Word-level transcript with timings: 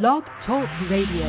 Blog 0.00 0.22
Talk 0.46 0.64
Radio. 0.90 1.26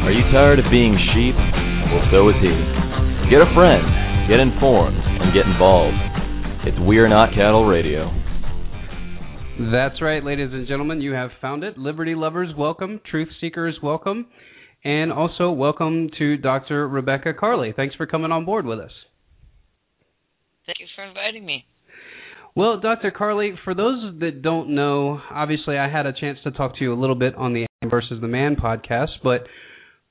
Are 0.00 0.10
you 0.10 0.22
tired 0.32 0.60
of 0.60 0.64
being 0.70 0.96
sheep? 1.12 1.34
Well, 1.92 2.08
so 2.10 2.30
is 2.30 2.36
he. 2.40 2.48
Get 3.28 3.42
a 3.42 3.52
friend, 3.54 3.84
get 4.30 4.40
informed, 4.40 4.96
and 4.96 5.34
get 5.34 5.44
involved. 5.44 5.92
It's 6.64 6.78
We're 6.80 7.08
Not 7.08 7.34
Cattle 7.34 7.66
Radio. 7.66 8.10
That's 9.70 10.00
right, 10.00 10.24
ladies 10.24 10.48
and 10.54 10.66
gentlemen. 10.66 11.02
You 11.02 11.12
have 11.12 11.28
found 11.42 11.64
it. 11.64 11.76
Liberty 11.76 12.14
lovers, 12.14 12.48
welcome. 12.56 13.02
Truth 13.10 13.28
seekers, 13.42 13.78
welcome. 13.82 14.28
And 14.84 15.12
also, 15.12 15.50
welcome 15.50 16.10
to 16.18 16.36
Dr. 16.36 16.88
Rebecca 16.88 17.34
Carley. 17.34 17.72
Thanks 17.74 17.94
for 17.94 18.06
coming 18.06 18.32
on 18.32 18.44
board 18.44 18.66
with 18.66 18.80
us. 18.80 18.90
Thank 20.66 20.80
you 20.80 20.86
for 20.96 21.04
inviting 21.04 21.44
me. 21.44 21.64
Well, 22.54 22.80
Dr. 22.80 23.10
Carley, 23.10 23.54
for 23.64 23.74
those 23.74 24.18
that 24.20 24.42
don't 24.42 24.74
know, 24.74 25.20
obviously 25.30 25.78
I 25.78 25.88
had 25.88 26.06
a 26.06 26.12
chance 26.12 26.38
to 26.44 26.50
talk 26.50 26.76
to 26.78 26.84
you 26.84 26.92
a 26.92 27.00
little 27.00 27.16
bit 27.16 27.34
on 27.36 27.54
the 27.54 27.66
versus 27.88 28.20
the 28.20 28.28
Man 28.28 28.56
podcast, 28.56 29.08
but 29.22 29.46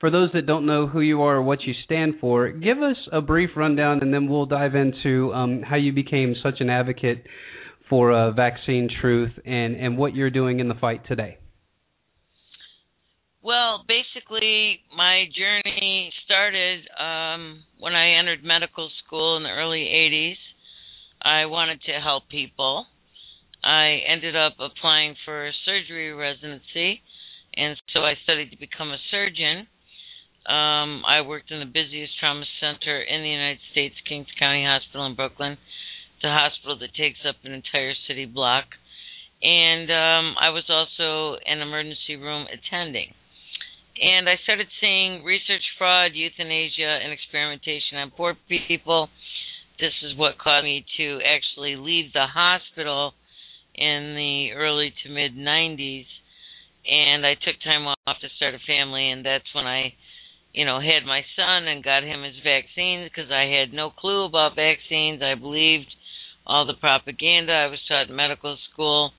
for 0.00 0.10
those 0.10 0.30
that 0.34 0.46
don't 0.46 0.66
know 0.66 0.86
who 0.86 1.00
you 1.00 1.22
are 1.22 1.36
or 1.36 1.42
what 1.42 1.62
you 1.62 1.72
stand 1.84 2.14
for, 2.20 2.50
give 2.50 2.78
us 2.78 2.96
a 3.12 3.20
brief 3.20 3.50
rundown 3.56 4.00
and 4.02 4.12
then 4.12 4.28
we'll 4.28 4.46
dive 4.46 4.74
into 4.74 5.32
um, 5.32 5.62
how 5.62 5.76
you 5.76 5.92
became 5.92 6.34
such 6.42 6.56
an 6.60 6.68
advocate 6.68 7.24
for 7.88 8.12
uh, 8.12 8.32
vaccine 8.32 8.88
truth 9.00 9.32
and, 9.44 9.76
and 9.76 9.96
what 9.96 10.14
you're 10.14 10.30
doing 10.30 10.60
in 10.60 10.68
the 10.68 10.74
fight 10.74 11.06
today. 11.06 11.38
Well, 13.44 13.82
basically, 13.88 14.78
my 14.96 15.24
journey 15.36 16.12
started 16.24 16.86
um, 16.96 17.64
when 17.80 17.92
I 17.92 18.10
entered 18.14 18.44
medical 18.44 18.88
school 19.04 19.36
in 19.36 19.42
the 19.42 19.50
early 19.50 19.82
80s. 19.82 20.36
I 21.20 21.46
wanted 21.46 21.82
to 21.82 22.00
help 22.00 22.28
people. 22.28 22.86
I 23.64 24.00
ended 24.06 24.36
up 24.36 24.54
applying 24.60 25.16
for 25.24 25.48
a 25.48 25.52
surgery 25.64 26.12
residency, 26.12 27.02
and 27.54 27.76
so 27.92 28.02
I 28.02 28.14
studied 28.22 28.52
to 28.52 28.56
become 28.56 28.92
a 28.92 28.98
surgeon. 29.10 29.66
Um, 30.46 31.02
I 31.04 31.22
worked 31.26 31.50
in 31.50 31.58
the 31.58 31.66
busiest 31.66 32.18
trauma 32.20 32.44
center 32.60 33.02
in 33.02 33.22
the 33.22 33.28
United 33.28 33.60
States, 33.72 33.96
Kings 34.08 34.28
County 34.38 34.64
Hospital 34.64 35.06
in 35.06 35.16
Brooklyn. 35.16 35.58
It's 36.14 36.24
a 36.24 36.30
hospital 36.30 36.78
that 36.78 36.94
takes 36.94 37.18
up 37.28 37.36
an 37.42 37.50
entire 37.50 37.94
city 38.06 38.24
block. 38.24 38.66
And 39.42 39.90
um, 39.90 40.36
I 40.38 40.50
was 40.50 40.70
also 40.70 41.40
an 41.44 41.60
emergency 41.60 42.14
room 42.14 42.46
attending. 42.46 43.14
And 44.00 44.28
I 44.28 44.36
started 44.44 44.68
seeing 44.80 45.24
research 45.24 45.62
fraud, 45.78 46.12
euthanasia, 46.14 47.00
and 47.02 47.12
experimentation 47.12 47.98
on 47.98 48.10
poor 48.10 48.36
people. 48.48 49.08
This 49.78 49.92
is 50.02 50.16
what 50.16 50.38
caused 50.38 50.64
me 50.64 50.84
to 50.96 51.20
actually 51.24 51.76
leave 51.76 52.12
the 52.12 52.26
hospital 52.26 53.14
in 53.74 54.14
the 54.14 54.52
early 54.52 54.94
to 55.02 55.10
mid 55.10 55.36
90s. 55.36 56.06
And 56.90 57.24
I 57.26 57.34
took 57.34 57.60
time 57.62 57.86
off 57.86 58.20
to 58.20 58.28
start 58.36 58.54
a 58.54 58.58
family, 58.66 59.10
and 59.10 59.24
that's 59.24 59.54
when 59.54 59.66
I 59.66 59.94
you 60.52 60.66
know, 60.66 60.80
had 60.80 61.04
my 61.04 61.24
son 61.34 61.66
and 61.66 61.82
got 61.82 62.02
him 62.02 62.22
his 62.22 62.36
vaccines 62.44 63.08
because 63.08 63.30
I 63.30 63.44
had 63.44 63.72
no 63.72 63.90
clue 63.90 64.24
about 64.24 64.54
vaccines. 64.54 65.22
I 65.22 65.34
believed 65.34 65.88
all 66.46 66.66
the 66.66 66.74
propaganda 66.74 67.52
I 67.52 67.66
was 67.68 67.80
taught 67.88 68.10
in 68.10 68.16
medical 68.16 68.58
school, 68.72 69.12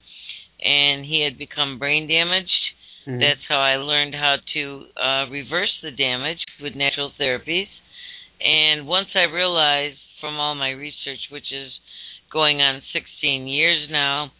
and 0.63 1.05
he 1.05 1.21
had 1.21 1.37
become 1.37 1.79
brain 1.79 2.07
damaged. 2.07 2.62
Mm-hmm. 3.07 3.19
That's 3.19 3.41
how 3.47 3.59
I 3.59 3.75
learned 3.75 4.15
how 4.15 4.37
to 4.53 4.83
uh, 4.95 5.29
reverse 5.29 5.73
the 5.81 5.91
damage 5.91 6.39
with 6.61 6.75
natural 6.75 7.11
therapies. 7.19 7.67
And 8.41 8.87
once 8.87 9.09
I 9.15 9.23
realized 9.23 9.97
from 10.21 10.35
all 10.35 10.55
my 10.55 10.71
research, 10.71 11.19
which 11.31 11.51
is 11.51 11.71
going 12.31 12.61
on 12.61 12.81
16 12.93 13.47
years 13.47 13.87
now, 13.91 14.31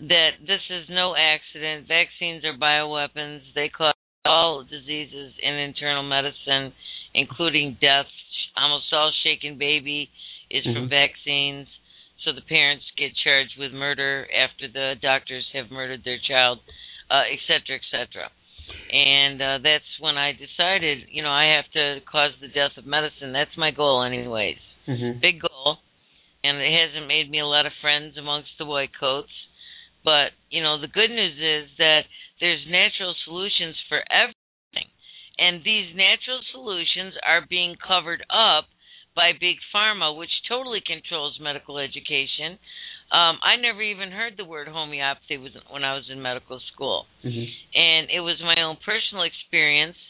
that 0.00 0.30
this 0.46 0.60
is 0.70 0.86
no 0.90 1.14
accident. 1.16 1.86
Vaccines 1.86 2.44
are 2.44 2.56
bioweapons. 2.56 3.40
They 3.54 3.68
cause 3.68 3.94
all 4.24 4.64
diseases 4.64 5.32
in 5.42 5.54
internal 5.54 6.02
medicine, 6.02 6.72
including 7.14 7.76
death. 7.80 8.06
Almost 8.56 8.92
all 8.92 9.12
shaken 9.24 9.58
baby 9.58 10.10
is 10.50 10.64
mm-hmm. 10.64 10.74
from 10.74 10.88
vaccines. 10.88 11.68
So 12.24 12.32
the 12.32 12.42
parents 12.42 12.84
get 12.96 13.12
charged 13.24 13.54
with 13.58 13.72
murder 13.72 14.26
after 14.30 14.68
the 14.68 14.94
doctors 15.00 15.44
have 15.54 15.70
murdered 15.70 16.02
their 16.04 16.18
child, 16.18 16.60
uh, 17.10 17.24
et 17.30 17.40
cetera, 17.46 17.76
et 17.76 17.86
cetera. 17.90 18.30
And 18.92 19.40
uh, 19.42 19.58
that's 19.62 19.84
when 20.00 20.16
I 20.16 20.32
decided, 20.32 21.08
you 21.10 21.22
know, 21.22 21.30
I 21.30 21.56
have 21.56 21.70
to 21.72 22.00
cause 22.10 22.32
the 22.40 22.48
death 22.48 22.76
of 22.76 22.86
medicine. 22.86 23.32
That's 23.32 23.56
my 23.56 23.70
goal, 23.70 24.02
anyways. 24.02 24.58
Mm-hmm. 24.86 25.20
Big 25.20 25.40
goal. 25.40 25.78
And 26.44 26.58
it 26.58 26.72
hasn't 26.72 27.06
made 27.06 27.30
me 27.30 27.40
a 27.40 27.46
lot 27.46 27.66
of 27.66 27.72
friends 27.80 28.16
amongst 28.18 28.50
the 28.58 28.66
white 28.66 28.90
coats. 28.98 29.32
But, 30.04 30.32
you 30.50 30.62
know, 30.62 30.80
the 30.80 30.88
good 30.88 31.10
news 31.10 31.38
is 31.38 31.70
that 31.78 32.02
there's 32.40 32.66
natural 32.68 33.14
solutions 33.24 33.76
for 33.88 34.02
everything. 34.10 34.90
And 35.38 35.62
these 35.64 35.94
natural 35.94 36.40
solutions 36.52 37.14
are 37.26 37.46
being 37.48 37.76
covered 37.76 38.24
up 38.28 38.66
by 39.14 39.32
Big 39.32 39.56
Pharma, 39.74 40.16
which 40.16 40.30
totally 40.48 40.82
controls 40.84 41.38
medical 41.40 41.78
education. 41.78 42.58
Um, 43.12 43.36
I 43.44 43.60
never 43.60 43.82
even 43.82 44.10
heard 44.10 44.34
the 44.38 44.44
word 44.48 44.68
homeopathy 44.68 45.36
when 45.36 45.84
I 45.84 45.94
was 45.94 46.08
in 46.10 46.22
medical 46.22 46.60
school. 46.72 47.04
Mm-hmm. 47.22 47.44
And 47.76 48.08
it 48.08 48.20
was 48.20 48.40
my 48.40 48.56
own 48.62 48.78
personal 48.80 49.24
experience 49.28 50.00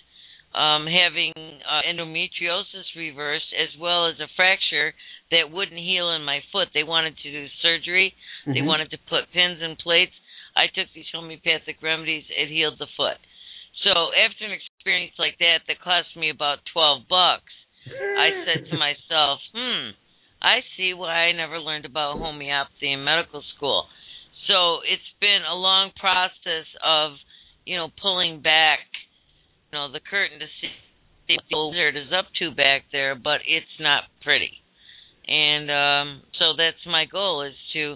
um, 0.55 0.87
having 0.87 1.33
uh, 1.35 1.83
endometriosis 1.89 2.95
reversed 2.97 3.51
as 3.59 3.75
well 3.81 4.07
as 4.07 4.21
a 4.21 4.29
fracture 4.37 4.95
that 5.31 5.51
wouldn't 5.51 5.81
heal 5.81 6.13
in 6.13 6.23
my 6.23 6.41
foot. 6.53 6.69
They 6.75 6.85
wanted 6.85 7.17
to 7.19 7.33
do 7.33 7.47
surgery, 7.63 8.15
mm-hmm. 8.47 8.55
they 8.55 8.63
wanted 8.63 8.91
to 8.91 8.99
put 9.09 9.33
pins 9.33 9.59
and 9.61 9.79
plates. 9.79 10.13
I 10.55 10.69
took 10.69 10.93
these 10.95 11.09
homeopathic 11.13 11.83
remedies, 11.83 12.25
it 12.29 12.53
healed 12.53 12.77
the 12.79 12.93
foot. 12.97 13.17
So 13.83 14.13
after 14.13 14.45
an 14.45 14.53
experience 14.53 15.17
like 15.19 15.41
that 15.41 15.65
that 15.67 15.81
cost 15.81 16.15
me 16.15 16.31
about 16.31 16.59
twelve 16.73 17.09
bucks, 17.09 17.51
I 17.89 18.45
said 18.45 18.71
to 18.71 18.77
myself, 18.79 19.41
hmm, 19.51 19.97
I 20.43 20.61
see 20.77 20.93
why 20.93 21.31
I 21.31 21.33
never 21.33 21.59
learned 21.59 21.85
about 21.85 22.19
homeopathy 22.19 22.93
in 22.93 23.05
medical 23.05 23.43
school. 23.57 23.87
So 24.49 24.81
it's 24.83 25.03
been 25.21 25.43
a 25.49 25.55
long 25.55 25.93
process 25.99 26.67
of, 26.85 27.13
you 27.65 27.77
know, 27.77 27.89
pulling 28.03 28.43
back, 28.43 28.81
you 29.71 29.79
know, 29.79 29.91
the 29.91 30.01
curtain 30.01 30.41
to 30.41 30.47
see 30.61 30.69
what 31.29 31.45
the 31.49 31.69
wizard 31.71 31.97
is 31.97 32.13
up 32.13 32.27
to 32.41 32.51
back 32.51 32.83
there, 32.91 33.15
but 33.15 33.41
it's 33.47 33.79
not 33.79 34.03
pretty. 34.23 34.51
And 35.29 35.71
um 35.71 36.23
so 36.39 36.55
that's 36.59 36.85
my 36.87 37.05
goal 37.07 37.43
is 37.43 37.55
to 37.75 37.95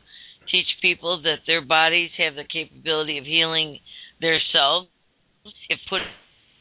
teach 0.49 0.67
people 0.81 1.21
that 1.23 1.43
their 1.49 1.61
bodies 1.61 2.11
have 2.19 2.37
the 2.37 2.45
capability 2.45 3.19
of 3.19 3.25
healing 3.25 3.81
themselves 4.21 4.89
if 5.69 5.81
put 5.91 6.03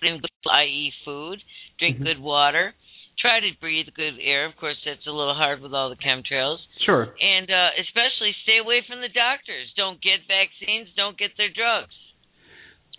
in 0.02 0.20
good, 0.20 0.52
i.e., 0.52 0.92
food, 1.06 1.40
drink 1.80 1.96
mm-hmm. 1.98 2.06
good 2.06 2.20
water, 2.20 2.74
try 3.20 3.40
to 3.40 3.50
breathe 3.60 3.88
good 3.96 4.20
air. 4.22 4.46
Of 4.46 4.56
course, 4.58 4.78
that's 4.86 5.06
a 5.08 5.12
little 5.12 5.36
hard 5.36 5.62
with 5.62 5.74
all 5.74 5.90
the 5.90 6.00
chemtrails. 6.00 6.58
Sure. 6.86 7.14
And 7.20 7.50
uh, 7.50 7.70
especially 7.82 8.36
stay 8.44 8.58
away 8.62 8.84
from 8.88 9.02
the 9.02 9.10
doctors. 9.10 9.72
Don't 9.78 10.02
get 10.02 10.26
vaccines. 10.28 10.90
Don't 10.96 11.18
get 11.18 11.32
their 11.38 11.50
drugs, 11.54 11.96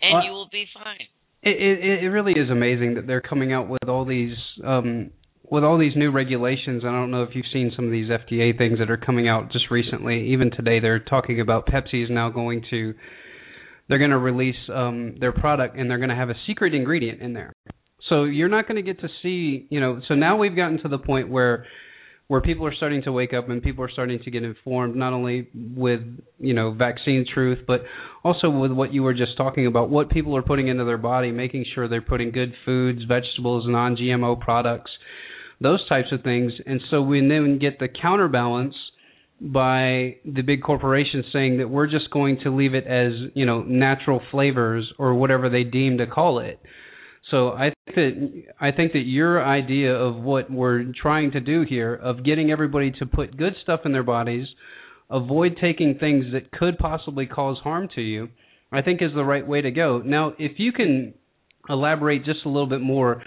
and 0.01 0.17
uh, 0.17 0.25
you 0.25 0.31
will 0.31 0.49
be 0.51 0.65
fine. 0.73 1.07
It, 1.43 1.55
it 1.61 2.03
it 2.03 2.09
really 2.09 2.33
is 2.33 2.49
amazing 2.49 2.95
that 2.95 3.07
they're 3.07 3.21
coming 3.21 3.53
out 3.53 3.69
with 3.69 3.87
all 3.87 4.05
these 4.05 4.35
um 4.65 5.11
with 5.49 5.63
all 5.63 5.77
these 5.77 5.95
new 5.95 6.11
regulations, 6.11 6.83
I 6.85 6.91
don't 6.91 7.11
know 7.11 7.23
if 7.23 7.29
you've 7.33 7.45
seen 7.53 7.71
some 7.75 7.85
of 7.85 7.91
these 7.91 8.09
FDA 8.09 8.57
things 8.57 8.79
that 8.79 8.91
are 8.91 8.97
coming 8.97 9.29
out 9.29 9.51
just 9.51 9.71
recently. 9.71 10.31
Even 10.33 10.51
today, 10.51 10.79
they're 10.79 10.99
talking 10.99 11.39
about 11.39 11.67
Pepsi 11.67 12.03
is 12.03 12.09
now 12.09 12.29
going 12.29 12.63
to 12.69 12.93
they're 13.87 13.99
going 13.99 14.11
to 14.11 14.17
release 14.17 14.57
um, 14.73 15.15
their 15.19 15.31
product 15.31 15.77
and 15.77 15.89
they're 15.89 15.97
going 15.97 16.09
to 16.09 16.15
have 16.15 16.29
a 16.29 16.35
secret 16.45 16.73
ingredient 16.75 17.21
in 17.21 17.33
there. 17.33 17.53
So 18.09 18.23
you're 18.23 18.49
not 18.49 18.67
going 18.67 18.83
to 18.83 18.93
get 18.93 19.01
to 19.01 19.07
see, 19.21 19.67
you 19.69 19.79
know. 19.79 20.01
So 20.07 20.15
now 20.15 20.37
we've 20.37 20.55
gotten 20.55 20.81
to 20.83 20.87
the 20.87 20.99
point 20.99 21.29
where 21.29 21.65
where 22.27 22.41
people 22.41 22.65
are 22.65 22.75
starting 22.75 23.01
to 23.03 23.11
wake 23.13 23.33
up 23.33 23.47
and 23.47 23.63
people 23.63 23.85
are 23.85 23.89
starting 23.89 24.19
to 24.21 24.29
get 24.29 24.43
informed 24.43 24.97
not 24.97 25.13
only 25.13 25.47
with 25.53 26.01
you 26.39 26.53
know 26.53 26.73
vaccine 26.73 27.25
truth 27.33 27.59
but 27.65 27.83
also 28.21 28.49
with 28.49 28.71
what 28.71 28.93
you 28.93 29.01
were 29.01 29.13
just 29.13 29.37
talking 29.37 29.65
about 29.65 29.89
what 29.89 30.09
people 30.09 30.35
are 30.35 30.41
putting 30.41 30.67
into 30.67 30.83
their 30.83 30.97
body 30.97 31.31
making 31.31 31.63
sure 31.73 31.87
they're 31.87 32.01
putting 32.01 32.31
good 32.31 32.53
foods 32.65 32.99
vegetables 33.07 33.63
non 33.65 33.95
gmo 33.95 34.37
products 34.37 34.91
those 35.61 35.87
types 35.87 36.09
of 36.11 36.23
things. 36.23 36.53
And 36.65 36.81
so 36.89 37.01
we 37.01 37.19
then 37.21 37.59
get 37.59 37.79
the 37.79 37.87
counterbalance 37.87 38.75
by 39.39 40.17
the 40.25 40.41
big 40.45 40.63
corporations 40.63 41.25
saying 41.31 41.59
that 41.59 41.69
we're 41.69 41.87
just 41.87 42.09
going 42.11 42.39
to 42.43 42.55
leave 42.55 42.73
it 42.73 42.87
as 42.87 43.11
you 43.35 43.45
know 43.45 43.61
natural 43.61 44.21
flavors 44.31 44.91
or 44.97 45.13
whatever 45.13 45.49
they 45.49 45.63
deem 45.63 45.99
to 45.99 46.07
call 46.07 46.39
it. 46.39 46.59
So 47.31 47.49
I 47.49 47.73
think 47.85 47.95
that 47.95 48.43
I 48.59 48.71
think 48.71 48.93
that 48.93 48.99
your 48.99 49.43
idea 49.45 49.93
of 49.93 50.15
what 50.15 50.49
we're 50.49 50.85
trying 50.99 51.31
to 51.31 51.39
do 51.39 51.65
here 51.67 51.93
of 51.93 52.23
getting 52.23 52.51
everybody 52.51 52.91
to 52.99 53.05
put 53.05 53.35
good 53.37 53.53
stuff 53.63 53.81
in 53.85 53.91
their 53.91 54.03
bodies, 54.03 54.47
avoid 55.09 55.57
taking 55.59 55.97
things 55.97 56.25
that 56.33 56.51
could 56.51 56.77
possibly 56.77 57.25
cause 57.25 57.57
harm 57.63 57.89
to 57.95 58.01
you, 58.01 58.29
I 58.71 58.81
think 58.81 59.01
is 59.01 59.11
the 59.13 59.25
right 59.25 59.45
way 59.45 59.61
to 59.61 59.71
go. 59.71 60.01
Now, 60.05 60.33
if 60.39 60.53
you 60.57 60.71
can 60.71 61.13
elaborate 61.69 62.23
just 62.23 62.45
a 62.45 62.49
little 62.49 62.67
bit 62.67 62.81
more 62.81 63.23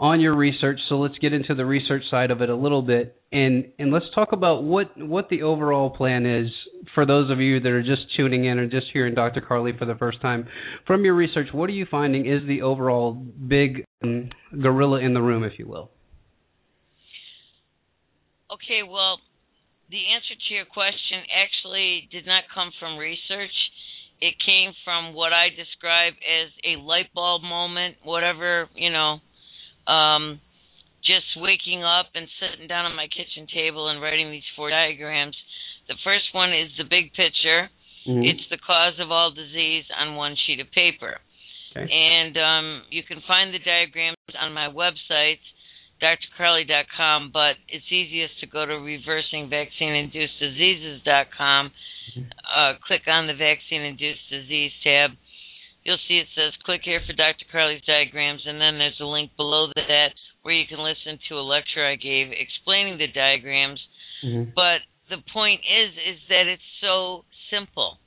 on 0.00 0.18
your 0.18 0.34
research. 0.34 0.80
So 0.88 0.96
let's 0.96 1.18
get 1.18 1.34
into 1.34 1.54
the 1.54 1.66
research 1.66 2.02
side 2.10 2.30
of 2.30 2.40
it 2.40 2.48
a 2.48 2.56
little 2.56 2.82
bit, 2.82 3.20
and 3.30 3.66
and 3.78 3.92
let's 3.92 4.06
talk 4.14 4.32
about 4.32 4.64
what 4.64 4.96
what 4.96 5.28
the 5.28 5.42
overall 5.42 5.90
plan 5.90 6.24
is 6.24 6.50
for 6.94 7.04
those 7.04 7.30
of 7.30 7.38
you 7.38 7.60
that 7.60 7.68
are 7.68 7.82
just 7.82 8.02
tuning 8.16 8.46
in 8.46 8.58
or 8.58 8.66
just 8.66 8.86
hearing 8.92 9.14
Dr. 9.14 9.42
Carley 9.42 9.72
for 9.78 9.84
the 9.84 9.94
first 9.94 10.20
time. 10.22 10.48
From 10.86 11.04
your 11.04 11.14
research, 11.14 11.48
what 11.52 11.68
are 11.68 11.74
you 11.74 11.86
finding 11.90 12.26
is 12.26 12.40
the 12.48 12.62
overall 12.62 13.12
big 13.12 13.84
um, 14.02 14.30
gorilla 14.50 15.00
in 15.00 15.12
the 15.12 15.20
room, 15.20 15.44
if 15.44 15.58
you 15.58 15.68
will? 15.68 15.90
Okay, 18.50 18.82
well, 18.82 19.18
the 19.90 20.00
answer 20.14 20.34
to 20.48 20.54
your 20.54 20.64
question 20.64 21.20
actually 21.30 22.08
did 22.10 22.26
not 22.26 22.44
come 22.52 22.70
from 22.80 22.96
research. 22.96 23.54
It 24.20 24.34
came 24.44 24.72
from 24.84 25.14
what 25.14 25.32
I 25.32 25.48
describe 25.50 26.14
as 26.14 26.50
a 26.64 26.80
light 26.80 27.12
bulb 27.14 27.42
moment, 27.42 27.96
whatever, 28.02 28.68
you 28.74 28.90
know, 28.90 29.20
um, 29.90 30.40
just 31.04 31.26
waking 31.36 31.82
up 31.82 32.06
and 32.14 32.28
sitting 32.38 32.68
down 32.68 32.86
at 32.86 32.94
my 32.94 33.08
kitchen 33.08 33.48
table 33.52 33.88
and 33.88 34.00
writing 34.00 34.30
these 34.30 34.46
four 34.54 34.70
diagrams. 34.70 35.36
The 35.88 35.96
first 36.04 36.32
one 36.32 36.52
is 36.52 36.70
the 36.78 36.84
big 36.84 37.12
picture. 37.12 37.68
Mm-hmm. 38.06 38.22
It's 38.24 38.46
the 38.50 38.58
cause 38.58 39.00
of 39.00 39.10
all 39.10 39.32
disease 39.32 39.86
on 39.98 40.14
one 40.14 40.36
sheet 40.46 40.60
of 40.60 40.70
paper. 40.72 41.18
Okay. 41.76 41.90
And 41.90 42.36
um, 42.36 42.82
you 42.90 43.02
can 43.02 43.22
find 43.26 43.52
the 43.54 43.58
diagrams 43.58 44.16
on 44.40 44.52
my 44.52 44.68
website, 44.68 45.40
drcarley.com, 46.02 47.30
but 47.32 47.56
it's 47.68 47.90
easiest 47.90 48.38
to 48.40 48.46
go 48.46 48.66
to 48.66 48.72
reversingvaccineinduceddiseases.com. 48.72 51.70
Mm-hmm. 51.70 52.22
Uh, 52.56 52.72
click 52.86 53.02
on 53.06 53.26
the 53.26 53.34
vaccine 53.34 53.82
induced 53.82 54.30
disease 54.30 54.72
tab 54.82 55.10
you'll 55.84 56.02
see 56.08 56.18
it 56.18 56.28
says 56.34 56.52
click 56.64 56.82
here 56.84 57.00
for 57.06 57.12
Dr. 57.12 57.46
Carley's 57.50 57.82
diagrams, 57.86 58.42
and 58.46 58.60
then 58.60 58.78
there's 58.78 59.00
a 59.00 59.06
link 59.06 59.30
below 59.36 59.68
that 59.74 60.12
where 60.42 60.54
you 60.54 60.66
can 60.66 60.78
listen 60.78 61.18
to 61.28 61.36
a 61.36 61.44
lecture 61.44 61.84
I 61.84 61.96
gave 61.96 62.32
explaining 62.32 62.98
the 62.98 63.08
diagrams. 63.08 63.80
Mm-hmm. 64.24 64.50
But 64.54 64.80
the 65.08 65.22
point 65.32 65.60
is, 65.60 65.90
is 66.14 66.18
that 66.28 66.46
it's 66.46 66.70
so 66.80 67.24
simple. 67.50 67.98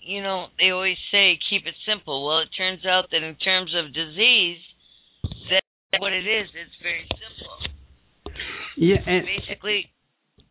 You 0.00 0.22
know, 0.22 0.46
they 0.58 0.70
always 0.70 0.96
say 1.10 1.38
keep 1.50 1.66
it 1.66 1.74
simple. 1.86 2.24
Well, 2.24 2.40
it 2.40 2.48
turns 2.56 2.86
out 2.86 3.10
that 3.10 3.22
in 3.22 3.34
terms 3.36 3.74
of 3.76 3.92
disease, 3.92 4.58
that's 5.50 6.00
what 6.00 6.12
it 6.12 6.24
is. 6.24 6.48
It's 6.54 6.78
very 6.80 7.04
simple. 7.12 8.36
Yeah, 8.76 9.02
and 9.04 9.26
basically, 9.26 9.90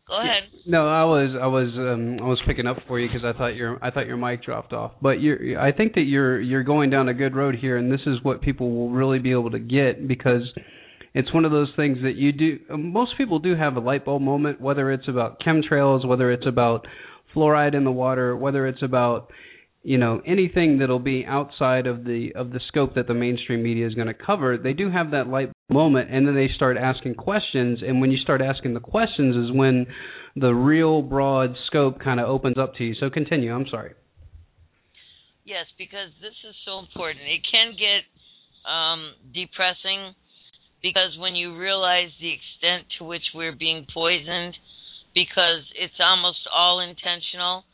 Go 0.07 0.19
ahead. 0.19 0.43
No, 0.65 0.87
I 0.87 1.03
was 1.03 1.37
I 1.41 1.47
was 1.47 1.69
um 1.75 2.25
I 2.25 2.27
was 2.29 2.39
picking 2.47 2.65
up 2.65 2.77
for 2.87 2.99
you 2.99 3.09
because 3.09 3.25
I 3.25 3.37
thought 3.37 3.55
your 3.55 3.77
I 3.83 3.91
thought 3.91 4.07
your 4.07 4.17
mic 4.17 4.43
dropped 4.43 4.71
off. 4.71 4.93
But 5.01 5.19
you're 5.21 5.59
I 5.59 5.73
think 5.73 5.95
that 5.95 6.03
you're 6.03 6.39
you're 6.39 6.63
going 6.63 6.89
down 6.89 7.09
a 7.09 7.13
good 7.13 7.35
road 7.35 7.55
here, 7.55 7.77
and 7.77 7.91
this 7.91 7.99
is 8.05 8.23
what 8.23 8.41
people 8.41 8.73
will 8.73 8.89
really 8.89 9.19
be 9.19 9.31
able 9.31 9.51
to 9.51 9.59
get 9.59 10.07
because 10.07 10.43
it's 11.13 11.33
one 11.33 11.43
of 11.43 11.51
those 11.51 11.71
things 11.75 11.97
that 12.03 12.15
you 12.15 12.31
do. 12.31 12.59
Most 12.77 13.17
people 13.17 13.39
do 13.39 13.55
have 13.55 13.75
a 13.75 13.79
light 13.79 14.05
bulb 14.05 14.21
moment, 14.21 14.61
whether 14.61 14.91
it's 14.91 15.09
about 15.09 15.41
chemtrails, 15.41 16.07
whether 16.07 16.31
it's 16.31 16.47
about 16.47 16.87
fluoride 17.35 17.75
in 17.75 17.83
the 17.83 17.91
water, 17.91 18.35
whether 18.35 18.65
it's 18.65 18.83
about 18.83 19.29
you 19.83 19.97
know 19.97 20.21
anything 20.25 20.79
that'll 20.79 20.99
be 20.99 21.25
outside 21.27 21.85
of 21.85 22.05
the 22.05 22.31
of 22.33 22.51
the 22.51 22.61
scope 22.69 22.95
that 22.95 23.07
the 23.07 23.13
mainstream 23.13 23.61
media 23.61 23.85
is 23.85 23.93
going 23.93 24.07
to 24.07 24.13
cover. 24.13 24.57
They 24.57 24.73
do 24.73 24.89
have 24.89 25.11
that 25.11 25.27
light 25.27 25.51
moment 25.69 26.09
and 26.09 26.25
then 26.25 26.33
they 26.33 26.47
start 26.55 26.77
asking 26.77 27.13
questions 27.13 27.79
and 27.85 27.99
when 27.99 28.09
you 28.09 28.17
start 28.17 28.41
asking 28.41 28.73
the 28.73 28.79
questions 28.79 29.35
is 29.35 29.53
when 29.53 29.85
the 30.37 30.53
real 30.53 31.01
broad 31.01 31.55
scope 31.67 31.99
kind 31.99 32.21
of 32.21 32.29
opens 32.29 32.57
up 32.57 32.73
to 32.75 32.85
you. 32.85 32.95
So 32.95 33.09
continue 33.09 33.53
i'm 33.53 33.67
sorry. 33.69 33.93
Yes 35.43 35.65
because 35.77 36.09
this 36.21 36.35
is 36.47 36.55
so 36.65 36.79
important. 36.79 37.25
It 37.27 37.41
can 37.51 37.73
get 37.75 38.07
um, 38.63 39.11
depressing 39.33 40.15
because 40.81 41.17
when 41.19 41.35
you 41.35 41.57
realize 41.57 42.11
the 42.21 42.31
extent 42.31 42.87
to 42.99 43.03
which 43.03 43.23
we're 43.35 43.55
being 43.55 43.85
poisoned 43.93 44.55
because 45.13 45.67
it's 45.75 45.99
almost 45.99 46.47
all 46.55 46.79
intentional 46.79 47.65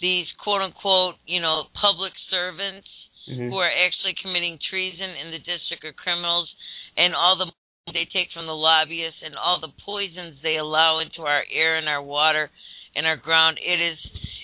these 0.00 0.26
quote 0.44 0.62
unquote 0.62 1.16
you 1.26 1.40
know 1.40 1.64
public 1.74 2.12
servants 2.30 2.86
mm-hmm. 3.26 3.50
who 3.50 3.56
are 3.56 3.70
actually 3.70 4.14
committing 4.22 4.58
treason 4.70 5.10
in 5.10 5.32
the 5.32 5.38
district 5.38 5.82
are 5.82 5.92
criminals 5.92 6.48
and 6.96 7.14
all 7.14 7.36
the 7.36 7.46
money 7.46 7.92
they 7.92 8.08
take 8.12 8.28
from 8.32 8.46
the 8.46 8.54
lobbyists 8.54 9.20
and 9.24 9.36
all 9.36 9.60
the 9.60 9.72
poisons 9.84 10.36
they 10.42 10.56
allow 10.56 11.00
into 11.00 11.22
our 11.22 11.42
air 11.52 11.76
and 11.76 11.88
our 11.88 12.02
water 12.02 12.50
and 12.94 13.06
our 13.06 13.16
ground 13.16 13.58
it 13.64 13.80
is 13.80 13.98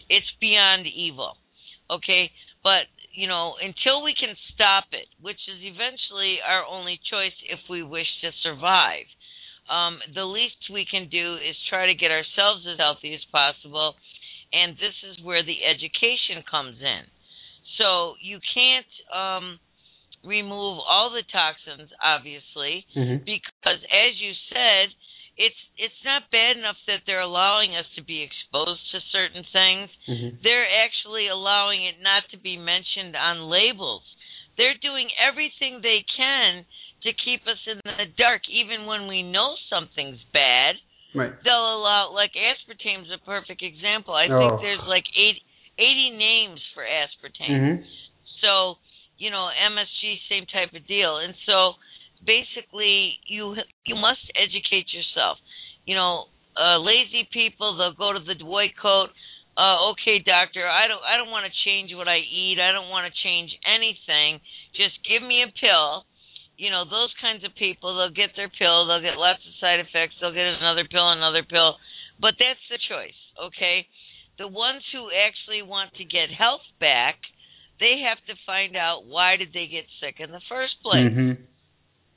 it's 0.09 0.33
beyond 0.41 0.87
evil 0.87 1.37
okay? 1.91 2.31
But 2.63 2.91
you 3.13 3.29
know 3.29 3.55
until 3.61 4.03
we 4.03 4.15
can 4.19 4.35
stop 4.55 4.85
it 4.93 5.09
which 5.21 5.41
is 5.49 5.63
eventually 5.63 6.39
our 6.47 6.65
only 6.65 7.01
choice 7.11 7.37
if 7.49 7.61
we 7.69 7.83
wish 7.83 8.09
to 8.23 8.31
survive 8.43 9.07
um, 9.69 9.99
the 10.15 10.25
least 10.25 10.73
we 10.73 10.87
can 10.91 11.09
do 11.09 11.35
is 11.37 11.57
try 11.69 11.87
to 11.87 11.95
get 11.95 12.11
ourselves 12.11 12.65
as 12.67 12.79
healthy 12.79 13.15
as 13.15 13.21
possible 13.31 13.95
and 14.53 14.75
this 14.77 14.97
is 15.05 15.25
where 15.25 15.45
the 15.45 15.65
education 15.65 16.43
comes 16.51 16.77
in. 16.81 17.05
So 17.77 18.15
you 18.23 18.39
can't 18.55 18.93
um, 19.13 19.59
remove 20.25 20.79
all 20.83 21.11
the 21.11 21.23
toxins, 21.31 21.91
obviously, 22.03 22.87
mm-hmm. 22.97 23.25
because 23.25 23.81
as 23.89 24.13
you 24.19 24.33
said, 24.53 24.91
it's 25.39 25.63
it's 25.79 26.03
not 26.05 26.31
bad 26.35 26.59
enough 26.59 26.77
that 26.91 27.07
they're 27.07 27.23
allowing 27.23 27.77
us 27.77 27.87
to 27.95 28.03
be 28.03 28.27
exposed 28.27 28.83
to 28.91 28.99
certain 29.15 29.47
things. 29.53 29.89
Mm-hmm. 30.11 30.43
They're 30.43 30.67
actually 30.67 31.29
allowing 31.29 31.87
it 31.87 32.03
not 32.03 32.27
to 32.33 32.39
be 32.39 32.59
mentioned 32.59 33.15
on 33.15 33.47
labels. 33.47 34.03
They're 34.59 34.79
doing 34.83 35.07
everything 35.15 35.79
they 35.81 36.03
can 36.19 36.67
to 37.07 37.11
keep 37.15 37.47
us 37.47 37.63
in 37.71 37.79
the 37.87 38.11
dark, 38.19 38.43
even 38.51 38.87
when 38.87 39.07
we 39.07 39.23
know 39.23 39.55
something's 39.71 40.19
bad. 40.35 40.75
Right. 41.15 41.33
They'll 41.45 41.79
allow, 41.79 42.11
like 42.13 42.35
aspartame's 42.35 43.09
a 43.15 43.25
perfect 43.25 43.63
example. 43.63 44.15
I 44.15 44.27
oh. 44.27 44.35
think 44.35 44.61
there's 44.61 44.83
like 44.87 45.07
eight, 45.15 45.39
80 45.79 46.19
names 46.19 46.61
for 46.75 46.83
aspartame. 46.83 47.55
Mm-hmm. 47.55 47.83
So 48.43 48.83
you 49.19 49.31
know, 49.31 49.51
MSG, 49.51 50.19
same 50.29 50.47
type 50.47 50.73
of 50.75 50.87
deal. 50.87 51.19
And 51.19 51.35
so 51.47 51.75
basically 52.25 53.19
you 53.27 53.55
you 53.85 53.95
must 53.95 54.25
educate 54.35 54.87
yourself. 54.93 55.39
You 55.85 55.95
know, 55.95 56.25
uh 56.57 56.79
lazy 56.79 57.29
people 57.33 57.77
they'll 57.77 57.93
go 57.99 58.13
to 58.13 58.25
the 58.25 58.39
coat, 58.81 59.11
uh, 59.59 59.91
okay, 59.91 60.23
doctor, 60.23 60.63
I 60.71 60.87
don't 60.87 61.03
I 61.03 61.19
don't 61.19 61.35
want 61.35 61.51
to 61.51 61.55
change 61.67 61.91
what 61.91 62.07
I 62.07 62.23
eat. 62.23 62.63
I 62.63 62.71
don't 62.71 62.95
want 62.95 63.11
to 63.11 63.23
change 63.27 63.51
anything. 63.67 64.39
Just 64.79 65.03
give 65.03 65.19
me 65.19 65.43
a 65.43 65.51
pill. 65.51 66.07
You 66.55 66.71
know, 66.71 66.87
those 66.87 67.11
kinds 67.21 67.43
of 67.43 67.55
people, 67.59 67.99
they'll 67.99 68.15
get 68.15 68.35
their 68.35 68.51
pill, 68.51 68.87
they'll 68.87 69.03
get 69.03 69.19
lots 69.19 69.43
of 69.47 69.55
side 69.59 69.79
effects, 69.79 70.19
they'll 70.19 70.35
get 70.35 70.59
another 70.59 70.87
pill, 70.91 71.07
another 71.11 71.43
pill. 71.43 71.79
But 72.19 72.35
that's 72.39 72.63
the 72.67 72.83
choice, 72.83 73.19
okay? 73.39 73.87
The 74.39 74.49
ones 74.51 74.83
who 74.91 75.07
actually 75.07 75.63
want 75.63 75.95
to 75.99 76.05
get 76.05 76.35
health 76.35 76.67
back, 76.83 77.23
they 77.81 78.03
have 78.07 78.19
to 78.27 78.35
find 78.45 78.77
out 78.77 79.07
why 79.07 79.37
did 79.37 79.53
they 79.55 79.67
get 79.67 79.87
sick 80.03 80.17
in 80.19 80.31
the 80.31 80.43
first 80.49 80.75
place. 80.83 81.11
Mm-hmm. 81.11 81.39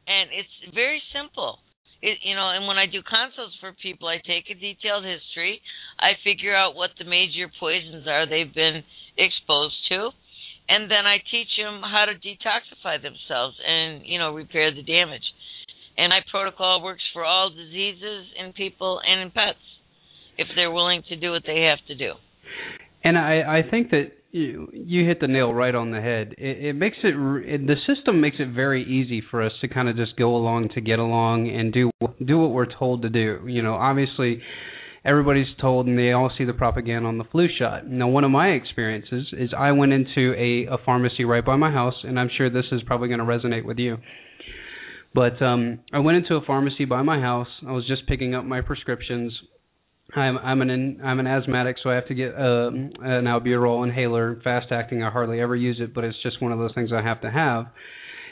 And 0.08 0.26
it's 0.34 0.74
very 0.74 1.02
simple. 1.14 1.60
It, 2.02 2.18
you 2.26 2.34
know, 2.34 2.50
and 2.50 2.66
when 2.66 2.82
I 2.82 2.90
do 2.90 3.06
consults 3.06 3.54
for 3.62 3.74
people, 3.78 4.10
I 4.10 4.18
take 4.26 4.50
a 4.50 4.58
detailed 4.58 5.06
history. 5.06 5.62
I 6.00 6.18
figure 6.26 6.56
out 6.56 6.74
what 6.74 6.90
the 6.98 7.06
major 7.06 7.46
poisons 7.60 8.08
are 8.10 8.26
they've 8.26 8.54
been 8.54 8.82
exposed 9.18 9.78
to, 9.94 10.10
and 10.68 10.90
then 10.90 11.06
I 11.06 11.22
teach 11.30 11.54
them 11.62 11.86
how 11.86 12.10
to 12.10 12.18
detoxify 12.18 12.98
themselves 12.98 13.56
and 13.62 14.02
you 14.06 14.18
know 14.18 14.34
repair 14.34 14.74
the 14.74 14.82
damage. 14.82 15.26
And 15.96 16.10
my 16.10 16.22
protocol 16.32 16.82
works 16.82 17.04
for 17.14 17.24
all 17.24 17.52
diseases 17.52 18.26
in 18.40 18.54
people 18.54 19.00
and 19.06 19.22
in 19.22 19.30
pets 19.30 19.62
if 20.38 20.48
they're 20.56 20.72
willing 20.72 21.04
to 21.10 21.16
do 21.16 21.32
what 21.32 21.44
they 21.46 21.70
have 21.70 21.86
to 21.88 21.96
do. 21.96 22.14
And 23.04 23.18
I, 23.18 23.60
I 23.60 23.70
think 23.70 23.90
that 23.92 24.12
you, 24.32 24.70
you 24.74 25.08
hit 25.08 25.20
the 25.20 25.28
nail 25.28 25.54
right 25.54 25.74
on 25.74 25.92
the 25.92 26.02
head. 26.02 26.36
It, 26.38 26.66
it 26.66 26.74
makes 26.74 26.98
it, 27.04 27.14
the 27.14 27.76
system 27.88 28.22
makes 28.22 28.38
it 28.40 28.54
very 28.54 28.84
easy 28.84 29.22
for 29.30 29.44
us 29.44 29.52
to 29.62 29.68
kind 29.68 29.90
of 29.90 29.96
just 29.96 30.16
go 30.18 30.36
along 30.36 30.70
to 30.76 30.82
get 30.82 31.00
along 31.00 31.50
and 31.50 31.74
do 31.74 31.92
do 32.26 32.38
what 32.38 32.52
we're 32.52 32.72
told 32.72 33.02
to 33.02 33.10
do. 33.10 33.42
You 33.48 33.62
know, 33.62 33.74
obviously 33.74 34.42
everybody's 35.04 35.48
told 35.60 35.88
and 35.88 35.98
they 35.98 36.12
all 36.12 36.32
see 36.38 36.46
the 36.46 36.54
propaganda 36.54 37.08
on 37.08 37.18
the 37.18 37.24
flu 37.26 37.48
shot. 37.58 37.88
Now, 37.88 38.08
one 38.08 38.24
of 38.24 38.32
my 38.32 38.50
experiences 38.50 39.28
is 39.34 39.50
I 39.58 39.72
went 39.72 39.94
into 39.94 40.34
a, 40.38 40.74
a 40.74 40.78
pharmacy 40.86 41.26
right 41.26 41.44
by 41.44 41.56
my 41.56 41.72
house, 41.72 41.96
and 42.04 42.20
I'm 42.20 42.30
sure 42.38 42.50
this 42.50 42.66
is 42.72 42.82
probably 42.86 43.08
going 43.08 43.20
to 43.20 43.26
resonate 43.26 43.66
with 43.66 43.80
you. 43.80 43.98
But 45.14 45.42
um, 45.42 45.80
I 45.92 46.00
went 46.00 46.18
into 46.18 46.36
a 46.36 46.42
pharmacy 46.46 46.86
by 46.86 47.02
my 47.02 47.20
house. 47.20 47.48
I 47.68 47.72
was 47.72 47.86
just 47.88 48.08
picking 48.08 48.34
up 48.34 48.46
my 48.46 48.62
prescriptions 48.62 49.34
I'm 50.16 50.38
I'm 50.38 50.62
an 50.62 51.00
I'm 51.04 51.20
an 51.20 51.28
asthmatic, 51.28 51.78
so 51.82 51.90
I 51.90 51.96
have 51.96 52.08
to 52.08 52.14
get 52.14 52.34
uh, 52.34 52.68
an 52.68 53.26
albuterol 53.26 53.88
inhaler, 53.88 54.40
fast 54.44 54.68
acting. 54.72 55.04
I 55.04 55.10
hardly 55.10 55.40
ever 55.40 55.56
use 55.56 55.78
it, 55.80 55.94
but 55.94 56.04
it's 56.04 56.18
just 56.22 56.42
one 56.42 56.52
of 56.52 56.60
those 56.60 56.74
things 56.76 56.92
I 56.94 57.02
have 57.02 57.22
to 57.22 57.32
have. 57.32 57.68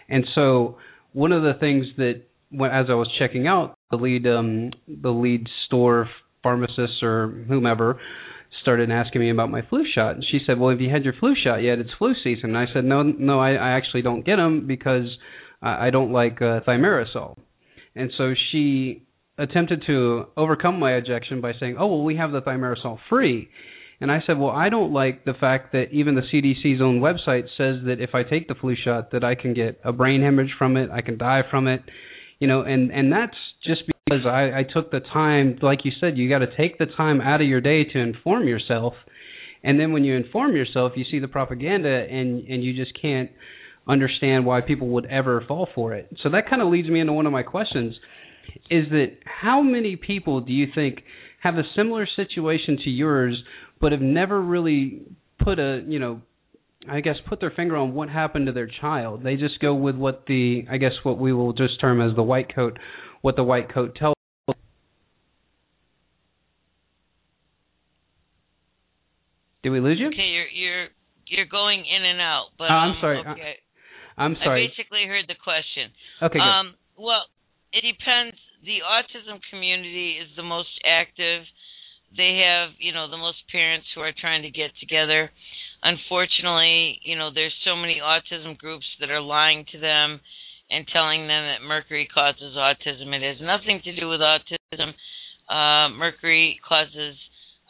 And 0.09 0.25
so 0.35 0.77
one 1.13 1.31
of 1.31 1.43
the 1.43 1.53
things 1.59 1.85
that 1.97 2.23
when, 2.49 2.71
as 2.71 2.87
I 2.89 2.95
was 2.95 3.09
checking 3.17 3.47
out, 3.47 3.75
the 3.91 3.97
lead 3.97 4.27
um, 4.27 4.71
the 4.87 5.11
lead 5.11 5.47
store 5.67 6.09
pharmacist 6.43 7.01
or 7.01 7.45
whomever 7.47 7.99
started 8.61 8.91
asking 8.91 9.21
me 9.21 9.31
about 9.31 9.49
my 9.49 9.61
flu 9.69 9.83
shot. 9.95 10.15
And 10.15 10.25
she 10.29 10.39
said, 10.45 10.59
"Well, 10.59 10.71
have 10.71 10.81
you 10.81 10.89
had 10.89 11.03
your 11.03 11.13
flu 11.19 11.33
shot 11.41 11.57
yet? 11.57 11.79
It's 11.79 11.91
flu 11.97 12.13
season." 12.23 12.55
And 12.55 12.57
I 12.57 12.65
said, 12.73 12.83
"No, 12.83 13.03
no, 13.03 13.39
I, 13.39 13.51
I 13.51 13.69
actually 13.77 14.01
don't 14.01 14.25
get 14.25 14.35
them 14.35 14.67
because 14.67 15.07
I, 15.61 15.87
I 15.87 15.89
don't 15.91 16.11
like 16.11 16.41
uh, 16.41 16.59
thimerosal." 16.67 17.37
and 17.95 18.11
so 18.17 18.33
she 18.51 19.03
attempted 19.39 19.83
to 19.87 20.25
overcome 20.37 20.79
my 20.79 20.91
objection 20.91 21.41
by 21.41 21.53
saying, 21.59 21.77
"Oh 21.79 21.87
well, 21.87 22.03
we 22.03 22.17
have 22.17 22.31
the 22.31 22.41
thimerosal 22.41 22.99
free." 23.09 23.49
And 24.01 24.11
I 24.11 24.21
said, 24.25 24.37
"Well, 24.37 24.51
I 24.51 24.69
don't 24.69 24.93
like 24.93 25.25
the 25.25 25.33
fact 25.33 25.71
that 25.71 25.91
even 25.91 26.15
the 26.15 26.21
CDC's 26.21 26.81
own 26.81 26.99
website 26.99 27.45
says 27.57 27.83
that 27.85 27.97
if 27.99 28.13
I 28.13 28.23
take 28.23 28.47
the 28.47 28.55
flu 28.55 28.75
shot, 28.75 29.11
that 29.11 29.23
I 29.23 29.35
can 29.35 29.53
get 29.53 29.79
a 29.83 29.91
brain 29.91 30.21
hemorrhage 30.21 30.53
from 30.57 30.77
it, 30.77 30.89
I 30.91 31.01
can 31.01 31.17
die 31.17 31.43
from 31.49 31.67
it, 31.67 31.81
you 32.39 32.47
know, 32.47 32.61
and 32.61 32.91
and 32.91 33.11
that's 33.11 33.37
just 33.65 33.81
because 34.05 34.25
I, 34.25 34.59
I 34.59 34.63
took 34.63 34.91
the 34.91 34.99
time, 35.01 35.57
like 35.61 35.85
you 35.85 35.91
said, 35.99 36.17
you 36.17 36.29
got 36.29 36.39
to 36.39 36.57
take 36.57 36.77
the 36.77 36.85
time 36.85 37.21
out 37.21 37.41
of 37.41 37.47
your 37.47 37.61
day 37.61 37.83
to 37.83 37.99
inform 37.99 38.47
yourself, 38.47 38.93
and 39.63 39.79
then 39.79 39.91
when 39.91 40.03
you 40.03 40.15
inform 40.15 40.55
yourself, 40.55 40.93
you 40.95 41.05
see 41.09 41.19
the 41.19 41.27
propaganda, 41.27 41.89
and 41.89 42.45
and 42.47 42.63
you 42.63 42.73
just 42.73 42.99
can't 43.01 43.29
understand 43.87 44.45
why 44.45 44.61
people 44.61 44.89
would 44.89 45.05
ever 45.07 45.43
fall 45.47 45.67
for 45.73 45.93
it. 45.93 46.07
So 46.23 46.29
that 46.29 46.49
kind 46.49 46.61
of 46.61 46.69
leads 46.69 46.89
me 46.89 46.99
into 46.99 47.13
one 47.13 47.25
of 47.25 47.31
my 47.31 47.43
questions: 47.43 47.95
is 48.69 48.89
that 48.89 49.17
how 49.25 49.61
many 49.61 49.95
people 49.95 50.41
do 50.41 50.51
you 50.51 50.67
think 50.73 51.03
have 51.41 51.55
a 51.55 51.63
similar 51.75 52.07
situation 52.15 52.77
to 52.83 52.89
yours, 52.89 53.41
but 53.79 53.91
have 53.91 54.01
never 54.01 54.41
really 54.41 55.01
put 55.43 55.59
a 55.59 55.83
you 55.87 55.99
know 55.99 56.21
I 56.89 57.01
guess 57.01 57.15
put 57.27 57.39
their 57.39 57.51
finger 57.51 57.75
on 57.75 57.93
what 57.93 58.09
happened 58.09 58.47
to 58.47 58.51
their 58.51 58.69
child. 58.81 59.23
They 59.23 59.35
just 59.35 59.59
go 59.59 59.73
with 59.73 59.95
what 59.95 60.25
the 60.27 60.65
I 60.69 60.77
guess 60.77 60.93
what 61.03 61.19
we 61.19 61.33
will 61.33 61.53
just 61.53 61.79
term 61.81 62.01
as 62.01 62.15
the 62.15 62.23
white 62.23 62.53
coat 62.53 62.77
what 63.21 63.35
the 63.35 63.43
white 63.43 63.73
coat 63.73 63.95
tells. 63.95 64.15
Did 69.61 69.71
we 69.71 69.81
lose 69.81 69.99
you? 69.99 70.07
Okay, 70.07 70.31
you're 70.31 70.47
you're 70.47 70.87
you're 71.27 71.45
going 71.45 71.79
in 71.85 72.05
and 72.05 72.21
out, 72.21 72.47
but 72.57 72.65
Oh, 72.71 72.73
I'm 72.73 72.91
um, 72.91 72.97
sorry. 73.01 73.19
Okay. 73.19 73.55
I'm 74.17 74.35
sorry. 74.43 74.65
I 74.65 74.67
basically 74.67 75.05
heard 75.07 75.25
the 75.27 75.35
question. 75.41 75.91
okay, 76.21 76.39
good. 76.39 76.43
Um, 76.43 76.75
well, 76.97 77.23
it 77.73 77.81
depends. 77.81 78.37
The 78.65 78.79
autism 78.83 79.39
community 79.49 80.17
is 80.21 80.27
the 80.35 80.43
most 80.43 80.69
active. 80.85 81.43
They 82.17 82.41
have, 82.45 82.71
you 82.79 82.91
know, 82.93 83.09
the 83.09 83.17
most 83.17 83.37
parents 83.51 83.87
who 83.93 84.01
are 84.01 84.11
trying 84.19 84.41
to 84.43 84.49
get 84.49 84.71
together. 84.79 85.31
Unfortunately, 85.83 86.99
you 87.03 87.15
know, 87.15 87.31
there's 87.33 87.53
so 87.63 87.75
many 87.75 88.01
autism 88.03 88.57
groups 88.57 88.85
that 88.99 89.09
are 89.09 89.21
lying 89.21 89.65
to 89.71 89.79
them 89.79 90.19
and 90.71 90.85
telling 90.91 91.21
them 91.27 91.45
that 91.45 91.65
mercury 91.65 92.07
causes 92.13 92.55
autism. 92.57 93.13
It 93.13 93.23
has 93.23 93.41
nothing 93.41 93.81
to 93.83 93.95
do 93.95 94.09
with 94.09 94.19
autism. 94.19 94.93
Uh, 95.49 95.89
mercury 95.89 96.59
causes 96.67 97.15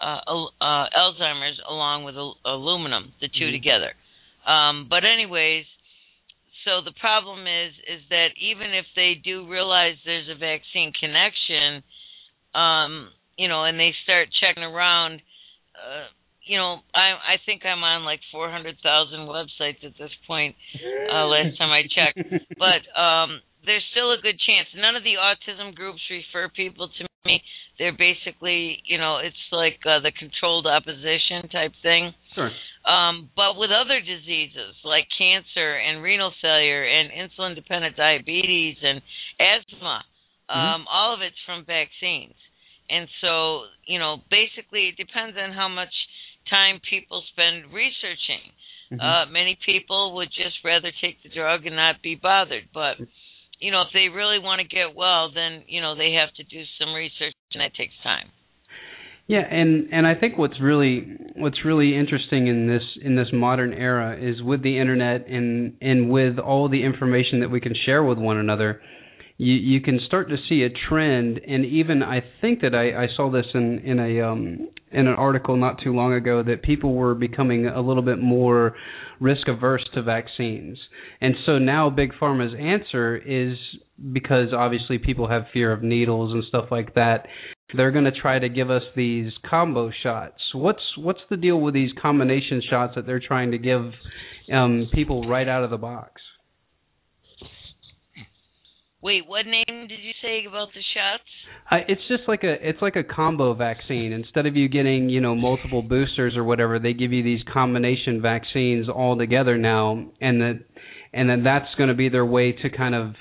uh, 0.01 0.19
uh, 0.25 0.85
Alzheimer's 0.97 1.59
along 1.69 2.03
with 2.05 2.15
al- 2.15 2.37
aluminum, 2.45 3.13
the 3.21 3.27
2 3.27 3.47
Mhm. 3.47 3.51
together. 3.51 3.93
Um, 4.45 4.87
but 4.89 5.03
anyways, 5.03 5.65
so 6.69 6.85
the 6.85 6.93
problem 7.01 7.47
is 7.49 7.73
is 7.89 8.01
that 8.09 8.37
even 8.37 8.77
if 8.77 8.85
they 8.95 9.17
do 9.17 9.49
realize 9.49 9.95
there's 10.05 10.29
a 10.29 10.37
vaccine 10.37 10.93
connection, 10.93 11.81
um, 12.53 13.09
you 13.37 13.47
know, 13.47 13.65
and 13.65 13.79
they 13.79 13.93
start 14.03 14.29
checking 14.39 14.63
around, 14.63 15.21
uh, 15.73 16.05
you 16.45 16.57
know, 16.57 16.77
I 16.93 17.17
I 17.17 17.35
think 17.45 17.65
I'm 17.65 17.81
on 17.81 18.05
like 18.05 18.21
400,000 18.31 18.77
websites 19.25 19.83
at 19.83 19.97
this 19.97 20.13
point. 20.27 20.55
Uh, 21.11 21.25
last 21.25 21.57
time 21.57 21.71
I 21.73 21.89
checked, 21.89 22.21
but 22.57 22.85
um, 22.93 23.41
there's 23.65 23.83
still 23.91 24.11
a 24.13 24.21
good 24.21 24.37
chance. 24.37 24.69
None 24.75 24.95
of 24.95 25.03
the 25.03 25.17
autism 25.17 25.73
groups 25.73 26.01
refer 26.09 26.49
people 26.49 26.89
to 26.99 27.08
me. 27.25 27.41
They're 27.77 27.95
basically, 27.95 28.79
you 28.85 28.97
know, 28.97 29.17
it's 29.17 29.35
like 29.51 29.79
uh, 29.85 29.99
the 29.99 30.11
controlled 30.11 30.67
opposition 30.67 31.47
type 31.49 31.71
thing. 31.81 32.13
sure. 32.35 32.51
Um, 32.85 33.29
but 33.35 33.57
with 33.57 33.71
other 33.71 33.99
diseases 33.99 34.75
like 34.83 35.05
cancer 35.17 35.75
and 35.75 36.01
renal 36.01 36.31
failure 36.41 36.83
and 36.83 37.11
insulin 37.11 37.55
dependent 37.55 37.95
diabetes 37.95 38.77
and 38.81 39.01
asthma, 39.39 40.03
um, 40.49 40.85
all 40.91 41.13
of 41.13 41.21
it's 41.21 41.35
from 41.45 41.65
vaccines. 41.65 42.33
And 42.89 43.07
so, 43.21 43.63
you 43.85 43.99
know, 43.99 44.17
basically 44.31 44.87
it 44.89 44.97
depends 44.97 45.37
on 45.37 45.51
how 45.51 45.67
much 45.67 45.93
time 46.49 46.79
people 46.89 47.21
spend 47.31 47.71
researching. 47.71 48.41
Mhm. 48.91 48.99
Uh, 49.03 49.25
many 49.29 49.55
people 49.63 50.15
would 50.15 50.29
just 50.31 50.57
rather 50.63 50.91
take 50.99 51.21
the 51.21 51.29
drug 51.29 51.67
and 51.67 51.75
not 51.75 52.01
be 52.01 52.15
bothered. 52.15 52.69
But, 52.73 52.97
you 53.59 53.71
know, 53.71 53.81
if 53.81 53.89
they 53.93 54.07
really 54.09 54.39
want 54.39 54.61
to 54.61 54.67
get 54.67 54.95
well, 54.95 55.31
then, 55.33 55.63
you 55.67 55.81
know, 55.81 55.95
they 55.95 56.13
have 56.13 56.33
to 56.35 56.43
do 56.43 56.63
some 56.79 56.93
research 56.93 57.33
and 57.53 57.61
that 57.61 57.75
takes 57.75 57.93
time. 58.03 58.27
Yeah, 59.27 59.43
and 59.47 59.93
and 59.93 60.07
I 60.07 60.15
think 60.15 60.39
what's 60.39 60.59
really 60.59 61.05
what's 61.35 61.63
really 61.63 61.95
interesting 61.95 62.47
in 62.47 62.67
this 62.67 62.81
in 62.99 63.15
this 63.15 63.27
modern 63.31 63.73
era 63.73 64.17
is 64.19 64.41
with 64.41 64.63
the 64.63 64.79
internet 64.79 65.27
and 65.27 65.75
and 65.81 66.09
with 66.09 66.39
all 66.39 66.67
the 66.67 66.83
information 66.83 67.41
that 67.41 67.49
we 67.49 67.61
can 67.61 67.75
share 67.85 68.03
with 68.03 68.17
one 68.17 68.37
another, 68.37 68.81
you 69.39 69.53
you 69.53 69.81
can 69.81 69.99
start 70.05 70.29
to 70.29 70.35
see 70.47 70.61
a 70.61 70.69
trend. 70.69 71.39
And 71.39 71.65
even 71.65 72.03
I 72.03 72.21
think 72.41 72.61
that 72.61 72.75
I, 72.75 73.05
I 73.05 73.07
saw 73.17 73.31
this 73.31 73.45
in 73.55 73.79
in 73.79 73.99
a 73.99 74.21
um 74.21 74.69
in 74.91 75.07
an 75.07 75.15
article 75.15 75.57
not 75.57 75.81
too 75.83 75.93
long 75.93 76.13
ago 76.13 76.43
that 76.43 76.61
people 76.61 76.93
were 76.93 77.15
becoming 77.15 77.65
a 77.65 77.81
little 77.81 78.03
bit 78.03 78.19
more 78.19 78.75
risk 79.19 79.47
averse 79.47 79.83
to 79.95 80.03
vaccines. 80.03 80.77
And 81.21 81.33
so 81.45 81.57
now 81.57 81.89
Big 81.89 82.11
Pharma's 82.21 82.53
answer 82.53 83.17
is 83.17 83.57
because 84.13 84.49
obviously 84.55 84.99
people 84.99 85.27
have 85.27 85.43
fear 85.51 85.71
of 85.71 85.81
needles 85.81 86.33
and 86.33 86.43
stuff 86.49 86.65
like 86.69 86.93
that 86.93 87.25
they're 87.75 87.91
going 87.91 88.05
to 88.05 88.11
try 88.11 88.39
to 88.39 88.49
give 88.49 88.71
us 88.71 88.81
these 88.95 89.31
combo 89.49 89.91
shots. 90.03 90.39
What's 90.53 90.81
what's 90.97 91.19
the 91.29 91.37
deal 91.37 91.61
with 91.61 91.73
these 91.73 91.91
combination 92.01 92.61
shots 92.67 92.93
that 92.95 93.05
they're 93.05 93.21
trying 93.25 93.51
to 93.51 93.57
give 93.57 93.91
um, 94.51 94.89
people 94.93 95.27
right 95.27 95.47
out 95.47 95.63
of 95.63 95.69
the 95.69 95.77
box? 95.77 96.21
Wait, 99.01 99.25
what 99.27 99.45
name 99.45 99.87
did 99.87 99.99
you 100.01 100.11
say 100.21 100.43
about 100.45 100.67
the 100.73 100.81
shots? 100.93 101.23
Uh, 101.71 101.85
it's 101.87 102.01
just 102.09 102.23
like 102.27 102.43
a 102.43 102.55
it's 102.67 102.81
like 102.81 102.97
a 102.97 103.03
combo 103.03 103.53
vaccine. 103.53 104.11
Instead 104.11 104.45
of 104.45 104.57
you 104.57 104.67
getting 104.67 105.09
you 105.09 105.21
know 105.21 105.35
multiple 105.35 105.81
boosters 105.81 106.35
or 106.35 106.43
whatever, 106.43 106.79
they 106.79 106.93
give 106.93 107.13
you 107.13 107.23
these 107.23 107.39
combination 107.53 108.21
vaccines 108.21 108.89
all 108.89 109.17
together 109.17 109.57
now, 109.57 110.05
and 110.19 110.41
that 110.41 110.59
and 111.13 111.29
then 111.29 111.43
that's 111.43 111.73
going 111.77 111.87
to 111.87 111.95
be 111.95 112.09
their 112.09 112.25
way 112.25 112.51
to 112.51 112.69
kind 112.69 112.93
of 112.93 113.13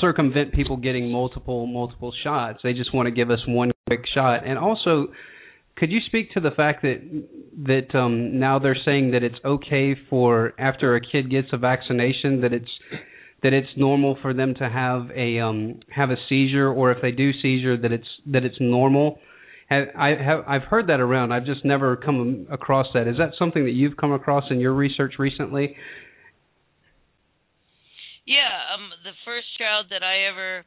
circumvent 0.00 0.52
people 0.52 0.76
getting 0.76 1.12
multiple 1.12 1.66
multiple 1.66 2.12
shots. 2.24 2.58
They 2.64 2.72
just 2.72 2.92
want 2.92 3.06
to 3.06 3.12
give 3.12 3.30
us 3.30 3.40
one 3.46 3.70
quick 3.86 4.00
shot. 4.12 4.44
And 4.44 4.58
also, 4.58 5.12
could 5.76 5.92
you 5.92 6.00
speak 6.06 6.32
to 6.32 6.40
the 6.40 6.50
fact 6.50 6.82
that 6.82 7.24
that 7.66 7.96
um, 7.96 8.40
now 8.40 8.58
they're 8.58 8.76
saying 8.84 9.12
that 9.12 9.22
it's 9.22 9.38
okay 9.44 9.94
for 10.10 10.54
after 10.58 10.96
a 10.96 11.00
kid 11.00 11.30
gets 11.30 11.48
a 11.52 11.56
vaccination 11.56 12.40
that 12.40 12.52
it's 12.52 12.70
that 13.42 13.52
it's 13.52 13.68
normal 13.76 14.18
for 14.20 14.34
them 14.34 14.54
to 14.54 14.68
have 14.68 15.10
a 15.14 15.38
um, 15.38 15.80
have 15.90 16.10
a 16.10 16.16
seizure, 16.28 16.68
or 16.68 16.90
if 16.90 16.98
they 17.00 17.12
do 17.12 17.32
seizure 17.40 17.76
that 17.76 17.92
it's 17.92 18.08
that 18.26 18.44
it's 18.44 18.56
normal. 18.60 19.18
I 19.70 20.14
have 20.18 20.44
I've 20.48 20.62
heard 20.62 20.86
that 20.88 20.98
around. 20.98 21.32
I've 21.32 21.44
just 21.44 21.64
never 21.64 21.96
come 21.96 22.46
across 22.50 22.86
that. 22.94 23.06
Is 23.06 23.18
that 23.18 23.32
something 23.38 23.64
that 23.64 23.72
you've 23.72 23.98
come 23.98 24.12
across 24.12 24.44
in 24.50 24.60
your 24.60 24.72
research 24.72 25.14
recently? 25.18 25.76
Yeah, 28.24 28.74
um, 28.74 28.90
the 29.04 29.12
first 29.24 29.46
child 29.58 29.86
that 29.90 30.02
I 30.02 30.28
ever 30.28 30.64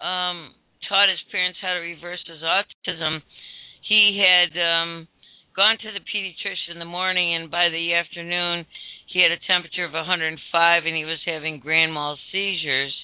um, 0.00 0.54
taught 0.88 1.08
his 1.08 1.18
parents 1.30 1.58
how 1.60 1.74
to 1.74 1.80
reverse 1.80 2.22
his 2.26 2.42
autism, 2.42 3.22
he 3.82 4.18
had 4.18 4.50
um, 4.58 5.08
gone 5.54 5.78
to 5.78 5.90
the 5.92 6.02
pediatrician 6.02 6.72
in 6.72 6.78
the 6.78 6.84
morning, 6.84 7.34
and 7.34 7.50
by 7.50 7.68
the 7.68 7.94
afternoon, 7.94 8.66
he 9.06 9.22
had 9.22 9.32
a 9.32 9.40
temperature 9.46 9.84
of 9.84 9.92
105, 9.92 10.36
and 10.84 10.96
he 10.96 11.04
was 11.04 11.18
having 11.24 11.60
grand 11.60 11.92
mal 11.92 12.18
seizures, 12.32 12.94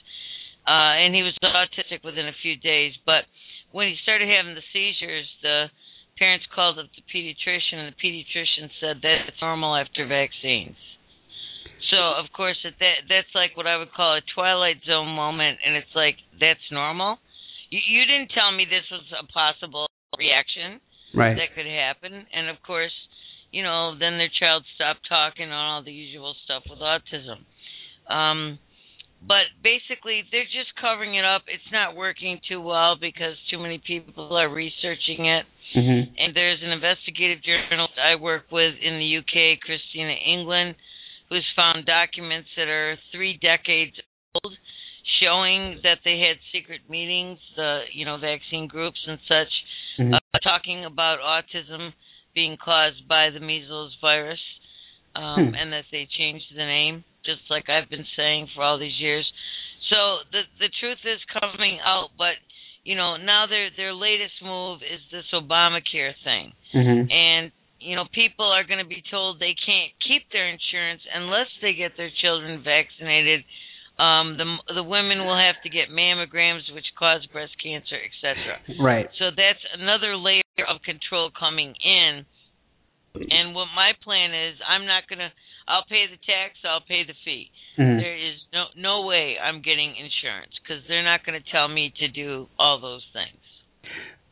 uh, 0.66 0.98
and 0.98 1.14
he 1.14 1.22
was 1.22 1.34
autistic 1.42 2.04
within 2.04 2.28
a 2.28 2.36
few 2.42 2.56
days. 2.56 2.92
But 3.06 3.24
when 3.70 3.88
he 3.88 3.96
started 4.02 4.28
having 4.28 4.54
the 4.54 4.66
seizures, 4.72 5.26
the 5.42 5.66
parents 6.18 6.46
called 6.54 6.78
up 6.78 6.86
the 6.94 7.02
pediatrician, 7.08 7.80
and 7.80 7.94
the 7.94 7.98
pediatrician 7.98 8.70
said 8.80 9.00
that 9.02 9.28
it's 9.28 9.40
normal 9.40 9.76
after 9.76 10.06
vaccines. 10.06 10.76
So 11.90 11.98
of 12.16 12.32
course 12.32 12.56
that 12.64 12.80
that's 12.80 13.32
like 13.34 13.56
what 13.56 13.66
I 13.66 13.76
would 13.76 13.92
call 13.92 14.16
a 14.16 14.24
twilight 14.34 14.80
zone 14.86 15.08
moment, 15.08 15.58
and 15.64 15.76
it's 15.76 15.92
like 15.94 16.16
that's 16.40 16.64
normal. 16.70 17.18
You, 17.68 17.80
you 17.84 18.06
didn't 18.06 18.32
tell 18.32 18.50
me 18.50 18.64
this 18.64 18.88
was 18.90 19.04
a 19.12 19.26
possible 19.28 19.86
reaction 20.18 20.80
Right. 21.14 21.36
that 21.36 21.52
could 21.54 21.68
happen, 21.68 22.24
and 22.32 22.48
of 22.48 22.56
course, 22.64 22.92
you 23.52 23.62
know, 23.62 23.92
then 23.98 24.18
their 24.18 24.32
child 24.40 24.64
stopped 24.74 25.06
talking 25.08 25.44
and 25.44 25.52
all 25.52 25.84
the 25.84 25.92
usual 25.92 26.34
stuff 26.44 26.64
with 26.68 26.80
autism. 26.80 27.44
Um, 28.10 28.58
but 29.26 29.46
basically, 29.62 30.24
they're 30.32 30.50
just 30.50 30.74
covering 30.80 31.14
it 31.14 31.24
up. 31.24 31.42
It's 31.46 31.70
not 31.70 31.94
working 31.94 32.40
too 32.48 32.60
well 32.60 32.96
because 33.00 33.36
too 33.50 33.60
many 33.60 33.80
people 33.86 34.34
are 34.36 34.48
researching 34.48 35.26
it. 35.26 35.46
Mm-hmm. 35.76 36.14
And 36.18 36.34
there's 36.34 36.58
an 36.62 36.70
investigative 36.70 37.38
journalist 37.44 37.94
I 38.02 38.16
work 38.16 38.44
with 38.50 38.74
in 38.82 38.98
the 38.98 39.18
UK, 39.18 39.60
Christina 39.60 40.14
England, 40.26 40.74
who's 41.28 41.46
found 41.54 41.86
documents 41.86 42.48
that 42.56 42.68
are 42.68 42.96
three 43.12 43.38
decades 43.40 43.94
old, 44.34 44.52
showing 45.20 45.78
that 45.82 45.98
they 46.04 46.18
had 46.18 46.36
secret 46.52 46.80
meetings, 46.90 47.38
the 47.56 47.84
you 47.92 48.04
know 48.04 48.18
vaccine 48.18 48.66
groups 48.66 48.98
and 49.06 49.18
such, 49.28 49.52
Mhm. 49.98 50.14
uh, 50.14 50.38
talking 50.42 50.84
about 50.84 51.20
autism 51.20 51.92
being 52.34 52.56
caused 52.56 53.06
by 53.08 53.30
the 53.30 53.40
measles 53.40 53.96
virus, 54.00 54.40
um, 55.14 55.48
Hmm. 55.48 55.54
and 55.54 55.72
that 55.72 55.84
they 55.90 56.06
changed 56.06 56.46
the 56.54 56.64
name, 56.64 57.04
just 57.24 57.42
like 57.50 57.68
I've 57.68 57.88
been 57.88 58.06
saying 58.16 58.48
for 58.54 58.62
all 58.62 58.78
these 58.78 58.98
years. 58.98 59.30
So 59.90 60.18
the 60.32 60.42
the 60.58 60.70
truth 60.80 61.04
is 61.04 61.20
coming 61.40 61.78
out, 61.84 62.10
but 62.16 62.34
you 62.84 62.94
know 62.96 63.16
now 63.16 63.46
their 63.46 63.70
their 63.76 63.92
latest 63.92 64.34
move 64.42 64.80
is 64.82 65.00
this 65.10 65.26
Obamacare 65.32 66.14
thing, 66.24 66.52
mm-hmm. 66.74 67.10
and 67.10 67.52
you 67.78 67.96
know 67.96 68.06
people 68.12 68.46
are 68.46 68.64
going 68.64 68.78
to 68.78 68.88
be 68.88 69.02
told 69.10 69.38
they 69.38 69.54
can't 69.66 69.92
keep 70.06 70.30
their 70.32 70.48
insurance 70.48 71.02
unless 71.14 71.48
they 71.60 71.74
get 71.74 71.96
their 71.96 72.10
children 72.22 72.62
vaccinated. 72.62 73.44
Um, 74.02 74.36
the 74.36 74.74
the 74.74 74.82
women 74.82 75.24
will 75.24 75.38
have 75.38 75.62
to 75.62 75.70
get 75.70 75.88
mammograms, 75.88 76.66
which 76.74 76.86
cause 76.98 77.24
breast 77.32 77.52
cancer, 77.62 77.94
etc. 77.94 78.58
Right. 78.82 79.06
So 79.18 79.30
that's 79.30 79.62
another 79.78 80.16
layer 80.16 80.42
of 80.68 80.82
control 80.82 81.30
coming 81.30 81.74
in. 81.84 82.26
And 83.14 83.54
what 83.54 83.68
my 83.76 83.92
plan 84.02 84.34
is, 84.34 84.56
I'm 84.66 84.86
not 84.86 85.04
going 85.08 85.20
to 85.20 85.30
I'll 85.68 85.84
pay 85.88 86.06
the 86.10 86.18
tax. 86.26 86.58
I'll 86.64 86.80
pay 86.80 87.04
the 87.06 87.14
fee. 87.24 87.50
Mm-hmm. 87.78 87.98
There 88.00 88.16
is 88.16 88.38
no 88.52 88.64
no 88.76 89.06
way 89.06 89.36
I'm 89.38 89.62
getting 89.62 89.94
insurance 89.94 90.52
because 90.58 90.82
they're 90.88 91.04
not 91.04 91.24
going 91.24 91.40
to 91.40 91.50
tell 91.52 91.68
me 91.68 91.92
to 92.00 92.08
do 92.08 92.48
all 92.58 92.80
those 92.80 93.04
things. 93.12 93.38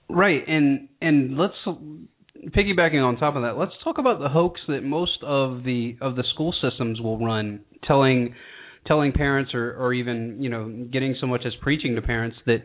Right, 0.09 0.43
and 0.49 0.89
and 1.00 1.39
let's 1.39 1.55
piggybacking 1.67 3.03
on 3.03 3.19
top 3.19 3.37
of 3.37 3.43
that. 3.43 3.57
Let's 3.57 3.73
talk 3.85 3.99
about 3.99 4.19
the 4.19 4.29
hoax 4.29 4.61
that 4.67 4.83
most 4.83 5.23
of 5.23 5.62
the 5.62 5.97
of 6.00 6.17
the 6.17 6.25
school 6.35 6.53
systems 6.61 7.00
will 7.00 7.25
run, 7.25 7.61
telling 7.87 8.35
telling 8.87 9.13
parents 9.13 9.53
or 9.55 9.77
or 9.77 9.93
even 9.93 10.37
you 10.41 10.49
know 10.49 10.87
getting 10.91 11.17
so 11.21 11.27
much 11.27 11.43
as 11.47 11.53
preaching 11.61 11.95
to 11.97 12.03
parents 12.03 12.37
that 12.47 12.63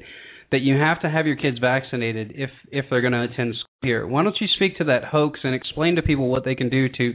that 0.52 0.62
you 0.62 0.78
have 0.78 1.02
to 1.02 1.10
have 1.10 1.26
your 1.26 1.36
kids 1.36 1.58
vaccinated 1.60 2.34
if 2.36 2.50
if 2.72 2.86
they're 2.90 3.02
going 3.02 3.14
to 3.14 3.24
attend 3.24 3.56
school 3.56 3.66
here. 3.82 4.08
Why 4.08 4.24
don't 4.24 4.36
you 4.40 4.48
speak 4.56 4.78
to 4.78 4.86
that 4.86 5.06
hoax 5.06 5.40
and 5.44 5.56
explain 5.56 5.96
to 5.96 6.02
people 6.02 6.30
what 6.30 6.46
they 6.46 6.56
can 6.56 6.70
do 6.70 6.88
to 6.90 7.14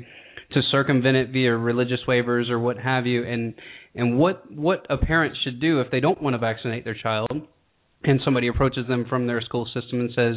to 0.53 0.63
circumvent 0.71 1.17
it 1.17 1.31
via 1.31 1.57
religious 1.57 2.01
waivers 2.09 2.51
or 2.51 2.59
what 2.59 2.79
have 2.79 3.07
you, 3.07 3.25
and 3.25 3.55
and 3.95 4.19
what 4.19 4.51
what 4.51 4.87
a 4.91 4.97
parent 4.97 5.37
should 5.43 5.61
do 5.61 5.81
if 5.81 5.91
they 5.91 6.01
don't 6.01 6.23
want 6.23 6.35
to 6.35 6.39
vaccinate 6.39 6.85
their 6.85 6.97
child, 7.01 7.31
and 8.05 8.21
somebody 8.25 8.49
approaches 8.49 8.87
them 8.89 9.07
from 9.09 9.27
their 9.27 9.41
school 9.41 9.67
system 9.67 10.01
and 10.01 10.11
says, 10.15 10.37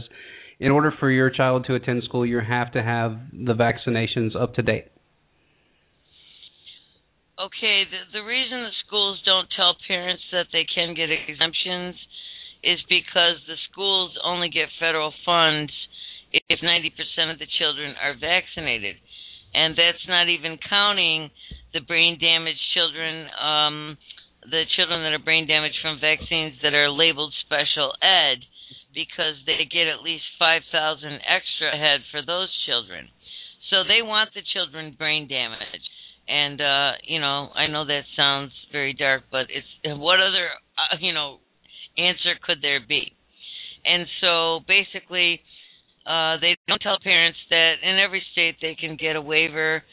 in 0.59 0.71
order 0.71 0.93
for 0.99 1.09
your 1.09 1.29
child 1.29 1.65
to 1.67 1.75
attend 1.75 2.03
school, 2.03 2.25
you 2.25 2.39
have 2.39 2.71
to 2.73 2.83
have 2.83 3.17
the 3.31 3.53
vaccinations 3.53 4.39
up 4.39 4.53
to 4.55 4.61
date. 4.61 4.85
Okay, 7.39 7.83
the 7.85 8.19
the 8.19 8.25
reason 8.25 8.61
the 8.61 8.77
schools 8.85 9.21
don't 9.25 9.49
tell 9.55 9.75
parents 9.87 10.23
that 10.31 10.47
they 10.53 10.65
can 10.65 10.93
get 10.93 11.09
exemptions 11.09 11.95
is 12.63 12.79
because 12.87 13.37
the 13.47 13.57
schools 13.71 14.11
only 14.23 14.49
get 14.49 14.69
federal 14.79 15.13
funds 15.25 15.71
if 16.31 16.61
90% 16.61 17.31
of 17.31 17.39
the 17.39 17.47
children 17.59 17.95
are 18.01 18.15
vaccinated 18.15 18.95
and 19.53 19.75
that's 19.77 20.07
not 20.07 20.29
even 20.29 20.57
counting 20.69 21.29
the 21.73 21.81
brain 21.81 22.17
damaged 22.19 22.59
children, 22.73 23.27
um, 23.39 23.97
the 24.49 24.63
children 24.75 25.03
that 25.03 25.13
are 25.13 25.23
brain 25.23 25.47
damaged 25.47 25.77
from 25.81 25.99
vaccines 25.99 26.53
that 26.61 26.73
are 26.73 26.89
labeled 26.89 27.33
special 27.45 27.93
ed, 28.01 28.43
because 28.93 29.35
they 29.45 29.65
get 29.69 29.87
at 29.87 30.03
least 30.03 30.23
five 30.37 30.61
thousand 30.71 31.19
extra 31.25 31.73
ahead 31.73 32.01
for 32.11 32.21
those 32.21 32.49
children. 32.65 33.07
So 33.69 33.83
they 33.83 34.01
want 34.01 34.33
the 34.33 34.41
children 34.53 34.95
brain 34.97 35.27
damaged. 35.27 35.89
And 36.27 36.61
uh, 36.61 36.91
you 37.03 37.19
know, 37.19 37.49
I 37.53 37.67
know 37.67 37.85
that 37.85 38.03
sounds 38.15 38.51
very 38.71 38.93
dark, 38.93 39.23
but 39.31 39.47
it's 39.49 39.67
what 39.99 40.19
other 40.19 40.49
uh, 40.77 40.97
you 40.99 41.13
know 41.13 41.39
answer 41.97 42.35
could 42.41 42.59
there 42.61 42.79
be? 42.87 43.11
And 43.85 44.07
so 44.21 44.61
basically, 44.67 45.41
uh, 46.05 46.37
they 46.39 46.55
don't 46.67 46.81
tell 46.81 46.97
parents 47.03 47.37
that 47.49 47.75
in 47.83 47.99
every 47.99 48.23
state 48.31 48.55
they 48.61 48.75
can 48.75 48.95
get 48.95 49.15
a 49.15 49.21
waiver. 49.21 49.83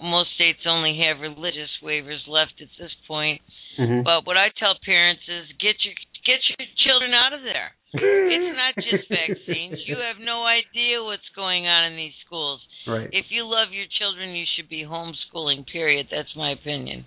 Most 0.00 0.30
states 0.34 0.60
only 0.66 1.00
have 1.06 1.20
religious 1.20 1.70
waivers 1.82 2.28
left 2.28 2.60
at 2.60 2.68
this 2.78 2.92
point. 3.06 3.40
Mm-hmm. 3.78 4.02
But 4.02 4.26
what 4.26 4.36
I 4.36 4.50
tell 4.58 4.74
parents 4.84 5.22
is 5.28 5.46
get 5.58 5.76
your 5.84 5.94
get 6.28 6.44
your 6.52 6.68
children 6.84 7.16
out 7.16 7.32
of 7.32 7.40
there. 7.40 7.72
it's 7.96 8.52
not 8.52 8.76
just 8.76 9.08
vaccines. 9.24 9.80
You 9.88 9.96
have 9.96 10.20
no 10.20 10.44
idea 10.44 11.00
what's 11.00 11.28
going 11.34 11.66
on 11.66 11.92
in 11.92 11.96
these 11.96 12.12
schools. 12.26 12.60
Right. 12.86 13.08
If 13.10 13.32
you 13.32 13.48
love 13.48 13.72
your 13.72 13.88
children, 13.98 14.36
you 14.36 14.44
should 14.56 14.68
be 14.68 14.84
homeschooling. 14.84 15.64
Period. 15.72 16.08
That's 16.12 16.28
my 16.36 16.52
opinion. 16.52 17.06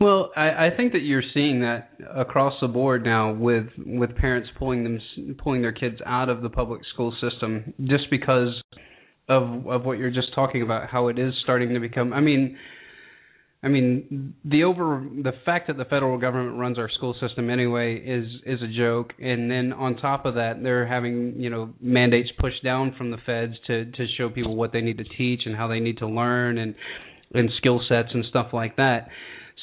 Well, 0.00 0.30
I, 0.36 0.66
I 0.66 0.68
think 0.76 0.92
that 0.92 1.00
you're 1.00 1.22
seeing 1.34 1.60
that 1.60 1.90
across 2.14 2.54
the 2.60 2.68
board 2.68 3.04
now 3.04 3.32
with 3.32 3.66
with 3.78 4.16
parents 4.16 4.48
pulling 4.58 4.84
them 4.84 5.00
pulling 5.42 5.62
their 5.62 5.72
kids 5.72 5.96
out 6.06 6.28
of 6.28 6.42
the 6.42 6.48
public 6.50 6.80
school 6.92 7.14
system 7.20 7.74
just 7.84 8.04
because 8.10 8.62
of 9.28 9.66
of 9.66 9.84
what 9.84 9.98
you're 9.98 10.10
just 10.10 10.34
talking 10.34 10.62
about 10.62 10.88
how 10.88 11.08
it 11.08 11.18
is 11.18 11.34
starting 11.42 11.74
to 11.74 11.80
become 11.80 12.12
I 12.12 12.20
mean 12.20 12.56
I 13.62 13.68
mean 13.68 14.34
the 14.44 14.64
over 14.64 15.06
the 15.22 15.32
fact 15.44 15.66
that 15.66 15.76
the 15.76 15.84
federal 15.84 16.18
government 16.18 16.58
runs 16.58 16.78
our 16.78 16.88
school 16.88 17.14
system 17.20 17.50
anyway 17.50 17.96
is 17.96 18.26
is 18.46 18.60
a 18.62 18.68
joke 18.68 19.12
and 19.18 19.50
then 19.50 19.72
on 19.72 19.96
top 19.96 20.24
of 20.24 20.34
that 20.34 20.62
they're 20.62 20.86
having 20.86 21.34
you 21.36 21.50
know 21.50 21.74
mandates 21.80 22.30
pushed 22.38 22.64
down 22.64 22.94
from 22.96 23.10
the 23.10 23.18
feds 23.26 23.54
to 23.66 23.84
to 23.84 24.06
show 24.16 24.30
people 24.30 24.56
what 24.56 24.72
they 24.72 24.80
need 24.80 24.96
to 24.98 25.04
teach 25.04 25.42
and 25.44 25.54
how 25.54 25.68
they 25.68 25.80
need 25.80 25.98
to 25.98 26.06
learn 26.06 26.56
and 26.56 26.74
and 27.34 27.50
skill 27.58 27.80
sets 27.86 28.08
and 28.14 28.24
stuff 28.30 28.48
like 28.54 28.76
that 28.76 29.08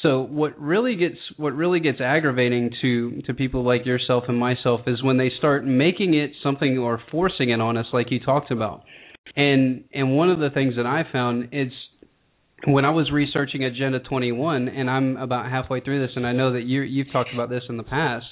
so 0.02 0.20
what 0.20 0.58
really 0.60 0.94
gets 0.94 1.16
what 1.36 1.54
really 1.54 1.80
gets 1.80 2.00
aggravating 2.00 2.70
to 2.82 3.22
to 3.22 3.34
people 3.34 3.64
like 3.64 3.84
yourself 3.84 4.24
and 4.28 4.38
myself 4.38 4.82
is 4.86 5.02
when 5.02 5.18
they 5.18 5.30
start 5.38 5.64
making 5.64 6.14
it 6.14 6.30
something 6.42 6.78
or 6.78 7.00
forcing 7.10 7.50
it 7.50 7.60
on 7.60 7.76
us 7.76 7.86
like 7.92 8.10
you 8.10 8.20
talked 8.20 8.52
about. 8.52 8.84
And 9.34 9.84
and 9.92 10.16
one 10.16 10.30
of 10.30 10.38
the 10.38 10.50
things 10.50 10.76
that 10.76 10.86
I 10.86 11.02
found 11.10 11.48
is 11.52 11.72
when 12.66 12.84
I 12.84 12.90
was 12.90 13.10
researching 13.12 13.64
Agenda 13.64 14.00
21 14.00 14.68
and 14.68 14.90
I'm 14.90 15.16
about 15.16 15.50
halfway 15.50 15.80
through 15.80 16.04
this 16.04 16.14
and 16.16 16.26
I 16.26 16.32
know 16.32 16.52
that 16.52 16.62
you 16.62 16.82
you've 16.82 17.12
talked 17.12 17.30
about 17.32 17.50
this 17.50 17.62
in 17.68 17.76
the 17.76 17.82
past 17.82 18.26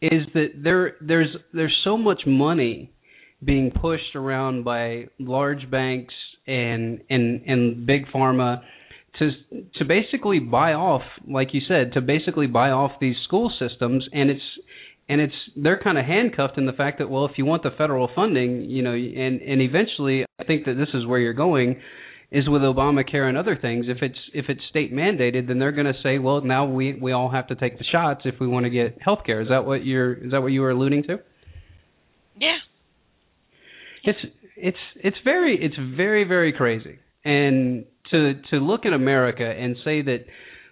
is 0.00 0.22
that 0.34 0.48
there 0.62 0.96
there's 1.00 1.34
there's 1.52 1.76
so 1.84 1.96
much 1.96 2.22
money 2.26 2.92
being 3.44 3.70
pushed 3.70 4.14
around 4.14 4.64
by 4.64 5.06
large 5.18 5.70
banks 5.70 6.14
and 6.46 7.00
and 7.10 7.42
and 7.46 7.86
big 7.86 8.06
pharma 8.14 8.62
to 9.18 9.30
to 9.78 9.84
basically 9.84 10.38
buy 10.38 10.72
off, 10.72 11.02
like 11.28 11.48
you 11.52 11.60
said, 11.66 11.92
to 11.94 12.00
basically 12.00 12.46
buy 12.46 12.70
off 12.70 12.92
these 13.00 13.16
school 13.24 13.52
systems, 13.58 14.06
and 14.12 14.30
it's 14.30 14.42
and 15.08 15.20
it's 15.20 15.34
they're 15.56 15.80
kind 15.82 15.98
of 15.98 16.04
handcuffed 16.04 16.56
in 16.58 16.66
the 16.66 16.72
fact 16.72 16.98
that 16.98 17.10
well, 17.10 17.26
if 17.26 17.32
you 17.36 17.44
want 17.44 17.62
the 17.62 17.70
federal 17.76 18.08
funding, 18.14 18.62
you 18.62 18.82
know, 18.82 18.92
and 18.92 19.40
and 19.40 19.60
eventually, 19.60 20.24
I 20.38 20.44
think 20.44 20.64
that 20.66 20.74
this 20.74 20.88
is 20.94 21.06
where 21.06 21.18
you're 21.18 21.32
going, 21.34 21.80
is 22.32 22.48
with 22.48 22.62
Obamacare 22.62 23.28
and 23.28 23.36
other 23.36 23.56
things. 23.60 23.86
If 23.88 23.98
it's 24.02 24.18
if 24.32 24.46
it's 24.48 24.60
state 24.70 24.92
mandated, 24.92 25.48
then 25.48 25.58
they're 25.58 25.72
going 25.72 25.92
to 25.92 26.00
say, 26.02 26.18
well, 26.18 26.40
now 26.42 26.66
we 26.66 26.94
we 26.94 27.12
all 27.12 27.30
have 27.30 27.48
to 27.48 27.54
take 27.54 27.78
the 27.78 27.84
shots 27.90 28.22
if 28.24 28.36
we 28.40 28.46
want 28.46 28.64
to 28.64 28.70
get 28.70 28.98
health 29.02 29.20
care. 29.26 29.40
Is 29.40 29.48
that 29.48 29.64
what 29.66 29.84
you're 29.84 30.12
is 30.14 30.30
that 30.32 30.40
what 30.40 30.48
you 30.48 30.60
were 30.60 30.70
alluding 30.70 31.04
to? 31.04 31.18
Yeah. 32.38 32.56
It's 34.04 34.18
it's 34.56 34.78
it's 34.96 35.16
very 35.24 35.58
it's 35.60 35.76
very 35.96 36.24
very 36.24 36.52
crazy 36.52 36.98
and 37.24 37.84
to 38.10 38.34
to 38.50 38.56
look 38.56 38.86
at 38.86 38.92
America 38.92 39.44
and 39.44 39.76
say 39.84 40.02
that 40.02 40.24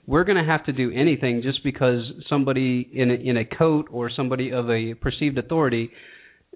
we're 0.06 0.24
going 0.24 0.42
to 0.42 0.50
have 0.50 0.64
to 0.64 0.72
do 0.72 0.90
anything 0.90 1.42
just 1.42 1.62
because 1.62 2.00
somebody 2.30 2.88
in 2.92 3.10
a, 3.10 3.14
in 3.14 3.36
a 3.36 3.44
coat 3.44 3.88
or 3.90 4.10
somebody 4.14 4.52
of 4.52 4.70
a 4.70 4.94
perceived 4.94 5.38
authority 5.38 5.90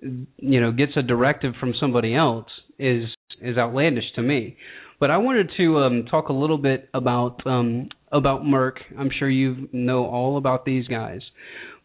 you 0.00 0.60
know 0.60 0.72
gets 0.72 0.92
a 0.96 1.02
directive 1.02 1.54
from 1.60 1.74
somebody 1.78 2.14
else 2.14 2.48
is 2.78 3.04
is 3.40 3.56
outlandish 3.58 4.04
to 4.14 4.22
me 4.22 4.56
but 5.02 5.10
I 5.10 5.18
wanted 5.18 5.50
to 5.56 5.78
um, 5.78 6.04
talk 6.08 6.28
a 6.28 6.32
little 6.32 6.58
bit 6.58 6.88
about 6.94 7.44
um, 7.44 7.88
about 8.12 8.42
Merck. 8.42 8.74
I'm 8.96 9.10
sure 9.18 9.28
you 9.28 9.68
know 9.72 10.06
all 10.06 10.36
about 10.36 10.64
these 10.64 10.86
guys, 10.86 11.22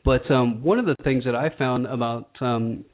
but 0.05 0.29
um, 0.29 0.61
one 0.61 0.77
of 0.77 0.85
the 0.85 0.95
things 1.03 1.23
that 1.25 1.33
I 1.33 1.49
found 1.57 1.87
about 1.87 2.29
um, 2.41 2.85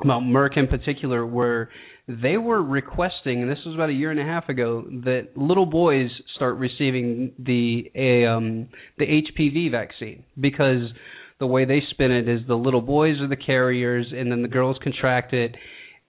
about 0.00 0.22
Merck 0.22 0.56
in 0.56 0.68
particular 0.68 1.26
were 1.26 1.68
they 2.06 2.36
were 2.36 2.62
requesting, 2.62 3.42
and 3.42 3.50
this 3.50 3.58
was 3.66 3.74
about 3.74 3.90
a 3.90 3.92
year 3.92 4.12
and 4.12 4.20
a 4.20 4.24
half 4.24 4.48
ago, 4.48 4.84
that 5.04 5.30
little 5.34 5.66
boys 5.66 6.10
start 6.36 6.58
receiving 6.58 7.32
the 7.40 7.90
a, 7.96 8.24
um, 8.24 8.68
the 8.98 9.06
HPV 9.06 9.72
vaccine 9.72 10.22
because 10.40 10.92
the 11.40 11.46
way 11.48 11.64
they 11.64 11.80
spin 11.90 12.12
it 12.12 12.28
is 12.28 12.42
the 12.46 12.54
little 12.54 12.82
boys 12.82 13.20
are 13.20 13.26
the 13.26 13.34
carriers, 13.34 14.06
and 14.16 14.30
then 14.30 14.42
the 14.42 14.48
girls 14.48 14.76
contract 14.80 15.32
it, 15.32 15.56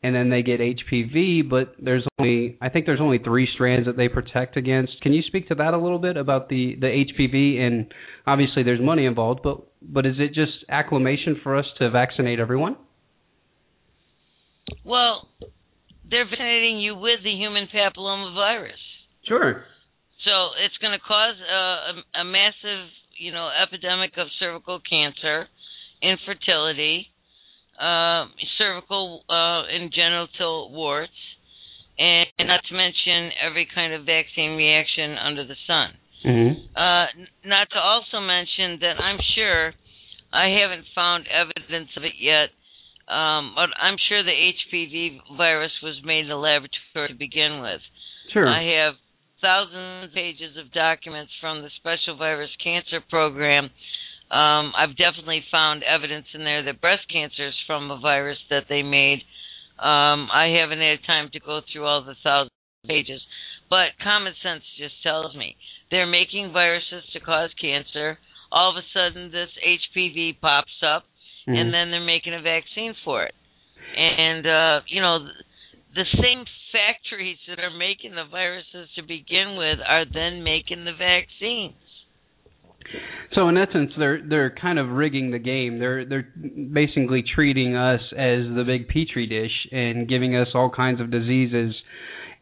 and 0.03 0.13
then 0.13 0.29
they 0.29 0.43
get 0.43 0.59
HPV. 0.59 1.49
But 1.49 1.75
there's 1.79 2.05
only, 2.19 2.57
I 2.61 2.69
think 2.69 2.85
there's 2.85 3.01
only 3.01 3.19
three 3.19 3.47
strands 3.53 3.87
that 3.87 3.97
they 3.97 4.09
protect 4.09 4.57
against. 4.57 5.01
Can 5.01 5.13
you 5.13 5.21
speak 5.25 5.47
to 5.47 5.55
that 5.55 5.73
a 5.73 5.77
little 5.77 5.99
bit 5.99 6.17
about 6.17 6.49
the 6.49 6.75
the 6.79 6.87
HPV? 6.87 7.59
And 7.59 7.93
obviously, 8.27 8.63
there's 8.63 8.81
money 8.81 9.05
involved, 9.05 9.41
but 9.43 9.61
but 9.81 10.05
is 10.05 10.15
it 10.19 10.33
just 10.33 10.65
acclamation 10.69 11.39
for 11.41 11.57
us 11.57 11.65
to 11.79 11.89
vaccinate 11.89 12.39
everyone? 12.39 12.75
Well, 14.85 15.27
they're 16.09 16.25
vaccinating 16.25 16.79
you 16.79 16.95
with 16.95 17.23
the 17.23 17.31
human 17.31 17.67
papilloma 17.73 18.35
virus. 18.35 18.79
Sure. 19.27 19.63
So 20.25 20.31
it's 20.63 20.77
going 20.79 20.93
to 20.93 21.03
cause 21.05 21.35
a, 21.39 22.19
a, 22.19 22.21
a 22.21 22.23
massive, 22.23 22.87
you 23.17 23.31
know, 23.31 23.49
epidemic 23.49 24.11
of 24.17 24.27
cervical 24.39 24.79
cancer, 24.79 25.47
infertility, 26.01 27.07
uh, 27.83 28.25
cervical 28.57 29.23
uh, 29.29 29.63
and 29.67 29.91
genital 29.91 30.71
warts, 30.71 31.11
and 31.99 32.27
not 32.39 32.61
to 32.69 32.75
mention 32.75 33.31
every 33.41 33.67
kind 33.73 33.93
of 33.93 34.05
vaccine 34.05 34.55
reaction 34.55 35.17
under 35.17 35.45
the 35.45 35.55
sun. 35.67 35.89
Mm-hmm. 36.25 36.77
Uh, 36.77 37.05
not 37.45 37.67
to 37.71 37.79
also 37.79 38.21
mention 38.21 38.79
that 38.79 38.95
I'm 38.99 39.19
sure 39.35 39.73
I 40.31 40.47
haven't 40.61 40.85
found 40.95 41.27
evidence 41.27 41.89
of 41.97 42.03
it 42.03 42.15
yet, 42.17 42.49
um, 43.13 43.53
but 43.55 43.69
I'm 43.77 43.97
sure 44.07 44.23
the 44.23 44.31
HPV 44.31 45.37
virus 45.37 45.73
was 45.83 45.99
made 46.05 46.25
in 46.25 46.31
a 46.31 46.39
laboratory 46.39 47.09
to 47.09 47.15
begin 47.15 47.61
with. 47.61 47.81
Sure. 48.31 48.47
I 48.47 48.63
have 48.79 48.95
thousands 49.41 50.09
of 50.09 50.15
pages 50.15 50.55
of 50.57 50.71
documents 50.71 51.31
from 51.41 51.61
the 51.61 51.69
Special 51.77 52.17
Virus 52.17 52.49
Cancer 52.63 53.03
Program. 53.09 53.69
Um, 54.33 54.73
I've 54.75 54.97
definitely 54.97 55.45
found 55.51 55.83
evidence 55.83 56.25
in 56.33 56.43
there 56.43 56.63
that 56.63 56.81
breast 56.81 57.03
cancer 57.11 57.47
is 57.49 57.53
from 57.67 57.91
a 57.91 57.99
virus 57.99 58.39
that 58.49 58.65
they 58.67 58.81
made. 58.81 59.21
Um, 59.77 60.27
I 60.33 60.57
haven't 60.59 60.79
had 60.81 61.05
time 61.05 61.29
to 61.33 61.39
go 61.39 61.61
through 61.61 61.85
all 61.85 62.03
the 62.03 62.15
thousands 62.23 62.49
of 62.83 62.89
pages, 62.89 63.21
but 63.69 63.89
common 64.01 64.33
sense 64.41 64.63
just 64.75 64.95
tells 65.03 65.35
me 65.35 65.55
they're 65.91 66.07
making 66.07 66.51
viruses 66.51 67.03
to 67.13 67.19
cause 67.19 67.51
cancer. 67.61 68.17
All 68.51 68.71
of 68.71 68.77
a 68.77 68.85
sudden, 68.91 69.29
this 69.31 69.49
HPV 69.63 70.33
pops 70.41 70.81
up, 70.81 71.05
Mhm. 71.47 71.57
and 71.57 71.73
then 71.73 71.91
they're 71.91 72.01
making 72.01 72.33
a 72.33 72.41
vaccine 72.41 72.95
for 73.03 73.23
it. 73.23 73.35
And 73.95 74.47
uh, 74.47 74.81
you 74.87 75.01
know, 75.01 75.29
the 75.93 76.05
same 76.21 76.45
factories 76.71 77.37
that 77.47 77.59
are 77.59 77.69
making 77.69 78.15
the 78.15 78.25
viruses 78.25 78.89
to 78.95 79.03
begin 79.03 79.55
with 79.57 79.79
are 79.85 80.05
then 80.05 80.43
making 80.43 80.85
the 80.85 80.93
vaccines. 80.93 81.75
So 83.35 83.49
in 83.49 83.57
essence, 83.57 83.91
they're 83.97 84.21
they're 84.27 84.55
kind 84.55 84.79
of 84.79 84.89
rigging 84.89 85.31
the 85.31 85.39
game. 85.39 85.79
They're 85.79 86.05
they're 86.05 86.27
basically 86.71 87.23
treating 87.35 87.75
us 87.75 88.01
as 88.11 88.45
the 88.55 88.63
big 88.65 88.87
petri 88.87 89.27
dish 89.27 89.51
and 89.71 90.07
giving 90.07 90.35
us 90.35 90.47
all 90.53 90.69
kinds 90.69 91.01
of 91.01 91.11
diseases, 91.11 91.73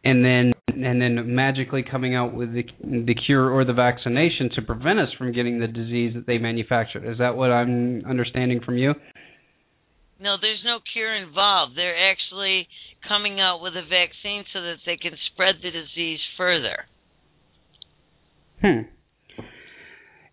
and 0.04 0.24
then 0.24 0.52
and 0.68 1.00
then 1.00 1.34
magically 1.34 1.82
coming 1.88 2.14
out 2.14 2.34
with 2.34 2.52
the 2.52 2.64
the 2.82 3.14
cure 3.26 3.50
or 3.50 3.64
the 3.64 3.72
vaccination 3.72 4.50
to 4.54 4.62
prevent 4.62 4.98
us 4.98 5.08
from 5.16 5.32
getting 5.32 5.60
the 5.60 5.66
disease 5.66 6.14
that 6.14 6.26
they 6.26 6.38
manufactured. 6.38 7.10
Is 7.10 7.18
that 7.18 7.36
what 7.36 7.50
I'm 7.50 8.04
understanding 8.08 8.60
from 8.64 8.76
you? 8.78 8.94
No, 10.20 10.36
there's 10.40 10.62
no 10.64 10.78
cure 10.92 11.14
involved. 11.14 11.72
They're 11.76 12.10
actually 12.10 12.68
coming 13.06 13.40
out 13.40 13.60
with 13.60 13.74
a 13.74 13.82
vaccine 13.82 14.44
so 14.52 14.62
that 14.62 14.76
they 14.86 14.96
can 14.96 15.12
spread 15.32 15.56
the 15.62 15.70
disease 15.70 16.20
further. 16.36 16.86
Hmm. 18.60 18.82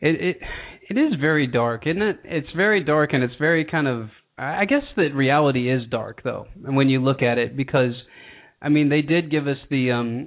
It 0.01 0.21
it 0.21 0.37
it 0.89 0.97
is 0.97 1.19
very 1.19 1.47
dark, 1.47 1.85
isn't 1.85 2.01
it? 2.01 2.19
It's 2.23 2.51
very 2.55 2.83
dark 2.83 3.13
and 3.13 3.23
it's 3.23 3.35
very 3.39 3.65
kind 3.65 3.87
of 3.87 4.09
I 4.37 4.65
guess 4.65 4.83
that 4.95 5.13
reality 5.13 5.69
is 5.69 5.81
dark 5.89 6.21
though. 6.23 6.47
And 6.65 6.75
when 6.77 6.89
you 6.89 7.01
look 7.03 7.21
at 7.21 7.37
it 7.37 7.57
because 7.57 7.93
I 8.61 8.69
mean 8.69 8.89
they 8.89 9.01
did 9.01 9.29
give 9.31 9.47
us 9.47 9.57
the 9.69 9.91
um 9.91 10.25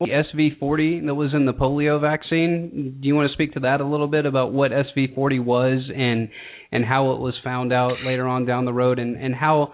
the 0.00 0.06
SV40 0.10 1.06
that 1.06 1.14
was 1.16 1.34
in 1.34 1.44
the 1.44 1.52
polio 1.52 2.00
vaccine. 2.00 2.98
Do 3.00 3.08
you 3.08 3.16
want 3.16 3.28
to 3.30 3.34
speak 3.34 3.54
to 3.54 3.60
that 3.60 3.80
a 3.80 3.84
little 3.84 4.06
bit 4.06 4.26
about 4.26 4.52
what 4.52 4.70
SV40 4.70 5.44
was 5.44 5.90
and 5.94 6.28
and 6.70 6.84
how 6.84 7.12
it 7.14 7.20
was 7.20 7.34
found 7.42 7.72
out 7.72 7.94
later 8.06 8.26
on 8.28 8.46
down 8.46 8.64
the 8.64 8.72
road 8.72 9.00
and 9.00 9.16
and 9.16 9.34
how 9.34 9.72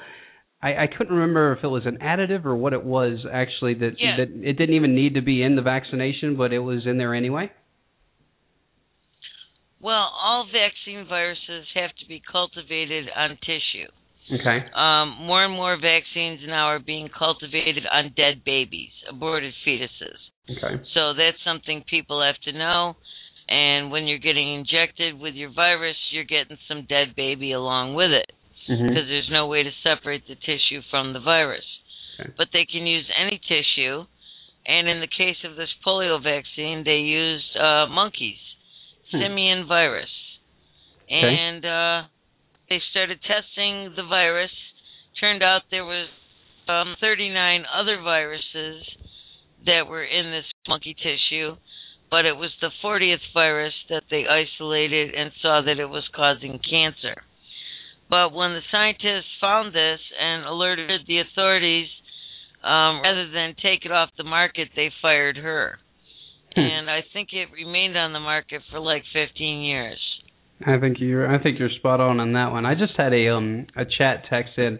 I, 0.62 0.84
I 0.84 0.86
couldn't 0.86 1.14
remember 1.14 1.52
if 1.52 1.62
it 1.62 1.68
was 1.68 1.82
an 1.84 1.98
additive 2.00 2.46
or 2.46 2.56
what 2.56 2.72
it 2.72 2.82
was 2.82 3.18
actually 3.30 3.74
that 3.74 3.96
Yeah. 3.98 4.16
that 4.16 4.28
it 4.48 4.54
didn't 4.54 4.74
even 4.76 4.94
need 4.94 5.14
to 5.14 5.20
be 5.20 5.42
in 5.42 5.56
the 5.56 5.62
vaccination, 5.62 6.36
but 6.36 6.54
it 6.54 6.60
was 6.60 6.86
in 6.86 6.96
there 6.96 7.14
anyway. 7.14 7.50
Well, 9.84 10.08
all 10.16 10.46
vaccine 10.50 11.06
viruses 11.06 11.66
have 11.74 11.90
to 12.00 12.08
be 12.08 12.22
cultivated 12.32 13.04
on 13.14 13.36
tissue. 13.44 13.92
Okay. 14.32 14.64
Um, 14.74 15.26
more 15.26 15.44
and 15.44 15.52
more 15.52 15.76
vaccines 15.76 16.40
now 16.46 16.68
are 16.68 16.78
being 16.78 17.10
cultivated 17.12 17.84
on 17.92 18.14
dead 18.16 18.44
babies, 18.46 18.92
aborted 19.10 19.52
fetuses. 19.66 20.16
Okay. 20.48 20.82
So 20.94 21.12
that's 21.12 21.36
something 21.44 21.84
people 21.88 22.24
have 22.24 22.40
to 22.44 22.58
know. 22.58 22.96
And 23.46 23.90
when 23.90 24.06
you're 24.06 24.24
getting 24.24 24.54
injected 24.54 25.20
with 25.20 25.34
your 25.34 25.52
virus, 25.52 25.96
you're 26.10 26.24
getting 26.24 26.56
some 26.66 26.86
dead 26.88 27.14
baby 27.14 27.52
along 27.52 27.94
with 27.94 28.10
it 28.10 28.32
hmm 28.66 28.88
because 28.88 29.04
there's 29.06 29.28
no 29.30 29.46
way 29.46 29.62
to 29.62 29.70
separate 29.82 30.26
the 30.26 30.36
tissue 30.36 30.80
from 30.90 31.12
the 31.12 31.20
virus. 31.20 31.68
Okay. 32.18 32.32
But 32.38 32.48
they 32.54 32.64
can 32.64 32.86
use 32.86 33.04
any 33.20 33.38
tissue. 33.46 34.04
And 34.66 34.88
in 34.88 35.00
the 35.00 35.12
case 35.18 35.36
of 35.44 35.56
this 35.56 35.68
polio 35.86 36.22
vaccine, 36.22 36.84
they 36.84 37.04
used 37.04 37.54
uh, 37.54 37.84
monkeys. 37.86 38.40
Simian 39.20 39.66
virus. 39.66 40.10
Okay. 41.04 41.20
And 41.20 41.64
uh, 41.64 42.08
they 42.68 42.80
started 42.90 43.18
testing 43.22 43.94
the 43.96 44.06
virus. 44.08 44.50
Turned 45.20 45.42
out 45.42 45.62
there 45.70 45.84
was 45.84 46.08
um, 46.68 46.96
39 47.00 47.64
other 47.72 48.00
viruses 48.02 48.84
that 49.66 49.86
were 49.88 50.04
in 50.04 50.30
this 50.30 50.44
monkey 50.68 50.94
tissue, 50.94 51.56
but 52.10 52.24
it 52.24 52.36
was 52.36 52.50
the 52.60 52.70
40th 52.82 53.24
virus 53.32 53.74
that 53.88 54.02
they 54.10 54.24
isolated 54.26 55.14
and 55.14 55.32
saw 55.40 55.62
that 55.64 55.78
it 55.78 55.88
was 55.88 56.04
causing 56.14 56.58
cancer. 56.58 57.22
But 58.10 58.32
when 58.32 58.52
the 58.52 58.60
scientists 58.70 59.32
found 59.40 59.74
this 59.74 60.00
and 60.20 60.44
alerted 60.44 61.02
the 61.06 61.20
authorities, 61.20 61.88
um, 62.62 63.02
rather 63.02 63.30
than 63.30 63.54
take 63.62 63.84
it 63.84 63.92
off 63.92 64.10
the 64.16 64.24
market, 64.24 64.68
they 64.76 64.90
fired 65.02 65.36
her. 65.36 65.78
And 66.62 66.88
I 66.88 67.00
think 67.12 67.30
it 67.32 67.48
remained 67.52 67.96
on 67.96 68.12
the 68.12 68.20
market 68.20 68.62
for 68.70 68.78
like 68.78 69.02
15 69.12 69.62
years. 69.62 69.98
I 70.64 70.78
think 70.78 70.98
you're 71.00 71.26
I 71.26 71.42
think 71.42 71.58
you're 71.58 71.70
spot 71.78 72.00
on 72.00 72.20
on 72.20 72.32
that 72.34 72.52
one. 72.52 72.64
I 72.64 72.74
just 72.74 72.92
had 72.96 73.12
a 73.12 73.28
um 73.28 73.66
a 73.76 73.84
chat 73.84 74.24
text 74.30 74.52
in 74.56 74.78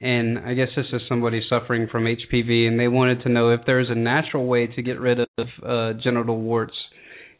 and 0.00 0.38
I 0.38 0.54
guess 0.54 0.68
this 0.74 0.86
is 0.92 1.02
somebody 1.08 1.42
suffering 1.48 1.86
from 1.92 2.04
HPV 2.04 2.66
and 2.66 2.80
they 2.80 2.88
wanted 2.88 3.22
to 3.22 3.28
know 3.28 3.50
if 3.50 3.60
there's 3.66 3.88
a 3.90 3.94
natural 3.94 4.46
way 4.46 4.66
to 4.68 4.82
get 4.82 4.98
rid 4.98 5.20
of 5.20 5.26
uh 5.62 5.92
genital 6.02 6.40
warts. 6.40 6.74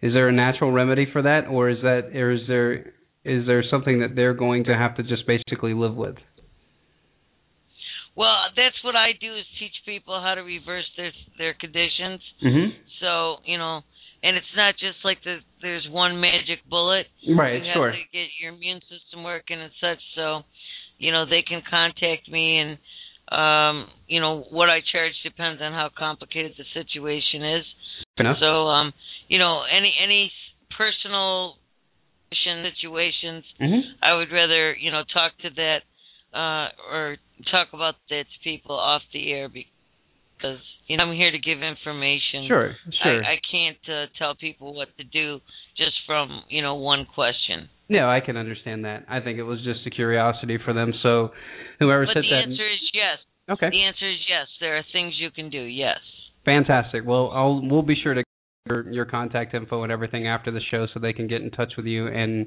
Is 0.03 0.13
there 0.13 0.29
a 0.29 0.33
natural 0.33 0.71
remedy 0.71 1.07
for 1.11 1.23
that 1.23 1.47
or 1.51 1.71
is 1.71 1.79
that 1.83 2.11
or 2.15 2.33
is 2.33 2.41
there 2.47 2.93
is 3.25 3.47
there 3.47 3.65
something 3.71 4.01
that 4.01 4.15
they're 4.15 4.35
going 4.35 4.65
to 4.65 4.75
have 4.75 4.97
to 4.97 5.03
just 5.03 5.27
basically 5.27 5.75
live 5.75 5.95
with? 5.95 6.17
Well, 8.15 8.37
that's 8.57 8.77
what 8.85 8.95
I 8.97 9.13
do 9.19 9.35
is 9.35 9.45
teach 9.59 9.73
people 9.87 10.21
how 10.21 10.35
to 10.35 10.43
reverse 10.43 10.89
their 10.97 11.13
their 11.39 11.55
conditions. 11.55 12.21
Mhm. 12.43 12.75
So 13.01 13.41
you 13.45 13.59
know, 13.59 13.83
and 14.23 14.37
it's 14.37 14.55
not 14.57 14.75
just 14.79 14.99
like 15.05 15.23
the, 15.25 15.39
there's 15.61 15.89
one 15.89 16.21
magic 16.21 16.61
bullet. 16.69 17.07
Right, 17.27 17.63
you 17.63 17.69
have 17.69 17.75
sure. 17.75 17.93
to 17.93 17.99
get 18.13 18.29
your 18.41 18.53
immune 18.53 18.81
system 18.89 19.25
working 19.25 19.61
and 19.61 19.73
such. 19.81 19.99
So, 20.15 20.43
you 20.99 21.11
know, 21.11 21.25
they 21.27 21.43
can 21.43 21.63
contact 21.69 22.29
me, 22.29 22.59
and 22.59 22.79
um, 23.33 23.89
you 24.07 24.21
know 24.21 24.45
what 24.51 24.69
I 24.69 24.81
charge 24.93 25.13
depends 25.25 25.63
on 25.63 25.73
how 25.73 25.91
complicated 25.97 26.53
the 26.57 26.65
situation 26.73 27.43
is. 27.43 27.65
Fair 28.17 28.27
enough. 28.27 28.39
So, 28.41 28.69
um, 28.69 28.93
you 29.29 29.39
know, 29.39 29.63
any 29.65 29.95
any 30.03 30.33
personal 30.77 31.57
situations, 32.63 33.45
Mhm. 33.61 33.83
I 34.03 34.15
would 34.15 34.33
rather 34.33 34.75
you 34.75 34.91
know 34.91 35.03
talk 35.13 35.37
to 35.39 35.51
that 35.51 35.83
uh, 36.35 36.69
or 36.91 37.17
talk 37.51 37.69
about 37.73 37.95
that 38.11 38.25
to 38.25 38.39
people 38.45 38.79
off 38.79 39.03
the 39.13 39.33
air 39.33 39.49
because 39.49 40.59
you 40.87 40.97
know 40.97 41.05
I'm 41.05 41.17
here 41.17 41.31
to 41.31 41.39
give 41.39 41.63
information. 41.63 42.47
Sure, 42.49 42.75
sure. 43.03 43.25
I, 43.25 43.35
I 43.35 43.37
can't 43.51 43.79
uh, 43.89 44.07
tell 44.19 44.35
people 44.35 44.75
what 44.75 44.89
to 44.99 45.05
do 45.05 45.41
just 45.77 45.93
from 46.07 46.43
you 46.49 46.63
know 46.63 46.75
one 46.77 47.07
question. 47.15 47.69
yeah, 47.89 48.09
I 48.09 48.21
can 48.21 48.37
understand 48.37 48.85
that. 48.85 49.05
I 49.09 49.21
think 49.21 49.39
it 49.39 49.45
was 49.45 49.59
just 49.65 49.87
a 49.87 49.91
curiosity 49.91 50.59
for 50.65 50.73
them. 50.73 50.93
So 51.03 51.31
whoever 51.79 52.07
But 52.07 52.15
said 52.15 52.25
the 52.25 52.29
that 52.31 52.47
the 52.47 52.53
answer 52.53 52.69
is 52.71 52.91
yes. 52.93 53.19
Okay. 53.51 53.71
The 53.71 53.83
answer 53.83 54.11
is 54.11 54.19
yes. 54.29 54.47
There 54.61 54.77
are 54.79 54.85
things 54.93 55.15
you 55.19 55.31
can 55.31 55.51
do. 55.51 55.63
Yes. 55.63 55.99
Fantastic. 56.45 57.03
Well, 57.07 57.31
I'll 57.33 57.61
we'll 57.63 57.83
be 57.83 57.97
sure 58.03 58.15
to 58.15 58.25
your, 58.67 58.89
your 58.93 59.05
contact 59.05 59.55
info 59.55 59.83
and 59.83 59.91
everything 59.91 60.29
after 60.29 60.51
the 60.53 60.61
show 60.71 60.87
so 60.93 61.01
they 61.01 61.13
can 61.13 61.27
get 61.27 61.43
in 61.43 61.51
touch 61.51 61.73
with 61.77 61.87
you 61.87 62.07
and 62.07 62.47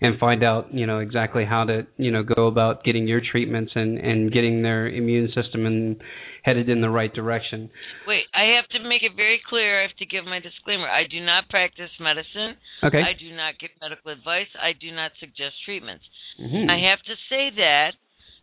and 0.00 0.18
find 0.18 0.42
out 0.42 0.72
you 0.72 0.86
know 0.86 0.98
exactly 1.00 1.44
how 1.44 1.64
to 1.64 1.86
you 1.98 2.10
know 2.10 2.22
go 2.22 2.46
about 2.46 2.84
getting 2.84 3.06
your 3.06 3.20
treatments 3.20 3.72
and 3.74 3.98
and 3.98 4.32
getting 4.32 4.62
their 4.62 4.88
immune 4.88 5.28
system 5.34 5.66
and 5.66 6.00
headed 6.42 6.68
in 6.68 6.80
the 6.80 6.88
right 6.90 7.12
direction. 7.14 7.70
Wait, 8.08 8.24
I 8.34 8.56
have 8.56 8.66
to 8.70 8.88
make 8.88 9.02
it 9.04 9.12
very 9.14 9.40
clear. 9.48 9.78
I 9.78 9.82
have 9.82 9.96
to 9.98 10.06
give 10.06 10.24
my 10.24 10.40
disclaimer. 10.40 10.88
I 10.88 11.04
do 11.08 11.20
not 11.24 11.48
practice 11.48 11.90
medicine. 12.00 12.56
Okay. 12.82 12.98
I 12.98 13.12
do 13.14 13.36
not 13.36 13.54
give 13.60 13.70
medical 13.80 14.10
advice. 14.10 14.50
I 14.58 14.72
do 14.72 14.90
not 14.90 15.12
suggest 15.20 15.54
treatments. 15.64 16.04
Mhm. 16.40 16.68
I 16.68 16.90
have 16.90 16.98
to 17.04 17.14
say 17.28 17.50
that 17.58 17.92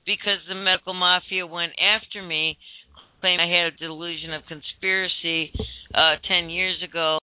because 0.05 0.39
the 0.47 0.55
medical 0.55 0.93
mafia 0.93 1.45
went 1.45 1.73
after 1.81 2.21
me, 2.23 2.57
I 3.23 3.47
had 3.47 3.73
a 3.73 3.77
delusion 3.77 4.33
of 4.33 4.43
conspiracy 4.47 5.51
uh, 5.93 6.15
10 6.27 6.49
years 6.49 6.77
ago 6.87 7.19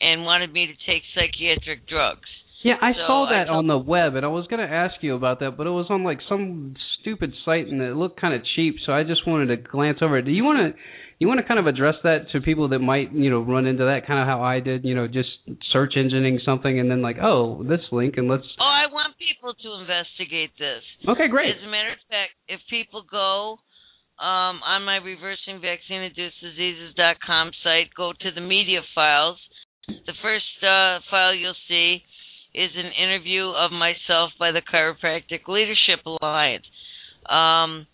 and 0.00 0.24
wanted 0.24 0.52
me 0.52 0.66
to 0.66 0.72
take 0.90 1.02
psychiatric 1.14 1.88
drugs. 1.88 2.28
Yeah, 2.62 2.74
I 2.82 2.92
So 2.92 2.98
saw 3.06 3.24
I 3.26 3.32
that 3.38 3.44
told- 3.46 3.58
on 3.58 3.66
the 3.68 3.78
web, 3.78 4.16
and 4.16 4.24
I 4.24 4.28
was 4.28 4.46
going 4.48 4.66
to 4.66 4.72
ask 4.74 4.94
you 5.00 5.14
about 5.14 5.40
that, 5.40 5.56
but 5.56 5.66
it 5.66 5.70
was 5.70 5.86
on 5.88 6.02
like 6.02 6.18
some 6.28 6.74
stupid 7.00 7.32
site, 7.44 7.68
and 7.68 7.80
it 7.80 7.94
looked 7.94 8.20
kind 8.20 8.34
of 8.34 8.42
cheap. 8.56 8.76
So 8.84 8.92
I 8.92 9.04
just 9.04 9.26
wanted 9.26 9.46
to 9.48 9.56
glance 9.56 9.98
over 10.02 10.18
it. 10.18 10.22
Do 10.24 10.32
you 10.32 10.42
want 10.42 10.74
to, 10.74 10.80
you 11.20 11.28
want 11.28 11.38
to 11.38 11.46
kind 11.46 11.60
of 11.60 11.66
address 11.68 11.94
that 12.02 12.26
to 12.32 12.40
people 12.40 12.68
that 12.70 12.80
might, 12.80 13.12
you 13.12 13.30
know, 13.30 13.40
run 13.40 13.66
into 13.66 13.84
that 13.84 14.06
kind 14.06 14.18
of 14.20 14.26
how 14.26 14.42
I 14.42 14.60
did, 14.60 14.84
you 14.84 14.94
know, 14.94 15.06
just 15.06 15.28
search 15.72 15.94
engineing 15.96 16.40
something 16.44 16.80
and 16.80 16.90
then 16.90 17.02
like, 17.02 17.18
oh, 17.22 17.62
this 17.62 17.80
link, 17.92 18.14
and 18.16 18.26
let's. 18.28 18.42
Oh, 18.58 18.64
I 18.64 18.90
want 18.92 19.14
people 19.16 19.54
to 19.54 19.80
investigate 19.80 20.50
this. 20.58 20.82
Okay, 21.08 21.28
great. 21.28 21.54
As 21.54 21.62
a 21.62 21.70
matter 21.70 21.92
of 21.92 22.02
fact, 22.10 22.32
if 22.48 22.60
people 22.68 23.04
go 23.08 23.58
um, 24.18 24.62
on 24.64 24.84
my 24.84 24.96
reversing 24.96 25.60
vaccine 25.60 26.02
induced 26.02 26.40
diseases.com 26.40 27.50
site, 27.62 27.92
go 27.94 28.12
to 28.12 28.30
the 28.30 28.40
media 28.40 28.80
files. 28.94 29.38
The 29.88 30.14
first 30.22 30.44
uh, 30.62 31.00
file 31.10 31.34
you'll 31.34 31.54
see 31.68 32.02
is 32.54 32.70
an 32.76 32.90
interview 32.96 33.50
of 33.50 33.70
myself 33.72 34.32
by 34.38 34.52
the 34.52 34.62
Chiropractic 34.62 35.46
Leadership 35.48 36.00
Alliance. 36.06 36.64
Um, 37.28 37.86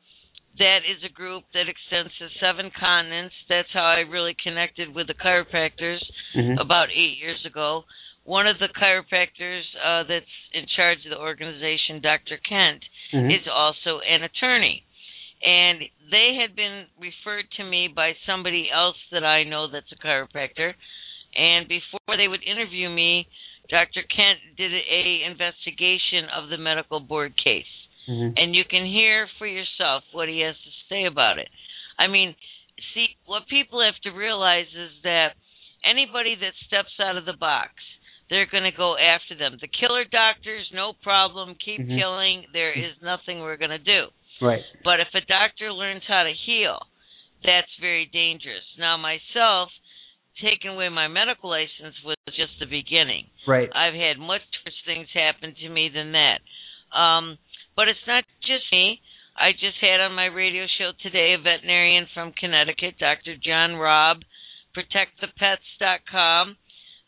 that 0.59 0.81
is 0.87 1.03
a 1.05 1.13
group 1.13 1.45
that 1.55 1.67
extends 1.69 2.13
to 2.19 2.29
seven 2.39 2.71
continents. 2.79 3.35
That's 3.49 3.69
how 3.73 3.83
I 3.85 4.01
really 4.01 4.37
connected 4.43 4.95
with 4.95 5.09
the 5.09 5.15
chiropractors 5.15 6.01
Mhm. 6.37 6.61
about 6.61 6.91
eight 6.91 7.19
years 7.19 7.45
ago. 7.45 7.85
One 8.25 8.47
of 8.47 8.59
the 8.61 8.69
chiropractors 8.69 9.65
uh, 9.83 10.05
that's 10.05 10.31
in 10.53 10.67
charge 10.77 11.05
of 11.05 11.11
the 11.11 11.19
organization, 11.19 12.01
Dr. 12.01 12.37
Kent, 12.37 12.85
Mhm. 13.13 13.41
is 13.41 13.49
also 13.49 14.01
an 14.01 14.23
attorney. 14.23 14.85
And 15.43 15.83
they 16.11 16.39
had 16.41 16.55
been 16.55 16.87
referred 17.01 17.47
to 17.57 17.65
me 17.65 17.89
by 17.89 18.13
somebody 18.27 18.71
else 18.73 18.97
that 19.11 19.25
I 19.25 19.43
know 19.43 19.67
that's 19.67 19.91
a 19.91 19.97
chiropractor. 19.97 20.75
And 21.35 21.67
before 21.67 22.17
they 22.17 22.29
would 22.29 22.43
interview 22.45 22.89
me, 22.89 23.27
Dr. 23.69 24.03
Kent 24.03 24.39
did 24.57 24.73
a 24.73 25.25
investigation 25.25 26.29
of 26.35 26.49
the 26.49 26.59
medical 26.59 27.01
board 27.01 27.35
case. 27.43 27.67
Mhm. 28.09 28.35
And 28.37 28.55
you 28.55 28.65
can 28.65 28.85
hear 28.85 29.29
for 29.39 29.47
yourself 29.47 30.05
what 30.13 30.29
he 30.29 30.41
has 30.41 30.57
to 30.57 30.71
say 30.89 31.05
about 31.05 31.39
it. 31.39 31.49
I 31.99 32.07
mean, 32.07 32.35
see, 32.95 33.17
what 33.27 33.47
people 33.49 33.81
have 33.81 33.99
to 34.03 34.11
realize 34.11 34.69
is 34.75 34.91
that 35.03 35.35
anybody 35.85 36.35
that 36.37 36.55
steps 36.67 36.99
out 37.01 37.17
of 37.17 37.25
the 37.25 37.33
box, 37.33 37.73
they're 38.29 38.47
going 38.47 38.65
to 38.65 38.77
go 38.77 38.97
after 38.97 39.35
them. 39.35 39.59
The 39.61 39.69
killer 39.69 40.05
doctors, 40.05 40.71
no 40.73 40.93
problem, 40.93 41.55
keep 41.55 41.81
Mhm. 41.81 41.99
killing. 41.99 42.47
There 42.53 42.73
is 42.73 43.01
nothing 43.03 43.41
we're 43.41 43.57
going 43.57 43.71
to 43.71 43.79
do. 43.79 44.11
Right. 44.43 44.63
But 44.83 45.01
if 45.01 45.09
a 45.15 45.25
doctor 45.25 45.73
learns 45.73 46.03
how 46.07 46.25
to 46.25 46.33
heal, 46.47 46.79
that's 47.45 47.71
very 47.81 48.11
dangerous. 48.13 48.67
Now, 48.79 48.97
myself, 48.97 49.71
taking 50.43 50.71
away 50.73 50.89
my 50.89 51.09
medical 51.09 51.51
license 51.51 51.95
was 52.05 52.17
just 52.35 52.59
the 52.59 52.67
beginning. 52.67 53.27
Right. 53.47 53.71
I've 53.75 53.95
had 53.95 54.19
much 54.19 54.43
worse 54.65 54.75
things 54.85 55.09
happen 55.15 55.55
to 55.55 55.69
me 55.69 55.91
than 55.95 56.13
that. 56.13 56.41
Um, 56.97 57.39
but 57.77 57.89
it's 57.89 58.07
not 58.07 58.25
just 58.43 58.65
me. 58.73 59.01
I 59.37 59.53
just 59.53 59.81
had 59.81 60.01
on 60.01 60.15
my 60.15 60.27
radio 60.27 60.67
show 60.79 60.93
today 61.03 61.35
a 61.35 61.43
veterinarian 61.43 62.07
from 62.13 62.33
Connecticut, 62.39 62.99
Dr. 62.99 63.37
John 63.43 63.77
Robb, 63.77 64.19
protectthepets.com. 64.77 66.57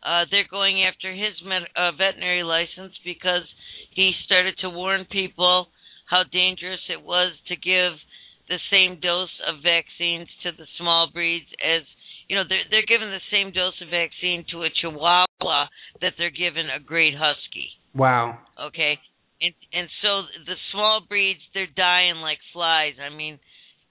Uh, 0.03 0.25
they're 0.31 0.49
going 0.51 0.85
after 0.85 1.13
his 1.13 1.35
med- 1.45 1.69
uh, 1.77 1.93
veterinary 1.93 2.43
license 2.43 2.93
because 3.05 3.45
he 3.91 4.13
started 4.25 4.55
to 4.61 4.71
warn 4.71 5.07
people 5.11 5.69
how 6.15 6.23
dangerous 6.31 6.85
it 6.89 7.03
was 7.03 7.31
to 7.51 7.57
give 7.57 7.93
the 8.49 8.61
same 8.71 8.93
dose 9.01 9.35
of 9.49 9.55
vaccines 9.65 10.29
to 10.45 10.51
the 10.53 10.67
small 10.79 11.11
breeds 11.13 11.51
as 11.75 11.83
you 12.29 12.37
know 12.37 12.45
they're 12.49 12.67
they're 12.71 12.87
given 12.95 13.11
the 13.11 13.27
same 13.35 13.51
dose 13.61 13.79
of 13.83 13.89
vaccine 14.03 14.45
to 14.53 14.63
a 14.63 14.71
chihuahua 14.81 15.61
that 16.03 16.13
they're 16.19 16.31
given 16.45 16.67
a 16.71 16.79
great 16.93 17.15
husky 17.25 17.69
Wow. 17.95 18.39
okay 18.69 18.95
and 19.43 19.55
and 19.73 19.89
so 20.03 20.11
the 20.47 20.59
small 20.73 20.97
breeds 21.09 21.41
they're 21.53 21.75
dying 21.91 22.17
like 22.29 22.39
flies 22.53 22.95
i 23.03 23.11
mean 23.15 23.39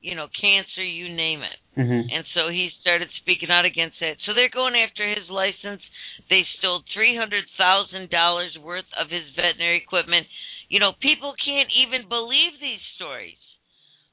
you 0.02 0.16
know 0.16 0.28
cancer 0.40 0.84
you 1.00 1.08
name 1.10 1.42
it 1.42 1.58
Mhm. 1.78 2.02
and 2.14 2.24
so 2.36 2.42
he 2.50 2.70
started 2.82 3.10
speaking 3.22 3.50
out 3.50 3.66
against 3.66 3.98
that. 4.00 4.18
So 4.28 4.34
they're 4.36 4.54
going 4.62 4.76
after 4.76 5.10
his 5.10 5.28
license. 5.28 5.82
They 6.30 6.44
stole 6.60 6.84
three 6.94 7.16
hundred 7.18 7.46
thousand 7.58 8.12
dollars 8.12 8.54
worth 8.62 8.86
of 8.96 9.10
his 9.10 9.26
veterinary 9.36 9.78
equipment. 9.82 10.28
You 10.74 10.80
know, 10.80 10.94
people 11.06 11.38
can't 11.38 11.70
even 11.86 12.10
believe 12.10 12.58
these 12.58 12.82
stories. 12.98 13.38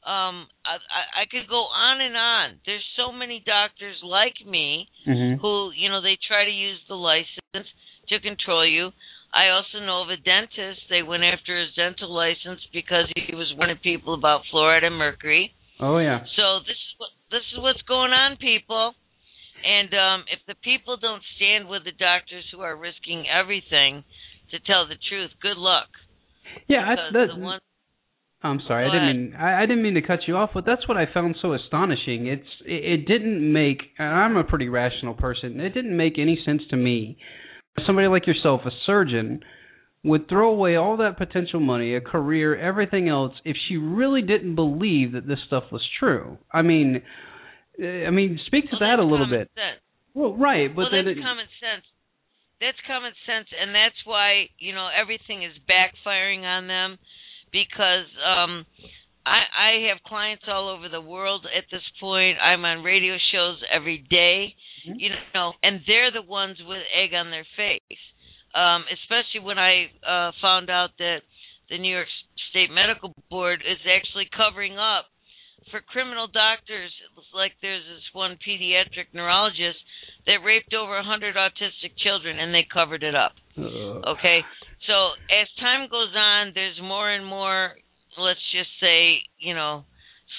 Um, 0.04 0.44
I, 0.60 0.76
I, 0.76 1.22
I 1.22 1.24
could 1.24 1.48
go 1.48 1.64
on 1.64 2.02
and 2.04 2.14
on. 2.14 2.60
There's 2.68 2.84
so 3.00 3.10
many 3.12 3.40
doctors 3.40 3.96
like 4.04 4.36
me 4.44 4.86
Mhm. 5.08 5.40
who, 5.40 5.72
you 5.72 5.88
know, 5.88 6.02
they 6.02 6.18
try 6.28 6.44
to 6.44 6.50
use 6.50 6.78
the 6.86 7.00
license 7.00 7.66
to 8.08 8.20
control 8.20 8.66
you. 8.66 8.92
I 9.32 9.48
also 9.56 9.80
know 9.80 10.02
of 10.02 10.10
a 10.10 10.18
dentist. 10.18 10.84
They 10.90 11.02
went 11.02 11.24
after 11.24 11.58
his 11.58 11.72
dental 11.76 12.12
license 12.12 12.60
because 12.74 13.06
he 13.16 13.34
was 13.34 13.54
warning 13.56 13.78
people 13.78 14.12
about 14.12 14.44
fluoride 14.52 14.84
and 14.84 14.98
mercury. 14.98 15.54
Oh 15.80 15.96
yeah. 15.96 16.26
So 16.36 16.60
this 16.68 16.76
is 16.76 16.92
what 16.98 17.10
this 17.30 17.46
is 17.54 17.58
what's 17.58 17.82
going 17.88 18.12
on, 18.12 18.36
people. 18.36 18.94
And 19.64 19.94
um, 19.94 20.24
if 20.28 20.44
the 20.46 20.56
people 20.56 20.98
don't 20.98 21.22
stand 21.36 21.68
with 21.68 21.84
the 21.84 21.92
doctors 21.92 22.44
who 22.52 22.60
are 22.60 22.76
risking 22.76 23.26
everything 23.28 24.04
to 24.50 24.58
tell 24.60 24.86
the 24.86 24.96
truth, 25.08 25.30
good 25.40 25.56
luck. 25.56 25.88
Yeah, 26.68 26.80
I, 26.80 26.94
that, 27.12 27.38
one, 27.38 27.60
I'm 28.42 28.60
sorry, 28.66 28.86
Go 28.86 28.90
I 28.90 28.94
didn't 28.94 29.08
ahead. 29.08 29.16
mean 29.16 29.34
I, 29.34 29.62
I 29.62 29.66
didn't 29.66 29.82
mean 29.82 29.94
to 29.94 30.02
cut 30.02 30.20
you 30.26 30.36
off, 30.36 30.50
but 30.54 30.64
that's 30.64 30.88
what 30.88 30.96
I 30.96 31.04
found 31.12 31.36
so 31.42 31.52
astonishing. 31.52 32.26
It's 32.26 32.48
it, 32.64 33.00
it 33.00 33.06
didn't 33.06 33.52
make. 33.52 33.78
and 33.98 34.08
I'm 34.08 34.36
a 34.36 34.44
pretty 34.44 34.68
rational 34.68 35.14
person. 35.14 35.60
It 35.60 35.74
didn't 35.74 35.96
make 35.96 36.18
any 36.18 36.40
sense 36.44 36.62
to 36.70 36.76
me. 36.76 37.18
Somebody 37.86 38.08
like 38.08 38.26
yourself, 38.26 38.62
a 38.66 38.70
surgeon, 38.86 39.40
would 40.02 40.28
throw 40.28 40.50
away 40.50 40.76
all 40.76 40.96
that 40.98 41.18
potential 41.18 41.60
money, 41.60 41.94
a 41.94 42.00
career, 42.00 42.58
everything 42.58 43.08
else, 43.08 43.32
if 43.44 43.56
she 43.68 43.76
really 43.76 44.22
didn't 44.22 44.54
believe 44.54 45.12
that 45.12 45.26
this 45.26 45.38
stuff 45.46 45.64
was 45.70 45.82
true. 45.98 46.38
I 46.52 46.62
mean, 46.62 47.02
uh, 47.80 47.86
I 47.86 48.10
mean, 48.10 48.38
speak 48.46 48.64
to 48.70 48.76
well, 48.80 48.88
that 48.88 49.02
a 49.02 49.06
little 49.06 49.28
bit. 49.28 49.50
Sense. 49.54 49.80
Well, 50.14 50.36
right, 50.36 50.74
but 50.74 50.82
well, 50.82 50.90
then 50.90 51.04
that's 51.04 51.20
common 51.20 51.46
sense. 51.60 51.86
That's 52.60 52.76
common 52.86 53.12
sense, 53.26 53.48
and 53.58 53.74
that's 53.74 53.96
why 54.04 54.48
you 54.58 54.74
know 54.74 54.88
everything 54.94 55.42
is 55.42 55.52
backfiring 55.68 56.42
on 56.44 56.66
them 56.66 56.98
because 57.52 58.06
um, 58.24 58.66
I, 59.26 59.42
I 59.56 59.70
have 59.88 60.02
clients 60.04 60.44
all 60.46 60.68
over 60.68 60.88
the 60.88 61.00
world 61.00 61.46
at 61.56 61.64
this 61.70 61.82
point. 62.00 62.36
I'm 62.42 62.64
on 62.64 62.84
radio 62.84 63.16
shows 63.32 63.58
every 63.72 63.98
day, 63.98 64.54
Mhm. 64.86 64.94
you 65.00 65.10
know, 65.34 65.52
and 65.62 65.80
they're 65.86 66.10
the 66.10 66.22
ones 66.22 66.58
with 66.66 66.82
egg 66.94 67.12
on 67.14 67.30
their 67.30 67.46
face. 67.56 67.98
Um, 68.54 68.84
especially 68.92 69.40
when 69.40 69.58
I 69.58 69.90
uh, 70.02 70.32
found 70.40 70.70
out 70.70 70.90
that 70.98 71.22
the 71.68 71.78
New 71.78 71.92
York 71.92 72.08
State 72.50 72.70
Medical 72.70 73.14
Board 73.30 73.62
is 73.64 73.78
actually 73.86 74.26
covering 74.36 74.76
up 74.78 75.06
for 75.70 75.80
criminal 75.80 76.26
doctors. 76.26 76.90
Like 77.32 77.52
there's 77.62 77.84
this 77.84 78.08
one 78.12 78.38
pediatric 78.46 79.12
neurologist 79.12 79.78
that 80.26 80.44
raped 80.44 80.74
over 80.74 80.94
a 80.94 81.02
100 81.02 81.34
autistic 81.36 81.96
children, 81.98 82.38
and 82.38 82.54
they 82.54 82.62
covered 82.72 83.02
it 83.02 83.14
up. 83.14 83.32
uh, 83.58 84.12
Okay, 84.14 84.44
so 84.86 84.94
as 85.30 85.48
time 85.60 85.88
goes 85.88 86.14
on, 86.16 86.52
there's 86.54 86.80
more 86.80 87.10
and 87.10 87.24
more, 87.26 87.72
let's 88.18 88.40
just 88.52 88.70
say, 88.80 89.22
you 89.38 89.54
know, 89.54 89.84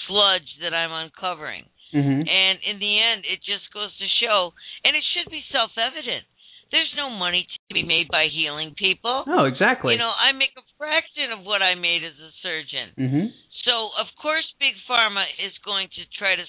sludge 0.08 0.48
that 0.62 0.74
I'm 0.74 0.92
uncovering. 0.92 1.66
mhm. 1.94 2.28
And 2.28 2.60
in 2.64 2.80
the 2.80 3.00
end, 3.02 3.26
it 3.26 3.40
just 3.44 3.72
goes 3.74 3.92
to 3.98 4.08
show, 4.22 4.54
and 4.84 4.96
it 4.96 5.04
should 5.14 5.30
be 5.32 5.44
self 5.52 5.72
evident. 5.78 6.26
There's 6.72 6.94
no 6.96 7.10
money 7.10 7.44
to 7.68 7.74
be 7.74 7.84
made 7.84 8.08
by 8.08 8.28
healing 8.32 8.74
people. 8.76 9.26
No, 9.28 9.44
exactly. 9.44 9.94
You 9.96 10.00
know, 10.00 10.14
I 10.16 10.32
make 10.32 10.56
a 10.58 10.64
fraction 10.78 11.34
of 11.34 11.44
what 11.44 11.62
I 11.62 11.76
made 11.76 12.04
as 12.06 12.18
a 12.18 12.32
surgeon. 12.42 12.92
mhm. 12.98 13.34
So, 13.66 13.92
of 14.00 14.08
course, 14.22 14.46
Big 14.58 14.74
Pharma 14.90 15.26
is 15.38 15.52
going 15.66 15.90
to 15.90 16.06
try 16.18 16.36
to, 16.36 16.44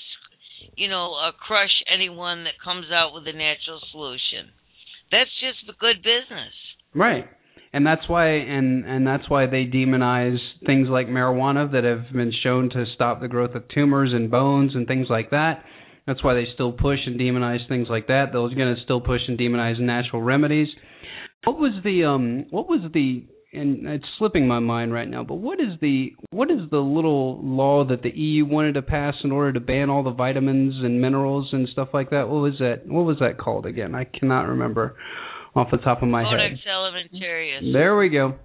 you 0.76 0.88
know, 0.88 1.14
uh, 1.14 1.32
crush 1.32 1.82
anyone 1.92 2.44
that 2.44 2.54
comes 2.62 2.86
out 2.92 3.14
with 3.14 3.26
a 3.26 3.32
natural 3.32 3.80
solution. 3.90 4.50
That's 5.10 5.30
just 5.40 5.78
good 5.78 5.96
business. 6.02 6.54
Right. 6.94 7.26
And 7.74 7.86
that's 7.86 8.06
why 8.06 8.28
and 8.28 8.84
and 8.84 9.06
that's 9.06 9.28
why 9.30 9.46
they 9.46 9.64
demonize 9.64 10.36
things 10.66 10.88
like 10.88 11.06
marijuana 11.06 11.72
that 11.72 11.84
have 11.84 12.12
been 12.12 12.32
shown 12.42 12.68
to 12.70 12.84
stop 12.94 13.20
the 13.20 13.28
growth 13.28 13.54
of 13.54 13.64
tumors 13.68 14.10
and 14.12 14.30
bones 14.30 14.72
and 14.74 14.86
things 14.86 15.06
like 15.08 15.30
that. 15.30 15.64
That's 16.06 16.22
why 16.22 16.34
they 16.34 16.46
still 16.52 16.72
push 16.72 16.98
and 17.06 17.18
demonize 17.18 17.66
things 17.68 17.86
like 17.88 18.08
that. 18.08 18.26
They're 18.32 18.40
going 18.42 18.74
to 18.74 18.82
still 18.84 19.00
push 19.00 19.20
and 19.28 19.38
demonize 19.38 19.78
natural 19.80 20.20
remedies. 20.20 20.68
What 21.44 21.58
was 21.58 21.72
the 21.82 22.04
um 22.04 22.46
what 22.50 22.68
was 22.68 22.80
the 22.92 23.24
and 23.52 23.86
it's 23.86 24.04
slipping 24.18 24.46
my 24.48 24.58
mind 24.60 24.92
right 24.92 25.08
now, 25.08 25.22
but 25.24 25.34
what 25.34 25.60
is 25.60 25.78
the 25.80 26.12
what 26.30 26.50
is 26.50 26.58
the 26.70 26.78
little 26.78 27.40
law 27.42 27.84
that 27.84 28.02
the 28.02 28.10
EU 28.10 28.44
wanted 28.46 28.74
to 28.74 28.82
pass 28.82 29.14
in 29.24 29.32
order 29.32 29.52
to 29.52 29.60
ban 29.60 29.90
all 29.90 30.02
the 30.02 30.10
vitamins 30.12 30.74
and 30.82 31.00
minerals 31.00 31.48
and 31.52 31.68
stuff 31.68 31.88
like 31.92 32.10
that? 32.10 32.28
What 32.28 32.40
was 32.42 32.54
that 32.60 32.86
what 32.86 33.04
was 33.04 33.18
that 33.20 33.38
called 33.38 33.66
again? 33.66 33.94
I 33.94 34.04
cannot 34.04 34.48
remember 34.48 34.96
off 35.54 35.68
the 35.70 35.76
top 35.78 36.02
of 36.02 36.08
my 36.08 36.22
head. 36.22 36.38
Codex 36.38 36.60
Alimentarius. 36.66 37.72
There 37.72 37.96
we 37.96 38.08
go. 38.08 38.36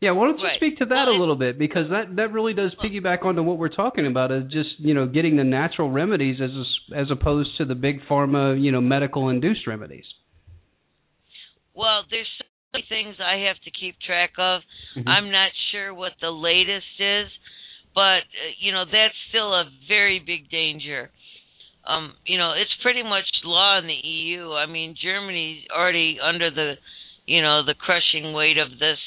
Yeah, 0.00 0.10
why 0.10 0.26
don't 0.26 0.38
you 0.38 0.44
Right. 0.44 0.56
speak 0.56 0.78
to 0.78 0.86
that 0.86 1.04
Well, 1.06 1.16
a 1.16 1.18
little 1.20 1.36
bit 1.36 1.56
because 1.60 1.88
that 1.90 2.16
that 2.16 2.32
really 2.32 2.54
does 2.54 2.74
piggyback 2.82 3.24
onto 3.24 3.42
what 3.44 3.58
we're 3.58 3.68
talking 3.68 4.06
about 4.08 4.32
is 4.32 4.50
just 4.50 4.80
you 4.80 4.94
know 4.94 5.06
getting 5.06 5.36
the 5.36 5.44
natural 5.44 5.88
remedies 5.90 6.40
as 6.40 6.50
as 6.92 7.10
opposed 7.12 7.56
to 7.58 7.64
the 7.64 7.76
big 7.76 8.00
pharma 8.10 8.60
you 8.60 8.72
know 8.72 8.80
medical 8.80 9.28
induced 9.28 9.68
remedies. 9.68 10.04
Well, 11.74 12.02
there's 12.10 12.26
things 12.80 13.16
I 13.20 13.44
have 13.48 13.56
to 13.64 13.70
keep 13.70 13.96
track 14.00 14.32
of. 14.38 14.62
Mhm. 14.96 15.04
I'm 15.06 15.30
not 15.30 15.52
sure 15.70 15.92
what 15.92 16.14
the 16.20 16.30
latest 16.30 16.98
is, 16.98 17.28
but 17.94 18.22
uh, 18.22 18.52
you 18.58 18.72
know 18.72 18.84
that's 18.86 19.14
still 19.28 19.52
a 19.54 19.70
very 19.88 20.18
big 20.18 20.48
danger. 20.50 21.10
Um, 21.84 22.14
you 22.24 22.38
know, 22.38 22.52
it's 22.52 22.72
pretty 22.80 23.02
much 23.02 23.26
law 23.44 23.78
in 23.78 23.86
the 23.88 23.94
EU. 24.06 24.52
I 24.52 24.66
mean, 24.66 24.94
Germany's 24.94 25.66
already 25.68 26.20
under 26.20 26.48
the, 26.48 26.78
you 27.26 27.42
know, 27.42 27.64
the 27.64 27.74
crushing 27.74 28.32
weight 28.32 28.56
of 28.56 28.78
this. 28.78 28.98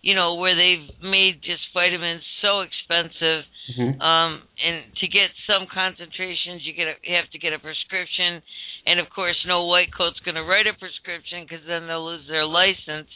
You 0.00 0.14
know, 0.14 0.36
where 0.36 0.54
they've 0.56 0.88
made 1.02 1.42
just 1.42 1.60
vitamins 1.74 2.22
so 2.40 2.60
expensive. 2.60 3.44
Mhm. 3.76 4.00
Um, 4.00 4.42
and 4.64 4.96
to 4.96 5.08
get 5.08 5.30
some 5.46 5.66
concentrations, 5.66 6.64
you 6.64 6.72
get 6.72 6.88
a, 6.88 6.94
you 7.02 7.16
have 7.16 7.28
to 7.32 7.38
get 7.38 7.52
a 7.52 7.58
prescription, 7.58 8.42
and 8.86 9.00
of 9.00 9.08
course, 9.10 9.36
no 9.46 9.66
white 9.66 9.94
coat's 9.94 10.18
going 10.20 10.34
to 10.34 10.44
write 10.44 10.66
a 10.66 10.72
prescription 10.78 11.44
because 11.44 11.64
then 11.66 11.86
they'll 11.86 12.04
lose 12.04 12.26
their 12.28 12.46
license. 12.46 13.08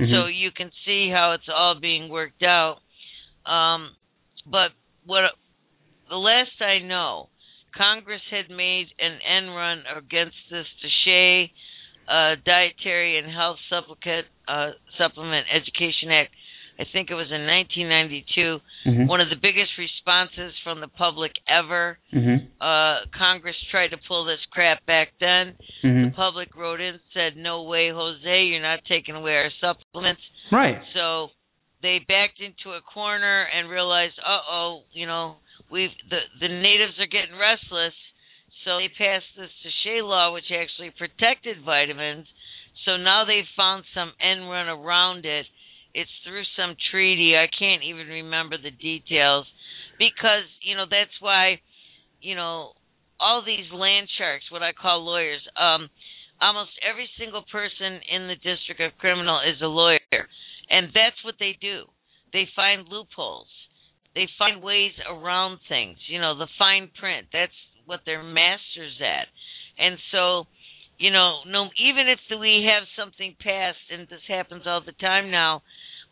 Mhm. 0.00 0.10
So 0.10 0.26
you 0.26 0.50
can 0.50 0.70
see 0.84 1.08
how 1.08 1.32
it's 1.32 1.48
all 1.48 1.76
being 1.76 2.08
worked 2.08 2.42
out. 2.42 2.80
Um, 3.46 3.94
but 4.46 4.72
what 5.06 5.34
the 6.08 6.16
last 6.16 6.60
I 6.60 6.78
know, 6.80 7.28
Congress 7.76 8.22
had 8.30 8.50
made 8.50 8.88
an 8.98 9.20
end 9.22 9.54
run 9.54 9.84
against 9.86 10.36
this 10.50 10.66
DSHEA 10.82 11.50
uh, 12.08 12.36
Dietary 12.44 13.18
and 13.18 13.30
Health 13.30 13.58
Supplement 13.68 14.26
uh, 14.46 14.70
Supplement 14.98 15.46
Education 15.52 16.10
Act. 16.10 16.32
I 16.78 16.84
think 16.92 17.10
it 17.10 17.14
was 17.14 17.30
in 17.30 17.46
1992. 17.46 18.60
Mhm. 18.84 19.06
One 19.06 19.20
of 19.20 19.30
the 19.30 19.36
biggest 19.36 19.78
responses 19.78 20.52
from 20.64 20.80
the 20.80 20.88
public 20.88 21.32
ever. 21.46 21.98
Mhm. 22.12 22.48
Uh, 22.60 23.06
Congress 23.16 23.56
tried 23.70 23.88
to 23.88 23.98
pull 24.08 24.24
this 24.24 24.44
crap 24.50 24.84
back 24.86 25.12
then. 25.20 25.56
The 25.82 25.88
Mhm. 25.88 26.14
public 26.14 26.54
wrote 26.56 26.80
in 26.80 26.98
said, 27.12 27.36
"No 27.36 27.62
way, 27.62 27.90
Jose, 27.90 28.44
you're 28.44 28.60
not 28.60 28.84
taking 28.86 29.14
away 29.14 29.36
our 29.36 29.50
supplements." 29.60 30.22
Right. 30.50 30.82
So 30.92 31.30
they 31.80 32.00
backed 32.00 32.40
into 32.40 32.72
a 32.72 32.80
corner 32.80 33.44
and 33.52 33.68
realized, 33.68 34.18
uh 34.18 34.40
oh, 34.48 34.84
you 34.92 35.06
know, 35.06 35.36
we've 35.70 35.92
the 36.08 36.20
the 36.40 36.48
natives 36.48 36.98
are 36.98 37.06
getting 37.06 37.36
restless. 37.36 37.94
So 38.64 38.78
they 38.78 38.88
passed 38.88 39.26
this 39.36 39.50
DSHEA 39.62 40.02
law, 40.02 40.32
which 40.32 40.50
actually 40.50 40.90
protected 40.90 41.60
vitamins. 41.60 42.26
So 42.84 42.96
now 42.96 43.24
they've 43.24 43.48
found 43.56 43.84
some 43.94 44.12
end 44.20 44.48
run 44.50 44.68
around 44.68 45.26
it. 45.26 45.46
It's 45.94 46.10
through 46.26 46.42
some 46.56 46.76
treaty. 46.90 47.36
I 47.36 47.46
can't 47.46 47.82
even 47.84 48.08
remember 48.08 48.56
the 48.58 48.70
details 48.70 49.46
because 49.98 50.44
you 50.62 50.76
know 50.76 50.86
that's 50.90 51.14
why 51.20 51.60
you 52.20 52.34
know 52.34 52.72
all 53.20 53.42
these 53.44 53.70
land 53.72 54.08
sharks, 54.18 54.50
what 54.50 54.62
I 54.62 54.72
call 54.72 55.04
lawyers. 55.04 55.40
Um, 55.56 55.88
almost 56.40 56.70
every 56.82 57.08
single 57.18 57.44
person 57.50 58.00
in 58.10 58.26
the 58.26 58.34
district 58.34 58.80
of 58.80 58.98
criminal 58.98 59.40
is 59.40 59.60
a 59.62 59.66
lawyer, 59.66 60.28
and 60.68 60.88
that's 60.94 61.22
what 61.24 61.36
they 61.38 61.56
do. 61.60 61.84
They 62.32 62.48
find 62.56 62.88
loopholes. 62.88 63.46
They 64.14 64.28
find 64.38 64.62
ways 64.62 64.92
around 65.08 65.58
things. 65.68 65.98
You 66.08 66.20
know, 66.20 66.36
the 66.36 66.48
fine 66.58 66.90
print. 66.98 67.28
That's 67.32 67.52
what 67.86 68.00
they're 68.06 68.22
masters 68.22 68.98
at. 69.00 69.26
And 69.78 69.98
so, 70.12 70.44
you 70.98 71.10
know, 71.10 71.40
no, 71.46 71.68
even 71.78 72.08
if 72.08 72.18
we 72.30 72.66
have 72.70 72.84
something 72.98 73.34
passed, 73.40 73.90
and 73.90 74.06
this 74.08 74.22
happens 74.28 74.62
all 74.66 74.82
the 74.84 74.92
time 74.92 75.30
now, 75.30 75.62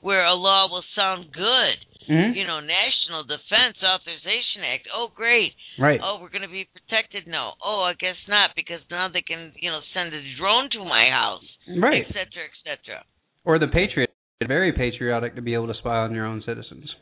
where 0.03 0.25
a 0.27 0.35
law 0.35 0.69
will 0.69 0.85
sound 0.95 1.33
good. 1.33 1.79
Mhm. 2.09 2.35
You 2.35 2.45
know, 2.45 2.59
National 2.59 3.23
Defense 3.23 3.79
Authorization 3.83 4.65
Act. 4.67 4.89
Oh, 4.93 5.07
great. 5.15 5.55
Right. 5.79 6.01
Oh, 6.03 6.19
we're 6.21 6.31
going 6.35 6.43
to 6.43 6.49
be 6.49 6.65
protected. 6.65 7.29
No. 7.29 7.55
Oh, 7.63 7.83
I 7.83 7.95
guess 7.95 8.17
not 8.27 8.51
because 8.57 8.81
now 8.91 9.07
they 9.09 9.23
can, 9.23 9.53
you 9.55 9.71
know, 9.71 9.81
send 9.95 10.13
a 10.13 10.21
drone 10.37 10.69
to 10.71 10.85
my 10.85 11.09
house, 11.11 11.47
Right. 11.69 12.05
et 12.05 12.13
cetera, 12.13 12.45
et 12.45 12.59
cetera. 12.65 13.05
Or 13.45 13.59
the 13.59 13.69
patriot. 13.69 14.11
Very 14.43 14.73
patriotic 14.73 15.37
to 15.37 15.43
be 15.43 15.55
able 15.55 15.69
to 15.69 15.75
spy 15.75 15.99
on 15.99 16.13
your 16.13 16.27
own 16.27 16.43
citizens. 16.43 16.93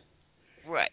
Right. 0.67 0.93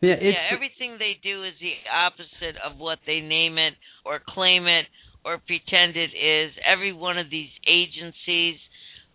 Yeah. 0.00 0.16
Yeah, 0.18 0.48
everything 0.50 0.96
they 0.98 1.14
do 1.22 1.44
is 1.44 1.52
the 1.60 1.74
opposite 1.92 2.56
of 2.64 2.78
what 2.78 2.98
they 3.06 3.20
name 3.20 3.58
it 3.58 3.74
or 4.04 4.18
claim 4.18 4.66
it 4.66 4.86
or 5.24 5.36
pretend 5.38 5.96
it 5.96 6.14
is. 6.14 6.52
Every 6.64 6.92
one 6.94 7.18
of 7.18 7.28
these 7.28 7.50
agencies 7.66 8.56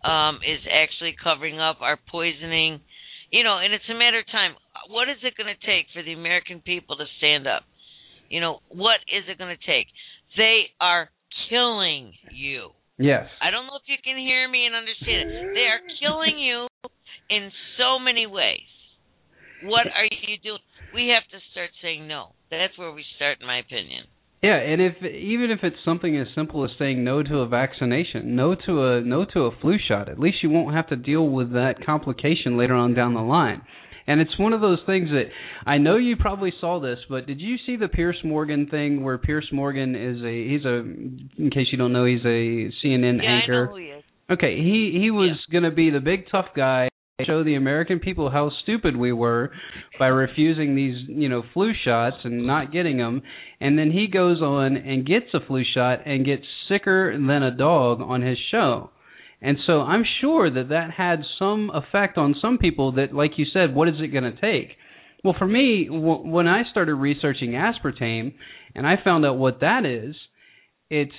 um, 0.04 0.36
is 0.42 0.60
actually 0.70 1.14
covering 1.22 1.60
up 1.60 1.78
our 1.80 1.98
poisoning. 2.10 2.80
You 3.30 3.44
know, 3.44 3.58
and 3.58 3.72
it's 3.72 3.88
a 3.88 3.94
matter 3.94 4.20
of 4.20 4.26
time. 4.30 4.54
What 4.88 5.08
is 5.08 5.16
it 5.22 5.34
going 5.36 5.48
to 5.48 5.66
take 5.66 5.86
for 5.94 6.02
the 6.02 6.12
American 6.12 6.60
people 6.60 6.96
to 6.96 7.04
stand 7.18 7.46
up? 7.46 7.62
You 8.28 8.40
know, 8.40 8.60
what 8.68 9.00
is 9.08 9.24
it 9.28 9.38
going 9.38 9.56
to 9.56 9.66
take? 9.66 9.86
They 10.36 10.68
are 10.80 11.08
killing 11.48 12.12
you. 12.32 12.70
yes. 12.98 13.26
I 13.40 13.50
don't 13.50 13.66
know 13.66 13.76
if 13.76 13.88
you 13.88 13.96
can 14.04 14.18
hear 14.18 14.48
me 14.48 14.66
and 14.66 14.74
understand 14.74 15.30
it. 15.30 15.54
They 15.54 15.68
are 15.68 15.80
killing 16.00 16.38
you 16.38 16.68
in 17.30 17.50
so 17.78 17.98
many 17.98 18.26
ways. 18.26 18.68
What 19.64 19.86
are 19.86 20.04
you 20.04 20.36
doing? 20.42 20.60
We 20.94 21.08
have 21.14 21.24
to 21.32 21.38
start 21.52 21.70
saying 21.80 22.06
no. 22.06 22.34
That's 22.50 22.76
where 22.76 22.92
we 22.92 23.04
start, 23.16 23.38
in 23.40 23.46
my 23.46 23.58
opinion. 23.60 24.04
Yeah, 24.42 24.56
and 24.56 24.82
if 24.82 24.96
even 25.04 25.52
if 25.52 25.60
it's 25.62 25.76
something 25.84 26.18
as 26.18 26.26
simple 26.34 26.64
as 26.64 26.70
saying 26.76 27.04
no 27.04 27.22
to 27.22 27.38
a 27.38 27.46
vaccination, 27.46 28.34
no 28.34 28.56
to 28.66 28.84
a 28.84 29.00
no 29.00 29.24
to 29.24 29.40
a 29.42 29.50
flu 29.60 29.76
shot, 29.86 30.08
at 30.08 30.18
least 30.18 30.38
you 30.42 30.50
won't 30.50 30.74
have 30.74 30.88
to 30.88 30.96
deal 30.96 31.28
with 31.28 31.52
that 31.52 31.74
complication 31.86 32.58
later 32.58 32.74
on 32.74 32.92
down 32.92 33.14
the 33.14 33.20
line. 33.20 33.62
And 34.04 34.20
it's 34.20 34.36
one 34.36 34.52
of 34.52 34.60
those 34.60 34.80
things 34.84 35.10
that 35.10 35.26
I 35.64 35.78
know 35.78 35.96
you 35.96 36.16
probably 36.16 36.52
saw 36.60 36.80
this, 36.80 36.98
but 37.08 37.26
did 37.26 37.40
you 37.40 37.56
see 37.64 37.76
the 37.76 37.86
Piers 37.86 38.18
Morgan 38.24 38.66
thing 38.66 39.04
where 39.04 39.16
Piers 39.16 39.48
Morgan 39.52 39.94
is 39.94 40.20
a 40.24 40.48
he's 40.48 40.64
a 40.64 40.78
in 41.40 41.50
case 41.54 41.68
you 41.70 41.78
don't 41.78 41.92
know 41.92 42.04
he's 42.04 42.24
a 42.24 42.70
CNN 42.84 43.22
yeah, 43.22 43.40
anchor. 43.42 43.62
I 43.62 43.66
know 43.66 43.70
who 43.70 43.76
he 43.76 43.84
is. 43.86 44.04
Okay, 44.28 44.56
he 44.56 44.98
he 45.00 45.12
was 45.12 45.38
going 45.52 45.64
to 45.64 45.70
be 45.70 45.90
the 45.90 46.00
big 46.00 46.24
tough 46.32 46.46
guy, 46.56 46.88
show 47.26 47.44
the 47.44 47.54
American 47.54 48.00
people 48.00 48.30
how 48.30 48.50
stupid 48.62 48.96
we 48.96 49.12
were 49.12 49.52
by 49.98 50.06
refusing 50.06 50.74
these, 50.74 50.96
you 51.08 51.28
know, 51.28 51.42
flu 51.52 51.72
shots 51.84 52.16
and 52.24 52.46
not 52.46 52.72
getting 52.72 52.96
them. 52.96 53.22
And 53.60 53.78
then 53.78 53.90
he 53.90 54.06
goes 54.12 54.40
on 54.40 54.76
and 54.76 55.06
gets 55.06 55.26
a 55.34 55.46
flu 55.46 55.62
shot 55.74 56.06
and 56.06 56.24
gets 56.24 56.42
sicker 56.68 57.12
than 57.12 57.42
a 57.42 57.56
dog 57.56 58.00
on 58.00 58.22
his 58.22 58.38
show. 58.50 58.90
And 59.40 59.58
so 59.66 59.80
I'm 59.80 60.04
sure 60.20 60.50
that 60.50 60.68
that 60.70 60.90
had 60.96 61.20
some 61.38 61.70
effect 61.74 62.16
on 62.16 62.34
some 62.40 62.58
people 62.58 62.92
that 62.92 63.12
like 63.12 63.32
you 63.36 63.44
said, 63.52 63.74
what 63.74 63.88
is 63.88 63.96
it 63.98 64.08
going 64.08 64.24
to 64.24 64.40
take? 64.40 64.76
Well, 65.24 65.34
for 65.38 65.46
me, 65.46 65.86
w- 65.86 66.26
when 66.26 66.48
I 66.48 66.62
started 66.70 66.94
researching 66.94 67.50
aspartame 67.52 68.34
and 68.74 68.86
I 68.86 68.94
found 69.02 69.26
out 69.26 69.38
what 69.38 69.60
that 69.60 69.84
is, 69.84 70.16
it's 70.90 71.12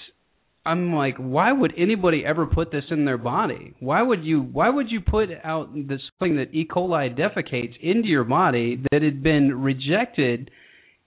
I'm 0.65 0.93
like, 0.93 1.17
why 1.17 1.51
would 1.51 1.73
anybody 1.77 2.23
ever 2.25 2.45
put 2.45 2.71
this 2.71 2.85
in 2.89 3.03
their 3.03 3.17
body? 3.17 3.75
Why 3.79 4.01
would 4.01 4.23
you? 4.23 4.41
Why 4.41 4.69
would 4.69 4.89
you 4.89 5.01
put 5.01 5.29
out 5.43 5.73
this 5.73 6.01
thing 6.19 6.37
that 6.37 6.53
E. 6.53 6.65
coli 6.69 7.13
defecates 7.17 7.73
into 7.81 8.07
your 8.07 8.23
body 8.23 8.81
that 8.91 9.01
had 9.01 9.21
been 9.21 9.61
rejected? 9.61 10.49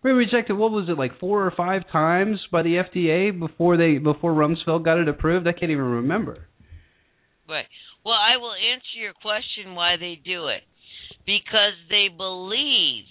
We 0.03 0.11
rejected. 0.11 0.55
What 0.55 0.73
was 0.73 0.89
it 0.91 0.99
like 0.99 1.19
four 1.19 1.47
or 1.47 1.53
five 1.57 1.83
times 1.91 2.39
by 2.53 2.63
the 2.63 2.83
FDA 2.85 3.37
before 3.37 3.79
they 3.79 3.97
before 3.97 4.35
Rumsfeld 4.35 4.85
got 4.85 4.99
it 4.99 5.09
approved? 5.09 5.49
I 5.49 5.53
can't 5.53 5.73
even 5.73 5.85
remember. 5.85 6.47
Right. 7.49 7.67
Well, 8.05 8.15
I 8.15 8.37
will 8.37 8.53
answer 8.53 9.01
your 9.01 9.15
question 9.15 9.75
why 9.75 9.97
they 9.99 10.21
do 10.23 10.49
it. 10.49 10.63
Because 11.25 11.75
they 11.89 12.07
believe 12.15 13.05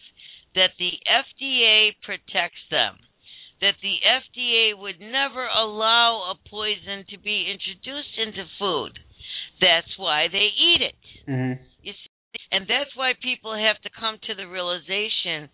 that 0.54 0.72
the 0.80 0.92
FDA 1.10 1.92
protects 2.06 2.64
them. 2.72 2.96
That 3.66 3.82
the 3.82 3.98
FDA 3.98 4.78
would 4.78 5.02
never 5.02 5.48
allow 5.50 6.30
a 6.30 6.50
poison 6.50 7.02
to 7.10 7.18
be 7.18 7.50
introduced 7.50 8.14
into 8.22 8.46
food. 8.60 8.94
That's 9.60 9.90
why 9.98 10.28
they 10.30 10.54
eat 10.54 10.82
it. 10.86 11.02
Mm-hmm. 11.26 11.64
You 11.82 11.94
see, 11.94 12.40
and 12.52 12.70
that's 12.70 12.94
why 12.96 13.14
people 13.18 13.58
have 13.58 13.82
to 13.82 13.90
come 13.90 14.20
to 14.28 14.36
the 14.36 14.46
realization 14.46 15.50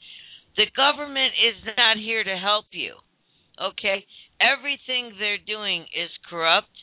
the 0.57 0.67
government 0.75 1.33
is 1.39 1.55
not 1.77 1.97
here 1.97 2.23
to 2.23 2.35
help 2.35 2.65
you. 2.71 2.95
Okay? 3.61 4.05
Everything 4.41 5.13
they're 5.19 5.37
doing 5.45 5.83
is 5.95 6.09
corrupt. 6.29 6.73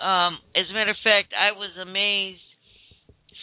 Um, 0.00 0.38
as 0.56 0.66
a 0.70 0.74
matter 0.74 0.90
of 0.90 1.04
fact, 1.04 1.32
I 1.36 1.52
was 1.52 1.70
amazed. 1.80 2.42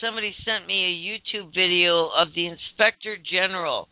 Somebody 0.04 0.34
sent 0.44 0.68
me 0.68 0.84
a 0.84 1.00
YouTube 1.08 1.54
video 1.54 2.10
of 2.10 2.34
the 2.36 2.48
Inspector 2.48 3.18
General 3.32 3.88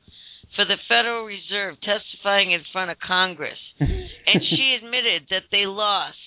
for 0.56 0.66
the 0.66 0.78
Federal 0.88 1.26
Reserve 1.26 1.76
testifying 1.82 2.52
in 2.52 2.62
front 2.72 2.92
of 2.92 2.98
Congress. 3.00 3.58
and 3.80 4.42
she 4.50 4.78
admitted 4.84 5.28
that 5.30 5.44
they 5.52 5.66
lost 5.66 6.18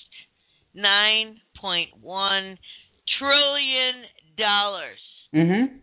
$9.1 0.77 2.57
trillion. 3.19 3.95
Mm-hmm. 5.35 5.77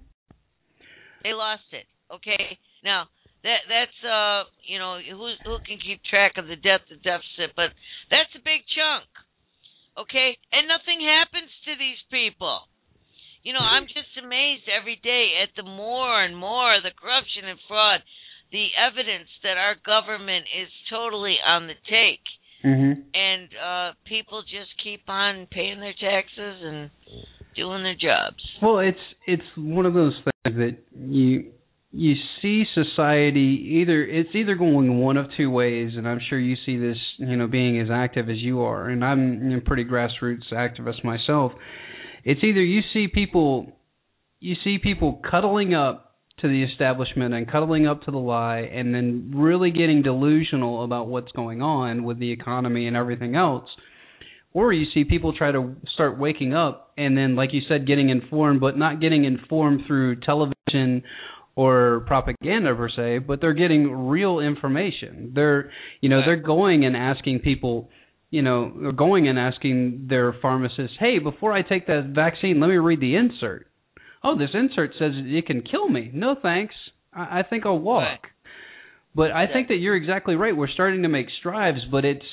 They 1.23 1.33
lost 1.33 1.63
it. 1.71 1.85
Okay? 2.13 2.57
Now, 2.83 3.07
that 3.43 3.63
that's 3.71 3.99
uh 4.03 4.43
you 4.67 4.79
know 4.79 4.99
who 4.99 5.31
who 5.45 5.57
can 5.63 5.79
keep 5.79 6.03
track 6.03 6.35
of 6.37 6.47
the 6.47 6.59
debt 6.59 6.83
the 6.89 6.99
deficit 6.99 7.55
but 7.55 7.71
that's 8.11 8.31
a 8.35 8.43
big 8.43 8.67
chunk 8.67 9.07
okay 9.95 10.35
and 10.51 10.67
nothing 10.67 10.99
happens 10.99 11.47
to 11.63 11.71
these 11.79 11.99
people 12.11 12.67
you 13.43 13.53
know 13.55 13.63
i'm 13.63 13.87
just 13.87 14.11
amazed 14.19 14.67
every 14.67 14.99
day 14.99 15.39
at 15.39 15.55
the 15.55 15.63
more 15.63 16.19
and 16.23 16.35
more 16.35 16.83
the 16.83 16.91
corruption 16.91 17.47
and 17.47 17.59
fraud 17.67 18.03
the 18.51 18.67
evidence 18.77 19.29
that 19.43 19.57
our 19.57 19.75
government 19.85 20.45
is 20.61 20.69
totally 20.89 21.37
on 21.45 21.67
the 21.67 21.75
take 21.89 22.21
Mm-hmm. 22.65 23.01
and 23.13 23.47
uh 23.55 23.93
people 24.05 24.41
just 24.41 24.67
keep 24.83 25.07
on 25.07 25.47
paying 25.49 25.79
their 25.79 25.93
taxes 25.93 26.57
and 26.61 26.89
doing 27.55 27.83
their 27.83 27.95
jobs 27.95 28.43
Well, 28.61 28.79
it's 28.79 28.99
it's 29.25 29.43
one 29.55 29.85
of 29.85 29.93
those 29.93 30.13
things 30.25 30.57
that 30.57 30.77
you 30.93 31.53
you 31.91 32.15
see 32.41 32.65
society 32.75 33.79
either 33.81 34.03
it's 34.03 34.35
either 34.35 34.55
going 34.55 34.99
one 34.99 35.15
of 35.15 35.27
two 35.37 35.49
ways, 35.49 35.93
and 35.95 36.07
I'm 36.07 36.19
sure 36.29 36.37
you 36.37 36.55
see 36.65 36.77
this, 36.77 36.97
you 37.17 37.35
know, 37.37 37.47
being 37.47 37.79
as 37.79 37.87
active 37.91 38.29
as 38.29 38.37
you 38.37 38.61
are, 38.61 38.89
and 38.89 39.03
I'm 39.03 39.53
a 39.53 39.61
pretty 39.61 39.85
grassroots 39.85 40.51
activist 40.53 41.03
myself. 41.03 41.53
It's 42.25 42.43
either 42.43 42.61
you 42.61 42.81
see 42.93 43.07
people 43.07 43.71
you 44.39 44.55
see 44.63 44.77
people 44.77 45.21
cuddling 45.29 45.73
up 45.73 46.08
to 46.41 46.47
the 46.47 46.63
establishment 46.63 47.33
and 47.33 47.49
cuddling 47.49 47.87
up 47.87 48.03
to 48.03 48.11
the 48.11 48.17
lie 48.17 48.59
and 48.59 48.93
then 48.93 49.31
really 49.35 49.71
getting 49.71 50.01
delusional 50.01 50.83
about 50.83 51.07
what's 51.07 51.31
going 51.31 51.61
on 51.61 52.03
with 52.03 52.19
the 52.19 52.31
economy 52.31 52.87
and 52.87 52.95
everything 52.95 53.35
else. 53.35 53.69
Or 54.53 54.73
you 54.73 54.85
see 54.93 55.03
people 55.03 55.33
try 55.37 55.51
to 55.51 55.75
start 55.93 56.17
waking 56.19 56.53
up 56.53 56.91
and 56.97 57.17
then 57.17 57.35
like 57.35 57.53
you 57.53 57.61
said 57.67 57.85
getting 57.85 58.09
informed 58.09 58.59
but 58.59 58.77
not 58.77 58.99
getting 58.99 59.25
informed 59.25 59.81
through 59.87 60.17
television 60.21 61.03
or 61.55 62.03
propaganda 62.07 62.73
per 62.75 62.89
se 62.89 63.19
but 63.19 63.41
they're 63.41 63.53
getting 63.53 64.07
real 64.09 64.39
information. 64.39 65.31
They're 65.35 65.71
you 66.01 66.09
know 66.09 66.21
they're 66.25 66.35
going 66.35 66.85
and 66.85 66.95
asking 66.95 67.39
people 67.39 67.89
you 68.31 68.41
know 68.41 68.91
going 68.95 69.27
and 69.27 69.39
asking 69.39 70.07
their 70.09 70.35
pharmacist 70.41 70.93
hey 70.99 71.19
before 71.19 71.51
i 71.51 71.61
take 71.61 71.87
that 71.87 72.11
vaccine 72.13 72.59
let 72.59 72.67
me 72.67 72.75
read 72.75 72.99
the 72.99 73.15
insert 73.15 73.68
oh 74.23 74.37
this 74.37 74.49
insert 74.53 74.91
says 74.99 75.11
it 75.15 75.45
can 75.45 75.61
kill 75.61 75.89
me 75.89 76.11
no 76.13 76.35
thanks 76.41 76.75
i, 77.13 77.39
I 77.39 77.43
think 77.49 77.65
i'll 77.65 77.79
walk 77.79 78.03
Right. 78.03 78.19
but 79.15 79.31
i 79.31 79.45
think 79.51 79.67
that 79.69 79.75
you're 79.75 79.95
exactly 79.95 80.35
right 80.35 80.55
we're 80.55 80.67
starting 80.67 81.03
to 81.03 81.09
make 81.09 81.27
strides 81.39 81.79
but 81.91 82.05
it's 82.05 82.25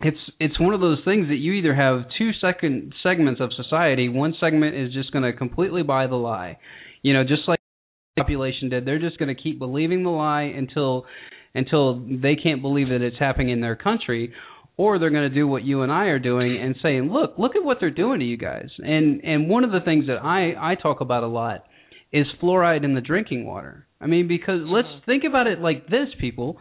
it's 0.00 0.18
it's 0.40 0.60
one 0.60 0.74
of 0.74 0.80
those 0.80 0.98
things 1.04 1.28
that 1.28 1.36
you 1.36 1.52
either 1.52 1.74
have 1.74 2.04
two 2.18 2.30
second 2.40 2.92
segments 3.02 3.40
of 3.40 3.50
society. 3.54 4.08
One 4.08 4.34
segment 4.40 4.74
is 4.76 4.92
just 4.92 5.12
going 5.12 5.22
to 5.22 5.32
completely 5.32 5.82
buy 5.82 6.08
the 6.08 6.16
lie, 6.16 6.58
you 7.02 7.14
know, 7.14 7.22
just 7.22 7.42
like 7.46 7.60
the 8.16 8.22
population 8.22 8.68
did. 8.68 8.84
They're 8.84 8.98
just 8.98 9.18
going 9.18 9.34
to 9.34 9.40
keep 9.40 9.58
believing 9.58 10.02
the 10.02 10.10
lie 10.10 10.42
until 10.42 11.06
until 11.54 12.00
they 12.00 12.34
can't 12.34 12.60
believe 12.60 12.88
that 12.88 13.00
it's 13.02 13.18
happening 13.18 13.50
in 13.50 13.60
their 13.60 13.76
country, 13.76 14.32
or 14.76 14.98
they're 14.98 15.10
going 15.10 15.28
to 15.28 15.34
do 15.34 15.46
what 15.46 15.62
you 15.64 15.82
and 15.82 15.92
I 15.92 16.06
are 16.06 16.18
doing 16.18 16.60
and 16.60 16.74
saying, 16.82 17.10
look, 17.12 17.34
look 17.38 17.56
at 17.56 17.64
what 17.64 17.78
they're 17.80 17.90
doing 17.90 18.20
to 18.20 18.24
you 18.24 18.36
guys. 18.36 18.68
And 18.78 19.22
and 19.24 19.48
one 19.48 19.64
of 19.64 19.70
the 19.72 19.80
things 19.80 20.06
that 20.06 20.18
I 20.22 20.72
I 20.72 20.74
talk 20.74 21.00
about 21.00 21.22
a 21.22 21.28
lot 21.28 21.64
is 22.12 22.26
fluoride 22.42 22.84
in 22.84 22.94
the 22.94 23.00
drinking 23.00 23.46
water. 23.46 23.86
I 24.00 24.06
mean, 24.06 24.28
because 24.28 24.60
let's 24.64 24.88
Mhm. 24.88 25.04
think 25.04 25.24
about 25.24 25.46
it 25.46 25.60
like 25.60 25.86
this, 25.88 26.08
people. 26.20 26.58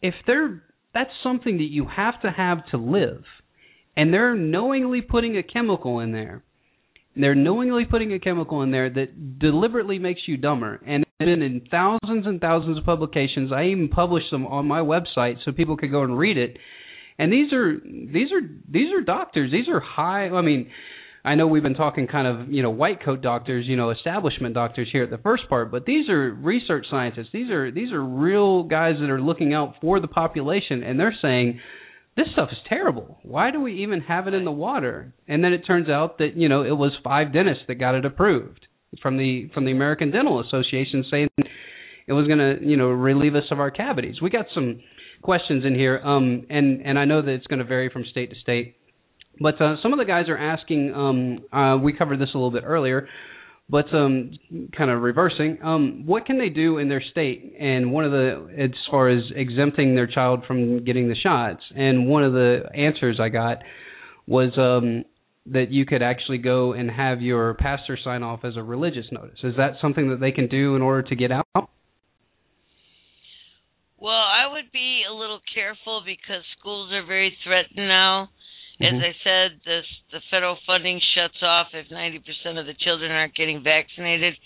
If 0.00 0.14
they're 0.26 0.62
that's 0.94 1.10
something 1.22 1.56
that 1.58 1.70
you 1.70 1.86
have 1.86 2.20
to 2.22 2.30
have 2.30 2.66
to 2.70 2.76
live. 2.76 3.24
And 3.96 4.12
they're 4.12 4.34
knowingly 4.34 5.02
putting 5.02 5.36
a 5.36 5.42
chemical 5.42 6.00
in 6.00 6.12
there. 6.12 6.42
They're 7.14 7.34
knowingly 7.34 7.84
putting 7.84 8.12
a 8.14 8.18
chemical 8.18 8.62
in 8.62 8.70
there 8.70 8.88
that 8.88 9.38
deliberately 9.38 9.98
makes 9.98 10.22
you 10.26 10.38
dumber. 10.38 10.80
And 10.86 11.04
been 11.18 11.42
in 11.42 11.60
thousands 11.70 12.26
and 12.26 12.40
thousands 12.40 12.78
of 12.78 12.84
publications. 12.84 13.52
I 13.52 13.66
even 13.66 13.88
published 13.88 14.30
them 14.30 14.46
on 14.46 14.66
my 14.66 14.80
website 14.80 15.36
so 15.44 15.52
people 15.52 15.76
could 15.76 15.90
go 15.90 16.02
and 16.02 16.18
read 16.18 16.36
it. 16.36 16.56
And 17.18 17.32
these 17.32 17.52
are 17.52 17.78
these 17.78 18.32
are 18.32 18.40
these 18.68 18.92
are 18.92 19.00
doctors. 19.00 19.50
These 19.50 19.68
are 19.68 19.80
high 19.80 20.28
I 20.28 20.42
mean 20.42 20.70
I 21.24 21.36
know 21.36 21.46
we've 21.46 21.62
been 21.62 21.74
talking 21.74 22.08
kind 22.08 22.26
of, 22.26 22.52
you 22.52 22.62
know, 22.62 22.70
white 22.70 23.04
coat 23.04 23.22
doctors, 23.22 23.66
you 23.68 23.76
know, 23.76 23.90
establishment 23.90 24.54
doctors 24.54 24.88
here 24.90 25.04
at 25.04 25.10
the 25.10 25.18
first 25.18 25.48
part, 25.48 25.70
but 25.70 25.86
these 25.86 26.08
are 26.08 26.32
research 26.32 26.86
scientists. 26.90 27.28
These 27.32 27.48
are 27.50 27.70
these 27.70 27.92
are 27.92 28.02
real 28.02 28.64
guys 28.64 28.94
that 29.00 29.08
are 29.08 29.20
looking 29.20 29.54
out 29.54 29.74
for 29.80 30.00
the 30.00 30.08
population 30.08 30.82
and 30.82 30.98
they're 30.98 31.14
saying 31.22 31.60
this 32.16 32.26
stuff 32.32 32.48
is 32.50 32.58
terrible. 32.68 33.18
Why 33.22 33.50
do 33.50 33.60
we 33.60 33.82
even 33.82 34.00
have 34.02 34.26
it 34.26 34.34
in 34.34 34.44
the 34.44 34.52
water? 34.52 35.14
And 35.28 35.42
then 35.42 35.52
it 35.52 35.62
turns 35.66 35.88
out 35.88 36.18
that, 36.18 36.36
you 36.36 36.48
know, 36.48 36.62
it 36.62 36.76
was 36.76 36.92
five 37.02 37.32
dentists 37.32 37.64
that 37.68 37.76
got 37.76 37.94
it 37.94 38.04
approved 38.04 38.66
from 39.00 39.16
the 39.16 39.48
from 39.54 39.64
the 39.64 39.70
American 39.70 40.10
Dental 40.10 40.40
Association 40.40 41.04
saying 41.10 41.28
it 42.06 42.12
was 42.12 42.26
going 42.26 42.38
to, 42.38 42.56
you 42.60 42.76
know, 42.76 42.88
relieve 42.88 43.36
us 43.36 43.44
of 43.50 43.60
our 43.60 43.70
cavities. 43.70 44.20
We 44.20 44.28
got 44.28 44.46
some 44.52 44.80
questions 45.22 45.64
in 45.64 45.74
here 45.74 46.00
um 46.04 46.46
and 46.50 46.82
and 46.82 46.98
I 46.98 47.04
know 47.04 47.22
that 47.22 47.30
it's 47.30 47.46
going 47.46 47.60
to 47.60 47.64
vary 47.64 47.88
from 47.88 48.04
state 48.10 48.30
to 48.30 48.36
state. 48.36 48.76
But 49.40 49.60
uh, 49.60 49.76
some 49.82 49.92
of 49.92 49.98
the 49.98 50.04
guys 50.04 50.28
are 50.28 50.38
asking. 50.38 50.92
Um, 50.94 51.38
uh, 51.52 51.78
we 51.78 51.92
covered 51.92 52.18
this 52.18 52.28
a 52.34 52.36
little 52.36 52.50
bit 52.50 52.64
earlier, 52.66 53.08
but 53.68 53.86
um, 53.94 54.32
kind 54.76 54.90
of 54.90 55.02
reversing. 55.02 55.58
Um, 55.62 56.02
what 56.06 56.26
can 56.26 56.38
they 56.38 56.48
do 56.48 56.78
in 56.78 56.88
their 56.88 57.02
state? 57.10 57.54
And 57.58 57.92
one 57.92 58.04
of 58.04 58.12
the, 58.12 58.48
as 58.58 58.70
far 58.90 59.08
as 59.08 59.22
exempting 59.34 59.94
their 59.94 60.06
child 60.06 60.44
from 60.46 60.84
getting 60.84 61.08
the 61.08 61.14
shots, 61.14 61.62
and 61.74 62.06
one 62.06 62.24
of 62.24 62.32
the 62.32 62.64
answers 62.74 63.18
I 63.20 63.30
got 63.30 63.58
was 64.26 64.52
um, 64.56 65.04
that 65.46 65.70
you 65.70 65.86
could 65.86 66.02
actually 66.02 66.38
go 66.38 66.72
and 66.74 66.90
have 66.90 67.20
your 67.20 67.54
pastor 67.54 67.98
sign 68.02 68.22
off 68.22 68.40
as 68.44 68.56
a 68.56 68.62
religious 68.62 69.06
notice. 69.10 69.38
Is 69.42 69.54
that 69.56 69.72
something 69.80 70.10
that 70.10 70.20
they 70.20 70.32
can 70.32 70.48
do 70.48 70.76
in 70.76 70.82
order 70.82 71.02
to 71.08 71.16
get 71.16 71.30
out? 71.32 71.70
Well, 74.02 74.10
I 74.18 74.50
would 74.50 74.72
be 74.72 75.04
a 75.08 75.14
little 75.14 75.38
careful 75.54 76.02
because 76.04 76.42
schools 76.58 76.90
are 76.90 77.06
very 77.06 77.38
threatened 77.44 77.86
now. 77.86 78.30
As 78.80 78.94
Mhm. 78.94 79.04
I 79.04 79.12
said, 79.22 79.60
this, 79.62 79.86
the 80.10 80.20
federal 80.22 80.56
funding 80.66 80.98
shuts 80.98 81.40
off 81.40 81.72
if 81.72 81.88
90% 81.88 82.58
of 82.58 82.66
the 82.66 82.74
children 82.74 83.12
aren't 83.12 83.36
getting 83.36 83.62
vaccinated. 83.62 84.36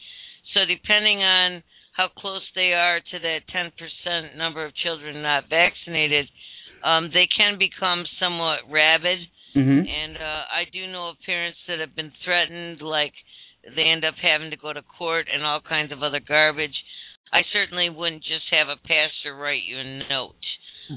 So 0.53 0.67
depending 0.67 1.23
on 1.23 1.63
how 1.93 2.09
close 2.09 2.45
they 2.55 2.75
are 2.75 3.01
to 3.01 3.19
that 3.19 3.47
10% 3.49 4.37
number 4.37 4.63
of 4.63 4.75
children 4.75 5.23
not 5.23 5.49
vaccinated, 5.49 6.29
um, 6.83 7.11
they 7.11 7.27
can 7.27 7.57
become 7.57 8.05
somewhat 8.19 8.71
rabid. 8.71 9.27
Mm-hmm. 9.55 9.89
And 9.89 10.19
uh, 10.19 10.45
I 10.51 10.65
do 10.71 10.87
know 10.87 11.09
of 11.09 11.23
parents 11.23 11.59
that 11.67 11.81
have 11.81 11.97
been 11.97 12.13
threatened, 12.23 12.83
like 12.83 13.15
they 13.75 13.85
end 13.85 14.05
up 14.05 14.17
having 14.17 14.51
to 14.51 14.57
go 14.57 14.75
to 14.75 14.83
court 14.83 15.29
and 15.33 15.43
all 15.43 15.63
kinds 15.63 15.93
of 15.93 16.03
other 16.03 16.21
garbage. 16.21 16.77
I 17.33 17.43
certainly 17.53 17.91
wouldn't 17.91 18.23
just 18.23 18.47
have 18.51 18.69
a 18.69 18.77
pastor 18.77 19.35
write 19.37 19.63
you 19.67 19.79
a 19.79 19.85
note. 20.09 20.37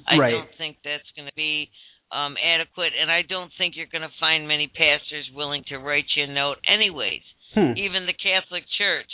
I 0.07 0.17
Right. 0.17 0.31
don't 0.31 0.49
think 0.57 0.77
that's 0.83 1.09
going 1.15 1.27
to 1.27 1.35
be 1.35 1.69
um, 2.11 2.37
adequate, 2.43 2.93
and 2.99 3.11
I 3.11 3.21
don't 3.23 3.51
think 3.57 3.75
you're 3.75 3.87
going 3.91 4.03
to 4.03 4.19
find 4.19 4.47
many 4.47 4.67
pastors 4.67 5.29
willing 5.33 5.63
to 5.69 5.77
write 5.77 6.05
you 6.15 6.23
a 6.23 6.27
note, 6.27 6.57
anyways. 6.67 7.21
Hmm. 7.53 7.73
Even 7.77 8.05
the 8.05 8.13
Catholic 8.13 8.63
Church 8.77 9.09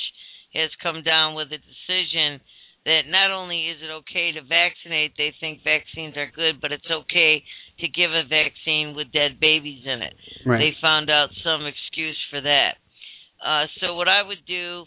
has 0.54 0.70
come 0.84 1.04
down 1.04 1.36
with 1.36 1.48
a 1.52 1.58
decision 1.58 2.42
that 2.86 3.02
not 3.08 3.32
only 3.32 3.68
is 3.68 3.78
it 3.82 3.90
okay 3.92 4.32
to 4.34 4.42
vaccinate, 4.44 5.14
they 5.18 5.34
think 5.40 5.64
vaccines 5.64 6.16
are 6.18 6.30
good, 6.30 6.62
but 6.62 6.72
it's 6.72 6.90
okay 6.90 7.44
to 7.80 7.88
give 7.88 8.12
a 8.12 8.24
vaccine 8.24 8.96
with 8.96 9.12
dead 9.12 9.40
babies 9.40 9.84
in 9.86 10.02
it. 10.02 10.14
Right. 10.46 10.60
They 10.60 10.74
found 10.82 11.10
out 11.10 11.30
some 11.44 11.66
excuse 11.66 12.18
for 12.30 12.42
that. 12.42 12.76
Uh, 13.44 13.66
so 13.82 13.96
what 13.96 14.08
I 14.08 14.22
would 14.22 14.46
do 14.48 14.86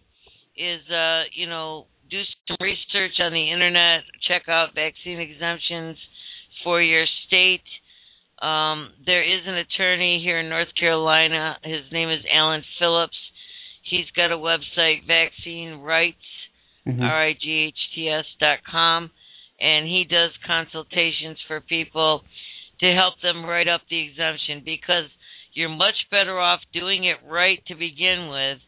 is, 0.57 0.81
uh, 0.91 1.25
you 1.35 1.47
know, 1.49 1.87
do 2.11 2.23
some 2.47 2.57
research 2.61 3.21
on 3.21 3.33
the 3.33 3.51
internet, 3.51 4.03
check 4.27 4.49
out 4.49 4.75
vaccine 4.75 5.21
exemptions 5.21 5.97
for 6.65 6.81
your 6.83 7.07
state. 7.27 7.63
Um, 8.41 8.91
there 9.05 9.23
is 9.23 9.47
an 9.47 9.55
attorney 9.55 10.21
here 10.23 10.39
in 10.39 10.49
North 10.49 10.75
Carolina. 10.79 11.59
His 11.65 11.91
name 11.93 12.09
is 12.09 12.25
Alan 12.33 12.63
Phillips. 12.79 13.17
He's 13.83 14.11
got 14.15 14.33
a 14.33 14.37
website, 14.37 15.05
Vaccine 15.07 15.81
Rights, 15.81 16.17
Mhm. 16.87 17.03
R-I-G-H-T-S 17.03 18.27
dot 18.39 18.63
com, 18.65 19.11
and 19.61 19.87
he 19.87 20.05
does 20.05 20.31
consultations 20.47 21.39
for 21.47 21.61
people 21.61 22.25
to 22.81 22.95
help 22.95 23.21
them 23.21 23.45
write 23.45 23.69
up 23.69 23.83
the 23.89 23.99
exemption 23.99 24.61
because 24.61 25.11
you're 25.53 25.69
much 25.69 26.09
better 26.11 26.39
off 26.39 26.61
doing 26.73 27.05
it 27.05 27.19
right 27.25 27.65
to 27.67 27.75
begin 27.75 28.29
with 28.29 28.61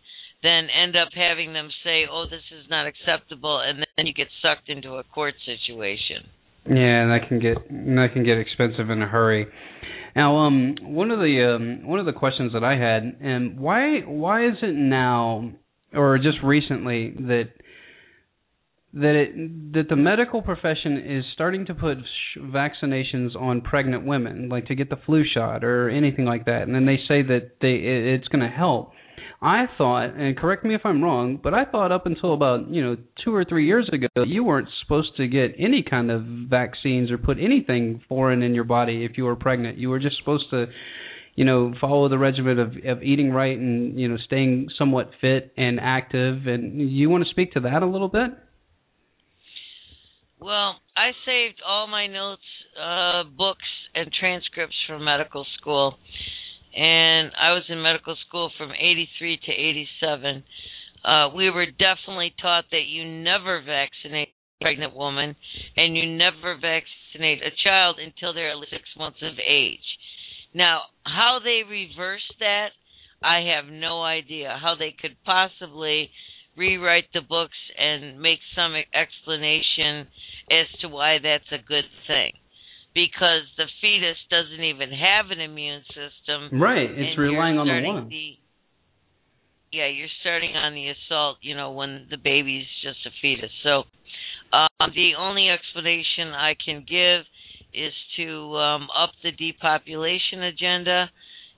than 0.43 0.69
end 0.71 0.97
up 0.97 1.09
having 1.15 1.53
them 1.53 1.71
say, 1.85 2.07
"Oh, 2.11 2.27
this 2.31 2.45
is 2.51 2.69
not 2.71 2.87
acceptable," 2.87 3.61
and 3.61 3.85
then 3.97 4.07
you 4.07 4.13
get 4.13 4.29
sucked 4.43 4.69
into 4.69 4.97
a 4.97 5.05
court 5.05 5.35
situation. 5.45 6.29
Yeah, 6.67 7.03
and 7.03 7.11
that 7.11 7.29
can 7.29 7.41
get 7.41 7.57
that 7.69 8.09
can 8.13 8.25
get 8.25 8.39
expensive 8.39 8.91
in 8.91 9.03
a 9.03 9.07
hurry. 9.07 9.47
Now, 10.15 10.37
um, 10.39 10.77
one 10.83 11.11
of 11.11 11.19
the 11.19 11.57
um, 11.57 11.87
one 11.87 12.01
of 12.01 12.07
the 12.07 12.13
questions 12.13 12.53
that 12.53 12.65
I 12.65 12.77
had, 12.77 13.17
and 13.21 13.59
why 13.59 14.01
why 14.01 14.47
is 14.47 14.57
it 14.63 14.75
now 14.75 15.53
or 15.95 16.19
just 16.19 16.39
recently 16.43 17.11
that 17.11 17.51
that 18.93 19.15
it 19.15 19.73
that 19.73 19.89
the 19.89 19.97
medical 19.97 20.43
profession 20.43 20.99
is 20.99 21.25
starting 21.33 21.67
to 21.67 21.75
put 21.75 21.99
sh- 21.99 22.39
vaccinations 22.39 23.37
on 23.37 23.61
pregnant 23.61 24.05
women, 24.05 24.49
like 24.49 24.67
to 24.67 24.75
get 24.75 24.91
the 24.91 24.99
flu 25.07 25.23
shot 25.25 25.63
or 25.65 25.89
anything 25.89 26.25
like 26.25 26.45
that, 26.47 26.63
and 26.63 26.75
then 26.75 26.87
they 26.87 26.97
say 27.09 27.23
that 27.23 27.53
they 27.61 27.75
it, 27.75 28.15
it's 28.15 28.29
going 28.29 28.43
to 28.43 28.49
help. 28.49 28.93
I 29.43 29.65
thought, 29.79 30.15
and 30.17 30.37
correct 30.37 30.67
me 30.67 30.75
if 30.75 30.83
I'm 30.85 31.03
wrong, 31.03 31.41
but 31.43 31.55
I 31.55 31.65
thought 31.65 31.93
up 31.93 32.05
until 32.05 32.35
about 32.35 32.69
you 32.69 32.85
know 32.85 32.97
two 33.25 33.35
or 33.35 33.45
three 33.45 33.67
years 33.67 33.89
ago, 33.91 34.09
you 34.27 34.45
weren't 34.45 34.69
supposed 34.83 35.17
to 35.17 35.27
get 35.29 35.55
any 35.59 35.83
kind 35.83 36.11
of 36.11 36.23
vaccines 36.23 37.11
or 37.11 37.17
put 37.17 37.39
anything 37.39 38.03
foreign 38.07 38.43
in 38.43 38.55
your 38.55 38.65
body 38.65 39.05
if 39.05 39.17
you 39.17 39.25
were 39.25 39.37
pregnant. 39.37 39.79
You 39.79 39.89
were 39.89 39.99
just 39.99 40.19
supposed 40.19 40.51
to, 40.51 40.67
you 41.37 41.47
know, 41.47 41.73
follow 41.81 42.11
the 42.11 42.19
regimen 42.19 42.59
of 42.59 42.73
of 42.85 43.03
eating 43.03 43.31
right 43.31 43.57
and 43.57 43.99
you 43.99 44.09
know 44.09 44.19
staying 44.27 44.69
somewhat 44.77 45.11
fit 45.23 45.55
and 45.57 45.81
active. 45.81 46.47
And 46.47 46.91
you 46.91 47.09
want 47.09 47.25
to 47.25 47.31
speak 47.31 47.53
to 47.53 47.61
that 47.61 47.83
a 47.83 47.87
little 47.87 48.09
bit? 48.09 48.33
Well, 50.39 50.77
I 50.95 51.13
saved 51.25 51.63
all 51.67 51.87
my 51.87 52.07
notes, 52.07 52.43
uh, 52.79 53.25
books, 53.25 53.65
and 53.95 54.11
transcripts 54.13 54.77
from 54.87 55.05
medical 55.05 55.47
school. 55.59 55.97
And 56.77 57.33
I 57.39 57.53
was 57.53 57.65
in 57.69 57.83
medical 57.83 58.17
school 58.29 58.51
from 58.57 58.71
83 58.73 59.41
to 59.47 59.53
87. 59.53 60.45
Uh, 61.05 61.29
we 61.35 61.51
were 61.51 61.67
definitely 61.67 62.35
taught 62.41 62.65
that 62.71 62.87
you 62.87 63.05
never 63.05 63.63
vaccinate 63.63 64.29
a 64.29 64.65
pregnant 64.65 64.95
woman 64.95 65.35
and 65.77 65.97
you 65.97 66.07
never 66.07 66.55
vaccinate 66.55 67.43
a 67.43 67.51
child 67.65 67.99
until 67.99 68.35
they're 68.35 68.51
at 68.51 68.59
least 68.59 68.73
six 68.73 68.85
months 68.97 69.19
of 69.23 69.35
age. 69.39 69.79
Now, 70.55 70.83
how 71.05 71.39
they 71.43 71.63
reversed 71.69 72.35
that, 72.41 72.71
I 73.23 73.53
have 73.55 73.71
no 73.71 74.03
idea. 74.03 74.59
How 74.61 74.75
they 74.75 74.95
could 74.99 75.17
possibly 75.25 76.11
rewrite 76.57 77.13
the 77.15 77.21
books 77.21 77.57
and 77.79 78.21
make 78.21 78.41
some 78.55 78.75
explanation 78.95 80.07
as 80.51 80.67
to 80.81 80.89
why 80.89 81.19
that's 81.23 81.51
a 81.53 81.67
good 81.67 81.85
thing. 82.07 82.33
Because 82.95 83.43
the 83.57 83.67
fetus 83.81 84.17
doesn't 84.31 84.65
even 84.65 84.91
have 84.91 85.31
an 85.31 85.41
immune 85.41 85.83
system. 85.89 86.61
Right. 86.61 86.91
It's 86.91 87.19
relying 87.19 87.59
on 87.59 87.67
the 87.67 87.89
one. 87.89 88.09
The, 88.09 88.35
yeah, 89.73 89.87
you're 89.87 90.11
starting 90.21 90.57
on 90.57 90.75
the 90.75 90.91
assault, 90.91 91.39
you 91.43 91.55
know, 91.55 91.73
when 91.73 92.07
the 92.11 92.17
baby's 92.17 92.67
just 92.83 92.99
a 93.07 93.11
fetus. 93.23 93.51
So 93.63 93.85
um, 94.53 94.91
the 94.95 95.13
only 95.19 95.49
explanation 95.49 96.29
I 96.29 96.55
can 96.63 96.85
give 96.89 97.23
is 97.73 97.93
to 98.17 98.57
um, 98.57 98.89
up 98.97 99.11
the 99.23 99.31
depopulation 99.31 100.43
agenda 100.43 101.11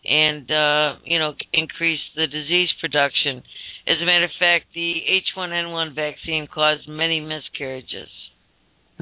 and 0.04 0.50
uh, 0.50 0.98
you 1.04 1.18
know 1.18 1.34
increase 1.52 2.00
the 2.16 2.26
disease 2.26 2.68
production. 2.80 3.42
As 3.86 3.96
a 4.00 4.06
matter 4.06 4.24
of 4.24 4.30
fact, 4.38 4.66
the 4.74 4.94
H1N1 5.36 5.94
vaccine 5.94 6.46
caused 6.52 6.88
many 6.88 7.20
miscarriages. 7.20 8.08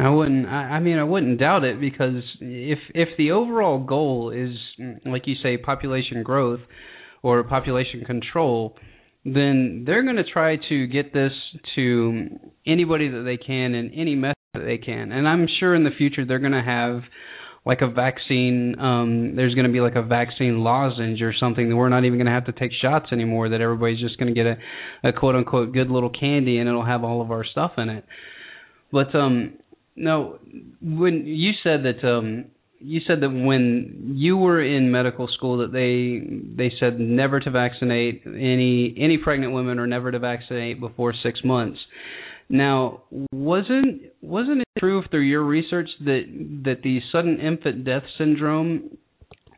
I 0.01 0.09
wouldn't. 0.09 0.47
I, 0.47 0.77
I 0.77 0.81
mean, 0.81 0.99
I 0.99 1.05
wouldn't 1.05 1.39
doubt 1.39 1.65
it 1.65 1.81
because 1.81 2.23
if 2.41 2.79
if 2.95 3.09
the 3.19 3.33
overall 3.33 3.79
goal 3.79 4.31
is, 4.31 4.57
like 5.05 5.27
you 5.27 5.35
say, 5.43 5.57
population 5.59 6.23
growth 6.23 6.61
or 7.23 7.43
population 7.45 8.05
control, 8.07 8.77
then 9.25 9.85
they're 9.87 10.03
going 10.03 10.17
to 10.17 10.25
try 10.25 10.57
to 10.69 10.87
get 10.87 11.13
this 11.13 11.33
to 11.75 12.29
anybody 12.67 13.09
that 13.09 13.23
they 13.23 13.37
can 13.37 13.75
in 13.75 13.93
any 13.93 14.15
method 14.15 14.37
that 14.55 14.65
they 14.65 14.79
can. 14.79 15.13
And 15.13 15.29
I'm 15.29 15.47
sure 15.59 15.75
in 15.75 15.85
the 15.85 15.91
future 15.97 16.25
they're 16.25 16.39
going 16.39 16.53
to 16.53 16.63
have 16.63 17.03
like 17.67 17.83
a 17.83 17.91
vaccine 17.91 18.75
um 18.81 19.37
there's 19.37 19.55
going 19.55 19.67
to 19.67 19.73
be 19.73 19.81
like 19.81 19.95
a 19.95 20.03
vaccine 20.03 20.65
lozenge 20.65 21.21
or 21.21 21.35
something 21.39 21.69
that 21.69 21.77
we're 21.77 21.91
not 21.91 22.07
even 22.07 22.19
going 22.19 22.27
to 22.27 22.33
have 22.33 22.47
to 22.47 22.53
take 22.53 22.71
shots 22.81 23.09
anymore 23.13 23.51
that 23.51 23.61
everybody's 23.61 24.01
just 24.01 24.19
going 24.19 24.35
to 24.35 24.35
get 24.35 24.47
a, 24.47 24.57
a 25.09 25.13
quote 25.13 25.37
unquote 25.37 25.71
good 25.71 25.91
little 25.91 26.09
candy 26.09 26.57
and 26.57 26.71
it'll 26.71 26.87
have 26.87 27.05
all 27.05 27.21
of 27.21 27.31
our 27.31 27.45
stuff 27.45 27.73
in 27.77 27.91
it 27.91 28.05
but 28.91 29.15
um 29.15 29.53
no 30.01 30.39
when 30.81 31.27
you 31.27 31.53
said 31.63 31.85
that 31.85 32.05
um 32.07 32.47
you 32.81 33.01
said 33.07 33.21
that 33.21 33.29
when 33.29 34.15
you 34.17 34.37
were 34.37 34.63
in 34.63 34.91
medical 34.91 35.29
school 35.37 35.59
that 35.59 35.73
they 35.73 36.27
they 36.57 36.73
said 36.81 36.99
never 36.99 37.39
to 37.39 37.51
vaccinate 37.51 38.23
any 38.27 38.95
any 38.99 39.19
pregnant 39.19 39.53
women 39.53 39.79
or 39.79 39.87
never 39.87 40.11
to 40.11 40.19
vaccinate 40.19 40.81
before 40.81 41.13
6 41.23 41.41
months. 41.45 41.79
Now, 42.49 43.03
wasn't 43.31 44.03
wasn't 44.23 44.63
it 44.63 44.69
true 44.81 45.03
through 45.11 45.21
your 45.21 45.45
research 45.45 45.89
that 46.05 46.23
that 46.65 46.83
the 46.83 47.01
sudden 47.13 47.39
infant 47.39 47.85
death 47.85 48.03
syndrome 48.19 48.97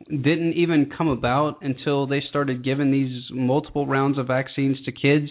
didn't 0.07 0.53
even 0.53 0.91
come 0.95 1.07
about 1.07 1.61
until 1.61 2.07
they 2.07 2.21
started 2.29 2.63
giving 2.63 2.91
these 2.91 3.23
multiple 3.31 3.87
rounds 3.87 4.17
of 4.17 4.27
vaccines 4.27 4.77
to 4.85 4.91
kids. 4.91 5.29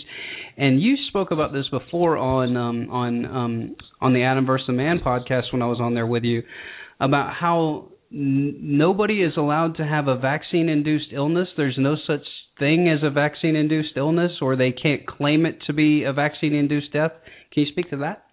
And 0.57 0.81
you 0.81 0.97
spoke 1.09 1.31
about 1.31 1.53
this 1.53 1.69
before 1.71 2.17
on 2.17 2.57
um, 2.57 2.91
on 2.91 3.27
um, 3.27 3.77
on 4.01 4.13
the 4.15 4.23
Adam 4.23 4.47
vs. 4.47 4.69
Man 4.69 5.01
podcast 5.05 5.53
when 5.53 5.63
I 5.63 5.67
was 5.67 5.79
on 5.81 5.95
there 5.95 6.07
with 6.07 6.25
you 6.25 6.43
about 7.01 7.35
how 7.35 7.89
n- 8.13 8.59
nobody 8.61 9.23
is 9.23 9.33
allowed 9.37 9.77
to 9.77 9.85
have 9.85 10.09
a 10.09 10.17
vaccine 10.17 10.69
induced 10.69 11.13
illness. 11.13 11.49
There's 11.57 11.77
no 11.79 11.97
such 12.07 12.27
thing 12.59 12.89
as 12.89 13.03
a 13.03 13.11
vaccine 13.11 13.57
induced 13.57 13.97
illness, 13.97 14.33
or 14.41 14.57
they 14.57 14.73
can't 14.73 15.07
claim 15.07 15.47
it 15.47 15.59
to 15.67 15.73
be 15.73 16.05
a 16.05 16.13
vaccine 16.13 16.55
induced 16.55 16.93
death. 16.93 17.13
Can 17.53 17.65
you 17.65 17.73
speak 17.73 17.91
to 17.91 17.97
that? 17.99 18.25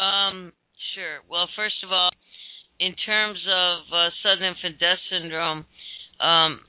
Um, 0.00 0.52
sure. 0.94 1.20
Well, 1.28 1.48
first 1.56 1.76
of 1.84 1.92
all, 1.92 2.10
in 2.80 2.94
terms 3.04 3.38
of 3.46 3.92
uh, 3.92 4.08
sudden 4.24 4.56
infant 4.56 4.80
death 4.80 4.98
syndrome, 5.12 5.64
um, 6.18 6.60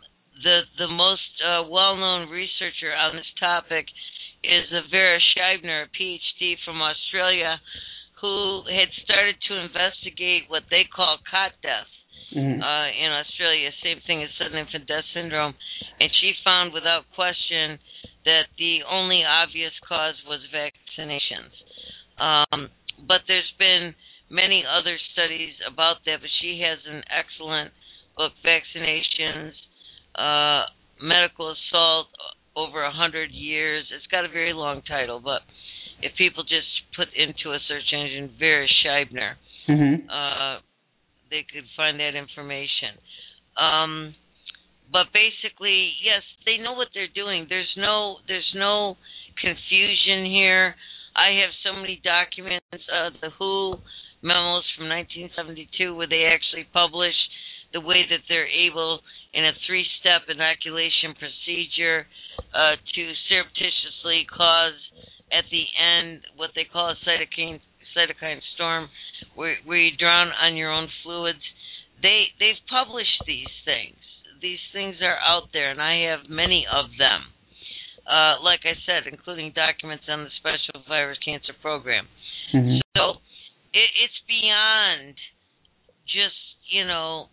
the 0.43 0.61
the 0.77 0.87
most 0.87 1.31
uh, 1.39 1.63
well-known 1.67 2.29
researcher 2.29 2.91
on 2.93 3.15
this 3.15 3.31
topic 3.39 3.87
is 4.43 4.67
Vera 4.91 5.19
Scheibner, 5.31 5.85
a 5.85 5.89
PhD 5.95 6.55
from 6.65 6.81
Australia, 6.81 7.59
who 8.19 8.63
had 8.67 8.89
started 9.03 9.35
to 9.47 9.55
investigate 9.55 10.43
what 10.47 10.63
they 10.69 10.83
call 10.83 11.17
cot 11.29 11.53
death 11.63 11.89
mm-hmm. 12.35 12.61
uh, 12.61 12.87
in 12.89 13.11
Australia, 13.11 13.69
same 13.83 14.01
thing 14.05 14.23
as 14.23 14.29
sudden 14.37 14.57
infant 14.57 14.87
death 14.87 15.07
syndrome, 15.13 15.53
and 15.99 16.09
she 16.19 16.33
found 16.43 16.73
without 16.73 17.05
question 17.15 17.79
that 18.25 18.51
the 18.57 18.79
only 18.89 19.23
obvious 19.23 19.73
cause 19.87 20.15
was 20.27 20.41
vaccinations. 20.53 21.53
Um, 22.19 22.69
but 23.07 23.21
there's 23.27 23.53
been 23.57 23.95
many 24.31 24.63
other 24.65 24.97
studies 25.13 25.53
about 25.67 25.97
that, 26.05 26.17
but 26.21 26.29
she 26.41 26.63
has 26.63 26.79
an 26.87 27.03
excellent 27.11 27.71
book, 28.15 28.31
Vaccinations, 28.43 29.51
uh, 30.15 30.65
Medical 31.03 31.53
Assault 31.53 32.07
Over 32.55 32.83
a 32.83 32.91
Hundred 32.91 33.31
Years. 33.31 33.85
It's 33.93 34.07
got 34.07 34.25
a 34.25 34.29
very 34.29 34.53
long 34.53 34.81
title, 34.87 35.19
but 35.19 35.41
if 36.01 36.15
people 36.17 36.43
just 36.43 36.67
put 36.95 37.07
into 37.13 37.51
a 37.51 37.59
search 37.67 37.91
engine 37.93 38.31
Vera 38.39 38.67
Scheibner, 38.67 39.33
mm-hmm. 39.67 40.09
uh, 40.09 40.59
they 41.29 41.45
could 41.51 41.65
find 41.75 41.99
that 41.99 42.15
information. 42.15 42.95
Um, 43.59 44.15
but 44.91 45.07
basically, 45.13 45.91
yes, 46.03 46.23
they 46.45 46.57
know 46.57 46.73
what 46.73 46.89
they're 46.93 47.11
doing. 47.13 47.45
There's 47.47 47.71
no 47.77 48.17
there's 48.27 48.51
no 48.55 48.97
confusion 49.39 50.25
here. 50.25 50.75
I 51.15 51.41
have 51.41 51.51
so 51.63 51.79
many 51.79 52.01
documents, 52.03 52.65
uh, 52.71 53.11
the 53.21 53.29
WHO 53.37 53.79
memos 54.21 54.65
from 54.77 54.89
1972, 54.89 55.95
where 55.95 56.07
they 56.07 56.25
actually 56.25 56.65
publish 56.71 57.15
the 57.73 57.81
way 57.81 58.05
that 58.09 58.21
they're 58.27 58.47
able, 58.47 58.99
in 59.33 59.45
a 59.45 59.51
three-step 59.65 60.27
inoculation 60.27 61.15
procedure, 61.15 62.05
uh, 62.53 62.75
to 62.95 63.13
surreptitiously 63.29 64.27
cause 64.27 64.75
at 65.31 65.45
the 65.51 65.63
end 65.79 66.21
what 66.35 66.51
they 66.55 66.65
call 66.65 66.89
a 66.89 66.95
cytokine 67.07 67.59
cytokine 67.95 68.39
storm, 68.55 68.89
where, 69.35 69.57
where 69.65 69.77
you 69.77 69.91
drown 69.97 70.29
on 70.41 70.55
your 70.55 70.71
own 70.71 70.87
fluids. 71.03 71.43
They 72.01 72.27
they've 72.39 72.59
published 72.69 73.23
these 73.27 73.51
things. 73.65 73.95
These 74.41 74.59
things 74.73 74.95
are 75.01 75.17
out 75.19 75.49
there, 75.53 75.71
and 75.71 75.81
I 75.81 76.09
have 76.09 76.29
many 76.29 76.65
of 76.71 76.85
them. 76.97 77.21
Uh, 78.07 78.41
like 78.41 78.61
I 78.65 78.73
said, 78.85 79.11
including 79.11 79.53
documents 79.53 80.05
on 80.09 80.23
the 80.23 80.29
Special 80.39 80.83
Virus 80.87 81.19
Cancer 81.23 81.53
Program. 81.61 82.07
Mm-hmm. 82.53 82.79
So 82.97 83.21
it, 83.73 83.89
it's 84.03 84.19
beyond 84.27 85.15
just 86.07 86.37
you 86.71 86.85
know 86.85 87.27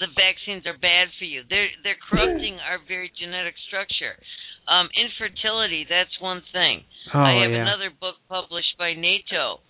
the 0.00 0.08
vaccines 0.16 0.66
are 0.66 0.78
bad 0.78 1.12
for 1.18 1.24
you. 1.24 1.42
They're 1.48 1.70
they're 1.84 2.00
corrupting 2.00 2.58
our 2.58 2.80
very 2.88 3.12
genetic 3.18 3.54
structure. 3.68 4.16
Um, 4.68 4.88
infertility, 4.96 5.84
that's 5.88 6.14
one 6.20 6.42
thing. 6.52 6.84
Oh, 7.12 7.20
I 7.20 7.42
have 7.42 7.50
yeah. 7.50 7.62
another 7.66 7.90
book 7.90 8.16
published 8.28 8.78
by 8.78 8.94
NATO, 8.94 9.60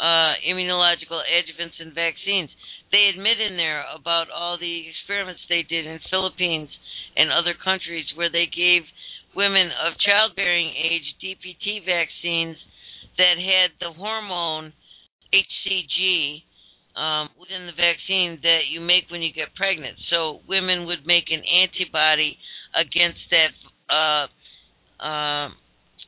uh, 0.00 0.34
Immunological 0.42 1.22
Adjuvants 1.22 1.78
and 1.78 1.94
Vaccines. 1.94 2.50
They 2.90 3.12
admit 3.12 3.40
in 3.40 3.56
there 3.56 3.84
about 3.94 4.30
all 4.34 4.58
the 4.58 4.88
experiments 4.88 5.42
they 5.48 5.62
did 5.62 5.86
in 5.86 6.00
Philippines 6.10 6.70
and 7.16 7.30
other 7.30 7.54
countries 7.54 8.06
where 8.16 8.30
they 8.30 8.46
gave 8.46 8.82
women 9.36 9.68
of 9.68 9.98
childbearing 10.00 10.72
age 10.74 11.06
DPT 11.22 11.84
vaccines 11.84 12.56
that 13.18 13.36
had 13.36 13.76
the 13.78 13.92
hormone 13.92 14.72
HCG 15.32 16.42
um, 16.96 17.28
within 17.38 17.66
the 17.66 17.72
vaccine 17.72 18.38
that 18.42 18.66
you 18.70 18.80
make 18.80 19.04
when 19.10 19.22
you 19.22 19.32
get 19.32 19.54
pregnant. 19.54 19.96
So 20.10 20.40
women 20.48 20.86
would 20.86 21.06
make 21.06 21.30
an 21.30 21.42
antibody 21.46 22.36
against 22.74 23.20
that 23.30 23.52
uh, 23.88 24.26
uh, 25.02 25.48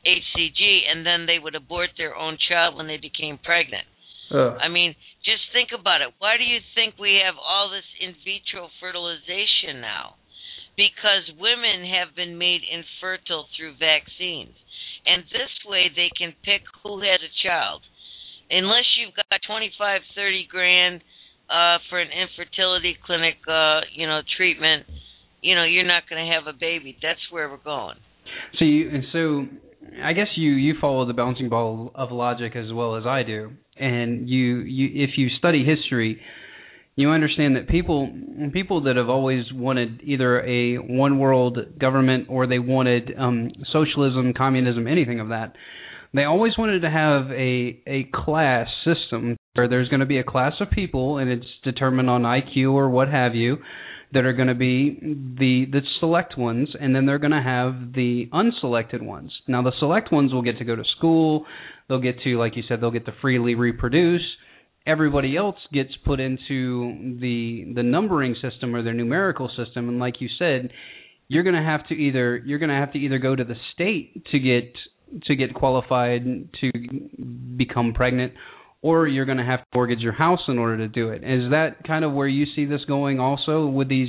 HCG, 0.07 0.91
and 0.91 1.07
then 1.07 1.27
they 1.27 1.39
would 1.39 1.55
abort 1.55 1.91
their 1.97 2.16
own 2.16 2.39
child 2.49 2.77
when 2.77 2.87
they 2.87 2.97
became 2.97 3.39
pregnant. 3.39 3.85
Ugh. 4.33 4.57
I 4.61 4.68
mean, 4.68 4.95
just 5.25 5.43
think 5.53 5.71
about 5.79 6.01
it. 6.01 6.14
Why 6.18 6.37
do 6.37 6.45
you 6.45 6.59
think 6.75 6.95
we 6.99 7.21
have 7.25 7.37
all 7.37 7.71
this 7.71 7.87
in 8.01 8.14
vitro 8.25 8.68
fertilization 8.81 9.81
now? 9.81 10.16
Because 10.77 11.29
women 11.39 11.85
have 11.93 12.16
been 12.16 12.39
made 12.39 12.62
infertile 12.64 13.47
through 13.53 13.75
vaccines. 13.77 14.57
And 15.05 15.25
this 15.33 15.53
way 15.66 15.91
they 15.95 16.11
can 16.16 16.33
pick 16.45 16.62
who 16.83 17.01
has 17.01 17.21
a 17.21 17.33
child. 17.43 17.83
Unless 18.51 18.99
you've 18.99 19.15
got 19.15 19.27
25, 19.47 20.01
30 20.15 20.49
grand 20.51 21.01
uh, 21.49 21.79
for 21.89 22.01
an 22.01 22.09
infertility 22.11 22.97
clinic, 23.05 23.37
uh, 23.47 23.81
you 23.95 24.07
know, 24.07 24.21
treatment, 24.37 24.87
you 25.43 25.55
know, 25.55 25.65
you're 25.65 25.87
not 25.87 26.05
going 26.09 26.25
to 26.25 26.33
have 26.33 26.47
a 26.47 26.57
baby. 26.57 26.97
That's 27.03 27.21
where 27.31 27.49
we're 27.49 27.59
going. 27.59 27.97
So 28.59 28.65
you 28.65 29.03
so 29.13 29.47
I 30.05 30.13
guess 30.13 30.29
you 30.37 30.53
you 30.53 30.75
follow 30.81 31.07
the 31.07 31.13
bouncing 31.13 31.49
ball 31.49 31.91
of 31.95 32.13
logic 32.13 32.55
as 32.55 32.73
well 32.73 32.97
as 32.97 33.07
I 33.07 33.23
do, 33.23 33.53
and 33.77 34.29
you 34.29 34.59
you 34.59 35.05
if 35.05 35.11
you 35.17 35.29
study 35.39 35.65
history, 35.65 36.21
you 36.97 37.11
understand 37.11 37.57
that 37.57 37.69
people 37.69 38.11
people 38.53 38.83
that 38.85 38.97
have 38.97 39.09
always 39.09 39.45
wanted 39.53 40.03
either 40.05 40.41
a 40.43 40.77
one 40.77 41.19
world 41.19 41.59
government 41.79 42.27
or 42.29 42.47
they 42.47 42.59
wanted 42.59 43.13
um, 43.19 43.51
socialism, 43.73 44.35
communism, 44.37 44.87
anything 44.87 45.21
of 45.21 45.29
that, 45.29 45.55
they 46.13 46.25
always 46.25 46.53
wanted 46.59 46.81
to 46.81 46.91
have 46.91 47.31
a 47.31 47.83
a 47.87 48.09
class 48.13 48.69
system 48.85 49.37
where 49.55 49.69
there's 49.69 49.89
going 49.89 50.01
to 50.01 50.07
be 50.07 50.19
a 50.19 50.25
class 50.25 50.55
of 50.61 50.71
people 50.71 51.19
and 51.19 51.31
it's 51.31 51.47
determined 51.65 52.11
on 52.11 52.23
IQ 52.23 52.73
or 52.73 52.89
what 52.89 53.09
have 53.09 53.35
you 53.35 53.59
that 54.13 54.25
are 54.25 54.33
going 54.33 54.49
to 54.49 54.55
be 54.55 54.99
the 55.01 55.67
the 55.71 55.81
select 56.01 56.37
ones, 56.37 56.71
and 56.79 56.95
then 56.95 57.07
they're 57.07 57.19
going 57.19 57.31
to 57.31 57.43
have 57.43 57.93
the 57.95 58.29
unselected 58.33 59.03
ones. 59.03 59.33
Now, 59.47 59.63
the 59.63 59.73
select 59.79 60.11
ones 60.11 60.33
will 60.33 60.43
get 60.43 60.59
to 60.59 60.65
go 60.65 60.75
to 60.75 60.85
school. 60.97 61.47
They'll 61.89 62.01
get 62.01 62.21
to, 62.25 62.39
like 62.39 62.57
you 62.57 62.63
said, 62.69 62.81
they'll 62.81 62.91
get 62.91 63.07
to 63.07 63.15
freely 63.21 63.55
reproduce, 63.55 64.23
everybody 64.87 65.37
else 65.37 65.57
gets 65.73 65.91
put 66.05 66.21
into 66.21 67.19
the 67.21 67.73
the 67.75 67.83
numbering 67.83 68.35
system 68.41 68.75
or 68.75 68.83
their 68.83 68.95
numerical 68.95 69.49
system 69.49 69.89
and 69.89 69.99
like 69.99 70.21
you 70.21 70.29
said 70.39 70.71
you're 71.29 71.43
going 71.43 71.55
to 71.55 71.63
have 71.63 71.87
to 71.87 71.95
either 71.95 72.37
you're 72.39 72.59
going 72.59 72.71
to 72.71 72.75
have 72.75 72.93
to 72.93 72.99
either 72.99 73.19
go 73.19 73.37
to 73.37 73.45
the 73.45 73.55
state 73.75 74.25
to 74.33 74.39
get 74.39 74.73
to 75.25 75.37
get 75.37 75.55
qualified 75.55 76.25
to 76.61 76.71
become 77.57 77.93
pregnant 77.95 78.33
or 78.83 79.07
you're 79.07 79.27
going 79.27 79.39
to 79.39 79.45
have 79.45 79.61
to 79.61 79.67
mortgage 79.75 80.01
your 80.01 80.13
house 80.13 80.41
in 80.49 80.59
order 80.59 80.79
to 80.79 80.89
do 80.89 81.11
it. 81.11 81.23
Is 81.23 81.51
that 81.51 81.85
kind 81.87 82.05
of 82.05 82.13
where 82.13 82.29
you 82.29 82.47
see 82.57 82.65
this 82.65 82.81
going 82.87 83.21
also 83.21 83.67
with 83.67 83.89
these? 83.89 84.09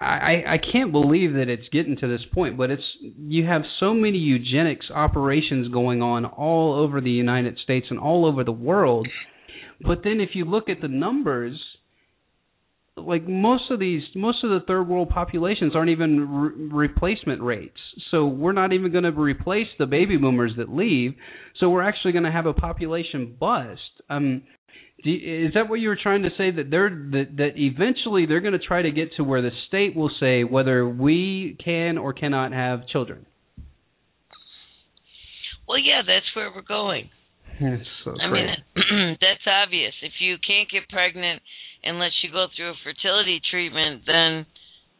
I, 0.00 0.42
I 0.46 0.56
can't 0.72 0.90
believe 0.90 1.34
that 1.34 1.48
it's 1.48 1.68
getting 1.70 1.96
to 1.98 2.08
this 2.08 2.22
point, 2.32 2.56
but 2.56 2.70
it's 2.70 2.82
you 3.18 3.46
have 3.46 3.62
so 3.78 3.94
many 3.94 4.18
eugenics 4.18 4.86
operations 4.92 5.68
going 5.68 6.02
on 6.02 6.24
all 6.24 6.74
over 6.74 7.00
the 7.00 7.10
United 7.10 7.58
States 7.62 7.86
and 7.90 7.98
all 7.98 8.26
over 8.26 8.42
the 8.42 8.52
world. 8.52 9.06
But 9.82 10.00
then 10.02 10.20
if 10.20 10.30
you 10.34 10.44
look 10.44 10.68
at 10.68 10.80
the 10.80 10.88
numbers, 10.88 11.58
like 12.96 13.26
most 13.26 13.70
of 13.70 13.78
these, 13.78 14.02
most 14.14 14.44
of 14.44 14.50
the 14.50 14.60
third 14.66 14.88
world 14.88 15.08
populations 15.08 15.74
aren't 15.74 15.90
even 15.90 16.28
re- 16.28 16.86
replacement 16.88 17.42
rates. 17.42 17.78
So 18.10 18.26
we're 18.26 18.52
not 18.52 18.72
even 18.72 18.92
going 18.92 19.04
to 19.04 19.10
replace 19.10 19.68
the 19.78 19.86
baby 19.86 20.16
boomers 20.16 20.52
that 20.58 20.68
leave. 20.68 21.14
So 21.58 21.70
we're 21.70 21.82
actually 21.82 22.12
going 22.12 22.24
to 22.24 22.32
have 22.32 22.46
a 22.46 22.52
population 22.52 23.36
bust. 23.38 23.80
Um, 24.08 24.42
is 25.02 25.54
that 25.54 25.68
what 25.68 25.76
you 25.76 25.88
were 25.88 25.98
trying 26.00 26.22
to 26.24 26.28
say 26.36 26.50
that 26.50 26.70
they're 26.70 26.90
that, 26.90 27.36
that 27.38 27.50
eventually 27.56 28.26
they're 28.26 28.42
going 28.42 28.52
to 28.52 28.58
try 28.58 28.82
to 28.82 28.90
get 28.90 29.08
to 29.16 29.24
where 29.24 29.40
the 29.40 29.50
state 29.68 29.96
will 29.96 30.10
say 30.20 30.44
whether 30.44 30.86
we 30.86 31.56
can 31.64 31.96
or 31.96 32.12
cannot 32.12 32.52
have 32.52 32.86
children? 32.86 33.24
Well, 35.66 35.78
yeah, 35.78 36.02
that's 36.06 36.26
where 36.34 36.50
we're 36.54 36.62
going. 36.62 37.10
So 38.04 38.14
I 38.18 38.32
mean, 38.32 38.48
that's 39.20 39.44
obvious. 39.46 39.92
If 40.00 40.12
you 40.18 40.36
can't 40.40 40.70
get 40.70 40.88
pregnant 40.88 41.42
unless 41.84 42.12
you 42.22 42.30
go 42.30 42.46
through 42.54 42.70
a 42.70 42.84
fertility 42.84 43.40
treatment, 43.50 44.02
then 44.06 44.46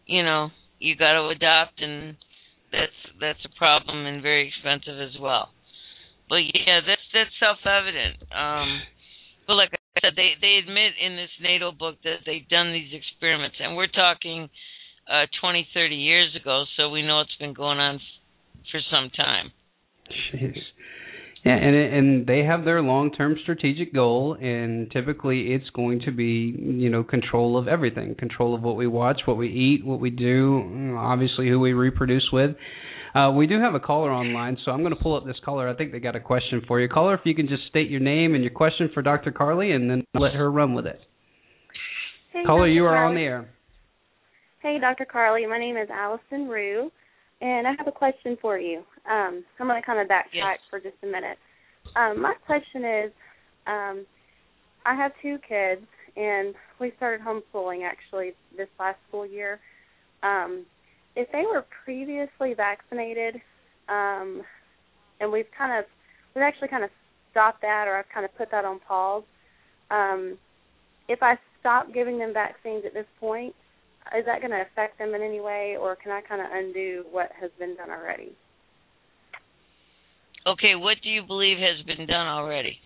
you 0.07 0.22
know 0.22 0.51
you 0.78 0.97
got 0.97 1.12
to 1.12 1.28
adopt, 1.28 1.81
and 1.83 2.16
that's 2.72 2.99
that's 3.20 3.45
a 3.45 3.59
problem 3.59 4.07
and 4.07 4.22
very 4.22 4.49
expensive 4.49 5.01
as 5.01 5.20
well. 5.20 5.51
But 6.28 6.43
yeah, 6.55 6.81
that's 6.87 7.03
that's 7.12 7.31
self-evident. 7.39 8.16
Um, 8.33 8.81
but 9.47 9.55
like 9.55 9.70
I 9.72 10.01
said, 10.01 10.12
they 10.16 10.33
they 10.41 10.61
admit 10.62 10.93
in 11.01 11.16
this 11.16 11.31
NATO 11.41 11.72
book 11.72 11.97
that 12.05 12.24
they've 12.24 12.49
done 12.49 12.72
these 12.72 12.93
experiments, 12.93 13.57
and 13.61 13.76
we're 13.76 13.89
talking 13.89 14.49
uh, 15.11 15.26
20, 15.41 15.66
30 15.74 15.95
years 15.97 16.37
ago, 16.41 16.64
so 16.76 16.89
we 16.89 17.03
know 17.03 17.20
it's 17.20 17.37
been 17.39 17.53
going 17.55 17.78
on 17.78 18.01
for 18.70 18.81
some 18.91 19.11
time. 19.11 19.51
Jeez. 20.33 20.57
Yeah, 21.45 21.55
and 21.55 21.74
and 21.74 22.26
they 22.26 22.45
have 22.45 22.66
their 22.66 22.82
long-term 22.82 23.36
strategic 23.43 23.95
goal, 23.95 24.34
and 24.34 24.91
typically 24.91 25.53
it's 25.55 25.70
going 25.70 26.03
to 26.05 26.12
be 26.12 26.55
you 26.59 26.91
know 26.91 27.03
control 27.03 27.57
of 27.57 27.66
everything, 27.66 28.14
control 28.14 28.55
of 28.55 28.62
what 28.62 28.76
we 28.76 28.86
watch, 28.86 29.22
what 29.24 29.38
we 29.38 29.49
eat, 29.49 29.84
what 29.84 30.01
we 30.01 30.11
do, 30.11 30.95
obviously 30.99 31.49
who 31.49 31.59
we 31.59 31.72
reproduce 31.72 32.28
with. 32.30 32.57
Uh, 33.14 33.32
we 33.32 33.47
do 33.47 33.59
have 33.59 33.74
a 33.74 33.80
caller 33.80 34.12
online, 34.12 34.57
so 34.64 34.70
I'm 34.70 34.80
going 34.80 34.95
to 34.95 35.03
pull 35.03 35.16
up 35.16 35.24
this 35.24 35.36
caller. 35.45 35.68
I 35.68 35.74
think 35.74 35.93
they 35.93 35.99
got 35.99 36.14
a 36.14 36.20
question 36.20 36.62
for 36.68 36.78
you, 36.78 36.88
caller. 36.88 37.14
If 37.14 37.22
you 37.24 37.34
can 37.34 37.49
just 37.49 37.62
state 37.68 37.91
your 37.91 38.01
name 38.01 38.34
and 38.34 38.45
your 38.45 38.53
question 38.53 38.91
for 38.93 39.03
Dr. 39.03 39.32
Carley, 39.32 39.72
and 39.72 39.91
then 39.91 40.05
let 40.14 40.34
her 40.34 40.51
run 40.51 40.74
with 40.74 40.86
it. 40.86 41.01
Hey, 42.32 42.45
caller, 42.45 42.66
Dr. 42.66 42.72
you 42.72 42.84
are 42.84 42.95
Carley. 42.95 43.09
on 43.09 43.14
the 43.16 43.22
air. 43.22 43.49
Hey, 44.62 44.78
Dr. 44.78 45.07
Carley. 45.11 45.47
My 45.47 45.59
name 45.59 45.76
is 45.76 45.88
Allison 45.91 46.49
Rue, 46.49 46.93
and 47.41 47.66
I 47.66 47.72
have 47.78 47.88
a 47.88 47.93
question 47.93 48.36
for 48.41 48.59
you. 48.59 48.82
Um, 49.09 49.44
I'm 49.59 49.66
going 49.66 49.80
to 49.80 49.86
kind 49.86 50.01
of 50.01 50.09
backtrack 50.09 50.32
Yes. 50.32 50.59
for 50.68 50.80
just 50.80 50.96
a 51.03 51.07
minute. 51.07 51.38
Um, 51.96 52.20
my 52.20 52.34
question 52.46 52.84
is, 52.84 53.12
um, 53.66 54.07
I 54.84 54.94
have 54.94 55.12
two 55.22 55.38
kids, 55.46 55.86
and 56.16 56.55
we 56.78 56.92
started 56.96 57.20
homeschooling 57.20 57.84
actually 57.84 58.32
this 58.57 58.68
last 58.78 58.98
school 59.09 59.26
year. 59.26 59.61
Um, 60.22 60.66
if 61.16 61.30
they 61.32 61.42
were 61.42 61.64
previously 61.84 62.55
vaccinated, 62.55 63.40
um, 63.88 64.42
and 65.20 65.30
we've 65.30 65.51
kind 65.57 65.78
of 65.78 65.84
we've 66.34 66.42
actually 66.42 66.68
kind 66.68 66.84
of 66.84 66.90
stopped 67.30 67.62
that, 67.62 67.86
or 67.88 67.96
I've 67.96 68.09
kind 68.12 68.24
of 68.24 68.34
put 68.36 68.51
that 68.51 68.64
on 68.64 68.80
pause. 68.80 69.24
Um, 69.90 70.38
if 71.09 71.22
I 71.22 71.36
stop 71.59 71.92
giving 71.92 72.18
them 72.18 72.32
vaccines 72.32 72.84
at 72.86 72.94
this 72.94 73.07
point, 73.18 73.55
is 74.16 74.24
that 74.26 74.40
going 74.40 74.53
to 74.53 74.62
affect 74.62 74.98
them 74.98 75.14
in 75.14 75.22
any 75.22 75.40
way, 75.40 75.76
or 75.80 75.96
can 75.96 76.12
I 76.12 76.20
kind 76.20 76.40
of 76.40 76.48
undo 76.53 77.05
what 77.11 77.30
has 77.40 77.51
been 77.59 77.76
done 77.76 77.90
already? 77.90 78.32
Okay, 80.47 80.74
what 80.74 80.97
do 81.03 81.09
you 81.09 81.22
believe 81.22 81.59
has 81.59 81.84
been 81.86 82.07
done 82.07 82.26
already? 82.26 82.78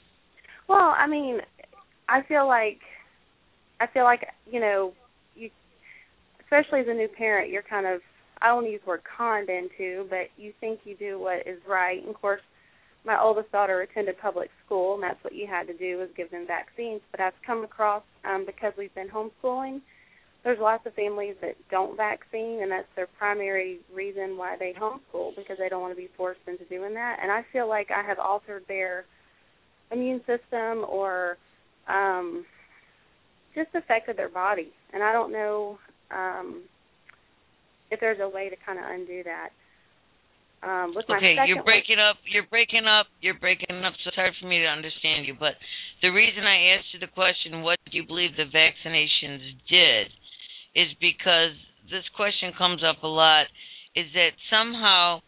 Well, 0.68 0.94
I 0.96 1.06
mean, 1.06 1.38
I 2.08 2.22
feel 2.22 2.46
like 2.46 2.80
I 3.80 3.86
feel 3.86 4.04
like 4.04 4.26
you 4.50 4.60
know, 4.60 4.92
you 5.36 5.50
especially 6.40 6.80
as 6.80 6.86
a 6.88 6.94
new 6.94 7.08
parent, 7.08 7.50
you're 7.50 7.62
kind 7.62 7.86
of 7.86 8.00
I 8.42 8.48
don't 8.48 8.70
use 8.70 8.80
the 8.84 8.90
word 8.90 9.02
conned 9.16 9.48
into, 9.48 10.06
but 10.10 10.28
you 10.36 10.52
think 10.60 10.80
you 10.84 10.96
do 10.96 11.18
what 11.18 11.46
is 11.46 11.58
right. 11.68 12.00
And 12.00 12.10
of 12.14 12.20
course, 12.20 12.42
my 13.04 13.20
oldest 13.20 13.52
daughter 13.52 13.82
attended 13.82 14.18
public 14.18 14.50
school, 14.64 14.94
and 14.94 15.02
that's 15.02 15.22
what 15.22 15.34
you 15.34 15.46
had 15.46 15.66
to 15.68 15.76
do 15.76 15.98
was 15.98 16.08
give 16.16 16.30
them 16.30 16.46
vaccines. 16.46 17.00
But 17.10 17.20
I've 17.20 17.32
come 17.46 17.64
across 17.64 18.02
um, 18.24 18.44
because 18.46 18.72
we've 18.76 18.94
been 18.94 19.08
homeschooling. 19.08 19.80
There's 20.44 20.58
lots 20.60 20.86
of 20.86 20.92
families 20.94 21.36
that 21.40 21.56
don't 21.70 21.96
vaccine, 21.96 22.60
and 22.62 22.70
that's 22.70 22.86
their 22.94 23.08
primary 23.18 23.78
reason 23.94 24.36
why 24.36 24.56
they 24.58 24.74
homeschool 24.78 25.34
because 25.36 25.56
they 25.58 25.68
don't 25.70 25.80
want 25.80 25.92
to 25.92 25.96
be 25.96 26.10
forced 26.16 26.40
into 26.46 26.64
doing 26.66 26.94
that. 26.94 27.18
And 27.22 27.32
I 27.32 27.44
feel 27.52 27.66
like 27.68 27.88
I 27.90 28.02
have 28.06 28.18
altered 28.18 28.62
their 28.68 29.06
immune 29.92 30.20
system 30.20 30.84
or 30.88 31.36
um 31.88 32.44
just 33.54 33.68
affected 33.74 34.16
their 34.16 34.30
body 34.30 34.72
and 34.94 35.02
i 35.02 35.12
don't 35.12 35.30
know 35.30 35.78
um 36.10 36.62
if 37.90 38.00
there's 38.00 38.18
a 38.20 38.28
way 38.28 38.48
to 38.48 38.56
kind 38.64 38.78
of 38.78 38.84
undo 38.88 39.22
that 39.22 39.50
um 40.66 40.94
with 40.96 41.04
my 41.06 41.18
Okay, 41.18 41.36
you're 41.46 41.56
one- 41.56 41.64
breaking 41.66 41.98
up. 42.00 42.16
You're 42.24 42.48
breaking 42.50 42.86
up. 42.88 43.06
You're 43.20 43.38
breaking 43.38 43.84
up. 43.84 43.92
So 44.02 44.08
it's 44.08 44.16
hard 44.16 44.32
for 44.40 44.48
me 44.48 44.58
to 44.60 44.66
understand 44.66 45.26
you. 45.26 45.36
But 45.38 45.54
the 46.00 46.08
reason 46.08 46.42
I 46.44 46.74
asked 46.74 46.86
you 46.94 46.98
the 47.00 47.12
question, 47.12 47.60
"What 47.62 47.78
do 47.84 47.96
you 47.96 48.04
believe 48.06 48.34
the 48.36 48.48
vaccinations 48.48 49.54
did?" 49.68 50.08
Is 50.74 50.88
because 51.00 51.54
this 51.90 52.04
question 52.16 52.52
comes 52.56 52.82
up 52.82 53.02
a 53.02 53.08
lot. 53.08 53.46
Is 53.94 54.06
that 54.14 54.34
somehow 54.50 55.20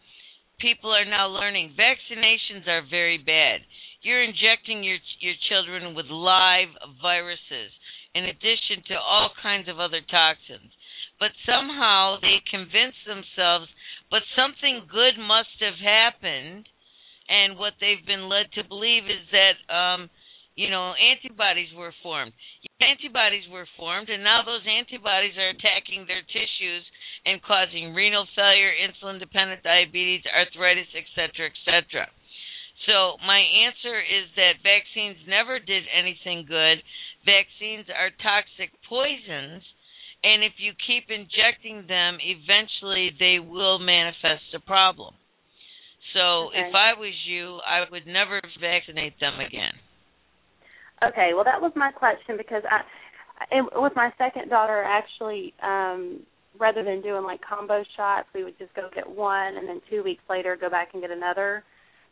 people 0.59 0.91
are 0.91 1.05
now 1.05 1.27
learning 1.27 1.73
vaccinations 1.77 2.67
are 2.67 2.83
very 2.89 3.17
bad. 3.17 3.61
You're 4.01 4.23
injecting 4.23 4.83
your 4.83 4.97
your 5.19 5.35
children 5.49 5.95
with 5.95 6.07
live 6.07 6.69
viruses 7.01 7.71
in 8.13 8.25
addition 8.25 8.83
to 8.87 8.95
all 8.99 9.29
kinds 9.41 9.69
of 9.69 9.79
other 9.79 10.01
toxins. 10.01 10.71
But 11.19 11.31
somehow 11.45 12.17
they 12.21 12.41
convince 12.51 12.95
themselves 13.05 13.67
but 14.09 14.21
something 14.35 14.87
good 14.89 15.19
must 15.19 15.59
have 15.59 15.79
happened 15.83 16.67
and 17.27 17.57
what 17.57 17.73
they've 17.79 18.05
been 18.05 18.29
led 18.29 18.51
to 18.53 18.63
believe 18.63 19.03
is 19.05 19.25
that 19.31 19.57
um 19.73 20.09
you 20.57 20.69
know 20.73 20.91
antibodies 20.97 21.69
were 21.77 21.93
formed 22.01 22.33
antibodies 22.81 23.45
were 23.47 23.69
formed 23.77 24.09
and 24.09 24.25
now 24.25 24.41
those 24.43 24.65
antibodies 24.65 25.37
are 25.37 25.53
attacking 25.53 26.03
their 26.09 26.25
tissues 26.33 26.83
and 27.25 27.41
causing 27.45 27.93
renal 27.93 28.27
failure 28.35 28.73
insulin 28.73 29.21
dependent 29.21 29.61
diabetes 29.63 30.25
arthritis 30.33 30.89
etc 30.97 31.47
etc 31.47 32.09
so 32.89 33.15
my 33.25 33.39
answer 33.39 34.01
is 34.01 34.25
that 34.35 34.59
vaccines 34.65 35.17
never 35.29 35.61
did 35.61 35.85
anything 35.93 36.43
good 36.43 36.81
vaccines 37.23 37.85
are 37.93 38.11
toxic 38.19 38.73
poisons 38.89 39.61
and 40.23 40.43
if 40.43 40.53
you 40.57 40.73
keep 40.85 41.05
injecting 41.09 41.85
them, 41.87 42.17
eventually 42.21 43.11
they 43.19 43.37
will 43.39 43.77
manifest 43.79 44.49
a 44.55 44.59
problem. 44.59 45.13
So 46.13 46.49
Okay. 46.49 46.67
if 46.67 46.75
I 46.75 46.93
was 46.93 47.13
you, 47.25 47.61
I 47.65 47.85
would 47.89 48.07
never 48.07 48.41
vaccinate 48.59 49.19
them 49.19 49.39
again. 49.39 49.73
Okay, 51.03 51.31
well 51.35 51.43
that 51.43 51.61
was 51.61 51.71
my 51.75 51.91
question 51.91 52.37
because 52.37 52.63
I, 52.69 52.81
and 53.51 53.67
with 53.75 53.93
my 53.95 54.11
second 54.17 54.49
daughter, 54.49 54.83
actually, 54.83 55.53
um, 55.61 56.21
rather 56.59 56.83
than 56.83 57.01
doing 57.01 57.23
like 57.23 57.39
combo 57.47 57.83
shots, 57.95 58.27
we 58.33 58.43
would 58.43 58.57
just 58.57 58.73
go 58.73 58.89
get 58.93 59.07
one, 59.07 59.57
and 59.57 59.67
then 59.67 59.81
two 59.89 60.03
weeks 60.03 60.23
later 60.29 60.57
go 60.59 60.69
back 60.69 60.89
and 60.93 61.01
get 61.01 61.11
another. 61.11 61.63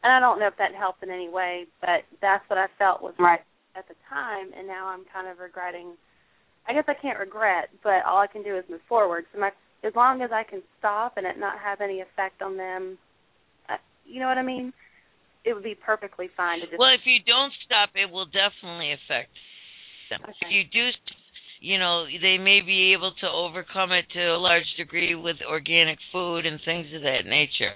And 0.03 0.13
I 0.13 0.19
don't 0.19 0.39
know 0.39 0.47
if 0.47 0.57
that 0.57 0.75
helped 0.77 1.01
in 1.01 1.09
any 1.09 1.29
way, 1.29 1.65
but 1.81 2.05
that's 2.21 2.47
what 2.47 2.59
I 2.59 2.67
felt 2.77 3.01
was 3.01 3.15
right 3.17 3.39
at 3.75 3.87
the 3.87 3.95
time, 4.07 4.51
and 4.57 4.67
now 4.67 4.87
I'm 4.87 5.03
kind 5.11 5.27
of 5.27 5.39
regretting. 5.39 5.93
I 6.67 6.73
guess 6.73 6.85
I 6.87 6.93
can't 6.93 7.19
regret, 7.19 7.69
but 7.83 8.05
all 8.05 8.19
I 8.19 8.27
can 8.27 8.43
do 8.43 8.55
is 8.57 8.63
move 8.69 8.81
forward. 8.87 9.25
So 9.33 9.39
my, 9.39 9.49
as 9.83 9.93
long 9.95 10.21
as 10.21 10.31
I 10.31 10.43
can 10.43 10.61
stop 10.77 11.17
and 11.17 11.25
it 11.25 11.39
not 11.39 11.57
have 11.59 11.81
any 11.81 12.01
effect 12.01 12.41
on 12.41 12.57
them, 12.57 12.97
uh, 13.69 13.77
you 14.05 14.19
know 14.19 14.27
what 14.27 14.37
I 14.37 14.43
mean? 14.43 14.73
It 15.45 15.53
would 15.53 15.63
be 15.63 15.75
perfectly 15.75 16.29
fine 16.35 16.59
to 16.59 16.65
just. 16.65 16.79
Well, 16.79 16.93
if 16.93 17.05
you 17.05 17.19
don't 17.25 17.53
stop, 17.65 17.89
it 17.95 18.11
will 18.11 18.25
definitely 18.25 18.91
affect 18.93 19.29
them. 20.09 20.21
If 20.27 20.49
you 20.49 20.63
do, 20.65 20.89
you 21.59 21.77
know, 21.77 22.05
they 22.05 22.37
may 22.37 22.61
be 22.61 22.93
able 22.93 23.13
to 23.21 23.27
overcome 23.29 23.91
it 23.91 24.05
to 24.13 24.19
a 24.19 24.41
large 24.41 24.65
degree 24.77 25.13
with 25.13 25.37
organic 25.47 25.99
food 26.11 26.45
and 26.45 26.59
things 26.65 26.87
of 26.95 27.03
that 27.03 27.25
nature. 27.25 27.73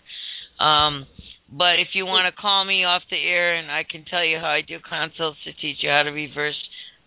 Um, 0.59 1.05
But 1.51 1.80
if 1.80 1.89
you 1.93 2.05
want 2.05 2.30
to 2.30 2.41
call 2.41 2.63
me 2.65 2.84
off 2.86 3.01
the 3.09 3.17
air 3.17 3.55
and 3.55 3.72
I 3.72 3.84
can 3.84 4.05
tell 4.05 4.24
you 4.24 4.38
how 4.38 4.53
I 4.53 4.61
do 4.61 4.78
consults 4.80 5.39
to 5.45 5.53
teach 5.53 5.82
you 5.82 5.89
how 5.89 6.03
to 6.03 6.11
reverse 6.11 6.57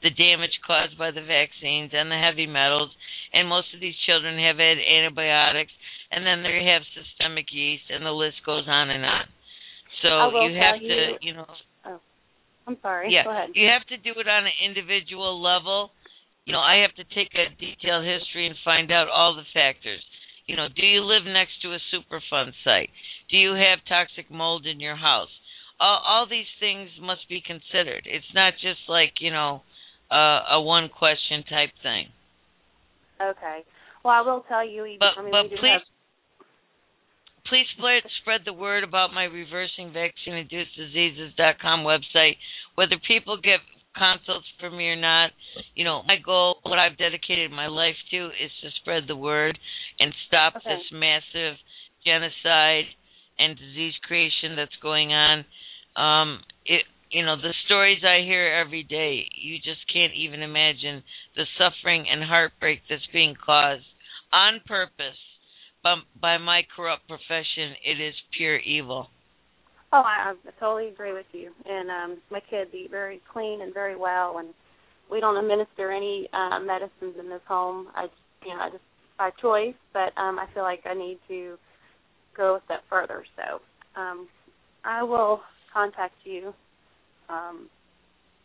the 0.02 0.10
damage 0.10 0.58
caused 0.66 0.98
by 0.98 1.12
the 1.12 1.22
vaccines 1.22 1.92
and 1.94 2.10
the 2.10 2.18
heavy 2.18 2.46
metals, 2.46 2.90
and 3.32 3.48
most 3.48 3.72
of 3.72 3.78
these 3.80 3.94
children 4.04 4.34
have 4.42 4.58
had 4.58 4.78
antibiotics, 4.78 5.70
and 6.10 6.26
then 6.26 6.42
they 6.42 6.66
have 6.66 6.82
systemic 6.90 7.46
yeast, 7.52 7.84
and 7.88 8.04
the 8.04 8.10
list 8.10 8.42
goes 8.44 8.66
on 8.66 8.90
and 8.90 9.04
on. 9.04 9.26
So 10.02 10.42
you 10.42 10.58
have 10.58 10.80
to, 10.80 10.86
you, 10.86 11.16
you 11.22 11.34
know. 11.34 11.46
Oh, 11.86 12.00
I'm 12.66 12.76
sorry. 12.82 13.12
Yeah, 13.12 13.24
Go 13.24 13.30
ahead. 13.30 13.50
you 13.54 13.68
have 13.68 13.86
to 13.86 13.96
do 13.96 14.18
it 14.18 14.28
on 14.28 14.44
an 14.46 14.52
individual 14.64 15.40
level. 15.40 15.90
You 16.44 16.52
know, 16.52 16.60
I 16.60 16.82
have 16.82 16.94
to 16.96 17.04
take 17.14 17.30
a 17.34 17.48
detailed 17.54 18.04
history 18.04 18.46
and 18.46 18.56
find 18.64 18.90
out 18.90 19.08
all 19.08 19.36
the 19.36 19.46
factors. 19.54 20.02
You 20.46 20.56
know, 20.56 20.66
do 20.74 20.84
you 20.84 21.02
live 21.02 21.22
next 21.24 21.62
to 21.62 21.72
a 21.72 21.78
Superfund 21.94 22.52
site? 22.64 22.90
Do 23.30 23.36
you 23.36 23.54
have 23.54 23.78
toxic 23.88 24.30
mold 24.30 24.66
in 24.66 24.80
your 24.80 24.96
house? 24.96 25.30
All, 25.78 26.02
all 26.04 26.26
these 26.28 26.50
things 26.58 26.90
must 27.00 27.28
be 27.28 27.40
considered. 27.40 28.06
It's 28.06 28.34
not 28.34 28.54
just 28.54 28.80
like 28.88 29.14
you 29.20 29.30
know 29.30 29.62
uh, 30.10 30.42
a 30.50 30.60
one 30.60 30.88
question 30.88 31.44
type 31.48 31.70
thing. 31.82 32.06
Okay. 33.20 33.62
Well, 34.04 34.14
I 34.14 34.20
will 34.20 34.44
tell 34.48 34.66
you. 34.66 34.84
Even, 34.84 34.98
But 34.98 35.18
I 35.18 35.22
mean, 35.22 35.30
but 35.30 35.58
please 35.58 35.80
please 37.52 37.66
spread 38.22 38.40
the 38.46 38.52
word 38.52 38.82
about 38.82 39.12
my 39.12 39.24
reversing 39.24 39.92
vaccine 39.92 40.34
induced 40.34 40.74
diseases.com 40.74 41.80
website. 41.84 42.36
Whether 42.76 42.96
people 43.06 43.36
get 43.36 43.60
consults 43.94 44.46
from 44.58 44.78
me 44.78 44.88
or 44.88 44.96
not, 44.96 45.32
you 45.74 45.84
know, 45.84 46.02
my 46.06 46.16
goal, 46.16 46.56
what 46.62 46.78
I've 46.78 46.96
dedicated 46.96 47.50
my 47.50 47.66
life 47.66 47.96
to, 48.10 48.26
is 48.28 48.50
to 48.62 48.70
spread 48.80 49.02
the 49.06 49.16
word 49.16 49.58
and 50.00 50.14
stop 50.26 50.56
Okay. 50.56 50.64
this 50.64 50.86
massive 50.92 51.58
genocide 52.06 52.86
and 53.38 53.58
disease 53.58 53.94
creation 54.08 54.56
that's 54.56 54.76
going 54.80 55.12
on. 55.12 55.44
Um, 55.94 56.40
it, 56.64 56.84
you 57.10 57.22
know, 57.22 57.36
the 57.36 57.52
stories 57.66 58.02
I 58.02 58.24
hear 58.24 58.48
every 58.48 58.82
day, 58.82 59.28
you 59.36 59.58
just 59.58 59.84
can't 59.92 60.14
even 60.14 60.40
imagine 60.42 61.02
the 61.36 61.44
suffering 61.58 62.06
and 62.10 62.24
heartbreak 62.24 62.80
that's 62.88 63.06
being 63.12 63.34
caused 63.34 63.84
on 64.32 64.62
purpose 64.66 65.20
by, 65.82 65.96
by 66.20 66.38
my 66.38 66.62
corrupt 66.74 67.08
profession. 67.08 67.74
It 67.84 68.00
is 68.00 68.14
pure 68.36 68.58
evil. 68.58 69.08
Oh, 69.92 70.02
I, 70.04 70.32
I 70.32 70.50
totally 70.58 70.88
agree 70.88 71.12
with 71.12 71.26
you. 71.32 71.50
And 71.66 71.90
um 71.90 72.22
my 72.30 72.40
kids 72.48 72.70
eat 72.72 72.90
very 72.90 73.20
clean 73.32 73.60
and 73.60 73.74
very 73.74 73.96
well, 73.96 74.38
and 74.38 74.48
we 75.10 75.20
don't 75.20 75.36
administer 75.36 75.92
any 75.92 76.28
uh, 76.32 76.58
medicines 76.60 77.16
in 77.20 77.28
this 77.28 77.42
home. 77.46 77.88
I, 77.94 78.06
you 78.44 78.54
know, 78.54 78.60
I 78.60 78.70
just 78.70 78.82
by 79.18 79.30
choice, 79.40 79.74
but 79.92 80.16
um 80.20 80.38
I 80.38 80.46
feel 80.54 80.62
like 80.62 80.80
I 80.86 80.94
need 80.94 81.18
to 81.28 81.56
go 82.36 82.56
a 82.56 82.60
step 82.64 82.80
further. 82.88 83.24
So, 83.36 84.00
um 84.00 84.28
I 84.84 85.02
will 85.02 85.40
contact 85.72 86.14
you. 86.24 86.54
Um, 87.28 87.68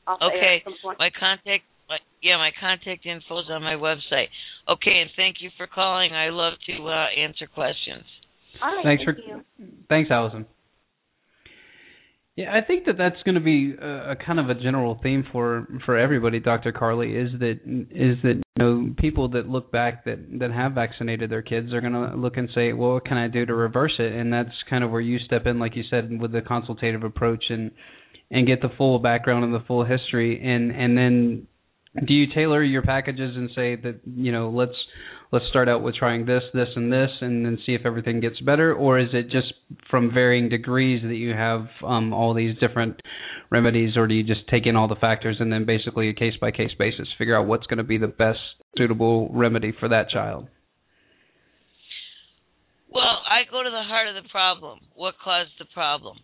off 0.05 0.19
the 0.19 0.25
air 0.25 0.57
Okay, 0.57 0.63
my 0.99 1.09
contact, 1.19 1.63
my, 1.89 1.97
yeah, 2.21 2.37
my 2.37 2.51
contact 2.59 3.05
info 3.05 3.39
is 3.39 3.45
on 3.49 3.63
my 3.63 3.75
website. 3.75 4.27
Okay, 4.69 4.99
and 5.01 5.09
thank 5.15 5.37
you 5.41 5.49
for 5.57 5.67
calling. 5.67 6.13
I 6.13 6.29
love 6.29 6.53
to 6.67 6.87
uh, 6.87 7.05
answer 7.17 7.47
questions. 7.47 8.03
All 8.61 8.75
right, 8.75 8.83
Thanks 8.83 9.03
thank 9.05 9.17
for 9.17 9.23
you. 9.23 9.43
thanks, 9.89 10.09
Allison. 10.11 10.45
Yeah, 12.37 12.53
I 12.55 12.63
think 12.65 12.85
that 12.85 12.99
that's 12.99 13.21
going 13.25 13.33
to 13.33 13.41
be 13.41 13.73
a, 13.81 14.11
a 14.11 14.15
kind 14.15 14.39
of 14.39 14.47
a 14.49 14.53
general 14.53 14.99
theme 15.01 15.25
for 15.31 15.67
for 15.87 15.97
everybody, 15.97 16.39
Dr. 16.39 16.71
Carley, 16.71 17.15
is 17.15 17.31
that 17.39 17.59
is 17.89 18.17
that 18.21 18.35
you 18.35 18.43
know 18.59 18.93
people 18.99 19.29
that 19.29 19.49
look 19.49 19.71
back 19.71 20.05
that 20.05 20.19
that 20.39 20.51
have 20.51 20.73
vaccinated 20.73 21.31
their 21.31 21.41
kids 21.41 21.73
are 21.73 21.81
going 21.81 21.93
to 21.93 22.15
look 22.15 22.37
and 22.37 22.47
say, 22.53 22.73
well, 22.73 22.93
what 22.93 23.05
can 23.05 23.17
I 23.17 23.27
do 23.27 23.43
to 23.43 23.55
reverse 23.55 23.95
it? 23.97 24.13
And 24.13 24.31
that's 24.31 24.51
kind 24.69 24.83
of 24.83 24.91
where 24.91 25.01
you 25.01 25.17
step 25.25 25.47
in, 25.47 25.57
like 25.57 25.75
you 25.75 25.83
said, 25.89 26.09
with 26.21 26.31
the 26.31 26.41
consultative 26.41 27.03
approach 27.03 27.45
and 27.49 27.71
and 28.29 28.45
get 28.45 28.61
the 28.61 28.69
full 28.77 28.99
background 28.99 29.43
and 29.43 29.53
the 29.53 29.63
full 29.67 29.83
history, 29.83 30.39
and 30.39 30.71
and 30.71 30.95
then 30.95 31.47
do 32.05 32.13
you 32.13 32.27
tailor 32.33 32.63
your 32.63 32.81
packages 32.81 33.35
and 33.35 33.49
say 33.55 33.75
that 33.75 33.99
you 34.05 34.31
know 34.31 34.49
let's 34.49 34.75
let's 35.31 35.45
start 35.49 35.67
out 35.67 35.83
with 35.83 35.95
trying 35.95 36.25
this, 36.25 36.43
this, 36.53 36.69
and 36.75 36.91
this, 36.91 37.09
and 37.21 37.45
then 37.45 37.57
see 37.65 37.73
if 37.73 37.85
everything 37.85 38.19
gets 38.19 38.39
better, 38.39 38.73
or 38.73 38.99
is 38.99 39.09
it 39.13 39.23
just 39.23 39.53
from 39.89 40.13
varying 40.13 40.49
degrees 40.49 41.01
that 41.03 41.15
you 41.15 41.33
have 41.33 41.67
um, 41.85 42.13
all 42.13 42.33
these 42.33 42.57
different 42.59 43.01
remedies, 43.51 43.97
or 43.97 44.07
do 44.07 44.13
you 44.13 44.23
just 44.23 44.47
take 44.49 44.65
in 44.65 44.75
all 44.75 44.87
the 44.87 44.95
factors 44.95 45.37
and 45.39 45.51
then 45.51 45.65
basically 45.65 46.09
a 46.09 46.13
case 46.13 46.33
by 46.39 46.51
case 46.51 46.71
basis 46.77 47.07
figure 47.17 47.37
out 47.37 47.47
what's 47.47 47.67
going 47.67 47.77
to 47.77 47.83
be 47.83 47.97
the 47.97 48.07
best 48.07 48.39
suitable 48.77 49.29
remedy 49.33 49.73
for 49.77 49.89
that 49.89 50.09
child? 50.09 50.47
Well, 52.89 53.21
I 53.29 53.43
go 53.51 53.61
to 53.61 53.69
the 53.69 53.83
heart 53.83 54.07
of 54.07 54.15
the 54.15 54.29
problem. 54.29 54.79
What 54.95 55.15
caused 55.21 55.51
the 55.59 55.65
problem? 55.73 56.17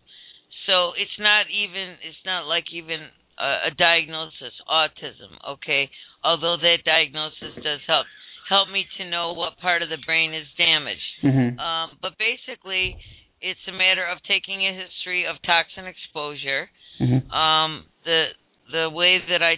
So 0.66 0.92
it's 0.96 1.18
not 1.18 1.46
even 1.52 1.96
it's 2.00 2.24
not 2.24 2.46
like 2.46 2.64
even 2.72 3.00
a, 3.38 3.68
a 3.68 3.70
diagnosis 3.76 4.54
autism, 4.70 5.36
okay? 5.56 5.90
Although 6.22 6.56
that 6.60 6.84
diagnosis 6.84 7.54
does 7.62 7.80
help 7.86 8.06
help 8.48 8.68
me 8.68 8.84
to 8.98 9.08
know 9.08 9.32
what 9.32 9.58
part 9.58 9.82
of 9.82 9.88
the 9.88 9.96
brain 10.04 10.34
is 10.34 10.46
damaged. 10.58 11.00
Mm-hmm. 11.22 11.58
Um, 11.58 11.90
but 12.02 12.12
basically, 12.18 12.96
it's 13.40 13.60
a 13.68 13.72
matter 13.72 14.04
of 14.06 14.18
taking 14.28 14.66
a 14.66 14.72
history 14.72 15.26
of 15.26 15.36
toxin 15.46 15.86
exposure. 15.86 16.68
Mm-hmm. 17.00 17.30
Um, 17.30 17.84
the 18.04 18.26
the 18.72 18.90
way 18.90 19.18
that 19.30 19.42
I 19.42 19.56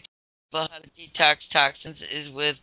people 0.50 0.68
how 0.70 0.78
to 0.78 0.90
detox 0.94 1.36
toxins 1.52 1.96
is 2.12 2.32
with 2.34 2.56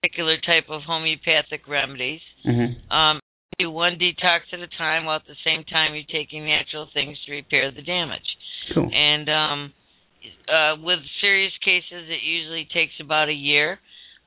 particular 0.00 0.36
type 0.44 0.68
of 0.68 0.82
homeopathic 0.82 1.66
remedies. 1.68 2.20
Mm-hmm. 2.46 2.92
Um, 2.92 3.20
do 3.58 3.70
one 3.70 3.98
detox 3.98 4.40
at 4.52 4.60
a 4.60 4.68
time 4.78 5.06
while 5.06 5.16
at 5.16 5.26
the 5.26 5.34
same 5.44 5.64
time 5.64 5.94
you're 5.94 6.04
taking 6.12 6.44
natural 6.44 6.88
things 6.92 7.16
to 7.24 7.32
repair 7.32 7.70
the 7.70 7.82
damage. 7.82 8.20
Cool. 8.74 8.90
And 8.92 9.28
um, 9.30 9.72
uh, 10.48 10.76
with 10.82 11.00
serious 11.20 11.52
cases, 11.64 12.08
it 12.08 12.22
usually 12.22 12.68
takes 12.72 12.92
about 13.00 13.28
a 13.28 13.34
year. 13.34 13.78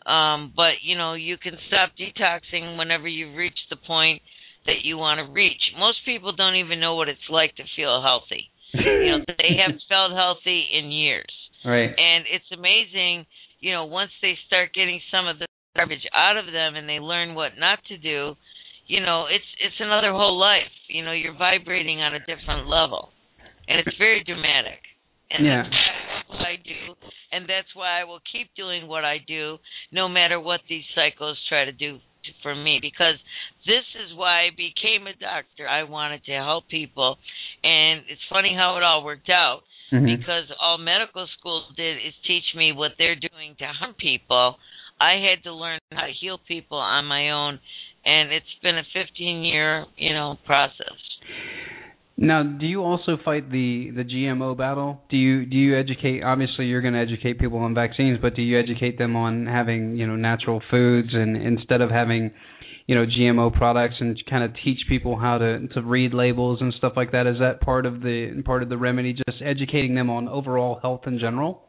Um, 0.05 0.53
but 0.55 0.81
you 0.81 0.97
know, 0.97 1.13
you 1.13 1.37
can 1.37 1.57
stop 1.67 1.91
detoxing 1.99 2.77
whenever 2.77 3.07
you've 3.07 3.35
reached 3.35 3.67
the 3.69 3.75
point 3.75 4.21
that 4.65 4.83
you 4.83 4.97
want 4.97 5.19
to 5.19 5.31
reach. 5.31 5.61
Most 5.77 5.99
people 6.05 6.31
don't 6.31 6.55
even 6.55 6.79
know 6.79 6.95
what 6.95 7.09
it's 7.09 7.29
like 7.29 7.55
to 7.55 7.63
feel 7.75 8.01
healthy. 8.01 8.49
You 8.73 9.17
know, 9.17 9.25
they 9.37 9.57
haven't 9.57 9.81
felt 9.89 10.11
healthy 10.11 10.65
in 10.73 10.91
years. 10.91 11.31
Right. 11.65 11.89
And 11.89 12.25
it's 12.31 12.49
amazing, 12.53 13.25
you 13.59 13.73
know, 13.73 13.85
once 13.85 14.11
they 14.21 14.37
start 14.47 14.73
getting 14.73 15.01
some 15.11 15.27
of 15.27 15.39
the 15.39 15.47
garbage 15.75 16.05
out 16.15 16.37
of 16.37 16.45
them 16.45 16.75
and 16.75 16.87
they 16.87 16.99
learn 16.99 17.35
what 17.35 17.57
not 17.57 17.79
to 17.89 17.97
do, 17.97 18.35
you 18.87 19.01
know, 19.01 19.25
it's 19.29 19.45
it's 19.63 19.79
another 19.79 20.11
whole 20.11 20.39
life. 20.39 20.73
You 20.87 21.03
know, 21.03 21.11
you're 21.11 21.37
vibrating 21.37 22.01
on 22.01 22.15
a 22.15 22.19
different 22.19 22.67
level. 22.67 23.09
And 23.67 23.79
it's 23.85 23.97
very 23.97 24.23
dramatic. 24.23 24.81
And 25.31 25.45
Yeah. 25.45 25.63
that's 25.63 26.29
what 26.29 26.41
I 26.41 26.55
do. 26.57 26.95
And 27.31 27.47
that's 27.47 27.73
why 27.75 27.99
I 28.01 28.03
will 28.03 28.21
keep 28.31 28.53
doing 28.55 28.87
what 28.87 29.05
I 29.05 29.19
do 29.19 29.59
no 29.91 30.07
matter 30.07 30.39
what 30.39 30.61
these 30.67 30.85
cycles 30.95 31.37
try 31.47 31.65
to 31.65 31.71
do 31.71 31.99
for 32.41 32.53
me 32.55 32.79
because 32.81 33.15
this 33.65 33.85
is 33.95 34.13
why 34.13 34.45
I 34.45 34.49
became 34.51 35.07
a 35.07 35.13
doctor. 35.13 35.67
I 35.67 35.83
wanted 35.83 36.23
to 36.25 36.33
help 36.33 36.67
people. 36.67 37.17
And 37.63 38.03
it's 38.07 38.21
funny 38.29 38.53
how 38.53 38.77
it 38.77 38.83
all 38.83 39.03
worked 39.03 39.29
out 39.29 39.63
Mhm. 39.91 40.17
because 40.17 40.51
all 40.59 40.77
medical 40.77 41.27
schools 41.27 41.65
did 41.75 41.97
is 42.05 42.13
teach 42.25 42.53
me 42.55 42.71
what 42.71 42.97
they're 42.97 43.15
doing 43.15 43.55
to 43.55 43.67
harm 43.67 43.93
people. 43.95 44.59
I 44.99 45.13
had 45.13 45.43
to 45.43 45.53
learn 45.53 45.79
how 45.91 46.05
to 46.05 46.11
heal 46.11 46.37
people 46.39 46.77
on 46.77 47.05
my 47.05 47.29
own, 47.31 47.59
and 48.05 48.31
it's 48.31 48.53
been 48.61 48.77
a 48.77 48.83
15 48.83 49.43
year, 49.45 49.85
you 49.97 50.13
know, 50.13 50.37
process. 50.45 50.99
Now, 52.21 52.43
do 52.43 52.65
you 52.65 52.83
also 52.83 53.17
fight 53.23 53.49
the 53.49 53.91
the 53.95 54.03
GMO 54.03 54.57
battle? 54.57 54.99
Do 55.09 55.15
you 55.15 55.45
do 55.45 55.55
you 55.55 55.79
educate? 55.79 56.21
Obviously, 56.21 56.65
you're 56.65 56.81
going 56.81 56.93
to 56.93 56.99
educate 56.99 57.39
people 57.39 57.59
on 57.59 57.73
vaccines, 57.73 58.19
but 58.21 58.35
do 58.35 58.41
you 58.41 58.59
educate 58.59 58.97
them 58.97 59.15
on 59.15 59.45
having 59.45 59.95
you 59.95 60.05
know 60.05 60.17
natural 60.17 60.61
foods 60.69 61.09
and 61.13 61.37
instead 61.37 61.79
of 61.79 61.89
having 61.89 62.31
you 62.87 62.95
know 62.95 63.05
GMO 63.05 63.53
products 63.55 63.95
and 64.01 64.21
kind 64.29 64.43
of 64.43 64.51
teach 64.65 64.79
people 64.89 65.17
how 65.17 65.37
to 65.37 65.65
to 65.69 65.81
read 65.81 66.13
labels 66.13 66.59
and 66.59 66.73
stuff 66.73 66.91
like 66.97 67.13
that? 67.13 67.25
Is 67.25 67.37
that 67.39 67.61
part 67.61 67.85
of 67.85 68.01
the 68.01 68.43
part 68.43 68.63
of 68.63 68.69
the 68.69 68.77
remedy? 68.77 69.13
Just 69.13 69.41
educating 69.41 69.95
them 69.95 70.09
on 70.09 70.27
overall 70.27 70.77
health 70.81 71.03
in 71.07 71.19
general. 71.19 71.61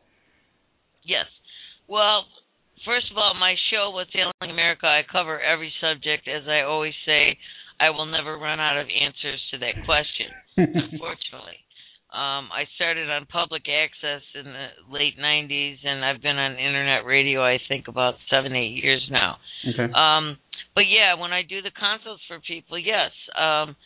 Yes. 1.04 1.26
Well, 1.86 2.24
first 2.84 3.06
of 3.12 3.18
all, 3.18 3.34
my 3.34 3.54
show, 3.70 3.90
What's 3.94 4.10
Ailing 4.16 4.50
America, 4.50 4.86
I 4.86 5.02
cover 5.10 5.40
every 5.40 5.72
subject. 5.80 6.26
As 6.26 6.48
I 6.48 6.62
always 6.62 6.94
say, 7.06 7.38
I 7.80 7.90
will 7.90 8.06
never 8.06 8.36
run 8.36 8.60
out 8.60 8.76
of 8.76 8.86
answers 8.88 9.40
to 9.52 9.58
that 9.58 9.84
question, 9.86 10.28
unfortunately. 10.56 11.58
Um, 12.12 12.50
I 12.50 12.66
started 12.74 13.08
on 13.08 13.26
public 13.26 13.62
access 13.70 14.22
in 14.34 14.44
the 14.44 14.66
late 14.90 15.16
90s, 15.18 15.76
and 15.84 16.04
I've 16.04 16.20
been 16.20 16.36
on 16.36 16.58
internet 16.58 17.04
radio, 17.06 17.40
I 17.42 17.58
think, 17.68 17.86
about 17.88 18.14
seven, 18.28 18.54
eight 18.56 18.82
years 18.82 19.06
now. 19.10 19.36
okay. 19.68 19.92
Um, 19.92 20.36
but 20.74 20.84
yeah, 20.90 21.14
when 21.14 21.32
I 21.32 21.42
do 21.42 21.62
the 21.62 21.70
consults 21.70 22.22
for 22.28 22.40
people, 22.40 22.78
yes, 22.78 23.12
um, 23.38 23.76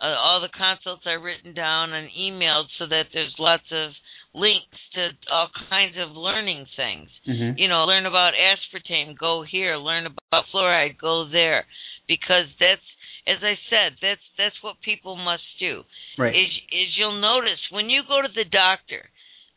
uh, 0.00 0.14
all 0.18 0.40
the 0.40 0.48
consults 0.56 1.02
are 1.06 1.20
written 1.20 1.54
down 1.54 1.92
and 1.92 2.08
emailed 2.18 2.66
so 2.78 2.86
that 2.86 3.06
there's 3.12 3.34
lots 3.38 3.66
of 3.72 3.90
links 4.34 4.78
to 4.94 5.10
all 5.30 5.48
kinds 5.68 5.96
of 5.98 6.16
learning 6.16 6.66
things. 6.76 7.08
Mhm. 7.28 7.58
You 7.58 7.68
know, 7.68 7.84
learn 7.84 8.06
about 8.06 8.34
aspartame, 8.34 9.16
go 9.18 9.42
here. 9.42 9.76
Learn 9.76 10.06
about 10.06 10.46
fluoride, 10.52 10.98
go 10.98 11.24
there, 11.24 11.66
because 12.08 12.46
that's 12.58 12.80
as 13.26 13.38
I 13.42 13.54
said, 13.70 13.96
that's 14.02 14.24
that's 14.36 14.56
what 14.62 14.76
people 14.84 15.16
must 15.16 15.46
do. 15.60 15.82
Right. 16.18 16.34
Is 16.34 16.50
is 16.70 16.88
you'll 16.98 17.20
notice 17.20 17.60
when 17.70 17.90
you 17.90 18.02
go 18.06 18.22
to 18.22 18.28
the 18.34 18.44
doctor, 18.44 19.06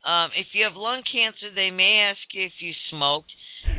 um, 0.05 0.29
if 0.37 0.47
you 0.53 0.63
have 0.65 0.75
lung 0.75 1.01
cancer, 1.03 1.49
they 1.53 1.71
may 1.71 2.11
ask 2.11 2.21
you 2.33 2.45
if 2.45 2.53
you 2.59 2.73
smoked. 2.91 3.31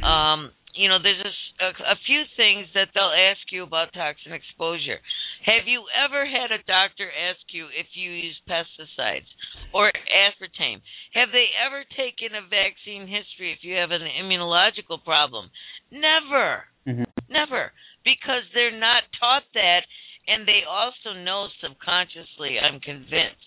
Um, 0.03 0.51
you 0.75 0.89
know, 0.89 0.99
there's 1.01 1.25
a, 1.25 1.33
a, 1.65 1.69
a 1.95 1.99
few 2.05 2.23
things 2.37 2.67
that 2.75 2.93
they'll 2.93 3.15
ask 3.15 3.41
you 3.51 3.63
about 3.63 3.95
toxin 3.95 4.33
exposure. 4.33 5.01
Have 5.47 5.71
you 5.71 5.87
ever 5.95 6.27
had 6.27 6.51
a 6.51 6.63
doctor 6.67 7.07
ask 7.07 7.41
you 7.55 7.67
if 7.71 7.87
you 7.95 8.11
use 8.11 8.37
pesticides 8.51 9.31
or 9.73 9.93
aspartame? 10.11 10.83
Have 11.15 11.31
they 11.33 11.49
ever 11.55 11.87
taken 11.97 12.35
a 12.35 12.43
vaccine 12.43 13.07
history 13.07 13.55
if 13.55 13.63
you 13.63 13.77
have 13.77 13.91
an 13.91 14.03
immunological 14.03 15.03
problem? 15.03 15.51
Never. 15.91 16.67
Mm-hmm. 16.87 17.07
Never. 17.31 17.73
Because 18.07 18.47
they're 18.55 18.79
not 18.79 19.03
taught 19.19 19.43
that, 19.59 19.83
and 20.31 20.47
they 20.47 20.63
also 20.63 21.19
know 21.19 21.51
subconsciously, 21.59 22.55
I'm 22.63 22.79
convinced, 22.79 23.43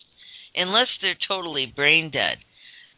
unless 0.52 0.92
they're 1.00 1.16
totally 1.32 1.72
brain 1.72 2.12
dead, 2.12 2.44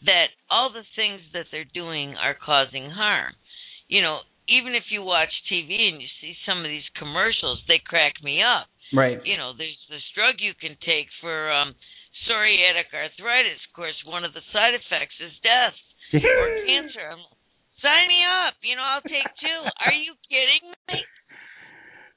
that 0.10 0.34
all 0.50 0.74
the 0.74 0.88
things 0.98 1.22
that 1.38 1.46
they're 1.54 1.70
doing 1.70 2.18
are 2.18 2.34
causing 2.34 2.90
harm. 2.90 3.38
You 3.86 4.02
know, 4.02 4.26
even 4.50 4.74
if 4.74 4.90
you 4.90 5.06
watch 5.06 5.30
TV 5.46 5.94
and 5.94 6.02
you 6.02 6.10
see 6.18 6.34
some 6.50 6.66
of 6.66 6.74
these 6.74 6.88
commercials, 6.98 7.62
they 7.70 7.78
crack 7.78 8.18
me 8.26 8.42
up. 8.42 8.66
Right. 8.90 9.22
You 9.22 9.38
know, 9.38 9.54
there's 9.54 9.78
this 9.86 10.04
drug 10.18 10.42
you 10.42 10.58
can 10.58 10.76
take 10.82 11.08
for 11.22 11.54
um 11.54 11.78
psoriatic 12.26 12.90
arthritis. 12.90 13.62
Of 13.70 13.74
course, 13.78 13.96
one 14.04 14.26
of 14.26 14.34
the 14.34 14.42
side 14.52 14.74
effects 14.74 15.16
is 15.22 15.32
death 15.46 15.78
or 16.18 16.48
cancer. 16.66 17.06
I'm, 17.06 17.22
Sign 17.82 18.06
me 18.06 18.22
up. 18.22 18.54
You 18.62 18.78
know, 18.78 18.86
I'll 18.86 19.02
take 19.02 19.26
two. 19.42 19.62
Are 19.82 19.98
you 19.98 20.14
kidding 20.30 20.70
me? 20.70 21.02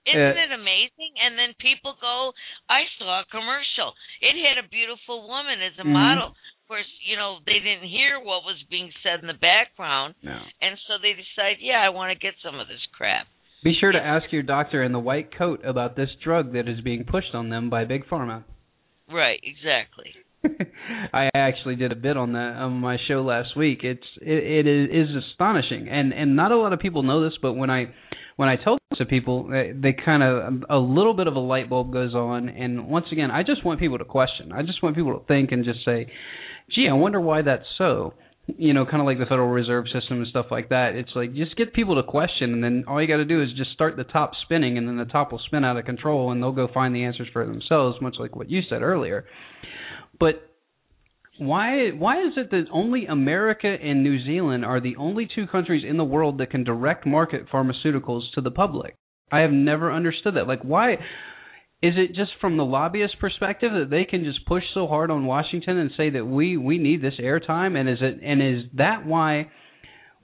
Isn't 0.06 0.36
it 0.36 0.52
amazing? 0.52 1.16
And 1.20 1.38
then 1.38 1.54
people 1.58 1.96
go, 2.00 2.32
I 2.68 2.84
saw 2.98 3.20
a 3.20 3.24
commercial. 3.30 3.94
It 4.20 4.36
had 4.36 4.62
a 4.62 4.68
beautiful 4.68 5.26
woman 5.26 5.62
as 5.62 5.78
a 5.78 5.84
Mhm. 5.84 5.92
model. 5.92 6.28
Of 6.28 6.68
course, 6.68 6.88
you 7.04 7.16
know, 7.16 7.40
they 7.46 7.58
didn't 7.60 7.88
hear 7.88 8.20
what 8.20 8.44
was 8.44 8.62
being 8.64 8.92
said 9.02 9.20
in 9.20 9.26
the 9.26 9.34
background. 9.34 10.14
No. 10.22 10.40
And 10.60 10.78
so 10.86 10.98
they 10.98 11.14
decide, 11.14 11.58
yeah, 11.60 11.80
I 11.82 11.88
want 11.88 12.12
to 12.12 12.18
get 12.18 12.34
some 12.42 12.58
of 12.58 12.68
this 12.68 12.84
crap. 12.92 13.26
Be 13.62 13.74
sure 13.74 13.92
to 13.92 14.00
ask 14.00 14.30
your 14.30 14.42
doctor 14.42 14.82
in 14.82 14.92
the 14.92 15.00
white 15.00 15.32
coat 15.32 15.64
about 15.64 15.96
this 15.96 16.14
drug 16.16 16.52
that 16.52 16.68
is 16.68 16.80
being 16.82 17.04
pushed 17.04 17.34
on 17.34 17.48
them 17.48 17.70
by 17.70 17.84
Big 17.84 18.04
Pharma. 18.06 18.44
Right, 19.08 19.40
exactly. 19.42 20.14
I 21.12 21.28
actually 21.34 21.76
did 21.76 21.92
a 21.92 21.96
bit 21.96 22.16
on 22.16 22.32
that 22.32 22.56
on 22.56 22.72
my 22.72 22.96
show 23.08 23.22
last 23.22 23.56
week. 23.56 23.80
It's 23.82 24.04
it, 24.20 24.66
it 24.66 24.90
is 24.90 25.08
astonishing, 25.30 25.88
and 25.88 26.12
and 26.12 26.36
not 26.36 26.52
a 26.52 26.56
lot 26.56 26.72
of 26.72 26.80
people 26.80 27.02
know 27.02 27.24
this, 27.24 27.34
but 27.40 27.54
when 27.54 27.70
I 27.70 27.86
when 28.36 28.48
I 28.48 28.56
tell 28.56 28.78
this 28.90 28.98
to 28.98 29.06
people, 29.06 29.48
they, 29.48 29.72
they 29.74 29.92
kind 29.92 30.22
of 30.22 30.64
a 30.68 30.78
little 30.78 31.14
bit 31.14 31.26
of 31.26 31.34
a 31.34 31.40
light 31.40 31.70
bulb 31.70 31.92
goes 31.92 32.14
on, 32.14 32.48
and 32.48 32.88
once 32.88 33.06
again, 33.12 33.30
I 33.30 33.42
just 33.42 33.64
want 33.64 33.80
people 33.80 33.98
to 33.98 34.04
question. 34.04 34.52
I 34.52 34.62
just 34.62 34.82
want 34.82 34.96
people 34.96 35.18
to 35.18 35.24
think 35.26 35.52
and 35.52 35.64
just 35.64 35.84
say, 35.84 36.06
"Gee, 36.74 36.88
I 36.90 36.94
wonder 36.94 37.20
why 37.20 37.42
that's 37.42 37.66
so." 37.78 38.14
You 38.46 38.74
know, 38.74 38.84
kind 38.84 39.00
of 39.00 39.06
like 39.06 39.18
the 39.18 39.24
Federal 39.24 39.48
Reserve 39.48 39.86
System 39.86 40.18
and 40.18 40.26
stuff 40.26 40.46
like 40.50 40.68
that. 40.68 40.96
It's 40.96 41.12
like 41.14 41.34
just 41.34 41.56
get 41.56 41.72
people 41.72 41.94
to 41.94 42.02
question, 42.02 42.52
and 42.52 42.62
then 42.62 42.84
all 42.86 43.00
you 43.00 43.08
got 43.08 43.16
to 43.16 43.24
do 43.24 43.42
is 43.42 43.48
just 43.56 43.72
start 43.72 43.96
the 43.96 44.04
top 44.04 44.32
spinning, 44.44 44.76
and 44.76 44.86
then 44.86 44.98
the 44.98 45.06
top 45.06 45.32
will 45.32 45.40
spin 45.46 45.64
out 45.64 45.78
of 45.78 45.86
control, 45.86 46.30
and 46.30 46.42
they'll 46.42 46.52
go 46.52 46.68
find 46.72 46.94
the 46.94 47.04
answers 47.04 47.28
for 47.32 47.46
themselves, 47.46 47.96
much 48.02 48.16
like 48.18 48.36
what 48.36 48.50
you 48.50 48.60
said 48.68 48.82
earlier. 48.82 49.24
But 50.18 50.50
why 51.38 51.90
why 51.90 52.20
is 52.20 52.34
it 52.36 52.50
that 52.50 52.66
only 52.72 53.06
America 53.06 53.66
and 53.66 54.02
New 54.02 54.24
Zealand 54.24 54.64
are 54.64 54.80
the 54.80 54.96
only 54.96 55.28
two 55.32 55.46
countries 55.46 55.84
in 55.88 55.96
the 55.96 56.04
world 56.04 56.38
that 56.38 56.50
can 56.50 56.64
direct 56.64 57.06
market 57.06 57.46
pharmaceuticals 57.52 58.22
to 58.34 58.40
the 58.40 58.50
public? 58.50 58.96
I 59.32 59.40
have 59.40 59.50
never 59.50 59.92
understood 59.92 60.36
that. 60.36 60.46
Like 60.46 60.62
why 60.62 60.92
is 60.92 61.94
it 61.96 62.14
just 62.14 62.30
from 62.40 62.56
the 62.56 62.64
lobbyist 62.64 63.18
perspective 63.20 63.72
that 63.72 63.90
they 63.90 64.04
can 64.04 64.24
just 64.24 64.46
push 64.46 64.62
so 64.72 64.86
hard 64.86 65.10
on 65.10 65.26
Washington 65.26 65.78
and 65.78 65.90
say 65.96 66.10
that 66.10 66.24
we 66.24 66.56
we 66.56 66.78
need 66.78 67.02
this 67.02 67.14
airtime 67.20 67.76
and 67.76 67.88
is 67.88 67.98
it 68.00 68.20
and 68.22 68.40
is 68.40 68.64
that 68.74 69.04
why 69.04 69.48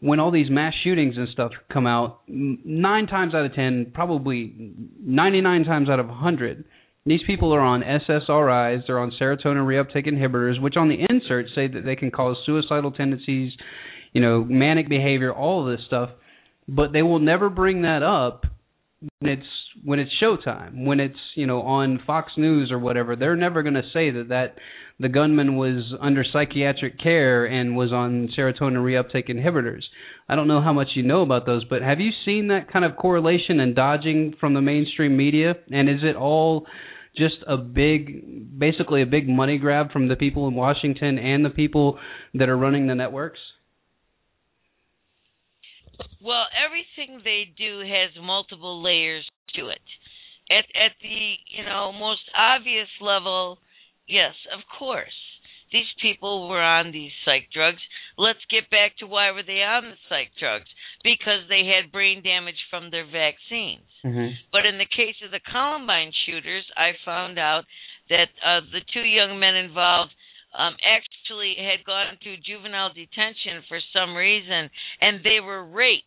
when 0.01 0.19
all 0.19 0.31
these 0.31 0.51
mass 0.51 0.73
shootings 0.83 1.15
and 1.17 1.29
stuff 1.29 1.53
come 1.71 1.87
out, 1.87 2.21
nine 2.27 3.07
times 3.07 3.35
out 3.35 3.45
of 3.45 3.55
ten, 3.55 3.93
probably 3.93 4.73
99 4.99 5.65
times 5.65 5.91
out 5.91 6.01
of 6.01 6.07
100, 6.07 6.65
these 7.07 7.21
people 7.27 7.55
are 7.55 7.61
on 7.61 7.83
SSRIs, 7.83 8.83
they're 8.87 8.99
on 8.99 9.13
serotonin 9.21 9.67
reuptake 9.67 10.07
inhibitors, 10.07 10.61
which 10.61 10.77
on 10.77 10.89
the 10.89 10.99
insert 11.09 11.47
say 11.55 11.67
that 11.67 11.85
they 11.85 11.97
can 11.97 12.11
cause 12.11 12.37
suicidal 12.45 12.93
tendencies, 12.93 13.53
you 14.13 14.21
know, 14.21 14.45
manic 14.45 14.89
behavior, 14.89 15.33
all 15.33 15.67
of 15.67 15.77
this 15.77 15.87
stuff, 15.87 16.11
but 16.69 16.93
they 16.93 17.03
will 17.03 17.19
never 17.19 17.49
bring 17.49 17.83
that 17.83 18.03
up 18.03 18.45
when 19.19 19.33
it's 19.33 19.47
when 19.83 19.99
it's 19.99 20.11
showtime, 20.23 20.85
when 20.85 21.01
it's 21.01 21.19
you 21.35 21.47
know 21.47 21.63
on 21.63 22.01
Fox 22.07 22.33
News 22.37 22.71
or 22.71 22.79
whatever. 22.79 23.17
They're 23.17 23.37
never 23.37 23.63
going 23.63 23.75
to 23.75 23.83
say 23.95 24.11
that 24.11 24.29
that 24.29 24.57
the 24.99 25.09
gunman 25.09 25.57
was 25.57 25.95
under 26.01 26.23
psychiatric 26.31 27.01
care 27.01 27.47
and 27.47 27.75
was 27.75 27.91
on 27.93 28.29
serotonin 28.39 28.77
reuptake 28.77 29.31
inhibitors. 29.31 29.83
I 30.29 30.37
don't 30.37 30.49
know 30.49 30.61
how 30.61 30.75
much 30.75 30.89
you 30.95 31.03
know 31.03 31.23
about 31.23 31.47
those, 31.47 31.65
but 31.65 31.81
have 31.81 32.01
you 32.01 32.11
seen 32.27 32.49
that 32.49 32.71
kind 32.71 32.85
of 32.85 32.97
correlation 32.97 33.61
and 33.61 33.75
dodging 33.75 34.35
from 34.39 34.53
the 34.53 34.61
mainstream 34.61 35.17
media? 35.17 35.55
And 35.71 35.89
is 35.89 36.01
it 36.03 36.17
all 36.17 36.67
just 37.21 37.37
a 37.47 37.57
big, 37.57 38.59
basically 38.59 39.03
a 39.03 39.07
big 39.07 39.29
money 39.29 39.59
grab 39.59 39.93
from 39.93 40.09
the 40.09 40.17
people 40.17 40.49
in 40.49 40.55
Washington 40.55 41.19
and 41.19 41.45
the 41.45 41.51
people 41.51 41.99
that 42.35 42.49
are 42.49 42.57
running 42.57 42.89
the 42.89 42.95
networks? 42.97 43.39
Well, 46.21 46.47
everything 46.57 47.21
they 47.23 47.45
do 47.57 47.81
has 47.81 48.11
multiple 48.21 48.83
layers 48.83 49.29
to 49.57 49.69
it. 49.69 49.85
At 50.51 50.65
at 50.75 50.93
the 51.01 51.35
you 51.47 51.65
know 51.65 51.93
most 51.93 52.27
obvious 52.37 52.89
level, 53.01 53.59
yes, 54.09 54.35
of 54.53 54.61
course, 54.79 55.15
these 55.73 55.91
people 56.03 56.49
were 56.49 56.63
on 56.63 56.91
these 56.91 57.13
psych 57.25 57.49
drugs. 57.55 57.81
Let's 58.19 58.45
get 58.51 58.71
back 58.71 58.97
to 58.99 59.07
why 59.07 59.31
were 59.31 59.45
they 59.47 59.63
on 59.63 59.85
the 59.85 59.97
psych 60.09 60.33
drugs? 60.39 60.69
Because 61.03 61.49
they 61.49 61.65
had 61.65 61.93
brain 61.93 62.23
damage 62.23 62.61
from 62.69 62.91
their 62.91 63.07
vaccines. 63.07 63.89
Mm-hmm. 64.05 64.37
But 64.53 64.67
in 64.67 64.77
the 64.77 64.89
case 64.89 65.17
of 65.25 65.31
the 65.31 65.41
Columbine 65.41 66.13
shooters, 66.27 66.65
I 66.77 66.93
found 67.05 67.39
out 67.39 67.65
that 68.11 68.29
uh, 68.45 68.61
the 68.69 68.85
two 68.93 69.07
young 69.07 69.41
men 69.41 69.57
involved 69.57 70.13
um, 70.53 70.75
actually 70.83 71.55
had 71.57 71.87
gone 71.87 72.19
to 72.21 72.43
juvenile 72.43 72.91
detention 72.93 73.63
for 73.69 73.79
some 73.95 74.17
reason, 74.17 74.69
and 75.01 75.23
they 75.23 75.39
were 75.41 75.65
raped 75.65 76.05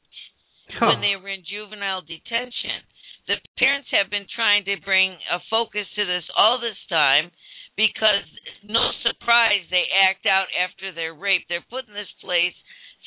when 0.82 1.00
they 1.00 1.16
were 1.16 1.32
in 1.32 1.48
juvenile 1.48 2.04
detention. 2.04 2.84
The 3.28 3.40
parents 3.58 3.88
have 3.96 4.12
been 4.12 4.28
trying 4.28 4.68
to 4.68 4.76
bring 4.84 5.16
a 5.32 5.40
focus 5.50 5.88
to 5.96 6.04
this 6.04 6.28
all 6.36 6.60
this 6.60 6.80
time 6.92 7.32
because 7.80 8.28
no 8.68 8.92
surprise 9.02 9.64
they 9.72 9.88
act 9.90 10.28
out 10.28 10.52
after 10.52 10.92
they're 10.92 11.16
raped. 11.16 11.48
They're 11.48 11.66
put 11.72 11.88
in 11.88 11.96
this 11.96 12.12
place 12.20 12.54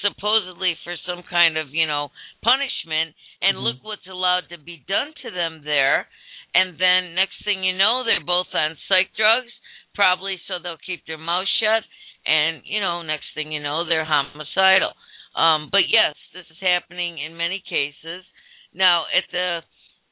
supposedly 0.03 0.76
for 0.84 0.97
some 1.07 1.22
kind 1.28 1.57
of, 1.57 1.72
you 1.72 1.86
know, 1.86 2.11
punishment 2.42 3.14
and 3.40 3.57
Mhm. 3.57 3.62
look 3.62 3.76
what's 3.82 4.07
allowed 4.07 4.49
to 4.49 4.59
be 4.59 4.78
done 4.88 5.12
to 5.22 5.30
them 5.30 5.62
there. 5.64 6.09
And 6.55 6.78
then 6.78 7.14
next 7.14 7.42
thing 7.44 7.64
you 7.64 7.72
know, 7.72 8.05
they're 8.05 8.20
both 8.20 8.55
on 8.55 8.76
psych 8.88 9.14
drugs, 9.14 9.53
probably 9.94 10.40
so 10.47 10.59
they'll 10.59 10.78
keep 10.78 11.05
their 11.07 11.18
mouth 11.18 11.49
shut 11.61 11.84
and, 12.26 12.62
you 12.64 12.80
know, 12.80 13.03
next 13.03 13.26
thing 13.34 13.53
you 13.53 13.61
know, 13.61 13.84
they're 13.84 14.05
homicidal. 14.05 14.92
Um, 15.34 15.68
but 15.70 15.88
yes, 15.88 16.14
this 16.32 16.47
is 16.51 16.59
happening 16.61 17.18
in 17.18 17.36
many 17.36 17.61
cases. 17.61 18.24
Now, 18.72 19.07
at 19.14 19.24
the 19.30 19.62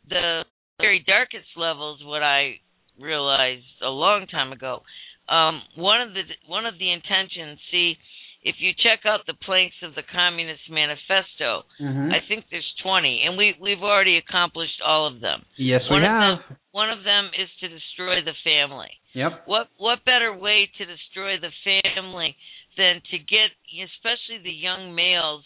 the 0.09 0.45
very 0.78 1.01
darkest 1.01 1.49
levels, 1.57 2.05
what 2.05 2.22
I 2.22 2.61
realized 3.01 3.64
a 3.82 3.89
long 3.89 4.26
time 4.26 4.53
ago, 4.53 4.82
um, 5.28 5.62
one 5.76 6.01
of 6.03 6.12
the 6.12 6.22
one 6.47 6.66
of 6.66 6.78
the 6.78 6.93
intentions. 6.93 7.59
See, 7.70 7.97
if 8.45 8.57
you 8.61 8.72
check 8.76 9.01
out 9.07 9.20
the 9.26 9.34
planks 9.45 9.76
of 9.82 9.95
the 9.95 10.03
Communist 10.12 10.62
Manifesto, 10.70 11.64
Mm-hmm. 11.80 12.12
I 12.12 12.18
think 12.28 12.45
there's 12.51 12.68
20, 12.82 13.22
and 13.26 13.36
we 13.36 13.55
we've 13.61 13.82
already 13.82 14.16
accomplished 14.18 14.80
all 14.84 15.07
of 15.09 15.20
them. 15.20 15.42
yes, 15.59 15.80
we 15.90 15.97
one 15.97 16.05
of 16.05 16.11
have. 16.11 16.38
them, 16.49 16.57
one 16.72 16.90
of 16.90 17.03
them 17.05 17.30
is 17.40 17.49
to 17.61 17.68
destroy 17.68 18.20
the 18.24 18.36
family. 18.45 18.90
Yep. 19.14 19.42
What 19.47 19.68
what 19.78 20.05
better 20.05 20.32
way 20.36 20.68
to 20.78 20.84
destroy 20.84 21.36
the 21.40 21.51
family 21.64 22.36
than 22.76 23.01
to 23.11 23.18
get, 23.18 23.51
especially 23.72 24.42
the 24.42 24.51
young 24.53 24.95
males, 24.95 25.45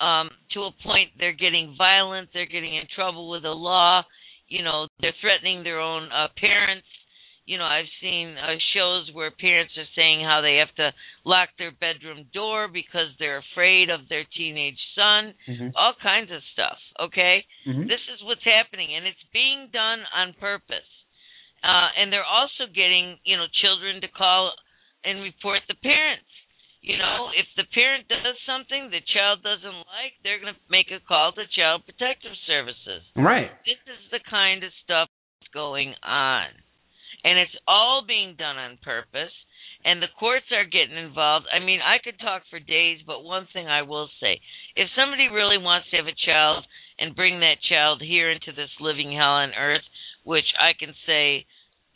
um, 0.00 0.28
to 0.52 0.60
a 0.68 0.72
point 0.84 1.10
they're 1.18 1.32
getting 1.32 1.74
violent, 1.76 2.28
they're 2.32 2.46
getting 2.46 2.76
in 2.76 2.84
trouble 2.94 3.30
with 3.30 3.42
the 3.42 3.48
law, 3.50 4.02
you 4.48 4.62
know, 4.62 4.86
they're 5.00 5.16
threatening 5.20 5.64
their 5.64 5.80
own 5.80 6.04
uh, 6.12 6.28
parents. 6.38 6.86
You 7.46 7.58
know, 7.58 7.64
I've 7.64 7.88
seen 8.02 8.34
uh, 8.34 8.58
shows 8.74 9.08
where 9.14 9.30
parents 9.30 9.72
are 9.78 9.86
saying 9.94 10.20
how 10.26 10.42
they 10.42 10.56
have 10.58 10.74
to 10.82 10.90
lock 11.24 11.50
their 11.58 11.70
bedroom 11.70 12.26
door 12.34 12.66
because 12.66 13.14
they're 13.18 13.38
afraid 13.54 13.88
of 13.88 14.00
their 14.10 14.26
teenage 14.36 14.78
son. 14.98 15.32
Mm-hmm. 15.48 15.68
All 15.78 15.94
kinds 16.02 16.30
of 16.34 16.42
stuff. 16.52 16.78
Okay, 17.00 17.44
Mm-hmm. 17.66 17.86
this 17.86 18.02
is 18.14 18.22
what's 18.26 18.44
happening, 18.46 18.94
and 18.94 19.06
it's 19.06 19.26
being 19.32 19.70
done 19.72 20.02
on 20.14 20.34
purpose. 20.38 20.90
Uh, 21.62 21.88
and 21.98 22.12
they're 22.12 22.26
also 22.26 22.66
getting, 22.70 23.16
you 23.24 23.36
know, 23.36 23.46
children 23.62 24.00
to 24.02 24.08
call 24.10 24.52
and 25.02 25.22
report 25.22 25.62
the 25.66 25.74
parents. 25.82 26.30
You 26.82 26.98
know, 26.98 27.34
if 27.34 27.46
the 27.56 27.66
parent 27.74 28.06
does 28.06 28.38
something 28.46 28.90
the 28.94 29.02
child 29.10 29.42
doesn't 29.42 29.82
like, 29.90 30.14
they're 30.22 30.38
going 30.38 30.54
to 30.54 30.60
make 30.70 30.86
a 30.94 31.02
call 31.02 31.32
to 31.34 31.42
Child 31.50 31.82
Protective 31.82 32.34
Services. 32.46 33.02
Right. 33.18 33.50
This 33.66 33.82
is 33.90 34.02
the 34.14 34.22
kind 34.30 34.62
of 34.62 34.70
stuff 34.86 35.10
that's 35.40 35.50
going 35.50 35.94
on. 36.06 36.46
And 37.24 37.38
it's 37.38 37.56
all 37.66 38.04
being 38.06 38.36
done 38.36 38.56
on 38.56 38.78
purpose. 38.82 39.32
And 39.84 40.02
the 40.02 40.10
courts 40.18 40.46
are 40.50 40.64
getting 40.64 40.96
involved. 40.96 41.46
I 41.52 41.64
mean, 41.64 41.80
I 41.80 41.98
could 42.02 42.18
talk 42.18 42.42
for 42.50 42.58
days, 42.58 42.98
but 43.06 43.22
one 43.22 43.46
thing 43.52 43.68
I 43.68 43.82
will 43.82 44.08
say 44.20 44.40
if 44.74 44.88
somebody 44.96 45.28
really 45.28 45.58
wants 45.58 45.88
to 45.90 45.96
have 45.96 46.06
a 46.06 46.26
child 46.26 46.64
and 46.98 47.14
bring 47.14 47.40
that 47.40 47.62
child 47.68 48.02
here 48.02 48.30
into 48.30 48.50
this 48.50 48.70
living 48.80 49.12
hell 49.12 49.38
on 49.44 49.52
earth, 49.54 49.84
which 50.24 50.48
I 50.58 50.72
can 50.78 50.94
say 51.06 51.46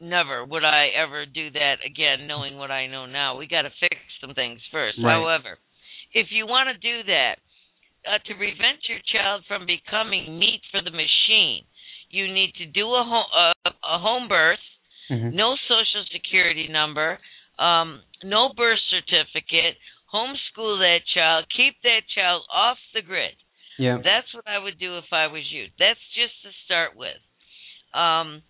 never 0.01 0.45
would 0.45 0.65
I 0.65 0.89
ever 0.97 1.27
do 1.27 1.51
that 1.51 1.77
again, 1.85 2.27
knowing 2.27 2.57
what 2.57 2.71
I 2.71 2.87
know 2.87 3.07
now. 3.07 3.37
We 3.37 3.47
got 3.47 3.63
to 3.63 3.71
fix 3.81 3.97
some 4.21 4.35
things 4.35 4.61
first. 4.73 4.99
Right. 5.03 5.13
However, 5.13 5.59
if 6.13 6.29
you 6.31 6.47
want 6.47 6.69
to 6.73 6.79
do 6.79 7.05
that, 7.07 7.37
uh, 8.09 8.19
to 8.25 8.35
prevent 8.35 8.81
your 8.89 8.99
child 9.13 9.45
from 9.47 9.67
becoming 9.67 10.39
meat 10.39 10.63
for 10.73 10.81
the 10.81 10.91
machine, 10.91 11.65
you 12.09 12.33
need 12.33 12.55
to 12.57 12.67
do 12.67 12.89
a 12.89 13.05
home, 13.05 13.29
uh, 13.29 13.71
a 13.85 13.99
home 13.99 14.27
birth, 14.27 14.63
Mhm. 15.11 15.33
no 15.33 15.57
social 15.69 16.05
security 16.13 16.69
number, 16.69 17.19
um, 17.59 18.03
no 18.23 18.53
birth 18.57 18.79
certificate, 18.91 19.77
homeschool 20.13 20.79
that 20.79 21.01
child, 21.15 21.47
keep 21.55 21.75
that 21.83 22.03
child 22.15 22.43
off 22.51 22.79
the 22.95 23.03
grid. 23.03 23.35
Yeah. 23.79 23.99
That's 24.05 24.33
what 24.35 24.47
I 24.47 24.59
would 24.59 24.79
do 24.79 24.99
if 24.99 25.13
I 25.13 25.27
was 25.27 25.43
you. 25.51 25.67
That's 25.79 26.01
just 26.15 26.35
to 26.43 26.51
start 26.65 26.97
with. 26.97 27.17
Um, 27.95 28.43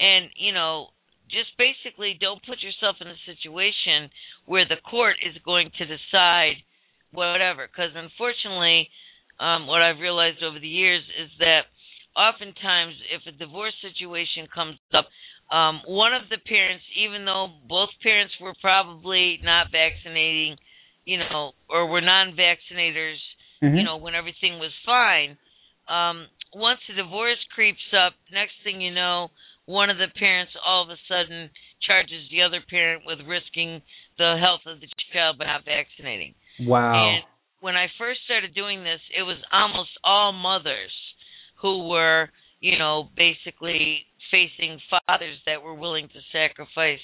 and, 0.00 0.30
you 0.36 0.52
know, 0.52 0.88
just 1.28 1.56
basically 1.58 2.14
don't 2.20 2.44
put 2.46 2.62
yourself 2.62 2.96
in 3.00 3.08
a 3.08 3.18
situation 3.26 4.10
where 4.46 4.64
the 4.64 4.76
court 4.88 5.16
is 5.26 5.36
going 5.44 5.70
to 5.78 5.84
decide 5.84 6.62
whatever. 7.12 7.66
Because 7.66 7.90
unfortunately, 7.94 8.88
um, 9.40 9.66
what 9.66 9.82
I've 9.82 9.98
realized 9.98 10.42
over 10.42 10.58
the 10.58 10.68
years 10.68 11.02
is 11.20 11.30
that 11.40 11.66
oftentimes 12.16 12.94
if 13.12 13.26
a 13.26 13.36
divorce 13.36 13.74
situation 13.82 14.46
comes 14.54 14.78
up, 14.94 15.06
um, 15.50 15.80
one 15.86 16.12
of 16.12 16.28
the 16.28 16.38
parents, 16.38 16.84
even 16.96 17.24
though 17.24 17.48
both 17.68 17.90
parents 18.02 18.34
were 18.40 18.54
probably 18.60 19.38
not 19.42 19.70
vaccinating, 19.70 20.56
you 21.04 21.18
know, 21.18 21.52
or 21.68 21.86
were 21.86 22.00
non-vaccinators, 22.00 23.18
Mhm. 23.62 23.78
you 23.78 23.84
know, 23.84 23.96
when 23.96 24.14
everything 24.14 24.58
was 24.58 24.72
fine. 24.84 25.38
Um, 25.88 26.28
once 26.52 26.80
the 26.88 26.94
divorce 26.94 27.42
creeps 27.54 27.92
up, 27.92 28.14
next 28.32 28.54
thing 28.64 28.80
you 28.80 28.90
know, 28.90 29.30
one 29.66 29.90
of 29.90 29.98
the 29.98 30.08
parents 30.08 30.52
all 30.64 30.82
of 30.82 30.90
a 30.90 30.98
sudden 31.08 31.50
charges 31.80 32.28
the 32.30 32.42
other 32.42 32.60
parent 32.60 33.04
with 33.04 33.20
risking 33.22 33.82
the 34.18 34.36
health 34.38 34.66
of 34.66 34.80
the 34.80 34.88
child 35.12 35.38
by 35.38 35.44
not 35.44 35.64
vaccinating. 35.64 36.34
Wow. 36.60 36.94
And 36.94 37.24
when 37.60 37.76
I 37.76 37.88
first 37.98 38.20
started 38.24 38.54
doing 38.54 38.82
this, 38.82 39.00
it 39.16 39.22
was 39.22 39.38
almost 39.52 39.90
all 40.02 40.32
mothers 40.32 40.92
who 41.56 41.88
were, 41.88 42.30
you 42.60 42.78
know, 42.78 43.10
basically 43.16 44.06
facing 44.30 44.80
fathers 44.90 45.38
that 45.46 45.62
were 45.62 45.74
willing 45.74 46.08
to 46.08 46.20
sacrifice 46.32 47.00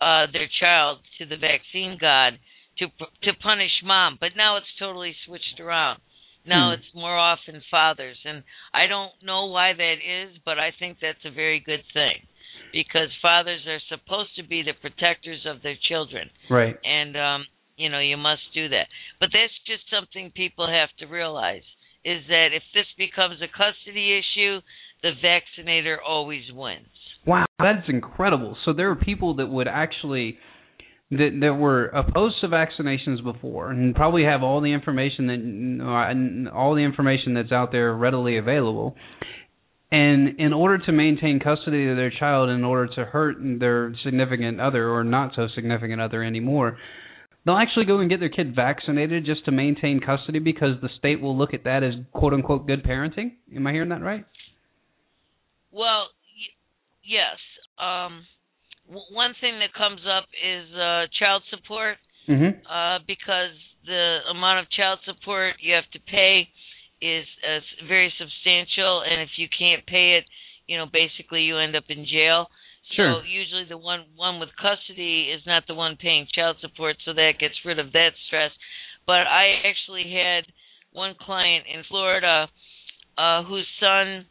uh, 0.00 0.26
their 0.32 0.48
child 0.60 0.98
to 1.18 1.26
the 1.26 1.36
vaccine 1.36 1.98
god 2.00 2.38
to 2.78 2.86
to 3.24 3.32
punish 3.42 3.72
mom. 3.84 4.16
But 4.20 4.36
now 4.36 4.56
it's 4.56 4.66
totally 4.78 5.14
switched 5.26 5.60
around. 5.60 6.00
Now 6.46 6.70
Hmm. 6.70 6.74
it's 6.74 6.94
more 6.94 7.16
often 7.18 7.60
fathers, 7.70 8.16
and 8.24 8.44
I 8.72 8.86
don't 8.86 9.12
know 9.22 9.46
why 9.46 9.72
that 9.72 9.96
is, 10.04 10.38
but 10.44 10.58
I 10.58 10.70
think 10.78 10.98
that's 11.00 11.24
a 11.24 11.30
very 11.30 11.60
good 11.60 11.82
thing 11.92 12.22
because 12.72 13.08
fathers 13.22 13.66
are 13.66 13.80
supposed 13.88 14.34
to 14.36 14.42
be 14.46 14.62
the 14.62 14.74
protectors 14.80 15.44
of 15.46 15.62
their 15.62 15.76
children 15.88 16.28
right. 16.50 16.76
and 16.84 17.16
um 17.16 17.46
you 17.76 17.88
know 17.88 18.00
you 18.00 18.16
must 18.16 18.42
do 18.54 18.68
that 18.68 18.86
but 19.20 19.30
that's 19.32 19.52
just 19.66 19.82
something 19.90 20.30
people 20.34 20.66
have 20.68 20.90
to 20.98 21.06
realize 21.06 21.62
is 22.04 22.22
that 22.28 22.48
if 22.52 22.62
this 22.74 22.86
becomes 22.96 23.40
a 23.42 23.48
custody 23.48 24.18
issue 24.20 24.60
the 25.02 25.12
vaccinator 25.22 25.98
always 26.02 26.44
wins 26.52 26.86
Wow, 27.28 27.44
that's 27.58 27.86
incredible. 27.88 28.56
So 28.64 28.72
there 28.72 28.90
are 28.90 28.96
people 28.96 29.36
that 29.36 29.46
would 29.46 29.68
actually 29.68 30.38
that 31.10 31.38
that 31.40 31.54
were 31.54 31.86
opposed 31.86 32.36
to 32.40 32.48
vaccinations 32.48 33.22
before 33.22 33.70
and 33.70 33.94
probably 33.94 34.24
have 34.24 34.42
all 34.42 34.62
the 34.62 34.72
information 34.72 35.26
that 35.26 36.50
all 36.54 36.74
the 36.74 36.80
information 36.80 37.34
that's 37.34 37.52
out 37.52 37.70
there 37.70 37.94
readily 37.94 38.38
available. 38.38 38.96
And 39.90 40.38
in 40.38 40.52
order 40.52 40.78
to 40.84 40.92
maintain 40.92 41.40
custody 41.40 41.88
of 41.88 41.96
their 41.96 42.10
child, 42.10 42.50
in 42.50 42.62
order 42.62 42.94
to 42.94 43.04
hurt 43.04 43.36
their 43.58 43.94
significant 44.04 44.60
other 44.60 44.90
or 44.90 45.02
not 45.02 45.32
so 45.34 45.48
significant 45.54 46.00
other 46.00 46.22
anymore, 46.22 46.76
they'll 47.44 47.56
actually 47.56 47.86
go 47.86 47.98
and 47.98 48.10
get 48.10 48.20
their 48.20 48.28
kid 48.28 48.54
vaccinated 48.54 49.24
just 49.24 49.44
to 49.46 49.50
maintain 49.50 50.00
custody 50.00 50.38
because 50.38 50.80
the 50.80 50.90
state 50.98 51.20
will 51.22 51.36
look 51.36 51.52
at 51.52 51.64
that 51.64 51.82
as 51.82 51.92
quote 52.12 52.32
unquote 52.32 52.66
good 52.66 52.84
parenting. 52.84 53.32
Am 53.54 53.66
I 53.66 53.72
hearing 53.72 53.88
that 53.90 54.02
right? 54.02 54.24
Well 55.78 56.10
y- 56.34 56.56
yes 57.06 57.38
um 57.78 58.26
w- 58.90 59.06
one 59.14 59.32
thing 59.40 59.58
that 59.62 59.72
comes 59.74 60.02
up 60.10 60.26
is 60.42 60.66
uh 60.74 61.06
child 61.18 61.42
support 61.54 61.96
Mhm. 62.28 62.60
uh, 62.68 62.98
because 63.06 63.56
the 63.86 64.18
amount 64.28 64.58
of 64.60 64.68
child 64.70 64.98
support 65.08 65.54
you 65.64 65.72
have 65.72 65.88
to 65.96 66.00
pay 66.00 66.46
is 67.00 67.24
uh, 67.48 67.60
very 67.88 68.12
substantial, 68.18 69.00
and 69.08 69.22
if 69.22 69.30
you 69.40 69.48
can't 69.48 69.86
pay 69.86 70.18
it, 70.18 70.24
you 70.66 70.76
know, 70.76 70.84
basically 70.92 71.42
you 71.48 71.56
end 71.56 71.74
up 71.74 71.88
in 71.88 72.04
jail. 72.04 72.50
Sure. 72.94 73.22
So 73.22 73.26
usually 73.26 73.64
the 73.64 73.78
one 73.78 74.04
one 74.16 74.36
with 74.40 74.50
custody 74.60 75.30
is 75.32 75.40
not 75.46 75.62
the 75.66 75.74
one 75.74 75.96
paying 75.96 76.26
child 76.36 76.56
support, 76.60 76.96
so 77.06 77.14
that 77.14 77.38
gets 77.40 77.54
rid 77.64 77.78
of 77.78 77.92
that 77.92 78.12
stress. 78.26 78.52
But 79.06 79.24
I 79.26 79.44
actually 79.64 80.12
had 80.12 80.44
one 80.92 81.14
client 81.14 81.64
in 81.72 81.80
Florida 81.84 82.50
uh, 83.16 83.42
whose 83.44 83.66
son 83.80 84.26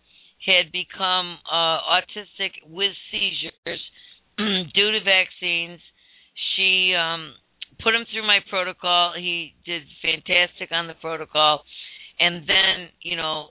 had 0.46 0.72
become 0.72 1.38
uh, 1.52 1.80
autistic 1.98 2.52
with 2.70 2.92
seizures 3.12 3.82
due 4.38 4.92
to 4.92 5.00
vaccines. 5.04 5.80
She 6.56 6.94
um, 6.96 7.34
put 7.84 7.96
him 7.96 8.06
through 8.12 8.26
my 8.26 8.40
protocol. 8.50 9.14
He 9.18 9.54
did 9.66 9.84
fantastic 10.02 10.72
on 10.72 10.88
the 10.88 10.96
protocol. 11.02 11.64
And 12.20 12.48
then, 12.48 12.90
you 13.02 13.16
know, 13.16 13.48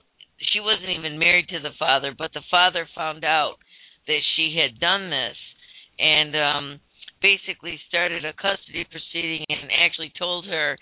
she 0.53 0.59
wasn't 0.59 0.89
even 0.97 1.19
married 1.19 1.47
to 1.49 1.59
the 1.59 1.75
father, 1.79 2.13
but 2.17 2.31
the 2.33 2.43
father 2.51 2.87
found 2.95 3.23
out 3.23 3.55
that 4.07 4.21
she 4.35 4.57
had 4.57 4.79
done 4.79 5.09
this 5.09 5.35
and 5.99 6.35
um 6.35 6.79
basically 7.21 7.79
started 7.89 8.23
a 8.23 8.33
custody 8.33 8.85
proceeding 8.91 9.43
and 9.49 9.71
actually 9.73 10.11
told 10.17 10.45
her 10.45 10.77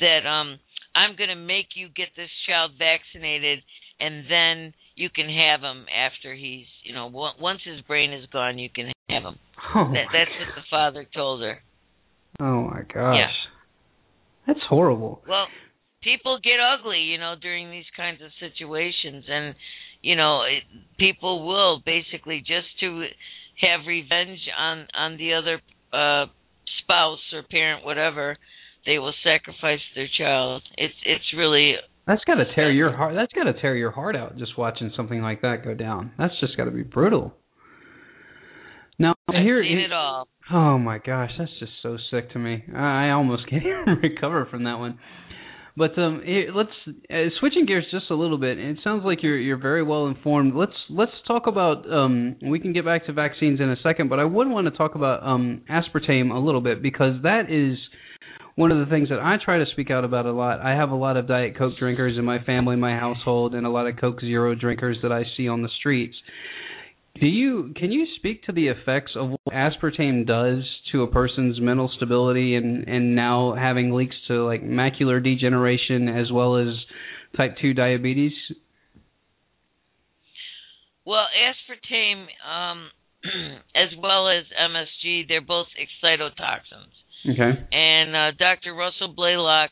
that 0.00 0.26
um 0.28 0.58
I'm 0.94 1.16
going 1.16 1.30
to 1.30 1.36
make 1.36 1.76
you 1.76 1.88
get 1.94 2.08
this 2.16 2.30
child 2.46 2.72
vaccinated 2.78 3.60
and 4.00 4.24
then 4.28 4.74
you 4.98 5.08
can 5.10 5.28
have 5.28 5.60
him 5.60 5.86
after 5.94 6.34
he's, 6.34 6.66
you 6.82 6.92
know, 6.92 7.06
on- 7.06 7.40
once 7.40 7.60
his 7.64 7.80
brain 7.82 8.12
is 8.12 8.26
gone, 8.32 8.58
you 8.58 8.68
can 8.68 8.92
have 9.08 9.22
him. 9.22 9.38
Oh, 9.74 9.92
That, 9.92 10.06
that's 10.12 10.30
what 10.38 10.54
the 10.56 10.62
father 10.70 11.06
told 11.14 11.42
her. 11.42 11.58
Oh 12.40 12.62
my 12.62 12.82
gosh. 12.82 13.16
Yeah. 13.16 13.32
That's 14.46 14.60
horrible. 14.68 15.22
Well, 15.28 15.46
people 16.02 16.38
get 16.42 16.58
ugly, 16.60 17.00
you 17.00 17.18
know, 17.18 17.34
during 17.40 17.70
these 17.70 17.88
kinds 17.96 18.20
of 18.22 18.30
situations, 18.40 19.24
and 19.28 19.54
you 20.02 20.16
know, 20.16 20.42
it, 20.42 20.62
people 20.98 21.46
will 21.46 21.80
basically 21.84 22.38
just 22.40 22.68
to 22.80 23.06
have 23.60 23.86
revenge 23.86 24.38
on 24.56 24.86
on 24.94 25.16
the 25.16 25.34
other 25.34 25.60
uh 25.92 26.26
spouse 26.82 27.18
or 27.32 27.42
parent, 27.50 27.84
whatever. 27.84 28.36
They 28.86 28.98
will 28.98 29.14
sacrifice 29.22 29.80
their 29.94 30.08
child. 30.16 30.62
It's 30.76 30.94
it's 31.04 31.34
really 31.36 31.74
That's 32.08 32.24
got 32.24 32.36
to 32.36 32.46
tear 32.54 32.72
your 32.72 32.96
heart. 32.96 33.14
That's 33.14 33.32
got 33.34 33.44
to 33.44 33.52
tear 33.52 33.76
your 33.76 33.90
heart 33.90 34.16
out 34.16 34.38
just 34.38 34.56
watching 34.56 34.90
something 34.96 35.20
like 35.20 35.42
that 35.42 35.62
go 35.62 35.74
down. 35.74 36.12
That's 36.16 36.32
just 36.40 36.56
got 36.56 36.64
to 36.64 36.70
be 36.70 36.82
brutal. 36.82 37.34
Now 38.98 39.14
I've 39.28 39.42
here, 39.42 39.62
seen 39.62 39.78
it 39.78 39.92
all. 39.92 40.26
oh 40.50 40.78
my 40.78 40.98
gosh, 40.98 41.30
that's 41.38 41.50
just 41.60 41.72
so 41.82 41.98
sick 42.10 42.32
to 42.32 42.38
me. 42.38 42.64
I 42.74 43.08
I 43.08 43.10
almost 43.10 43.46
can't 43.50 43.62
even 43.62 43.98
recover 44.02 44.48
from 44.50 44.64
that 44.64 44.78
one. 44.78 44.98
But 45.76 45.96
um, 45.98 46.22
here, 46.24 46.50
let's 46.52 46.70
uh, 47.08 47.28
switching 47.38 47.66
gears 47.66 47.84
just 47.92 48.10
a 48.10 48.14
little 48.14 48.38
bit. 48.38 48.58
It 48.58 48.78
sounds 48.82 49.04
like 49.04 49.22
you're 49.22 49.38
you're 49.38 49.58
very 49.58 49.82
well 49.82 50.06
informed. 50.06 50.54
Let's 50.54 50.72
let's 50.88 51.12
talk 51.28 51.46
about. 51.46 51.84
Um, 51.92 52.36
we 52.42 52.58
can 52.58 52.72
get 52.72 52.86
back 52.86 53.04
to 53.06 53.12
vaccines 53.12 53.60
in 53.60 53.70
a 53.70 53.76
second, 53.82 54.08
but 54.08 54.18
I 54.18 54.24
would 54.24 54.48
want 54.48 54.66
to 54.66 54.70
talk 54.70 54.94
about 54.94 55.22
um, 55.22 55.60
aspartame 55.70 56.34
a 56.34 56.38
little 56.38 56.62
bit 56.62 56.82
because 56.82 57.22
that 57.22 57.50
is 57.50 57.78
one 58.58 58.72
of 58.72 58.78
the 58.80 58.92
things 58.92 59.08
that 59.10 59.20
I 59.20 59.36
try 59.42 59.58
to 59.58 59.66
speak 59.70 59.88
out 59.88 60.04
about 60.04 60.26
a 60.26 60.32
lot. 60.32 60.58
I 60.58 60.70
have 60.70 60.90
a 60.90 60.96
lot 60.96 61.16
of 61.16 61.28
Diet 61.28 61.56
Coke 61.56 61.74
drinkers 61.78 62.18
in 62.18 62.24
my 62.24 62.42
family, 62.42 62.74
my 62.74 62.98
household, 62.98 63.54
and 63.54 63.64
a 63.64 63.70
lot 63.70 63.86
of 63.86 63.96
Coke 64.00 64.20
Zero 64.20 64.56
drinkers 64.56 64.96
that 65.02 65.12
I 65.12 65.22
see 65.36 65.46
on 65.46 65.62
the 65.62 65.68
streets. 65.78 66.16
Do 67.20 67.26
you 67.26 67.72
can 67.76 67.92
you 67.92 68.04
speak 68.16 68.42
to 68.46 68.52
the 68.52 68.66
effects 68.66 69.12
of 69.14 69.30
what 69.30 69.54
aspartame 69.54 70.26
does 70.26 70.64
to 70.90 71.04
a 71.04 71.06
person's 71.06 71.60
mental 71.60 71.88
stability 71.96 72.56
and 72.56 72.88
and 72.88 73.14
now 73.14 73.54
having 73.56 73.92
leaks 73.92 74.16
to 74.26 74.44
like 74.44 74.64
macular 74.64 75.22
degeneration 75.22 76.08
as 76.08 76.32
well 76.32 76.56
as 76.56 76.74
type 77.36 77.54
2 77.62 77.74
diabetes? 77.74 78.32
Well, 81.06 81.26
aspartame, 81.38 82.26
um, 82.44 82.88
as 83.76 83.96
well 84.02 84.28
as 84.28 84.46
MSG, 84.60 85.28
they're 85.28 85.40
both 85.40 85.68
excitotoxins. 85.78 86.97
Okay. 87.26 87.66
And 87.72 88.14
uh, 88.16 88.30
Dr. 88.38 88.74
Russell 88.74 89.14
Blaylock 89.14 89.70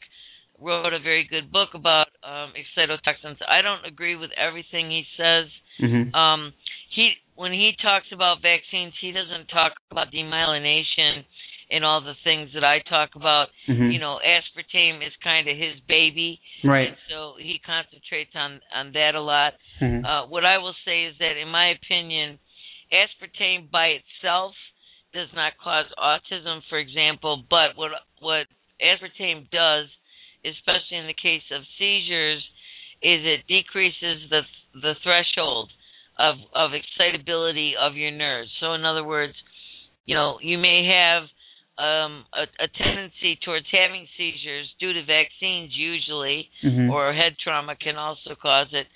wrote 0.61 0.93
a 0.93 0.99
very 1.01 1.27
good 1.29 1.53
book 1.53 1.71
about 1.75 2.07
um, 2.25 2.53
excitotoxins. 2.57 3.37
I 3.49 3.63
don't 3.63 3.85
agree 3.85 4.17
with 4.17 4.31
everything 4.37 4.91
he 4.91 5.05
says. 5.17 5.47
Mhm. 5.81 6.15
Um, 6.15 6.53
he 6.95 7.13
when 7.35 7.53
he 7.53 7.73
talks 7.83 8.07
about 8.13 8.41
vaccines, 8.41 8.95
he 9.01 9.13
doesn't 9.13 9.49
talk 9.49 9.73
about 9.91 10.11
demyelination 10.11 11.25
and 11.71 11.85
all 11.85 12.01
the 12.01 12.15
things 12.25 12.49
that 12.55 12.65
I 12.65 12.79
talk 12.89 13.11
about. 13.17 13.49
Mhm. 13.69 13.93
You 13.93 13.99
know, 13.99 14.19
aspartame 14.25 15.07
is 15.07 15.13
kind 15.23 15.47
of 15.49 15.57
his 15.57 15.79
baby, 15.89 16.41
right. 16.65 16.89
and 16.89 16.97
so 17.11 17.35
he 17.39 17.59
concentrates 17.59 18.35
on 18.35 18.61
on 18.75 18.93
that 18.93 19.15
a 19.15 19.21
lot. 19.21 19.55
Mhm. 19.81 20.05
Uh, 20.05 20.27
what 20.29 20.45
I 20.47 20.59
will 20.59 20.77
say 20.85 21.05
is 21.05 21.19
that, 21.19 21.37
in 21.37 21.49
my 21.49 21.67
opinion, 21.69 22.39
aspartame 22.93 23.71
by 23.71 23.89
itself 24.01 24.55
does 25.13 25.29
not 25.35 25.53
cause 25.63 25.87
autism, 25.99 26.61
for 26.69 26.79
example. 26.79 27.45
But 27.49 27.77
what 27.77 27.91
what 28.21 28.47
aspartame 28.83 29.49
does, 29.51 29.87
especially 30.45 30.99
in 30.99 31.07
the 31.07 31.15
case 31.21 31.43
of 31.53 31.63
seizures, 31.79 32.43
is 33.03 33.21
it 33.25 33.47
decreases 33.49 34.29
the 34.31 34.43
the 34.81 34.95
threshold 35.03 35.71
of 36.19 36.37
of 36.55 36.71
excitability 36.75 37.75
of 37.81 37.95
your 37.97 38.11
nerves. 38.11 38.51
So, 38.61 38.75
in 38.75 38.85
other 38.85 39.05
words, 39.05 39.35
you 40.07 40.15
know, 40.15 40.39
you 40.43 40.59
may 40.59 40.87
have 40.87 41.25
um, 41.79 42.25
a, 42.33 42.45
a 42.65 42.69
tendency 42.83 43.37
towards 43.45 43.67
having 43.71 44.07
seizures 44.17 44.67
due 44.81 44.95
to 44.95 45.05
vaccines, 45.05 45.73
usually, 45.77 46.49
Mhm. 46.65 46.91
or 46.91 47.13
head 47.13 47.37
trauma 47.43 47.77
can 47.77 47.97
also 47.97 48.35
cause 48.35 48.69
it. 48.73 48.87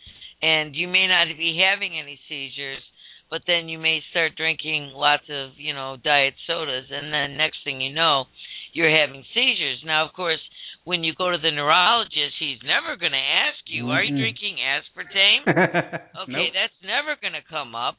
And 0.42 0.74
you 0.74 0.88
may 0.88 1.06
not 1.06 1.28
be 1.36 1.58
having 1.58 1.98
any 1.98 2.18
seizures, 2.26 2.82
but 3.30 3.42
then 3.46 3.68
you 3.68 3.78
may 3.78 4.02
start 4.10 4.36
drinking 4.36 4.90
lots 4.92 5.22
of, 5.30 5.50
you 5.56 5.72
know, 5.72 5.96
diet 6.02 6.34
sodas, 6.46 6.86
and 6.90 7.12
then 7.12 7.36
next 7.36 7.58
thing 7.64 7.80
you 7.80 7.92
know, 7.94 8.24
you're 8.72 8.90
having 8.90 9.24
seizures. 9.32 9.82
Now, 9.86 10.04
of 10.06 10.12
course, 10.12 10.40
when 10.84 11.04
you 11.04 11.14
go 11.14 11.30
to 11.30 11.38
the 11.38 11.50
neurologist, 11.50 12.34
he's 12.38 12.58
never 12.64 12.96
going 12.96 13.12
to 13.12 13.18
ask 13.46 13.58
you, 13.66 13.88
"Are 13.88 14.02
you 14.02 14.16
drinking 14.16 14.58
aspartame?" 14.58 15.46
Okay, 16.10 16.50
Nope. 16.50 16.54
that's 16.54 16.82
never 16.82 17.14
going 17.22 17.34
to 17.38 17.46
come 17.48 17.76
up. 17.76 17.94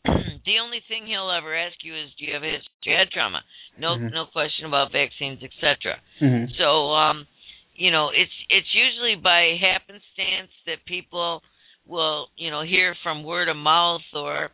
the 0.04 0.58
only 0.64 0.80
thing 0.88 1.06
he'll 1.06 1.30
ever 1.30 1.54
ask 1.54 1.76
you 1.84 1.94
is, 1.94 2.08
"Do 2.18 2.24
you 2.24 2.32
have 2.32 2.42
a 2.42 2.56
history 2.56 2.96
head 2.96 3.10
trauma?" 3.12 3.42
No, 3.76 3.96
Mhm. 3.98 4.12
no 4.12 4.24
question 4.26 4.64
about 4.64 4.92
vaccines, 4.92 5.42
etc. 5.42 6.00
Mhm. 6.20 6.56
So, 6.56 6.92
um, 6.92 7.26
you 7.74 7.90
know, 7.90 8.08
it's 8.08 8.32
it's 8.48 8.74
usually 8.74 9.16
by 9.16 9.56
happenstance 9.60 10.50
that 10.64 10.84
people 10.86 11.42
will, 11.86 12.30
you 12.36 12.50
know, 12.50 12.62
hear 12.62 12.94
from 13.02 13.24
word 13.24 13.48
of 13.48 13.56
mouth 13.56 14.02
or, 14.14 14.50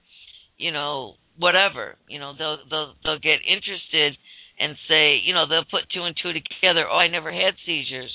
you 0.58 0.72
know, 0.72 1.14
whatever. 1.38 1.96
You 2.08 2.18
know, 2.18 2.32
they'll 2.36 2.58
they'll 2.70 2.94
they'll 3.04 3.18
get 3.18 3.40
interested 3.46 4.16
and 4.58 4.76
say, 4.88 5.20
you 5.24 5.34
know, 5.34 5.46
they'll 5.46 5.68
put 5.70 5.88
two 5.92 6.04
and 6.04 6.16
two 6.16 6.32
together. 6.32 6.88
Oh, 6.90 6.96
I 6.96 7.08
never 7.08 7.30
had 7.32 7.54
seizures 7.66 8.12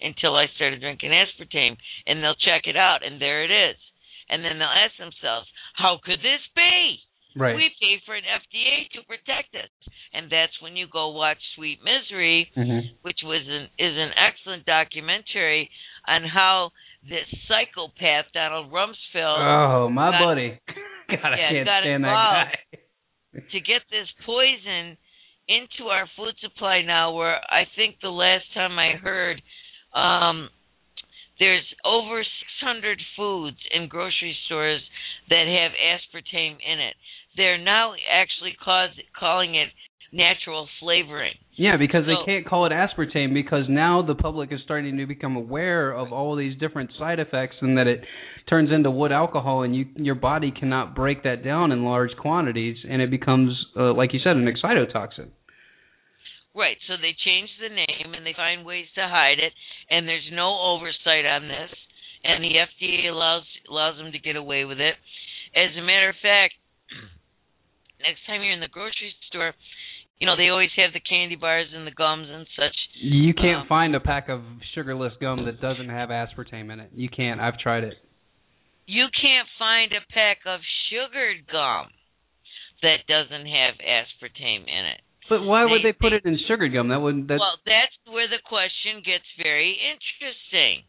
until 0.00 0.34
I 0.34 0.46
started 0.56 0.80
drinking 0.80 1.10
aspartame, 1.10 1.76
and 2.06 2.22
they'll 2.22 2.34
check 2.34 2.66
it 2.66 2.76
out, 2.76 3.04
and 3.04 3.20
there 3.20 3.44
it 3.44 3.50
is. 3.50 3.76
And 4.28 4.44
then 4.44 4.58
they'll 4.58 4.68
ask 4.68 4.96
themselves, 4.98 5.46
how 5.74 6.00
could 6.02 6.18
this 6.18 6.42
be? 6.56 6.98
Right. 7.36 7.56
We 7.56 7.70
pay 7.80 8.00
for 8.06 8.14
an 8.14 8.22
FDA 8.24 8.90
to 8.94 9.02
protect 9.06 9.54
us, 9.54 9.70
and 10.12 10.30
that's 10.30 10.54
when 10.60 10.76
you 10.76 10.86
go 10.86 11.10
watch 11.10 11.38
Sweet 11.56 11.82
Misery, 11.82 12.50
Mhm. 12.56 12.94
which 13.02 13.22
was 13.24 13.42
an 13.48 13.68
is 13.78 13.96
an 13.96 14.12
excellent 14.16 14.64
documentary 14.66 15.70
on 16.06 16.22
how 16.24 16.70
this 17.08 17.26
psychopath 17.48 18.26
Donald 18.32 18.72
Rumsfeld 18.72 19.38
Oh, 19.38 19.88
my 19.90 20.10
got- 20.10 20.20
buddy. 20.24 20.60
God, 21.08 21.32
I 21.32 21.36
yeah, 21.36 21.50
can't 21.50 21.66
got 21.66 21.82
stand 21.82 22.04
that 22.04 22.52
guy. 22.72 22.78
to 23.52 23.60
get 23.60 23.82
this 23.90 24.08
poison 24.24 24.96
into 25.48 25.90
our 25.90 26.08
food 26.16 26.34
supply 26.40 26.80
now 26.82 27.12
where 27.12 27.36
I 27.50 27.64
think 27.76 27.96
the 28.00 28.08
last 28.08 28.44
time 28.54 28.78
I 28.78 28.92
heard 28.96 29.42
um 29.94 30.48
there's 31.38 31.64
over 31.84 32.22
600 32.22 32.98
foods 33.16 33.56
in 33.74 33.88
grocery 33.88 34.36
stores 34.46 34.80
that 35.28 35.46
have 35.46 35.72
aspartame 35.74 36.56
in 36.64 36.78
it. 36.80 36.94
They're 37.36 37.58
now 37.58 37.94
actually 38.10 38.54
cause, 38.64 38.90
calling 39.18 39.56
it 39.56 39.68
natural 40.14 40.68
flavoring. 40.80 41.34
Yeah, 41.56 41.76
because 41.76 42.04
they 42.06 42.14
can't 42.24 42.46
call 42.46 42.66
it 42.66 42.72
aspartame 42.72 43.34
because 43.34 43.64
now 43.68 44.02
the 44.02 44.14
public 44.14 44.52
is 44.52 44.60
starting 44.64 44.96
to 44.96 45.06
become 45.06 45.36
aware 45.36 45.90
of 45.92 46.12
all 46.12 46.36
these 46.36 46.56
different 46.58 46.90
side 46.98 47.18
effects 47.18 47.56
and 47.60 47.76
that 47.76 47.86
it 47.86 48.00
turns 48.48 48.70
into 48.72 48.90
wood 48.90 49.12
alcohol 49.12 49.62
and 49.62 49.74
you 49.74 49.86
your 49.96 50.14
body 50.14 50.52
cannot 50.52 50.94
break 50.94 51.24
that 51.24 51.44
down 51.44 51.72
in 51.72 51.84
large 51.84 52.10
quantities 52.20 52.76
and 52.88 53.02
it 53.02 53.10
becomes 53.10 53.52
uh, 53.76 53.92
like 53.92 54.12
you 54.12 54.20
said 54.22 54.36
an 54.36 54.46
excitotoxin. 54.46 55.28
Right, 56.54 56.76
so 56.86 56.94
they 56.94 57.16
change 57.26 57.50
the 57.60 57.74
name 57.74 58.14
and 58.14 58.24
they 58.24 58.34
find 58.36 58.64
ways 58.64 58.86
to 58.94 59.02
hide 59.02 59.42
it, 59.42 59.52
and 59.90 60.06
there's 60.06 60.30
no 60.30 60.54
oversight 60.54 61.26
on 61.26 61.48
this, 61.50 61.70
and 62.22 62.44
the 62.44 62.54
FDA 62.62 63.10
allows 63.10 63.42
allows 63.68 63.98
them 63.98 64.12
to 64.12 64.20
get 64.20 64.36
away 64.36 64.64
with 64.64 64.78
it. 64.78 64.94
As 65.56 65.74
a 65.76 65.82
matter 65.82 66.10
of 66.10 66.14
fact, 66.22 66.54
next 68.06 68.22
time 68.26 68.42
you're 68.42 68.54
in 68.54 68.62
the 68.62 68.70
grocery 68.70 69.10
store, 69.28 69.54
you 70.18 70.26
know 70.26 70.36
they 70.36 70.48
always 70.48 70.70
have 70.76 70.92
the 70.92 71.00
candy 71.00 71.36
bars 71.36 71.66
and 71.74 71.86
the 71.86 71.90
gums 71.90 72.28
and 72.30 72.46
such. 72.56 72.74
You 72.94 73.34
can't 73.34 73.62
Um, 73.62 73.66
find 73.68 73.94
a 73.94 74.00
pack 74.00 74.28
of 74.28 74.42
sugarless 74.74 75.12
gum 75.20 75.44
that 75.46 75.60
doesn't 75.60 75.88
have 75.88 76.08
aspartame 76.10 76.72
in 76.72 76.80
it. 76.80 76.90
You 76.94 77.08
can't. 77.08 77.40
I've 77.40 77.58
tried 77.58 77.84
it. 77.84 77.94
You 78.86 79.06
can't 79.20 79.48
find 79.58 79.92
a 79.92 80.00
pack 80.12 80.38
of 80.46 80.60
sugared 80.90 81.46
gum 81.50 81.88
that 82.82 83.06
doesn't 83.08 83.46
have 83.46 83.74
aspartame 83.80 84.68
in 84.68 84.84
it. 84.92 85.00
But 85.28 85.42
why 85.42 85.64
would 85.64 85.80
They- 85.80 85.92
they 85.92 85.92
put 85.94 86.10
they- 86.10 86.16
it 86.16 86.26
in 86.26 86.36
sugar 86.46 86.68
gum? 86.68 86.88
That 86.88 87.00
wouldn't. 87.00 87.28
that 87.28 87.38
well, 87.40 87.58
that's 87.64 87.96
where 88.06 88.28
the 88.28 88.40
question 88.40 89.00
gets 89.00 89.24
very 89.40 89.72
interesting. 89.72 90.84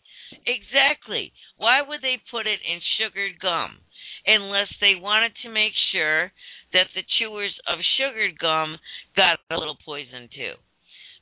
Exactly. 0.46 1.32
Why 1.58 1.82
would 1.82 2.02
they 2.02 2.18
put 2.30 2.46
it 2.48 2.60
in 2.62 2.82
sugared 2.98 3.40
gum 3.40 3.80
unless 4.28 4.68
they 4.82 4.96
wanted 4.96 5.34
to 5.44 5.50
make 5.50 5.74
sure 5.92 6.34
that 6.74 6.88
the 6.96 7.04
chewers 7.20 7.54
of 7.68 7.80
sugared 7.98 8.38
gum 8.40 8.78
got 9.16 9.40
a 9.50 9.58
little 9.58 9.78
poison 9.84 10.30
too? 10.34 10.54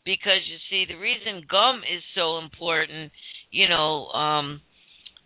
Because 0.05 0.43
you 0.47 0.57
see, 0.69 0.85
the 0.85 0.99
reason 0.99 1.45
gum 1.49 1.79
is 1.79 2.03
so 2.15 2.37
important, 2.39 3.11
you 3.51 3.69
know, 3.69 4.07
um, 4.07 4.61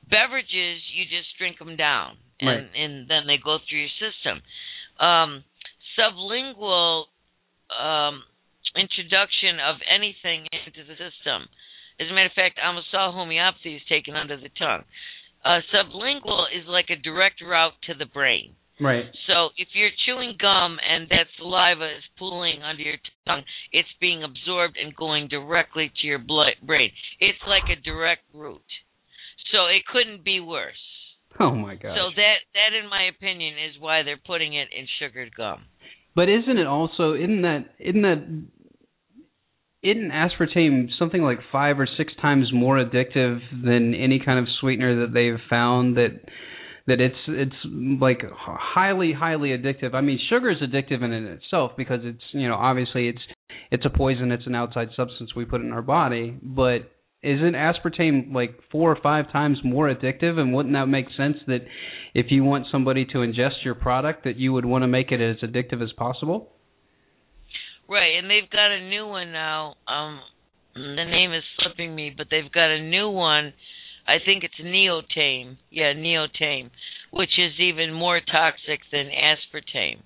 beverages 0.10 0.82
you 0.94 1.04
just 1.06 1.28
drink 1.38 1.58
them 1.60 1.76
down 1.76 2.18
and 2.40 2.50
Right. 2.50 2.70
and 2.76 3.08
then 3.08 3.28
they 3.28 3.38
go 3.38 3.58
through 3.60 3.80
your 3.80 3.98
system. 3.98 4.42
Um, 5.00 5.44
sublingual 5.98 7.06
um, 7.74 8.24
introduction 8.76 9.60
of 9.60 9.78
anything 9.90 10.46
into 10.54 10.84
the 10.86 10.94
system. 10.94 11.50
As 12.00 12.10
a 12.10 12.14
matter 12.14 12.28
of 12.28 12.34
fact, 12.34 12.60
almost 12.64 12.94
all 12.94 13.12
homeopathy 13.12 13.76
is 13.76 13.82
taken 13.90 14.16
under 14.16 14.38
the 14.38 14.50
tongue. 14.50 14.84
Uh, 15.44 15.62
sublingual 15.74 16.46
is 16.54 16.68
like 16.68 16.90
a 16.90 16.96
direct 16.96 17.42
route 17.42 17.74
to 17.88 17.94
the 17.94 18.06
brain. 18.06 18.54
Right. 18.80 19.06
So 19.28 19.50
if 19.58 19.70
you're 19.74 19.90
chewing 20.06 20.36
gum 20.40 20.78
and 20.82 21.10
that 21.10 21.28
saliva 21.38 21.86
is 21.86 22.04
pooling 22.18 22.62
under 22.64 22.84
your 22.84 22.98
tongue, 23.28 23.44
it's 23.72 23.90
being 24.00 24.24
absorbed 24.24 24.78
and 24.82 24.96
going 24.96 25.28
directly 25.28 25.92
to 26.02 26.08
your 26.08 26.20
blood, 26.20 26.56
brain. 26.66 26.92
It's 27.20 27.40
like 27.48 27.64
a 27.72 27.82
direct 27.82 28.24
route. 28.34 28.62
So 29.52 29.68
it 29.68 29.86
couldn't 29.92 30.24
be 30.26 30.40
worse. 30.40 30.76
Oh 31.40 31.52
my 31.52 31.76
god. 31.76 31.96
So 31.96 32.10
that 32.16 32.38
that, 32.54 32.78
in 32.78 32.90
my 32.90 33.04
opinion, 33.16 33.56
is 33.56 33.80
why 33.80 34.04
they're 34.04 34.20
putting 34.26 34.54
it 34.54 34.70
in 34.78 34.88
sugared 35.00 35.36
gum. 35.36 35.66
But 36.16 36.30
isn't 36.30 36.58
it 36.58 36.68
also 36.68 37.14
isn't 37.14 37.44
that 37.44 37.66
isn't 37.80 38.02
that 38.02 38.48
isn't 39.84 40.12
aspartame 40.12 40.88
something 40.98 41.22
like 41.22 41.40
five 41.52 41.80
or 41.80 41.88
six 41.98 42.12
times 42.22 42.50
more 42.52 42.78
addictive 42.78 43.40
than 43.52 43.94
any 43.94 44.20
kind 44.24 44.40
of 44.40 44.46
sweetener 44.60 45.06
that 45.06 45.14
they've 45.14 45.40
found 45.50 45.96
that 45.98 46.20
that 46.88 47.02
it's 47.02 47.16
it's 47.28 47.56
like 48.02 48.22
highly 48.34 49.14
highly 49.14 49.50
addictive. 49.50 49.94
I 49.94 50.02
mean, 50.02 50.20
sugar 50.30 50.50
is 50.50 50.58
addictive 50.62 51.04
in 51.04 51.12
itself 51.12 51.72
because 51.78 52.00
it's 52.04 52.24
you 52.32 52.48
know 52.48 52.56
obviously 52.56 53.10
it's 53.10 53.22
it's 53.72 53.86
a 53.86 53.90
poison. 53.90 54.32
It's 54.32 54.48
an 54.48 54.56
outside 54.56 54.90
substance 54.96 55.36
we 55.36 55.46
put 55.46 55.62
in 55.62 55.72
our 55.72 55.82
body. 55.82 56.38
But 56.42 56.90
isn't 57.24 57.54
aspartame 57.54 58.34
like 58.34 58.58
four 58.72 58.92
or 58.92 58.98
five 59.02 59.32
times 59.32 59.60
more 59.64 59.94
addictive? 59.94 60.38
And 60.38 60.54
wouldn't 60.54 60.74
that 60.76 60.86
make 60.86 61.08
sense 61.18 61.38
that 61.48 61.66
if 62.14 62.28
you 62.30 62.44
want 62.44 62.68
somebody 62.72 63.06
to 63.06 63.18
ingest 63.18 63.66
your 63.66 63.76
product, 63.76 64.24
that 64.24 64.38
you 64.38 64.54
would 64.54 64.66
want 64.66 64.84
to 64.84 64.88
make 64.88 65.12
it 65.12 65.22
as 65.22 65.38
addictive 65.48 65.84
as 65.84 65.92
possible? 65.98 66.50
Right, 67.90 68.18
and 68.18 68.30
they've 68.30 68.50
got 68.50 68.72
a 68.72 68.88
new 68.90 69.08
one 69.08 69.32
now. 69.32 69.76
Um, 69.88 70.20
the 70.74 71.06
name 71.06 71.34
is 71.34 71.44
slipping 71.60 71.96
me, 71.96 72.14
but 72.16 72.28
they've 72.30 72.52
got 72.52 72.70
a 72.70 72.82
new 72.82 73.10
one. 73.10 73.54
I 74.08 74.18
think 74.24 74.44
it's 74.44 74.60
Neotame. 74.64 75.58
Yeah, 75.70 75.94
Neotame, 75.94 76.70
which 77.12 77.38
is 77.38 77.60
even 77.60 77.94
more 77.94 78.20
toxic 78.20 78.80
than 78.92 79.10
aspartame. 79.10 80.00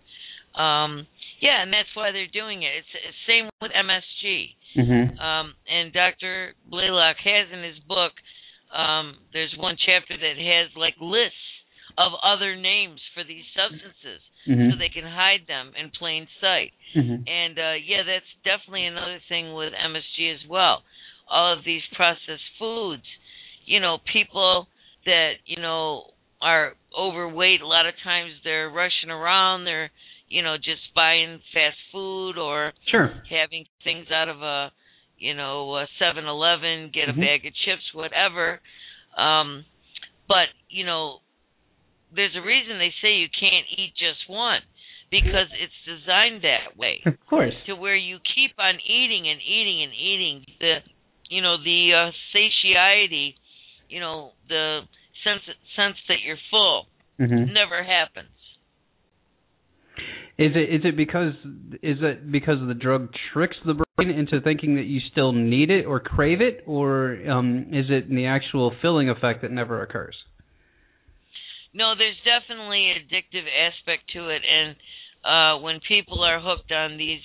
Um, 0.59 1.07
yeah, 1.39 1.61
and 1.63 1.71
that's 1.71 1.89
why 1.93 2.11
they're 2.11 2.31
doing 2.31 2.63
it. 2.63 2.71
It's, 2.77 2.93
it's 2.93 3.17
same 3.27 3.49
with 3.61 3.71
MSG. 3.71 4.55
Mm-hmm. 4.77 5.19
Um, 5.19 5.53
and 5.69 5.93
Dr. 5.93 6.53
Blaylock 6.69 7.17
has 7.23 7.47
in 7.51 7.63
his 7.63 7.79
book, 7.87 8.13
um, 8.75 9.15
there's 9.33 9.53
one 9.57 9.75
chapter 9.77 10.15
that 10.17 10.37
has 10.37 10.71
like 10.75 10.95
lists 11.01 11.35
of 11.97 12.13
other 12.23 12.55
names 12.55 12.99
for 13.13 13.23
these 13.23 13.43
substances 13.55 14.21
Mm-hmm. 14.49 14.73
so 14.73 14.77
they 14.81 14.89
can 14.89 15.05
hide 15.05 15.45
them 15.45 15.69
in 15.77 15.91
plain 15.93 16.25
sight. 16.41 16.73
mm-hmm. 16.97 17.29
And 17.29 17.59
uh, 17.61 17.77
yeah, 17.77 18.01
that's 18.01 18.25
definitely 18.41 18.89
another 18.89 19.21
thing 19.29 19.53
with 19.53 19.69
MSG 19.69 20.33
as 20.33 20.41
well. 20.49 20.81
All 21.29 21.53
of 21.53 21.63
these 21.63 21.85
processed 21.95 22.49
foods, 22.57 23.05
you 23.71 23.79
know, 23.79 23.99
people 24.11 24.67
that 25.05 25.39
you 25.45 25.61
know 25.61 26.03
are 26.41 26.73
overweight, 26.97 27.61
a 27.61 27.67
lot 27.67 27.87
of 27.87 27.93
times 28.03 28.31
they're 28.43 28.69
rushing 28.69 29.09
around. 29.09 29.63
They're 29.63 29.89
you 30.27 30.43
know 30.43 30.57
just 30.57 30.81
buying 30.93 31.39
fast 31.53 31.77
food 31.91 32.37
or 32.37 32.73
sure 32.91 33.13
having 33.29 33.65
things 33.85 34.07
out 34.11 34.27
of 34.27 34.41
a 34.41 34.71
you 35.17 35.33
know 35.33 35.77
a 35.77 35.87
Seven 35.99 36.25
Eleven, 36.25 36.91
get 36.93 37.07
a 37.07 37.13
Mhm. 37.13 37.21
bag 37.21 37.45
of 37.45 37.53
chips, 37.63 37.93
whatever. 37.93 38.59
Um, 39.15 39.63
but 40.27 40.49
you 40.69 40.83
know, 40.85 41.19
there's 42.13 42.35
a 42.35 42.41
reason 42.41 42.77
they 42.77 42.93
say 43.01 43.15
you 43.15 43.29
can't 43.29 43.67
eat 43.77 43.93
just 43.95 44.27
one 44.27 44.61
because 45.09 45.47
it's 45.53 45.79
designed 45.85 46.41
that 46.41 46.75
way 46.77 47.01
of 47.05 47.15
course 47.25 47.53
to 47.65 47.75
where 47.75 47.95
you 47.95 48.19
keep 48.35 48.51
on 48.57 48.79
eating 48.83 49.27
and 49.29 49.39
eating 49.41 49.83
and 49.83 49.93
eating 49.93 50.45
the 50.59 50.75
you 51.29 51.41
know 51.41 51.55
the 51.63 51.93
uh, 51.93 52.11
satiety 52.33 53.37
you 53.91 53.99
know 53.99 54.31
the 54.47 54.81
sense 55.23 55.43
sense 55.75 55.97
that 56.07 56.17
you're 56.25 56.41
full 56.49 56.87
hmm 57.17 57.53
never 57.53 57.83
happens. 57.83 58.29
Is 60.37 60.53
it 60.55 60.73
is 60.73 60.81
it 60.85 60.97
because 60.97 61.33
is 61.83 61.97
it 62.01 62.31
because 62.31 62.57
the 62.65 62.73
drug 62.73 63.09
tricks 63.33 63.57
the 63.65 63.83
brain 63.95 64.09
into 64.09 64.41
thinking 64.41 64.75
that 64.75 64.85
you 64.85 64.99
still 65.11 65.33
need 65.33 65.69
it 65.69 65.85
or 65.85 65.99
crave 65.99 66.41
it, 66.41 66.63
or 66.65 67.17
um, 67.29 67.67
is 67.71 67.85
it 67.89 68.09
the 68.09 68.25
actual 68.25 68.73
filling 68.81 69.09
effect 69.09 69.43
that 69.43 69.51
never 69.51 69.83
occurs? 69.83 70.15
no 71.73 71.93
there's 71.97 72.17
definitely 72.25 72.89
an 72.91 72.97
addictive 73.05 73.45
aspect 73.45 74.03
to 74.13 74.29
it. 74.29 74.41
And 74.43 74.75
uh 75.23 75.61
when 75.61 75.79
people 75.87 76.23
are 76.23 76.39
hooked 76.39 76.71
on 76.71 76.97
these 76.97 77.21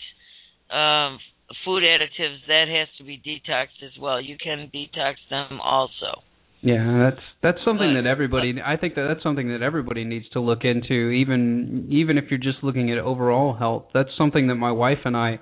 um 0.71 1.19
food 1.65 1.83
additives 1.85 2.39
that 2.49 2.67
has 2.69 2.89
to 2.99 3.05
be 3.05 3.17
detoxed 3.19 3.83
as 3.83 3.97
well. 4.01 4.21
You 4.21 4.37
can 4.37 4.71
detox 4.75 5.15
them 5.31 5.61
also 5.61 6.23
Yeah, 6.63 7.11
that's 7.11 7.23
that's 7.43 7.59
something 7.65 7.95
that 7.95 8.07
everybody. 8.07 8.55
I 8.65 8.77
think 8.77 8.95
that 8.95 9.07
that's 9.09 9.23
something 9.23 9.49
that 9.51 9.63
everybody 9.63 10.05
needs 10.05 10.29
to 10.31 10.41
look 10.41 10.61
into. 10.65 11.11
Even 11.11 11.87
even 11.91 12.19
if 12.19 12.25
you're 12.31 12.39
just 12.41 12.65
looking 12.65 12.91
at 12.91 12.99
overall 12.99 13.55
health, 13.55 13.87
that's 13.95 14.09
something 14.17 14.49
that 14.49 14.55
my 14.57 14.73
wife 14.73 14.99
and 15.05 15.17
I 15.17 15.39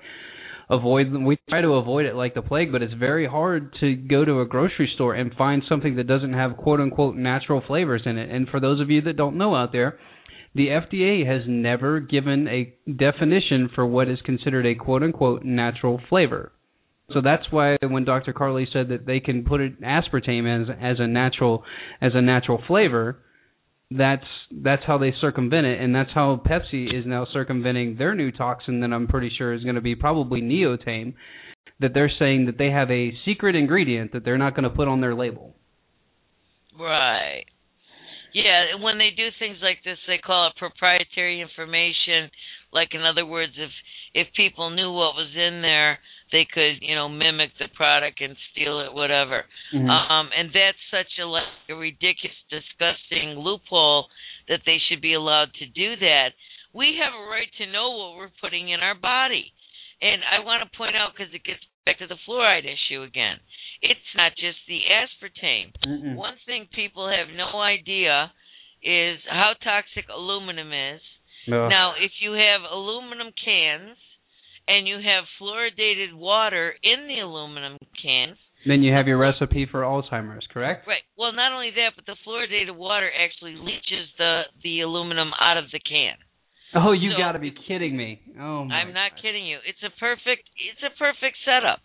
avoid. 0.68 1.12
We 1.12 1.38
try 1.48 1.60
to 1.62 1.74
avoid 1.74 2.06
it 2.06 2.14
like 2.14 2.34
the 2.34 2.42
plague, 2.42 2.72
but 2.72 2.82
it's 2.82 2.94
very 2.94 3.26
hard 3.26 3.74
to 3.80 3.94
go 3.94 4.24
to 4.24 4.40
a 4.40 4.46
grocery 4.46 4.90
store 4.94 5.14
and 5.14 5.32
find 5.34 5.62
something 5.68 5.96
that 5.96 6.06
doesn't 6.08 6.32
have 6.34 6.56
quote 6.56 6.80
unquote 6.80 7.14
natural 7.16 7.62
flavors 7.66 8.02
in 8.04 8.18
it. 8.18 8.30
And 8.30 8.48
for 8.48 8.60
those 8.60 8.80
of 8.80 8.90
you 8.90 9.00
that 9.02 9.16
don't 9.16 9.38
know 9.38 9.54
out 9.54 9.72
there, 9.72 9.98
the 10.54 10.68
FDA 10.68 11.26
has 11.26 11.42
never 11.48 12.00
given 12.00 12.48
a 12.48 12.74
definition 12.90 13.70
for 13.74 13.86
what 13.86 14.08
is 14.08 14.18
considered 14.24 14.66
a 14.66 14.74
quote 14.74 15.02
unquote 15.02 15.44
natural 15.44 16.00
flavor. 16.08 16.52
So 17.12 17.20
that's 17.20 17.44
why 17.50 17.76
when 17.82 18.04
Dr. 18.04 18.32
Carley 18.32 18.66
said 18.72 18.88
that 18.88 19.04
they 19.06 19.20
can 19.20 19.44
put 19.44 19.60
it 19.60 19.80
aspartame 19.82 20.62
as 20.62 20.68
as 20.80 20.96
a 20.98 21.06
natural 21.06 21.62
as 22.00 22.12
a 22.14 22.22
natural 22.22 22.62
flavor, 22.66 23.18
that's 23.90 24.24
that's 24.50 24.82
how 24.86 24.98
they 24.98 25.12
circumvent 25.20 25.66
it, 25.66 25.80
and 25.80 25.94
that's 25.94 26.10
how 26.14 26.40
Pepsi 26.44 26.86
is 26.98 27.04
now 27.06 27.26
circumventing 27.32 27.96
their 27.96 28.14
new 28.14 28.32
toxin 28.32 28.80
that 28.80 28.92
I'm 28.92 29.06
pretty 29.06 29.30
sure 29.36 29.52
is 29.52 29.62
going 29.62 29.74
to 29.74 29.82
be 29.82 29.94
probably 29.94 30.40
neotame. 30.40 31.14
That 31.80 31.90
they're 31.92 32.12
saying 32.18 32.46
that 32.46 32.56
they 32.56 32.70
have 32.70 32.90
a 32.90 33.12
secret 33.24 33.56
ingredient 33.56 34.12
that 34.12 34.24
they're 34.24 34.38
not 34.38 34.54
going 34.54 34.62
to 34.62 34.70
put 34.70 34.86
on 34.86 35.00
their 35.00 35.14
label. 35.14 35.56
Right. 36.78 37.44
Yeah, 38.32 38.76
when 38.80 38.98
they 38.98 39.10
do 39.16 39.28
things 39.38 39.58
like 39.60 39.78
this, 39.84 39.98
they 40.06 40.18
call 40.18 40.48
it 40.48 40.58
proprietary 40.58 41.40
information. 41.40 42.30
Like 42.72 42.88
in 42.92 43.02
other 43.02 43.26
words, 43.26 43.52
if 43.56 43.70
if 44.14 44.32
people 44.34 44.70
knew 44.70 44.90
what 44.90 45.14
was 45.14 45.30
in 45.36 45.62
there, 45.62 45.98
they 46.32 46.46
could, 46.52 46.80
you 46.80 46.94
know, 46.94 47.08
mimic 47.08 47.50
the 47.58 47.68
product 47.74 48.20
and 48.20 48.36
steal 48.50 48.80
it, 48.80 48.92
whatever. 48.92 49.44
Mhm. 49.72 49.88
Um, 49.88 50.30
and 50.36 50.52
that's 50.52 50.78
such 50.90 51.18
a, 51.18 51.26
like, 51.26 51.44
a 51.68 51.74
ridiculous, 51.74 52.36
disgusting 52.50 53.38
loophole 53.38 54.08
that 54.48 54.64
they 54.66 54.78
should 54.78 55.00
be 55.00 55.14
allowed 55.14 55.52
to 55.54 55.66
do 55.66 55.96
that. 55.96 56.34
We 56.72 56.96
have 56.96 57.14
a 57.14 57.26
right 57.30 57.50
to 57.58 57.66
know 57.66 57.90
what 57.90 58.16
we're 58.16 58.40
putting 58.40 58.70
in 58.70 58.80
our 58.80 58.94
body. 58.94 59.52
And 60.02 60.22
I 60.24 60.40
want 60.40 60.62
to 60.62 60.76
point 60.76 60.96
out 60.96 61.14
because 61.14 61.32
it 61.32 61.44
gets 61.44 61.60
back 61.86 61.98
to 61.98 62.06
the 62.06 62.18
fluoride 62.26 62.66
issue 62.66 63.02
again. 63.02 63.38
It's 63.80 64.14
not 64.16 64.32
just 64.36 64.58
the 64.66 64.80
aspartame. 64.90 65.72
Mm-mm. 65.86 66.16
One 66.16 66.36
thing 66.46 66.66
people 66.74 67.08
have 67.08 67.28
no 67.28 67.60
idea 67.60 68.32
is 68.82 69.18
how 69.28 69.54
toxic 69.62 70.08
aluminum 70.08 70.72
is. 70.72 71.00
No. 71.46 71.68
Now, 71.68 71.94
if 72.00 72.12
you 72.20 72.32
have 72.32 72.62
aluminum 72.70 73.32
cans 73.44 73.96
and 74.68 74.86
you 74.88 74.96
have 74.96 75.24
fluoridated 75.40 76.14
water 76.14 76.74
in 76.82 77.06
the 77.06 77.20
aluminum 77.20 77.78
cans, 78.02 78.38
Then 78.66 78.82
you 78.82 78.92
have 78.94 79.06
your 79.06 79.18
recipe 79.18 79.66
for 79.70 79.82
Alzheimer's, 79.82 80.46
correct? 80.52 80.86
right? 80.86 81.02
Well, 81.18 81.32
not 81.32 81.52
only 81.52 81.70
that, 81.76 81.92
but 81.96 82.06
the 82.06 82.16
fluoridated 82.26 82.74
water 82.74 83.10
actually 83.12 83.56
leaches 83.56 84.08
the 84.18 84.42
the 84.62 84.80
aluminum 84.80 85.32
out 85.38 85.58
of 85.58 85.70
the 85.70 85.80
can. 85.80 86.16
Oh, 86.74 86.92
you 86.92 87.12
So- 87.12 87.18
got 87.18 87.32
to 87.32 87.38
be 87.38 87.52
kidding 87.52 87.96
me! 87.96 88.20
Oh 88.40 88.64
my. 88.64 88.74
I'm 88.80 88.92
not 88.94 89.20
kidding 89.20 89.46
you. 89.46 89.58
It's 89.66 89.82
a 89.82 89.90
perfect 90.00 90.48
it's 90.56 90.82
a 90.82 90.96
perfect 90.98 91.36
setup. 91.44 91.80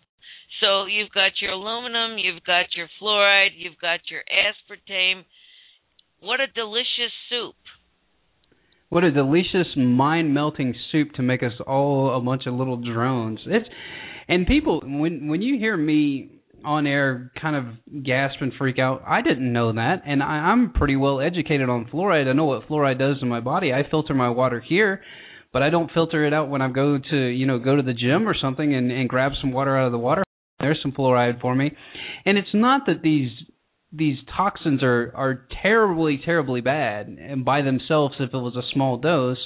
So 0.60 0.86
you've 0.86 1.12
got 1.12 1.40
your 1.40 1.52
aluminum, 1.52 2.18
you've 2.18 2.42
got 2.44 2.74
your 2.76 2.88
fluoride, 3.00 3.52
you've 3.56 3.78
got 3.78 4.00
your 4.10 4.22
aspartame. 4.28 5.24
What 6.20 6.40
a 6.40 6.46
delicious 6.48 7.12
soup. 7.28 7.54
What 8.90 9.04
a 9.04 9.12
delicious, 9.12 9.68
mind-melting 9.76 10.74
soup 10.90 11.12
to 11.12 11.22
make 11.22 11.44
us 11.44 11.52
all 11.64 12.16
a 12.16 12.20
bunch 12.20 12.42
of 12.46 12.54
little 12.54 12.76
drones. 12.76 13.38
It's 13.46 13.68
and 14.28 14.48
people 14.48 14.82
when 14.84 15.28
when 15.28 15.42
you 15.42 15.58
hear 15.60 15.76
me 15.76 16.40
on 16.64 16.88
air 16.88 17.30
kind 17.40 17.54
of 17.54 18.04
gasp 18.04 18.40
and 18.40 18.52
freak 18.58 18.80
out, 18.80 19.02
I 19.06 19.22
didn't 19.22 19.52
know 19.52 19.72
that, 19.72 20.02
and 20.04 20.24
I, 20.24 20.50
I'm 20.50 20.72
pretty 20.72 20.96
well 20.96 21.20
educated 21.20 21.68
on 21.68 21.86
fluoride. 21.86 22.28
I 22.28 22.32
know 22.32 22.46
what 22.46 22.66
fluoride 22.66 22.98
does 22.98 23.20
to 23.20 23.26
my 23.26 23.38
body. 23.38 23.72
I 23.72 23.88
filter 23.88 24.12
my 24.12 24.28
water 24.28 24.60
here, 24.60 25.02
but 25.52 25.62
I 25.62 25.70
don't 25.70 25.92
filter 25.92 26.26
it 26.26 26.34
out 26.34 26.50
when 26.50 26.60
I 26.60 26.68
go 26.68 26.98
to 26.98 27.16
you 27.16 27.46
know 27.46 27.60
go 27.60 27.76
to 27.76 27.82
the 27.82 27.94
gym 27.94 28.28
or 28.28 28.34
something 28.34 28.74
and 28.74 28.90
and 28.90 29.08
grab 29.08 29.30
some 29.40 29.52
water 29.52 29.78
out 29.78 29.86
of 29.86 29.92
the 29.92 29.98
water. 29.98 30.24
There's 30.58 30.80
some 30.82 30.90
fluoride 30.90 31.40
for 31.40 31.54
me, 31.54 31.70
and 32.26 32.36
it's 32.36 32.52
not 32.52 32.86
that 32.86 33.02
these 33.02 33.30
these 33.92 34.18
toxins 34.36 34.82
are 34.82 35.12
are 35.14 35.46
terribly 35.62 36.20
terribly 36.24 36.60
bad 36.60 37.08
and 37.08 37.44
by 37.44 37.62
themselves 37.62 38.14
if 38.20 38.32
it 38.32 38.38
was 38.38 38.56
a 38.56 38.72
small 38.72 38.96
dose. 38.96 39.38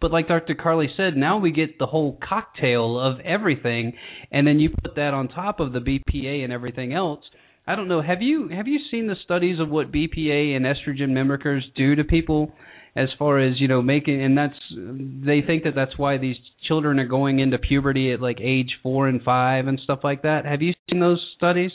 But 0.00 0.12
like 0.12 0.28
Dr. 0.28 0.54
Carley 0.54 0.88
said 0.96 1.16
now 1.16 1.38
we 1.38 1.50
get 1.50 1.78
the 1.78 1.86
whole 1.86 2.18
cocktail 2.26 2.98
of 2.98 3.20
everything 3.20 3.94
and 4.30 4.46
then 4.46 4.60
you 4.60 4.70
put 4.70 4.94
that 4.96 5.14
on 5.14 5.28
top 5.28 5.58
of 5.58 5.72
the 5.72 5.80
BPA 5.80 6.44
and 6.44 6.52
everything 6.52 6.92
else. 6.92 7.24
I 7.66 7.74
don't 7.74 7.88
know. 7.88 8.00
Have 8.00 8.22
you 8.22 8.48
have 8.48 8.68
you 8.68 8.78
seen 8.90 9.08
the 9.08 9.16
studies 9.24 9.58
of 9.60 9.68
what 9.68 9.92
BPA 9.92 10.56
and 10.56 10.64
estrogen 10.64 11.10
mimickers 11.10 11.62
do 11.74 11.96
to 11.96 12.04
people 12.04 12.52
as 12.94 13.08
far 13.18 13.40
as 13.40 13.60
you 13.60 13.66
know 13.66 13.82
making 13.82 14.22
and 14.22 14.38
that's 14.38 14.54
they 14.70 15.42
think 15.44 15.64
that 15.64 15.74
that's 15.74 15.98
why 15.98 16.18
these 16.18 16.36
children 16.68 17.00
are 17.00 17.06
going 17.06 17.40
into 17.40 17.58
puberty 17.58 18.12
at 18.12 18.20
like 18.20 18.38
age 18.40 18.78
4 18.82 19.08
and 19.08 19.22
5 19.22 19.66
and 19.66 19.80
stuff 19.80 20.00
like 20.04 20.22
that. 20.22 20.46
Have 20.46 20.62
you 20.62 20.72
seen 20.88 21.00
those 21.00 21.20
studies 21.36 21.72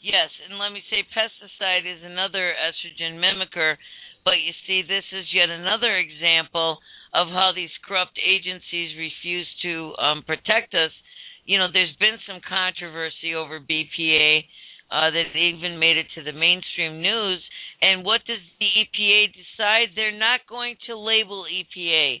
Yes, 0.00 0.30
and 0.48 0.58
let 0.58 0.72
me 0.72 0.80
say 0.88 1.04
pesticide 1.12 1.84
is 1.84 2.00
another 2.02 2.54
estrogen 2.56 3.20
mimicker, 3.20 3.76
but 4.24 4.40
you 4.40 4.52
see 4.66 4.80
this 4.80 5.04
is 5.12 5.26
yet 5.32 5.50
another 5.50 5.96
example 5.96 6.78
of 7.12 7.28
how 7.28 7.52
these 7.54 7.70
corrupt 7.86 8.16
agencies 8.16 8.96
refuse 8.96 9.46
to 9.60 9.92
um, 10.00 10.22
protect 10.26 10.72
us. 10.72 10.90
You 11.44 11.58
know, 11.58 11.68
there's 11.70 11.94
been 12.00 12.16
some 12.26 12.40
controversy 12.40 13.34
over 13.36 13.60
BPA 13.60 14.40
uh, 14.90 15.10
that 15.12 15.36
even 15.36 15.78
made 15.78 15.98
it 15.98 16.06
to 16.14 16.24
the 16.24 16.32
mainstream 16.32 17.02
news. 17.02 17.42
And 17.82 18.02
what 18.02 18.22
does 18.26 18.40
the 18.58 18.66
EPA 18.66 19.36
decide? 19.36 19.92
They're 19.94 20.16
not 20.16 20.40
going 20.48 20.76
to 20.86 20.96
label 20.96 21.44
EPA 21.44 22.20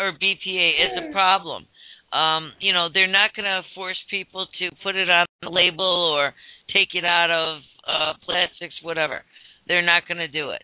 or 0.00 0.18
BPA 0.18 0.70
as 0.82 0.92
a 0.98 1.12
problem. 1.12 1.66
Um, 2.12 2.52
you 2.58 2.72
know, 2.72 2.88
they're 2.92 3.06
not 3.06 3.34
going 3.36 3.46
to 3.46 3.62
force 3.74 3.98
people 4.10 4.46
to 4.58 4.70
put 4.82 4.96
it 4.96 5.08
on 5.08 5.26
the 5.42 5.48
label 5.48 5.84
or 6.18 6.34
take 6.72 6.94
it 6.94 7.04
out 7.04 7.30
of 7.30 7.62
uh, 7.86 8.12
plastics, 8.24 8.74
whatever. 8.82 9.22
They're 9.66 9.84
not 9.84 10.08
going 10.08 10.18
to 10.18 10.28
do 10.28 10.50
it 10.50 10.62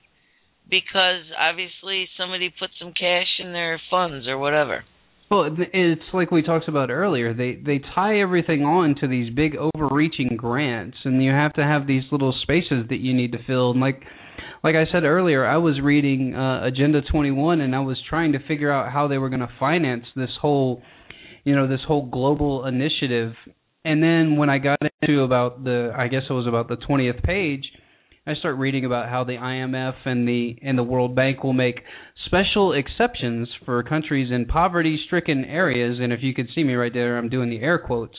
because 0.68 1.22
obviously 1.38 2.08
somebody 2.18 2.52
put 2.58 2.70
some 2.80 2.92
cash 2.92 3.28
in 3.38 3.52
their 3.52 3.80
funds 3.90 4.26
or 4.26 4.38
whatever. 4.38 4.84
Well, 5.30 5.48
it's 5.58 6.02
like 6.12 6.30
we 6.30 6.42
talked 6.42 6.68
about 6.68 6.88
earlier. 6.88 7.34
They 7.34 7.56
they 7.56 7.80
tie 7.96 8.20
everything 8.20 8.62
on 8.62 8.94
to 9.00 9.08
these 9.08 9.34
big 9.34 9.56
overreaching 9.56 10.36
grants, 10.36 10.98
and 11.04 11.22
you 11.22 11.32
have 11.32 11.52
to 11.54 11.64
have 11.64 11.88
these 11.88 12.04
little 12.12 12.32
spaces 12.42 12.86
that 12.90 13.00
you 13.00 13.12
need 13.12 13.32
to 13.32 13.38
fill. 13.44 13.72
And 13.72 13.80
like 13.80 14.02
like 14.62 14.76
I 14.76 14.84
said 14.92 15.02
earlier, 15.02 15.44
I 15.44 15.56
was 15.56 15.80
reading 15.82 16.34
uh, 16.34 16.64
Agenda 16.64 17.00
21, 17.10 17.60
and 17.60 17.74
I 17.74 17.80
was 17.80 18.00
trying 18.08 18.32
to 18.32 18.38
figure 18.46 18.72
out 18.72 18.92
how 18.92 19.08
they 19.08 19.18
were 19.18 19.28
going 19.28 19.40
to 19.40 19.50
finance 19.58 20.04
this 20.14 20.30
whole, 20.40 20.80
you 21.42 21.56
know, 21.56 21.66
this 21.66 21.80
whole 21.86 22.06
global 22.06 22.64
initiative. 22.64 23.32
And 23.86 24.02
then 24.02 24.36
when 24.36 24.50
I 24.50 24.58
got 24.58 24.80
into 25.00 25.22
about 25.22 25.62
the, 25.62 25.92
I 25.96 26.08
guess 26.08 26.22
it 26.28 26.32
was 26.32 26.48
about 26.48 26.66
the 26.66 26.76
20th 26.76 27.22
page, 27.22 27.62
I 28.26 28.34
start 28.34 28.58
reading 28.58 28.84
about 28.84 29.08
how 29.08 29.22
the 29.22 29.34
IMF 29.34 29.94
and 30.04 30.26
the 30.26 30.56
and 30.60 30.76
the 30.76 30.82
World 30.82 31.14
Bank 31.14 31.44
will 31.44 31.52
make 31.52 31.82
special 32.24 32.72
exceptions 32.72 33.48
for 33.64 33.80
countries 33.84 34.32
in 34.32 34.46
poverty-stricken 34.46 35.44
areas. 35.44 35.98
And 36.00 36.12
if 36.12 36.18
you 36.22 36.34
could 36.34 36.48
see 36.52 36.64
me 36.64 36.74
right 36.74 36.92
there, 36.92 37.16
I'm 37.16 37.28
doing 37.28 37.48
the 37.48 37.60
air 37.60 37.78
quotes. 37.78 38.16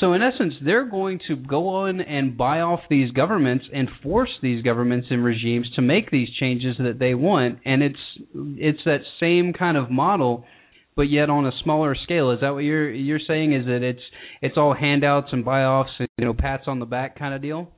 So 0.00 0.12
in 0.12 0.20
essence, 0.20 0.52
they're 0.62 0.90
going 0.90 1.18
to 1.28 1.36
go 1.36 1.68
on 1.68 2.02
and 2.02 2.36
buy 2.36 2.60
off 2.60 2.80
these 2.90 3.10
governments 3.12 3.64
and 3.72 3.88
force 4.02 4.28
these 4.42 4.62
governments 4.62 5.06
and 5.08 5.24
regimes 5.24 5.70
to 5.76 5.82
make 5.82 6.10
these 6.10 6.28
changes 6.38 6.76
that 6.78 6.98
they 6.98 7.14
want, 7.14 7.60
and 7.64 7.82
it's 7.82 8.04
it's 8.34 8.80
that 8.84 9.00
same 9.18 9.54
kind 9.54 9.78
of 9.78 9.90
model, 9.90 10.44
but 10.96 11.10
yet 11.10 11.30
on 11.30 11.46
a 11.46 11.52
smaller 11.62 11.94
scale. 12.04 12.30
Is 12.30 12.40
that 12.40 12.50
what 12.50 12.64
you're 12.64 12.90
you're 12.90 13.20
saying? 13.26 13.52
Is 13.52 13.66
that 13.66 13.82
it's 13.82 14.02
it's 14.40 14.56
all 14.56 14.74
handouts 14.74 15.28
and 15.32 15.44
buy 15.44 15.62
offs 15.62 15.90
and 15.98 16.08
you 16.18 16.24
know 16.24 16.34
pats 16.34 16.64
on 16.66 16.78
the 16.78 16.86
back 16.86 17.18
kind 17.18 17.34
of 17.34 17.42
deal? 17.42 17.68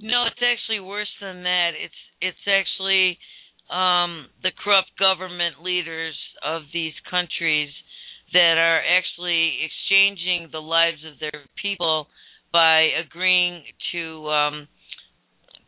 No, 0.00 0.24
it's 0.26 0.42
actually 0.42 0.80
worse 0.80 1.10
than 1.20 1.44
that. 1.44 1.70
It's 1.82 1.94
it's 2.20 2.46
actually 2.46 3.18
um, 3.70 4.26
the 4.42 4.50
corrupt 4.62 4.90
government 4.98 5.62
leaders 5.62 6.14
of 6.44 6.62
these 6.72 6.92
countries 7.10 7.70
that 8.32 8.58
are 8.58 8.80
actually 8.82 9.58
exchanging 9.62 10.48
the 10.50 10.60
lives 10.60 10.98
of 11.06 11.20
their 11.20 11.44
people 11.60 12.08
by 12.52 12.88
agreeing 13.04 13.62
to 13.92 14.28
um, 14.28 14.68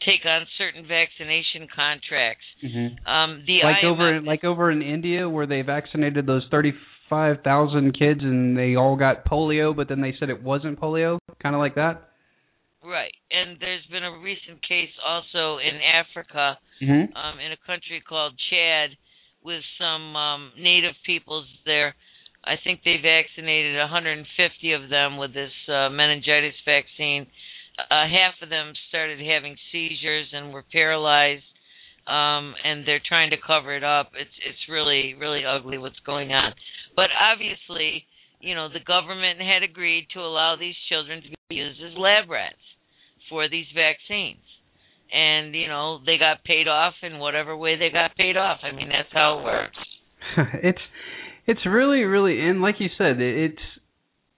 take 0.06 0.24
on 0.24 0.46
certain 0.56 0.86
vaccination 0.86 1.68
contracts. 1.74 2.44
Mm-hmm. 2.64 3.06
Um, 3.06 3.44
the 3.46 3.58
like 3.64 3.82
IMF, 3.82 3.92
over 3.92 4.20
like 4.22 4.44
over 4.44 4.70
in 4.70 4.82
India 4.82 5.28
where 5.28 5.46
they 5.46 5.62
vaccinated 5.62 6.26
those 6.26 6.46
thirty 6.50 6.72
five 7.10 7.38
thousand 7.42 7.98
kids 7.98 8.20
and 8.22 8.56
they 8.56 8.76
all 8.76 8.96
got 8.96 9.26
polio, 9.26 9.74
but 9.74 9.88
then 9.88 10.00
they 10.00 10.14
said 10.18 10.30
it 10.30 10.42
wasn't 10.42 10.80
polio, 10.80 11.18
kind 11.42 11.54
of 11.54 11.60
like 11.60 11.74
that. 11.74 12.10
Right, 12.84 13.14
and 13.32 13.58
there's 13.58 13.84
been 13.90 14.04
a 14.04 14.18
recent 14.22 14.62
case 14.62 14.94
also 15.04 15.58
in 15.58 15.80
Africa, 15.82 16.56
mm-hmm. 16.80 17.16
um, 17.16 17.40
in 17.40 17.50
a 17.50 17.58
country 17.66 18.00
called 18.08 18.34
Chad, 18.48 18.90
with 19.42 19.60
some 19.76 20.14
um, 20.14 20.52
native 20.56 20.94
peoples 21.04 21.46
there 21.64 21.96
I 22.46 22.54
think 22.62 22.80
they 22.84 22.96
vaccinated 23.02 23.76
150 23.76 24.72
of 24.72 24.88
them 24.88 25.18
with 25.18 25.34
this 25.34 25.50
uh, 25.66 25.90
meningitis 25.90 26.54
vaccine. 26.64 27.26
Uh, 27.78 28.08
half 28.08 28.34
of 28.42 28.48
them 28.48 28.72
started 28.88 29.18
having 29.20 29.56
seizures 29.70 30.28
and 30.32 30.52
were 30.52 30.64
paralyzed, 30.72 31.44
um, 32.06 32.54
and 32.64 32.86
they're 32.86 33.02
trying 33.06 33.30
to 33.30 33.36
cover 33.44 33.76
it 33.76 33.84
up. 33.84 34.12
It's 34.14 34.30
it's 34.48 34.68
really 34.68 35.14
really 35.14 35.44
ugly 35.44 35.78
what's 35.78 36.00
going 36.06 36.32
on. 36.32 36.54
But 36.96 37.10
obviously, 37.20 38.06
you 38.40 38.54
know, 38.54 38.68
the 38.68 38.80
government 38.80 39.40
had 39.40 39.62
agreed 39.62 40.08
to 40.14 40.20
allow 40.20 40.56
these 40.58 40.74
children 40.88 41.22
to 41.22 41.28
be 41.48 41.56
used 41.56 41.80
as 41.80 41.98
lab 41.98 42.30
rats 42.30 42.56
for 43.28 43.48
these 43.48 43.66
vaccines. 43.74 44.42
And, 45.12 45.54
you 45.54 45.68
know, 45.68 46.00
they 46.04 46.18
got 46.18 46.44
paid 46.44 46.66
off 46.66 46.94
in 47.02 47.18
whatever 47.18 47.56
way 47.56 47.76
they 47.78 47.90
got 47.90 48.16
paid 48.16 48.36
off. 48.36 48.58
I 48.62 48.74
mean, 48.74 48.88
that's 48.88 49.12
how 49.12 49.38
it 49.38 49.44
works. 49.44 49.78
it's 50.62 50.82
it's 51.46 51.64
really, 51.64 52.02
really, 52.02 52.40
and 52.40 52.60
like 52.60 52.76
you 52.80 52.88
said, 52.98 53.20
it's, 53.20 53.62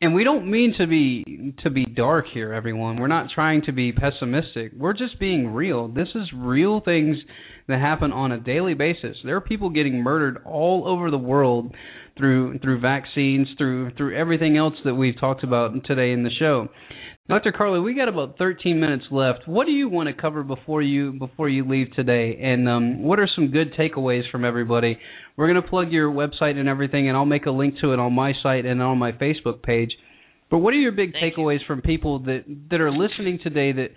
and 0.00 0.14
we 0.14 0.22
don't 0.22 0.48
mean 0.48 0.74
to 0.78 0.86
be 0.86 1.54
to 1.62 1.70
be 1.70 1.84
dark 1.84 2.26
here, 2.32 2.52
everyone. 2.52 3.00
We're 3.00 3.08
not 3.08 3.30
trying 3.34 3.62
to 3.62 3.72
be 3.72 3.92
pessimistic. 3.92 4.72
We're 4.76 4.92
just 4.92 5.18
being 5.18 5.48
real. 5.52 5.88
This 5.88 6.08
is 6.14 6.30
real 6.34 6.80
things 6.80 7.16
that 7.66 7.80
happen 7.80 8.12
on 8.12 8.30
a 8.30 8.38
daily 8.38 8.74
basis. 8.74 9.16
There 9.24 9.36
are 9.36 9.40
people 9.40 9.70
getting 9.70 10.02
murdered 10.02 10.38
all 10.44 10.86
over 10.86 11.10
the 11.10 11.18
world 11.18 11.74
through 12.16 12.60
through 12.60 12.80
vaccines, 12.80 13.48
through 13.58 13.92
through 13.96 14.16
everything 14.16 14.56
else 14.56 14.74
that 14.84 14.94
we've 14.94 15.18
talked 15.18 15.42
about 15.42 15.72
today 15.84 16.12
in 16.12 16.22
the 16.22 16.30
show. 16.38 16.68
Dr. 17.28 17.52
Carley, 17.52 17.78
we 17.80 17.94
got 17.94 18.08
about 18.08 18.38
13 18.38 18.80
minutes 18.80 19.04
left. 19.10 19.46
What 19.46 19.66
do 19.66 19.72
you 19.72 19.90
want 19.90 20.06
to 20.08 20.18
cover 20.18 20.42
before 20.42 20.80
you 20.80 21.12
before 21.12 21.46
you 21.46 21.68
leave 21.68 21.92
today? 21.94 22.38
And 22.42 22.66
um, 22.66 23.02
what 23.02 23.20
are 23.20 23.28
some 23.34 23.50
good 23.50 23.74
takeaways 23.74 24.22
from 24.32 24.46
everybody? 24.46 24.98
We're 25.36 25.52
going 25.52 25.62
to 25.62 25.68
plug 25.68 25.90
your 25.90 26.10
website 26.10 26.56
and 26.56 26.70
everything, 26.70 27.06
and 27.06 27.18
I'll 27.18 27.26
make 27.26 27.44
a 27.44 27.50
link 27.50 27.74
to 27.82 27.92
it 27.92 27.98
on 27.98 28.14
my 28.14 28.32
site 28.42 28.64
and 28.64 28.80
on 28.80 28.96
my 28.96 29.12
Facebook 29.12 29.62
page. 29.62 29.90
But 30.50 30.58
what 30.58 30.72
are 30.72 30.78
your 30.78 30.92
big 30.92 31.12
Thank 31.12 31.34
takeaways 31.34 31.60
you. 31.60 31.66
from 31.66 31.82
people 31.82 32.20
that 32.20 32.44
that 32.70 32.80
are 32.80 32.90
listening 32.90 33.38
today 33.42 33.72
that 33.72 33.88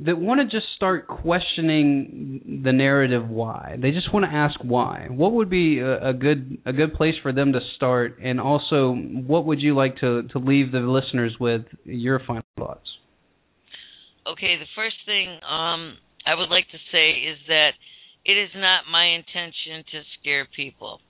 that 0.00 0.16
want 0.16 0.40
to 0.40 0.44
just 0.44 0.66
start 0.76 1.08
questioning 1.08 2.60
the 2.64 2.72
narrative 2.72 3.28
why. 3.28 3.76
They 3.82 3.90
just 3.90 4.12
want 4.14 4.26
to 4.26 4.30
ask 4.30 4.54
why. 4.62 5.08
What 5.10 5.32
would 5.32 5.50
be 5.50 5.80
a, 5.80 6.10
a, 6.10 6.12
good 6.12 6.58
a 6.64 6.72
good 6.72 6.94
place 6.94 7.14
for 7.22 7.32
them 7.32 7.52
to 7.52 7.60
start? 7.76 8.18
And 8.22 8.40
also 8.40 8.94
what 8.94 9.46
would 9.46 9.60
you 9.60 9.74
like 9.74 9.96
to 9.98 10.22
to 10.28 10.38
leave 10.38 10.70
the 10.70 10.78
listeners 10.78 11.36
with 11.40 11.62
your 11.84 12.20
final 12.20 12.44
thoughts? 12.56 12.86
Okay 14.26 14.54
the 14.58 14.70
first 14.76 14.96
thing 15.04 15.28
um, 15.42 15.96
i 16.26 16.34
would 16.34 16.48
like 16.48 16.66
to 16.70 16.78
say 16.92 17.10
is 17.10 17.38
that 17.48 17.70
it 18.24 18.36
is 18.36 18.50
not 18.54 18.84
my 18.90 19.16
intention 19.16 19.82
to 19.90 20.02
scare 20.20 20.46
people. 20.54 21.00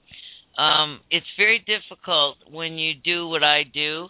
Um, 0.56 1.00
it's 1.10 1.26
very 1.36 1.58
difficult 1.58 2.36
when 2.50 2.78
you 2.78 2.94
do 2.94 3.28
what 3.28 3.44
i 3.44 3.64
do. 3.64 4.08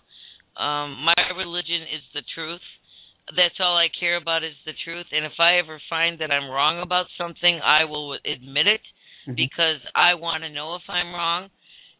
Um, 0.57 1.05
my 1.05 1.15
religion 1.37 1.83
is 1.83 2.03
the 2.15 2.23
truth 2.35 2.61
that's 3.37 3.61
all 3.61 3.77
I 3.77 3.89
care 4.01 4.17
about 4.17 4.45
is 4.45 4.55
the 4.65 4.73
truth. 4.85 5.07
And 5.13 5.25
if 5.25 5.39
I 5.39 5.59
ever 5.59 5.81
find 5.89 6.21
that 6.21 6.31
I'm 6.31 6.51
wrong 6.51 6.81
about 6.81 7.07
something, 7.17 7.61
I 7.65 7.85
will 7.85 8.15
admit 8.15 8.67
it 8.67 8.81
mm-hmm. 9.27 9.35
because 9.35 9.81
I 9.95 10.15
want 10.15 10.43
to 10.45 10.51
know 10.51 10.77
if 10.77 10.83
I'm 10.89 11.13
wrong. 11.13 11.49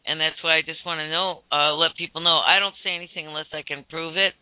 And 0.05 0.19
that's 0.19 0.41
why 0.41 0.57
I 0.57 0.61
just 0.61 0.85
want 0.85 0.99
to 0.99 1.09
know, 1.09 1.43
uh, 1.51 1.75
let 1.75 1.95
people 1.97 2.21
know. 2.21 2.39
I 2.39 2.57
don't 2.59 2.73
say 2.83 2.95
anything 2.95 3.27
unless 3.27 3.51
I 3.53 3.61
can 3.61 3.85
prove 3.89 4.17
it. 4.17 4.33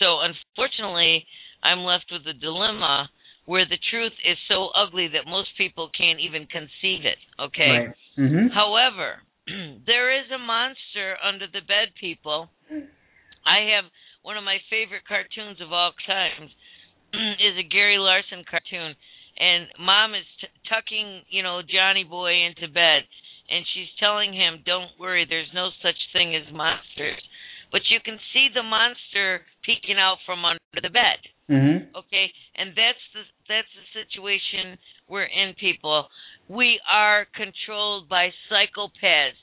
So 0.00 0.18
unfortunately, 0.20 1.24
I'm 1.62 1.80
left 1.80 2.06
with 2.10 2.26
a 2.26 2.32
dilemma 2.32 3.08
where 3.44 3.64
the 3.64 3.78
truth 3.90 4.12
is 4.26 4.36
so 4.48 4.70
ugly 4.74 5.08
that 5.14 5.30
most 5.30 5.50
people 5.56 5.90
can't 5.96 6.18
even 6.18 6.46
conceive 6.50 7.06
it. 7.06 7.18
Okay. 7.38 7.70
Right. 7.70 7.94
Mm-hmm. 8.18 8.48
However, 8.52 9.22
there 9.86 10.10
is 10.10 10.26
a 10.34 10.38
monster 10.38 11.16
under 11.22 11.46
the 11.46 11.62
bed, 11.62 11.94
people. 12.00 12.50
I 13.46 13.78
have 13.78 13.86
one 14.26 14.36
of 14.36 14.42
my 14.42 14.58
favorite 14.66 15.06
cartoons 15.06 15.62
of 15.62 15.70
all 15.70 15.94
times 16.02 16.50
is 17.46 17.54
a 17.54 17.62
Gary 17.62 17.94
Larson 17.94 18.42
cartoon, 18.42 18.98
and 19.38 19.70
Mom 19.78 20.18
is 20.18 20.26
t- 20.42 20.50
tucking, 20.66 21.22
you 21.30 21.46
know, 21.46 21.62
Johnny 21.62 22.02
Boy 22.02 22.42
into 22.42 22.66
bed, 22.66 23.06
and 23.46 23.62
she's 23.70 23.86
telling 24.02 24.34
him, 24.34 24.66
"Don't 24.66 24.90
worry, 24.98 25.22
there's 25.30 25.54
no 25.54 25.70
such 25.78 25.94
thing 26.12 26.34
as 26.34 26.42
monsters." 26.50 27.22
But 27.70 27.86
you 27.86 28.02
can 28.02 28.18
see 28.34 28.50
the 28.50 28.66
monster 28.66 29.46
peeking 29.62 29.94
out 29.94 30.18
from 30.26 30.44
under 30.44 30.58
the 30.74 30.90
bed. 30.90 31.22
Mm-hmm. 31.46 31.94
Okay, 31.94 32.26
and 32.58 32.74
that's 32.74 33.04
the 33.14 33.22
that's 33.46 33.70
the 33.78 33.86
situation 33.94 34.74
we're 35.06 35.30
in, 35.30 35.54
people. 35.54 36.10
We 36.50 36.80
are 36.90 37.30
controlled 37.30 38.08
by 38.08 38.34
psychopaths, 38.50 39.38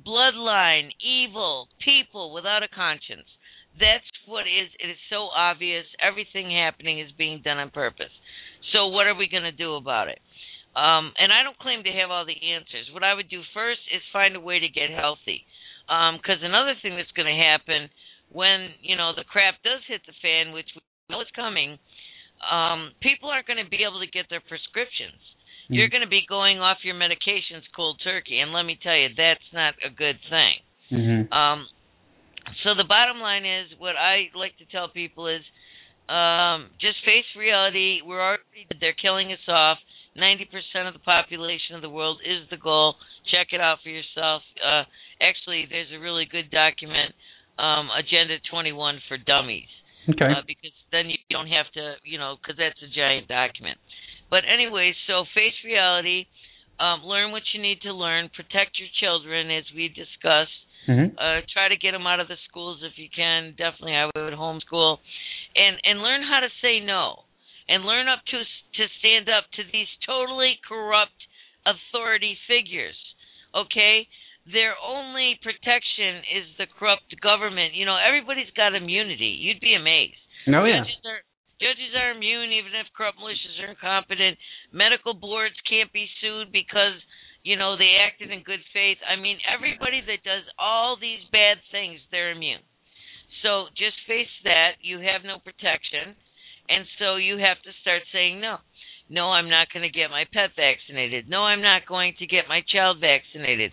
bloodline, 0.00 0.88
evil 1.04 1.68
people 1.84 2.32
without 2.32 2.62
a 2.62 2.72
conscience 2.72 3.28
that's 3.80 4.06
what 4.26 4.46
is 4.46 4.70
it 4.78 4.88
is 4.90 5.02
so 5.10 5.28
obvious. 5.34 5.84
Everything 5.98 6.50
happening 6.50 7.00
is 7.00 7.10
being 7.16 7.42
done 7.42 7.58
on 7.58 7.70
purpose. 7.70 8.12
So 8.72 8.88
what 8.88 9.06
are 9.06 9.14
we 9.14 9.28
going 9.28 9.44
to 9.44 9.52
do 9.52 9.74
about 9.74 10.08
it? 10.08 10.18
Um, 10.74 11.14
and 11.14 11.30
i 11.30 11.46
don't 11.46 11.58
claim 11.58 11.86
to 11.86 11.94
have 12.02 12.10
all 12.10 12.26
the 12.26 12.34
answers. 12.34 12.90
What 12.92 13.06
i 13.06 13.14
would 13.14 13.30
do 13.30 13.42
first 13.54 13.80
is 13.94 14.02
find 14.12 14.34
a 14.34 14.42
way 14.42 14.58
to 14.58 14.68
get 14.68 14.90
healthy. 14.90 15.46
Because 15.86 16.42
um, 16.42 16.50
another 16.50 16.74
thing 16.82 16.96
that's 16.96 17.12
going 17.14 17.30
to 17.30 17.38
happen 17.38 17.90
when 18.32 18.74
you 18.82 18.96
know 18.96 19.14
the 19.14 19.22
crap 19.22 19.62
does 19.62 19.82
hit 19.86 20.02
the 20.06 20.16
fan 20.18 20.50
which 20.50 20.66
we 20.74 20.82
know 21.10 21.20
is 21.20 21.30
coming 21.36 21.78
um, 22.42 22.90
people 23.00 23.30
aren't 23.30 23.46
going 23.46 23.62
to 23.62 23.70
be 23.70 23.86
able 23.86 24.00
to 24.02 24.10
get 24.10 24.26
their 24.28 24.42
prescriptions. 24.42 25.20
Mm-hmm. 25.64 25.80
you're 25.80 25.88
going 25.88 26.04
to 26.04 26.10
be 26.10 26.20
going 26.28 26.60
off 26.60 26.84
your 26.84 26.94
medications 26.94 27.64
cold 27.74 27.96
turkey 28.04 28.38
and 28.40 28.52
let 28.52 28.64
me 28.68 28.76
tell 28.76 28.92
you 28.92 29.08
that's 29.16 29.48
not 29.54 29.72
a 29.80 29.88
good 29.88 30.20
thing. 30.28 30.60
Mm-hmm. 30.92 31.32
um, 31.32 31.64
so 32.62 32.74
the 32.74 32.84
bottom 32.84 33.20
line 33.20 33.44
is 33.44 33.72
what 33.78 33.96
I 33.96 34.30
like 34.34 34.56
to 34.58 34.66
tell 34.70 34.88
people 34.88 35.28
is 35.28 35.42
um, 36.08 36.68
just 36.80 37.00
face 37.04 37.28
reality. 37.36 38.00
We're 38.04 38.20
already 38.20 38.68
they're 38.80 38.96
killing 38.96 39.32
us 39.32 39.44
off. 39.48 39.78
Ninety 40.16 40.44
percent 40.44 40.86
of 40.86 40.94
the 40.94 41.04
population 41.04 41.76
of 41.76 41.82
the 41.82 41.90
world 41.90 42.20
is 42.24 42.48
the 42.50 42.56
goal. 42.56 42.94
Check 43.32 43.48
it 43.52 43.60
out 43.60 43.78
for 43.82 43.88
yourself. 43.88 44.42
Uh, 44.60 44.84
actually, 45.20 45.66
there's 45.68 45.90
a 45.94 45.98
really 45.98 46.28
good 46.30 46.50
document, 46.50 47.16
um, 47.58 47.88
Agenda 47.88 48.36
21 48.50 49.00
for 49.08 49.16
Dummies. 49.16 49.72
Okay. 50.04 50.28
Uh, 50.28 50.44
because 50.46 50.76
then 50.92 51.08
you 51.08 51.16
don't 51.30 51.48
have 51.48 51.64
to, 51.72 51.96
you 52.04 52.18
know, 52.18 52.36
because 52.36 52.60
that's 52.60 52.76
a 52.84 52.90
giant 52.94 53.26
document. 53.26 53.78
But 54.28 54.44
anyway, 54.44 54.92
so 55.08 55.24
face 55.34 55.56
reality. 55.64 56.26
Um, 56.78 57.06
learn 57.06 57.30
what 57.30 57.42
you 57.54 57.62
need 57.62 57.80
to 57.82 57.92
learn. 57.92 58.28
Protect 58.34 58.76
your 58.78 58.90
children, 59.00 59.50
as 59.50 59.64
we 59.74 59.88
discussed. 59.88 60.58
Mm-hmm. 60.88 61.16
Uh, 61.16 61.40
try 61.52 61.68
to 61.68 61.80
get 61.80 61.92
them 61.92 62.06
out 62.06 62.20
of 62.20 62.28
the 62.28 62.36
schools 62.48 62.80
if 62.84 62.96
you 62.96 63.08
can. 63.08 63.54
Definitely, 63.56 63.96
I 63.96 64.06
would 64.06 64.36
homeschool, 64.36 64.98
and 65.56 65.76
and 65.84 66.02
learn 66.02 66.22
how 66.22 66.40
to 66.40 66.50
say 66.60 66.80
no, 66.84 67.24
and 67.68 67.84
learn 67.84 68.08
up 68.08 68.20
to 68.28 68.38
to 68.38 68.84
stand 69.00 69.28
up 69.28 69.48
to 69.56 69.62
these 69.72 69.88
totally 70.06 70.60
corrupt 70.68 71.16
authority 71.64 72.36
figures. 72.46 72.96
Okay, 73.54 74.06
their 74.44 74.76
only 74.76 75.40
protection 75.40 76.20
is 76.36 76.44
the 76.58 76.68
corrupt 76.68 77.08
government. 77.22 77.72
You 77.72 77.86
know, 77.86 77.96
everybody's 77.96 78.52
got 78.56 78.74
immunity. 78.74 79.40
You'd 79.40 79.60
be 79.60 79.74
amazed. 79.74 80.20
No, 80.46 80.68
yeah. 80.68 80.84
Judges 80.84 81.04
are, 81.08 81.22
judges 81.56 81.92
are 81.96 82.12
immune 82.12 82.52
even 82.52 82.76
if 82.76 82.92
corrupt 82.92 83.16
militias 83.16 83.56
are 83.64 83.72
incompetent. 83.72 84.36
Medical 84.72 85.14
boards 85.14 85.56
can't 85.64 85.88
be 85.92 86.04
sued 86.20 86.52
because 86.52 87.00
you 87.44 87.56
know, 87.56 87.76
they 87.76 88.00
acted 88.00 88.32
in 88.32 88.42
good 88.42 88.64
faith. 88.72 88.98
I 89.06 89.20
mean, 89.20 89.38
everybody 89.46 90.00
that 90.00 90.24
does 90.24 90.42
all 90.58 90.96
these 90.98 91.20
bad 91.30 91.58
things, 91.70 92.00
they're 92.10 92.32
immune. 92.32 92.64
So 93.42 93.66
just 93.76 93.94
face 94.08 94.32
that 94.44 94.80
you 94.80 94.98
have 94.98 95.22
no 95.22 95.38
protection, 95.38 96.16
and 96.68 96.86
so 96.98 97.16
you 97.16 97.36
have 97.36 97.60
to 97.62 97.72
start 97.82 98.02
saying 98.12 98.40
no. 98.40 98.56
No, 99.10 99.30
I'm 99.36 99.50
not 99.50 99.68
going 99.72 99.84
to 99.84 99.92
get 99.92 100.08
my 100.08 100.24
pet 100.32 100.56
vaccinated. 100.56 101.28
No, 101.28 101.44
I'm 101.44 101.60
not 101.60 101.84
going 101.86 102.14
to 102.18 102.26
get 102.26 102.48
my 102.48 102.62
child 102.72 103.00
vaccinated. 103.04 103.72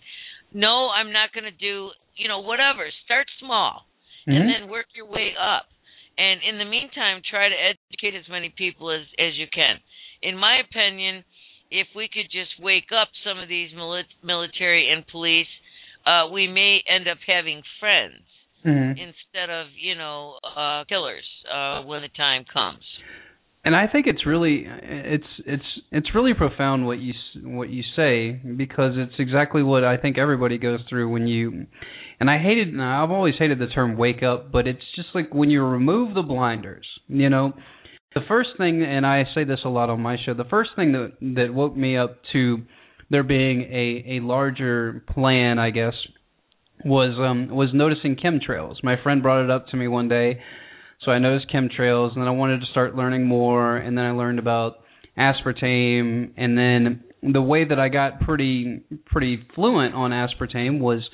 No, 0.54 0.90
I'm 0.92 1.14
not 1.14 1.32
going 1.32 1.48
to 1.48 1.56
do, 1.56 1.92
you 2.18 2.28
know, 2.28 2.42
whatever. 2.44 2.84
Start 3.06 3.28
small 3.40 3.88
Mhm. 4.28 4.36
and 4.36 4.50
then 4.50 4.68
work 4.68 4.88
your 4.94 5.06
way 5.06 5.34
up. 5.40 5.70
And 6.18 6.44
in 6.44 6.58
the 6.58 6.66
meantime, 6.66 7.22
try 7.24 7.48
to 7.48 7.56
educate 7.56 8.16
as 8.20 8.28
many 8.28 8.50
people 8.50 8.92
as 8.92 9.08
as 9.18 9.38
you 9.38 9.48
can. 9.48 9.80
In 10.22 10.36
my 10.38 10.60
opinion, 10.60 11.24
if 11.72 11.88
we 11.96 12.08
could 12.14 12.30
just 12.32 12.52
wake 12.60 12.92
up 12.92 13.08
some 13.26 13.40
of 13.40 13.48
these 13.50 13.72
mili- 13.74 14.04
military 14.24 14.90
and 14.92 15.08
police, 15.08 15.48
uh, 16.06 16.28
we 16.32 16.48
may 16.48 16.80
end 16.88 17.08
up 17.08 17.18
having 17.26 17.62
friends 17.80 18.24
Mhm. 18.66 18.92
instead 18.92 19.50
of 19.50 19.68
you 19.76 19.96
know 19.96 20.38
uh, 20.44 20.84
killers 20.86 21.26
uh, 21.52 21.82
when 21.84 22.02
the 22.04 22.10
time 22.10 22.46
comes. 22.46 22.84
and 23.64 23.76
I 23.76 23.86
think 23.88 24.08
it's 24.08 24.26
really 24.26 24.66
it's 24.68 25.32
it's 25.46 25.70
it's 25.92 26.16
really 26.16 26.34
profound 26.34 26.86
what 26.86 27.00
you 27.00 27.14
s- 27.14 27.42
what 27.44 27.70
you 27.70 27.84
say 27.96 28.32
because 28.64 28.94
it's 28.98 29.18
exactly 29.20 29.62
what 29.64 29.84
I 29.84 29.98
think 29.98 30.18
everybody 30.18 30.58
goes 30.58 30.82
through 30.90 31.10
when 31.10 31.28
you 31.28 31.68
and 32.20 32.30
I 32.30 32.38
hated 32.40 32.68
I've 32.80 33.12
always 33.12 33.36
hated 33.38 33.60
the 33.60 33.68
term 33.68 33.98
wake 33.98 34.24
up 34.24 34.52
but 34.52 34.66
it's 34.68 34.86
just 34.96 35.10
like 35.14 35.34
when 35.34 35.50
you 35.52 35.64
remove 35.64 36.14
the 36.16 36.24
blinders 36.24 36.88
you 37.08 37.30
know 37.30 37.54
the 38.14 38.22
first 38.28 38.50
thing 38.58 38.84
and 38.84 39.06
I 39.06 39.24
say 39.36 39.44
this 39.44 39.60
a 39.66 39.70
lot 39.70 39.90
on 39.90 40.02
my 40.02 40.18
show 40.26 40.34
the 40.34 40.46
first 40.46 40.72
thing 40.76 40.92
that 40.94 41.14
that 41.36 41.54
woke 41.54 41.76
me 41.76 41.98
up 41.98 42.18
to 42.34 42.58
there 43.10 43.24
being 43.24 43.62
a 43.64 44.18
a 44.18 44.26
larger 44.26 45.04
plan 45.10 45.60
I 45.60 45.70
guess 45.72 45.94
was 46.84 47.18
um 47.20 47.56
was 47.56 47.70
noticing 47.74 48.16
chemtrails. 48.16 48.76
My 48.84 48.96
friend 49.04 49.22
brought 49.22 49.44
it 49.44 49.52
up 49.52 49.68
to 49.68 49.78
me 49.78 49.88
one 49.88 50.08
day 50.10 50.40
so 51.04 51.12
I 51.12 51.20
noticed 51.20 51.52
chemtrails, 51.52 52.14
and 52.14 52.22
then 52.22 52.28
I 52.28 52.32
wanted 52.32 52.60
to 52.60 52.68
start 52.68 52.96
learning 52.96 53.26
more, 53.26 53.76
and 53.78 53.98
then 53.98 54.06
I 54.06 54.12
learned 54.12 54.38
about 54.38 54.78
aspartame, 55.18 56.32
and 56.38 56.58
then 56.58 57.04
the 57.24 57.42
way 57.42 57.66
that 57.66 57.80
I 57.80 57.90
got 57.90 58.22
pretty 58.22 58.82
pretty 59.08 59.44
fluent 59.56 59.96
on 59.96 60.12
aspartame 60.12 60.80
was 60.80 61.08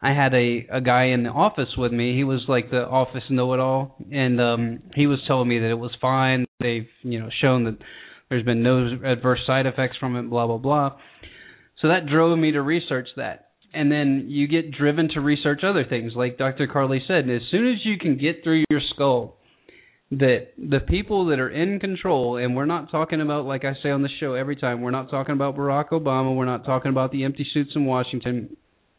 I 0.00 0.12
had 0.12 0.34
a 0.34 0.66
a 0.72 0.80
guy 0.80 1.06
in 1.06 1.24
the 1.24 1.30
office 1.30 1.76
with 1.76 1.92
me. 1.92 2.16
He 2.16 2.24
was 2.24 2.44
like 2.48 2.70
the 2.70 2.86
office 2.86 3.24
know-it-all, 3.30 3.96
and 4.12 4.40
um 4.40 4.82
he 4.94 5.06
was 5.06 5.18
telling 5.26 5.48
me 5.48 5.58
that 5.58 5.70
it 5.70 5.78
was 5.78 5.90
fine. 6.00 6.46
They've 6.60 6.88
you 7.02 7.20
know 7.20 7.28
shown 7.40 7.64
that 7.64 7.78
there's 8.28 8.44
been 8.44 8.62
no 8.62 8.98
adverse 9.04 9.40
side 9.46 9.66
effects 9.66 9.96
from 9.98 10.16
it. 10.16 10.30
Blah 10.30 10.46
blah 10.46 10.58
blah. 10.58 10.96
So 11.80 11.88
that 11.88 12.06
drove 12.06 12.38
me 12.38 12.52
to 12.52 12.62
research 12.62 13.08
that 13.16 13.48
and 13.74 13.92
then 13.92 14.26
you 14.28 14.48
get 14.48 14.72
driven 14.72 15.08
to 15.10 15.20
research 15.20 15.60
other 15.62 15.84
things 15.84 16.12
like 16.16 16.38
Dr. 16.38 16.66
Carley 16.66 17.02
said 17.06 17.28
as 17.28 17.42
soon 17.50 17.70
as 17.70 17.78
you 17.84 17.98
can 17.98 18.16
get 18.16 18.42
through 18.42 18.64
your 18.70 18.80
skull 18.94 19.36
that 20.10 20.48
the 20.56 20.80
people 20.80 21.26
that 21.26 21.38
are 21.38 21.50
in 21.50 21.78
control 21.78 22.38
and 22.38 22.56
we're 22.56 22.64
not 22.64 22.90
talking 22.90 23.20
about 23.20 23.44
like 23.44 23.64
I 23.64 23.74
say 23.82 23.90
on 23.90 24.02
the 24.02 24.08
show 24.20 24.34
every 24.34 24.56
time 24.56 24.80
we're 24.80 24.90
not 24.90 25.10
talking 25.10 25.34
about 25.34 25.56
Barack 25.56 25.90
Obama 25.90 26.34
we're 26.34 26.46
not 26.46 26.64
talking 26.64 26.90
about 26.90 27.12
the 27.12 27.24
empty 27.24 27.46
suits 27.52 27.72
in 27.74 27.84
Washington 27.84 28.56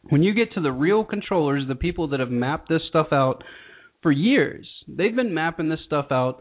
when 0.08 0.22
you 0.22 0.34
get 0.34 0.52
to 0.52 0.60
the 0.60 0.72
real 0.72 1.04
controllers 1.04 1.64
the 1.68 1.74
people 1.74 2.08
that 2.08 2.20
have 2.20 2.30
mapped 2.30 2.68
this 2.68 2.82
stuff 2.88 3.08
out 3.12 3.44
for 4.02 4.10
years 4.10 4.66
they've 4.88 5.16
been 5.16 5.34
mapping 5.34 5.68
this 5.68 5.80
stuff 5.84 6.06
out 6.10 6.40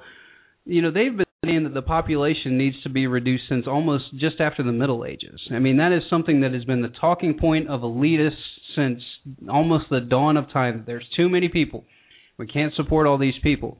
you 0.65 0.81
know 0.81 0.91
they've 0.91 1.18
been 1.18 1.26
saying 1.45 1.64
that 1.64 1.73
the 1.73 1.81
population 1.81 2.57
needs 2.57 2.81
to 2.84 2.90
be 2.90 3.07
reduced 3.07 3.44
since 3.48 3.65
almost 3.65 4.03
just 4.18 4.41
after 4.41 4.61
the 4.61 4.73
Middle 4.73 5.06
Ages. 5.06 5.40
I 5.52 5.60
mean, 5.60 5.77
that 5.77 5.94
is 5.94 6.03
something 6.10 6.41
that 6.41 6.53
has 6.53 6.65
been 6.65 6.81
the 6.81 6.90
talking 6.90 7.38
point 7.40 7.69
of 7.69 7.80
elitists 7.80 8.34
since 8.76 9.02
almost 9.49 9.86
the 9.90 10.02
dawn 10.02 10.36
of 10.36 10.52
time. 10.52 10.84
There's 10.86 11.07
too 11.15 11.30
many 11.30 11.48
people. 11.48 11.86
We 12.38 12.48
can't 12.48 12.73
support 12.76 13.07
all 13.07 13.18
these 13.18 13.40
people. 13.41 13.77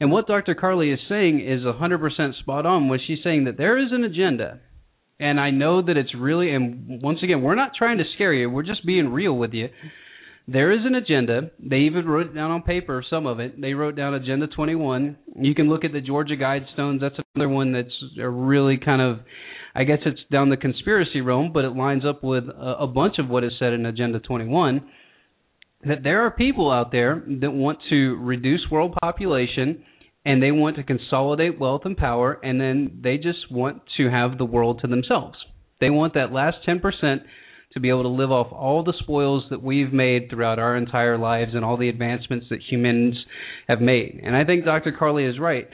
And 0.00 0.10
what 0.10 0.26
Dr. 0.26 0.54
Carley 0.54 0.90
is 0.90 1.00
saying 1.08 1.40
is 1.40 1.62
100% 1.62 2.38
spot 2.38 2.64
on 2.64 2.88
when 2.88 3.00
she's 3.06 3.18
saying 3.22 3.44
that 3.44 3.58
there 3.58 3.78
is 3.78 3.92
an 3.92 4.04
agenda. 4.04 4.60
And 5.20 5.38
I 5.38 5.50
know 5.50 5.82
that 5.82 5.98
it's 5.98 6.14
really, 6.18 6.54
and 6.54 7.02
once 7.02 7.18
again, 7.22 7.42
we're 7.42 7.54
not 7.54 7.72
trying 7.76 7.98
to 7.98 8.04
scare 8.14 8.32
you, 8.32 8.48
we're 8.48 8.62
just 8.62 8.84
being 8.86 9.12
real 9.12 9.36
with 9.36 9.52
you. 9.52 9.68
There 10.48 10.72
is 10.72 10.80
an 10.84 10.94
agenda. 10.94 11.50
They 11.60 11.80
even 11.80 12.06
wrote 12.06 12.28
it 12.28 12.34
down 12.34 12.50
on 12.50 12.62
paper, 12.62 13.04
some 13.08 13.26
of 13.26 13.38
it. 13.38 13.60
They 13.60 13.74
wrote 13.74 13.94
down 13.94 14.14
Agenda 14.14 14.48
21. 14.48 15.16
You 15.36 15.54
can 15.54 15.68
look 15.68 15.84
at 15.84 15.92
the 15.92 16.00
Georgia 16.00 16.34
Guidestones. 16.36 17.00
That's 17.00 17.14
another 17.34 17.50
one 17.50 17.72
that's 17.72 17.94
a 18.18 18.28
really 18.28 18.78
kind 18.78 19.02
of, 19.02 19.24
I 19.74 19.84
guess 19.84 19.98
it's 20.06 20.18
down 20.32 20.48
the 20.48 20.56
conspiracy 20.56 21.20
realm, 21.20 21.52
but 21.52 21.64
it 21.64 21.76
lines 21.76 22.02
up 22.08 22.24
with 22.24 22.44
a, 22.48 22.78
a 22.80 22.86
bunch 22.86 23.16
of 23.18 23.28
what 23.28 23.44
is 23.44 23.52
said 23.60 23.74
in 23.74 23.86
Agenda 23.86 24.18
21. 24.18 24.80
That 25.86 26.02
there 26.02 26.22
are 26.22 26.30
people 26.30 26.72
out 26.72 26.90
there 26.90 27.22
that 27.42 27.52
want 27.52 27.78
to 27.90 28.16
reduce 28.16 28.66
world 28.70 28.96
population 29.00 29.84
and 30.24 30.42
they 30.42 30.50
want 30.50 30.76
to 30.76 30.82
consolidate 30.82 31.58
wealth 31.58 31.82
and 31.84 31.96
power, 31.96 32.38
and 32.42 32.60
then 32.60 33.00
they 33.02 33.16
just 33.16 33.50
want 33.50 33.82
to 33.96 34.10
have 34.10 34.38
the 34.38 34.44
world 34.44 34.80
to 34.82 34.86
themselves. 34.86 35.38
They 35.80 35.90
want 35.90 36.14
that 36.14 36.32
last 36.32 36.58
10% 36.68 36.80
to 37.72 37.80
be 37.80 37.88
able 37.88 38.02
to 38.02 38.08
live 38.08 38.30
off 38.30 38.52
all 38.52 38.82
the 38.82 38.94
spoils 38.98 39.44
that 39.50 39.62
we've 39.62 39.92
made 39.92 40.28
throughout 40.28 40.58
our 40.58 40.76
entire 40.76 41.16
lives 41.16 41.52
and 41.54 41.64
all 41.64 41.76
the 41.76 41.88
advancements 41.88 42.46
that 42.50 42.60
humans 42.68 43.14
have 43.68 43.80
made. 43.80 44.20
And 44.22 44.36
I 44.36 44.44
think 44.44 44.64
Dr. 44.64 44.92
Carley 44.96 45.24
is 45.24 45.38
right. 45.38 45.68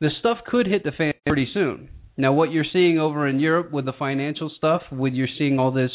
This 0.00 0.12
stuff 0.20 0.38
could 0.46 0.66
hit 0.66 0.84
the 0.84 0.92
fan 0.92 1.12
pretty 1.26 1.48
soon. 1.52 1.88
Now, 2.16 2.32
what 2.32 2.52
you're 2.52 2.64
seeing 2.72 2.98
over 2.98 3.26
in 3.26 3.40
Europe 3.40 3.72
with 3.72 3.86
the 3.86 3.92
financial 3.98 4.50
stuff, 4.56 4.82
with 4.92 5.14
you're 5.14 5.28
seeing 5.38 5.58
all 5.58 5.72
this, 5.72 5.90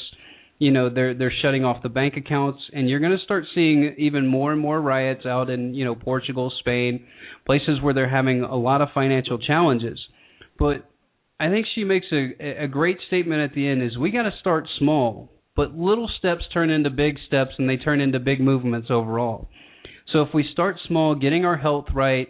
you 0.59 0.71
know, 0.71 0.89
they're 0.89 1.13
they're 1.13 1.33
shutting 1.43 1.63
off 1.63 1.83
the 1.83 1.89
bank 1.89 2.15
accounts, 2.17 2.59
and 2.73 2.89
you're 2.89 2.99
going 2.99 3.15
to 3.15 3.23
start 3.23 3.43
seeing 3.53 3.95
even 3.99 4.25
more 4.25 4.51
and 4.51 4.59
more 4.59 4.81
riots 4.81 5.25
out 5.25 5.51
in 5.51 5.75
you 5.75 5.85
know 5.85 5.93
Portugal, 5.93 6.51
Spain, 6.59 7.05
places 7.47 7.81
where 7.81 7.95
they're 7.95 8.09
having 8.09 8.43
a 8.43 8.55
lot 8.55 8.81
of 8.83 8.89
financial 8.93 9.39
challenges. 9.39 9.99
But 10.59 10.87
I 11.39 11.49
think 11.49 11.65
she 11.73 11.83
makes 11.83 12.05
a 12.11 12.65
a 12.65 12.67
great 12.67 12.97
statement 13.07 13.41
at 13.41 13.55
the 13.55 13.67
end: 13.67 13.81
is 13.81 13.97
we 13.97 14.11
got 14.11 14.23
to 14.23 14.33
start 14.39 14.67
small 14.77 15.31
but 15.57 15.75
little 15.75 16.07
steps 16.19 16.43
turn 16.53 16.69
into 16.69 16.91
big 16.91 17.17
steps 17.25 17.51
and 17.57 17.67
they 17.67 17.77
turn 17.77 17.99
into 17.99 18.19
big 18.19 18.39
movements 18.39 18.89
overall. 18.91 19.49
So 20.13 20.21
if 20.21 20.29
we 20.33 20.47
start 20.53 20.77
small, 20.87 21.15
getting 21.15 21.43
our 21.43 21.57
health 21.57 21.87
right, 21.93 22.29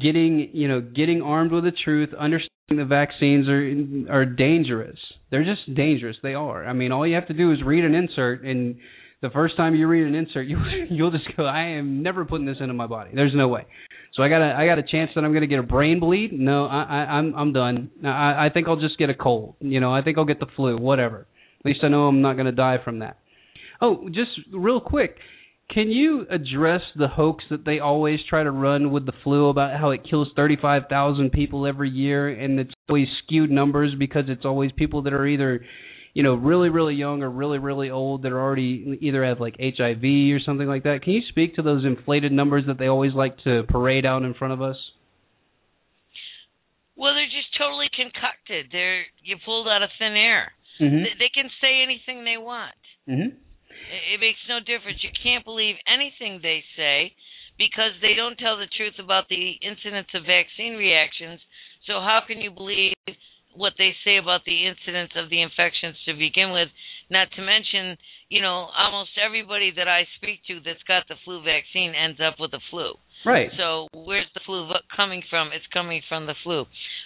getting 0.00 0.50
you 0.52 0.68
know 0.68 0.80
getting 0.80 1.22
armed 1.22 1.50
with 1.50 1.64
the 1.64 1.72
truth, 1.72 2.10
understanding 2.12 2.76
the 2.76 2.84
vaccines 2.84 3.48
are 3.48 4.14
are 4.14 4.26
dangerous. 4.26 4.98
They're 5.30 5.44
just 5.44 5.74
dangerous. 5.74 6.16
They 6.22 6.34
are. 6.34 6.64
I 6.64 6.74
mean, 6.74 6.92
all 6.92 7.06
you 7.06 7.14
have 7.14 7.26
to 7.28 7.34
do 7.34 7.52
is 7.52 7.58
read 7.64 7.84
an 7.84 7.94
insert, 7.94 8.44
and 8.44 8.76
the 9.22 9.30
first 9.30 9.56
time 9.56 9.74
you 9.74 9.88
read 9.88 10.06
an 10.06 10.14
insert, 10.14 10.46
you 10.48 10.58
you'll 10.90 11.10
just 11.10 11.24
go, 11.36 11.46
I 11.46 11.78
am 11.78 12.02
never 12.02 12.26
putting 12.26 12.46
this 12.46 12.58
into 12.60 12.74
my 12.74 12.86
body. 12.86 13.10
There's 13.14 13.34
no 13.34 13.48
way. 13.48 13.66
So 14.18 14.24
I 14.24 14.28
got 14.28 14.42
a 14.42 14.52
I 14.52 14.66
got 14.66 14.80
a 14.80 14.82
chance 14.82 15.12
that 15.14 15.22
I'm 15.22 15.30
going 15.30 15.42
to 15.42 15.46
get 15.46 15.60
a 15.60 15.62
brain 15.62 16.00
bleed. 16.00 16.32
No, 16.32 16.66
I, 16.66 16.82
I 16.82 16.96
I'm 17.18 17.34
I'm 17.36 17.52
done. 17.52 17.88
I 18.04 18.46
I 18.46 18.48
think 18.52 18.66
I'll 18.66 18.80
just 18.80 18.98
get 18.98 19.10
a 19.10 19.14
cold. 19.14 19.54
You 19.60 19.78
know, 19.78 19.94
I 19.94 20.02
think 20.02 20.18
I'll 20.18 20.24
get 20.24 20.40
the 20.40 20.48
flu. 20.56 20.76
Whatever. 20.76 21.28
At 21.60 21.66
least 21.66 21.80
I 21.84 21.88
know 21.88 22.08
I'm 22.08 22.20
not 22.20 22.32
going 22.34 22.46
to 22.46 22.52
die 22.52 22.78
from 22.84 22.98
that. 22.98 23.18
Oh, 23.80 24.08
just 24.08 24.30
real 24.52 24.80
quick, 24.80 25.14
can 25.70 25.88
you 25.88 26.26
address 26.30 26.80
the 26.96 27.06
hoax 27.06 27.44
that 27.50 27.64
they 27.64 27.78
always 27.78 28.18
try 28.28 28.42
to 28.42 28.50
run 28.50 28.90
with 28.90 29.06
the 29.06 29.12
flu 29.22 29.50
about 29.50 29.78
how 29.78 29.90
it 29.90 30.00
kills 30.08 30.28
35,000 30.34 31.30
people 31.30 31.64
every 31.64 31.88
year 31.88 32.28
and 32.28 32.58
it's 32.58 32.72
always 32.88 33.06
skewed 33.22 33.52
numbers 33.52 33.94
because 33.96 34.24
it's 34.26 34.44
always 34.44 34.72
people 34.72 35.02
that 35.02 35.12
are 35.12 35.26
either, 35.26 35.64
you 36.14 36.22
know, 36.22 36.34
really 36.34 36.68
really 36.68 36.94
young 36.94 37.22
or 37.22 37.30
really 37.30 37.58
really 37.58 37.90
old 37.90 38.22
that 38.22 38.32
are 38.32 38.40
already 38.40 38.98
either 39.00 39.24
have 39.24 39.40
like 39.40 39.56
HIV 39.58 40.02
or 40.34 40.40
something 40.44 40.66
like 40.66 40.82
that. 40.84 41.02
Can 41.02 41.12
you 41.12 41.22
speak 41.28 41.56
to 41.56 41.62
those 41.62 41.84
inflated 41.84 42.32
numbers 42.32 42.64
that 42.66 42.78
they 42.78 42.86
always 42.86 43.14
like 43.14 43.36
to 43.44 43.62
parade 43.68 44.06
out 44.06 44.22
in 44.22 44.34
front 44.34 44.52
of 44.52 44.62
us? 44.62 44.76
Well, 46.96 47.14
they're 47.14 47.30
just 47.30 47.54
totally 47.56 47.86
concocted. 47.94 48.66
They're 48.72 49.06
you 49.22 49.36
pulled 49.44 49.68
out 49.68 49.82
of 49.82 49.90
thin 49.98 50.16
air. 50.16 50.52
Mhm. 50.80 51.04
They, 51.04 51.14
they 51.26 51.30
can 51.32 51.50
say 51.60 51.82
anything 51.82 52.24
they 52.24 52.38
want. 52.38 52.74
Mhm. 53.08 53.38
It, 53.70 54.02
it 54.14 54.20
makes 54.20 54.42
no 54.48 54.58
difference. 54.60 54.98
You 55.02 55.10
can't 55.22 55.44
believe 55.44 55.76
anything 55.86 56.40
they 56.42 56.64
say 56.76 57.14
because 57.56 57.92
they 58.02 58.14
don't 58.14 58.38
tell 58.38 58.56
the 58.56 58.70
truth 58.76 58.98
about 58.98 59.28
the 59.28 59.58
incidence 59.62 60.08
of 60.14 60.24
vaccine 60.26 60.74
reactions. 60.74 61.40
So 61.86 62.00
how 62.00 62.20
can 62.26 62.40
you 62.40 62.50
believe 62.50 62.94
what 63.58 63.74
they 63.76 63.92
say 64.04 64.16
about 64.16 64.46
the 64.46 64.66
incidence 64.66 65.10
of 65.18 65.28
the 65.28 65.42
infections 65.42 65.96
to 66.06 66.14
begin 66.14 66.52
with? 66.52 66.68
Not 67.10 67.28
to 67.36 67.42
mention, 67.42 67.96
you 68.28 68.40
know, 68.40 68.68
almost 68.76 69.10
everybody 69.18 69.72
that 69.76 69.88
I 69.88 70.06
speak 70.16 70.40
to 70.48 70.60
that's 70.64 70.82
got 70.86 71.08
the 71.08 71.16
flu 71.24 71.42
vaccine 71.42 71.92
ends 71.94 72.20
up 72.20 72.38
with 72.38 72.52
the 72.52 72.60
flu. 72.70 72.94
Right. 73.26 73.50
So 73.56 73.88
where's 73.92 74.30
the 74.34 74.40
flu 74.46 74.70
coming 74.94 75.22
from? 75.28 75.50
It's 75.52 75.66
coming 75.72 76.02
from 76.08 76.26
the 76.26 76.36
flu. 76.44 76.64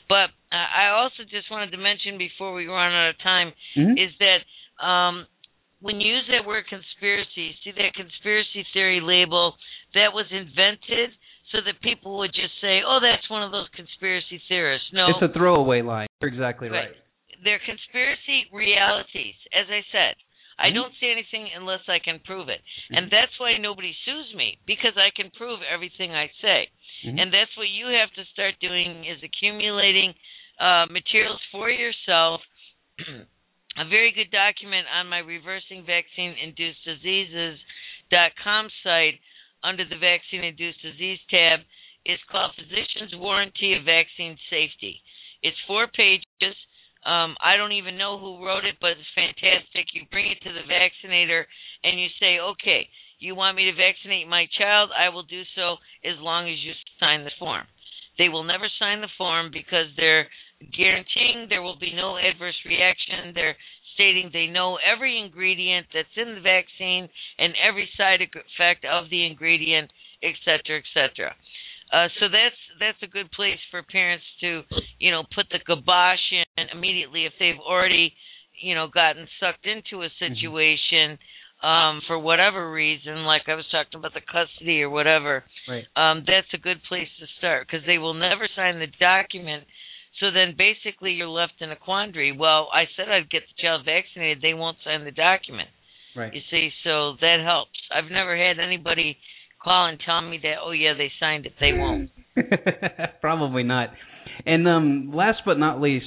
But 0.08 0.28
uh, 0.52 0.68
I 0.68 0.92
also 0.92 1.24
just 1.24 1.50
wanted 1.50 1.70
to 1.72 1.78
mention 1.78 2.18
before 2.18 2.52
we 2.52 2.66
run 2.66 2.92
out 2.92 3.10
of 3.10 3.18
time 3.22 3.52
Mhm. 3.76 3.96
is 3.96 4.12
that 4.20 4.40
um, 4.84 5.26
when 5.80 6.00
you 6.00 6.14
use 6.14 6.26
that 6.30 6.46
word 6.46 6.66
conspiracy, 6.68 7.56
see 7.64 7.72
that 7.72 7.94
conspiracy 7.94 8.66
theory 8.72 9.00
label 9.00 9.56
that 9.94 10.12
was 10.12 10.26
invented 10.30 11.10
so 11.52 11.58
that 11.64 11.80
people 11.82 12.18
would 12.18 12.32
just 12.32 12.58
say, 12.60 12.82
"Oh, 12.82 12.98
that's 13.00 13.28
one 13.30 13.42
of 13.42 13.52
those 13.52 13.68
conspiracy 13.76 14.40
theorists." 14.48 14.88
No, 14.92 15.08
It's 15.08 15.22
a 15.22 15.28
throwaway 15.28 15.82
line. 15.82 16.08
You're 16.20 16.30
exactly 16.32 16.68
right. 16.68 16.88
Right. 16.88 16.96
they're 17.44 17.58
conspiracy 17.66 18.46
realities. 18.52 19.34
As 19.52 19.66
I 19.68 19.82
said, 19.90 20.14
I 20.58 20.70
Mhm. 20.70 20.74
don't 20.74 20.94
say 21.00 21.10
anything 21.10 21.50
unless 21.56 21.88
I 21.88 21.98
can 21.98 22.20
prove 22.20 22.48
it. 22.48 22.62
Mhm. 22.90 22.98
And 22.98 23.10
that's 23.10 23.36
why 23.40 23.56
nobody 23.56 23.92
sues 24.04 24.32
me 24.34 24.58
because 24.64 24.96
I 24.96 25.10
can 25.10 25.28
prove 25.32 25.60
everything 25.62 26.14
I 26.14 26.28
say. 26.40 26.68
Mhm. 27.02 27.18
And 27.20 27.32
that's 27.34 27.56
what 27.56 27.68
you 27.68 27.86
have 27.86 28.12
to 28.14 28.24
start 28.26 28.60
doing 28.60 29.04
is 29.06 29.20
accumulating 29.24 30.14
uh, 30.60 30.86
materials 30.90 31.40
for 31.50 31.68
yourself. 31.68 32.42
a 33.76 33.84
very 33.86 34.12
good 34.12 34.30
document 34.30 34.86
on 34.88 35.08
my 35.08 35.18
reversing 35.18 35.82
vaccine 35.82 36.34
induced 36.34 36.84
diseases 36.84 37.58
dot 38.10 38.30
com 38.36 38.70
site 38.84 39.18
under 39.64 39.84
the 39.84 39.98
vaccine 39.98 40.44
induced 40.44 40.82
disease 40.82 41.18
tab 41.30 41.60
is 42.04 42.18
called 42.30 42.52
Physician's 42.58 43.14
Warranty 43.14 43.74
of 43.74 43.84
Vaccine 43.86 44.36
Safety. 44.50 45.00
It's 45.42 45.58
four 45.66 45.86
pages. 45.86 46.56
Um, 47.06 47.34
I 47.42 47.56
don't 47.56 47.74
even 47.74 47.98
know 47.98 48.18
who 48.18 48.44
wrote 48.46 48.64
it, 48.64 48.78
but 48.80 48.94
it's 48.94 49.14
fantastic. 49.18 49.90
You 49.94 50.06
bring 50.10 50.30
it 50.30 50.38
to 50.42 50.52
the 50.54 50.66
vaccinator 50.66 51.46
and 51.82 51.98
you 51.98 52.06
say, 52.18 52.38
okay, 52.38 52.86
you 53.18 53.34
want 53.34 53.56
me 53.56 53.66
to 53.66 53.74
vaccinate 53.74 54.26
my 54.28 54.46
child? 54.58 54.90
I 54.94 55.08
will 55.08 55.22
do 55.22 55.42
so 55.54 55.78
as 56.06 56.18
long 56.18 56.46
as 56.46 56.58
you 56.62 56.72
sign 56.98 57.24
the 57.24 57.34
form. 57.38 57.66
They 58.18 58.28
will 58.28 58.44
never 58.44 58.66
sign 58.78 59.00
the 59.00 59.10
form 59.18 59.50
because 59.52 59.86
they're 59.96 60.26
guaranteeing 60.76 61.46
there 61.48 61.62
will 61.62 61.78
be 61.78 61.94
no 61.94 62.18
adverse 62.18 62.58
reaction. 62.66 63.34
They're 63.34 63.56
stating 63.94 64.30
they 64.32 64.46
know 64.46 64.78
every 64.78 65.18
ingredient 65.18 65.86
that's 65.92 66.16
in 66.16 66.34
the 66.34 66.40
vaccine 66.40 67.08
and 67.38 67.54
every 67.62 67.88
side 67.96 68.20
effect 68.20 68.84
of 68.84 69.10
the 69.10 69.26
ingredient, 69.26 69.90
et 70.22 70.34
cetera, 70.44 70.78
et 70.78 70.88
cetera. 70.94 71.34
Uh, 71.92 72.08
so 72.18 72.26
that's 72.28 72.56
that's 72.80 73.02
a 73.02 73.12
good 73.12 73.30
place 73.32 73.60
for 73.70 73.82
parents 73.82 74.24
to, 74.40 74.62
you 74.98 75.10
know, 75.10 75.24
put 75.34 75.46
the 75.50 75.58
kibosh 75.58 76.32
in 76.32 76.64
immediately 76.72 77.26
if 77.26 77.32
they've 77.38 77.60
already, 77.60 78.12
you 78.62 78.74
know, 78.74 78.88
gotten 78.88 79.28
sucked 79.38 79.66
into 79.66 80.02
a 80.02 80.08
situation 80.18 81.18
um, 81.62 82.00
for 82.06 82.18
whatever 82.18 82.72
reason, 82.72 83.24
like 83.24 83.42
I 83.46 83.54
was 83.54 83.66
talking 83.70 83.98
about 83.98 84.14
the 84.14 84.20
custody 84.24 84.82
or 84.82 84.90
whatever. 84.90 85.44
Right. 85.68 85.84
Um, 85.94 86.24
that's 86.26 86.48
a 86.54 86.58
good 86.58 86.80
place 86.88 87.08
to 87.20 87.26
start 87.38 87.66
because 87.66 87.86
they 87.86 87.98
will 87.98 88.14
never 88.14 88.48
sign 88.56 88.80
the 88.80 88.90
document. 88.98 89.64
So 90.20 90.30
then 90.30 90.54
basically 90.56 91.12
you're 91.12 91.28
left 91.28 91.54
in 91.60 91.70
a 91.70 91.76
quandary. 91.76 92.36
Well, 92.36 92.68
I 92.72 92.84
said 92.96 93.08
I'd 93.08 93.30
get 93.30 93.42
the 93.42 93.62
child 93.62 93.84
vaccinated. 93.84 94.42
They 94.42 94.54
won't 94.54 94.76
sign 94.84 95.04
the 95.04 95.10
document. 95.10 95.68
Right. 96.14 96.32
You 96.32 96.40
see, 96.50 96.70
so 96.84 97.14
that 97.20 97.38
helps. 97.44 97.78
I've 97.94 98.10
never 98.10 98.36
had 98.36 98.58
anybody 98.58 99.16
call 99.62 99.86
and 99.86 99.98
tell 100.04 100.20
me 100.20 100.38
that, 100.42 100.56
oh 100.62 100.72
yeah, 100.72 100.94
they 100.96 101.10
signed 101.18 101.46
it. 101.46 101.52
They 101.60 101.72
won't. 101.72 102.10
Probably 103.20 103.62
not. 103.62 103.90
And 104.44 104.68
um, 104.68 105.10
last 105.14 105.38
but 105.44 105.58
not 105.58 105.80
least, 105.80 106.06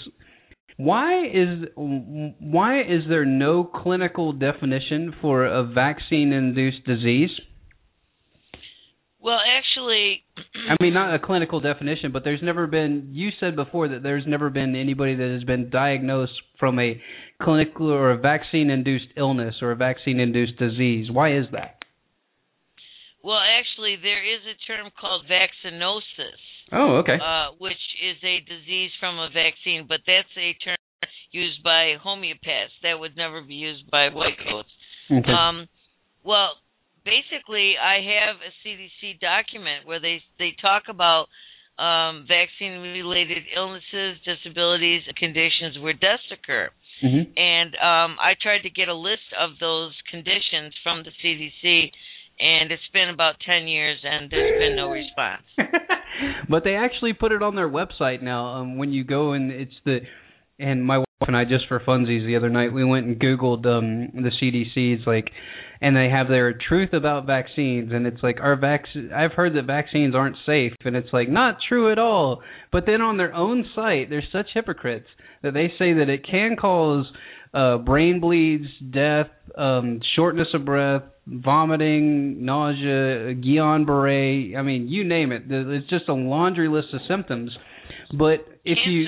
why 0.78 1.26
is 1.26 1.68
why 1.76 2.82
is 2.82 3.04
there 3.08 3.26
no 3.26 3.64
clinical 3.64 4.34
definition 4.34 5.14
for 5.22 5.46
a 5.46 5.64
vaccine-induced 5.64 6.86
disease? 6.86 7.30
Well, 9.26 9.40
actually, 9.42 10.22
I 10.70 10.78
mean, 10.80 10.94
not 10.94 11.16
a 11.16 11.18
clinical 11.18 11.60
definition, 11.60 12.12
but 12.12 12.24
there's 12.24 12.44
never 12.44 12.68
been. 12.68 13.10
You 13.12 13.30
said 13.40 13.56
before 13.56 13.88
that 13.88 14.04
there's 14.04 14.24
never 14.28 14.52
been 14.52 14.76
anybody 14.76 15.16
that 15.16 15.34
has 15.34 15.44
been 15.44 15.72
diagnosed 15.72 16.34
from 16.60 16.78
a 16.78 17.02
clinical 17.42 17.90
or 17.90 18.12
a 18.12 18.18
vaccine-induced 18.18 19.18
illness 19.18 19.56
or 19.64 19.72
a 19.72 19.76
vaccine-induced 19.76 20.60
disease. 20.60 21.10
Why 21.10 21.36
is 21.36 21.46
that? 21.54 21.82
well, 23.26 23.42
actually, 23.42 23.98
there 23.98 24.22
is 24.22 24.46
a 24.46 24.54
term 24.70 24.94
called 25.02 25.26
vaccinosis. 25.26 26.38
Oh, 26.72 27.02
okay. 27.02 27.18
uh, 27.18 27.58
which 27.58 27.82
is 27.98 28.18
a 28.22 28.46
disease 28.46 28.92
from 29.00 29.18
a 29.18 29.30
vaccine, 29.34 29.86
but 29.90 30.06
that's 30.06 30.30
a 30.38 30.54
term 30.64 30.78
used 31.32 31.64
by 31.64 31.98
homeopaths. 31.98 32.78
That 32.84 33.00
would 33.00 33.18
never 33.18 33.42
be 33.42 33.56
used 33.56 33.90
by 33.90 34.10
white 34.10 34.38
coats. 34.38 34.70
okay. 35.12 35.32
Um, 35.32 35.68
well, 36.24 36.62
basically, 37.06 37.76
I 37.78 38.02
have 38.02 38.36
a 38.42 38.52
CDC 38.66 39.20
document 39.22 39.86
where 39.86 40.02
they 40.02 40.22
they 40.40 40.56
talk 40.60 40.84
about 40.90 41.28
um, 41.78 42.26
vaccine-related 42.28 43.44
illnesses, 43.56 44.18
disabilities, 44.26 45.04
conditions 45.18 45.78
where 45.80 45.94
deaths 45.94 46.28
occur. 46.32 46.70
hmm 47.02 47.28
And 47.36 47.76
um, 47.76 48.18
I 48.20 48.34
tried 48.42 48.64
to 48.64 48.70
get 48.70 48.88
a 48.88 48.96
list 48.96 49.28
of 49.40 49.52
those 49.60 49.94
conditions 50.10 50.74
from 50.84 51.04
the 51.04 51.12
CDC, 51.22 51.92
and 52.40 52.72
it's 52.72 52.90
been 52.94 53.10
about 53.10 53.36
10 53.46 53.68
years, 53.68 54.00
and 54.04 54.32
there's 54.32 54.60
been 54.60 54.76
no 54.76 54.90
response. 54.90 55.44
but 56.50 56.64
they 56.64 56.76
actually 56.76 57.14
put 57.14 57.32
it 57.32 57.44
on 57.44 57.56
their 57.56 57.70
website 57.70 58.22
now. 58.22 58.56
Um, 58.56 58.78
when 58.78 58.92
you 58.92 59.04
go 59.04 59.34
and 59.34 59.52
it's 59.52 59.76
the 59.86 60.00
and 60.58 60.86
my 60.86 61.00
wife 61.00 61.06
and 61.22 61.36
I 61.36 61.44
just 61.44 61.68
for 61.68 61.80
funsies 61.82 62.26
the 62.26 62.36
other 62.38 62.50
night 62.50 62.72
we 62.72 62.86
went 62.86 63.06
and 63.06 63.20
googled 63.20 63.66
um 63.66 64.10
the 64.14 64.32
CDC's 64.42 65.06
like 65.06 65.30
and 65.82 65.96
they 65.96 66.10
have 66.10 66.28
their 66.28 66.54
truth 66.54 66.94
about 66.94 67.26
vaccines 67.26 67.92
and 67.94 68.06
it's 68.08 68.22
like 68.24 68.38
our 68.42 68.56
vac 68.56 68.84
I've 69.16 69.34
heard 69.34 69.56
that 69.56 69.66
vaccines 69.66 70.16
aren't 70.16 70.38
safe 70.46 70.74
and 70.84 70.96
it's 70.96 71.14
like 71.14 71.30
not 71.30 71.58
true 71.68 71.92
at 71.92 72.00
all. 72.00 72.42
But 72.72 72.86
then 72.86 73.02
on 73.02 73.18
their 73.18 73.34
own 73.34 73.66
site 73.76 74.10
they're 74.10 74.24
such 74.32 74.48
hypocrites 74.54 75.08
that 75.44 75.54
they 75.54 75.68
say 75.78 75.94
that 75.94 76.10
it 76.10 76.26
can 76.30 76.56
cause 76.56 77.06
uh 77.54 77.78
brain 77.78 78.20
bleeds, 78.20 78.68
death, 78.92 79.28
um 79.58 80.00
shortness 80.16 80.48
of 80.54 80.66
breath, 80.66 81.04
vomiting, 81.28 82.46
nausea, 82.46 83.34
Guillain-Barré, 83.36 84.56
I 84.56 84.62
mean, 84.62 84.88
you 84.88 85.04
name 85.04 85.32
it. 85.32 85.44
It's 85.50 85.90
just 85.90 86.08
a 86.10 86.14
laundry 86.14 86.70
list 86.70 86.88
of 86.94 87.02
symptoms. 87.08 87.52
But 88.18 88.46
if 88.64 88.78
you 88.86 89.06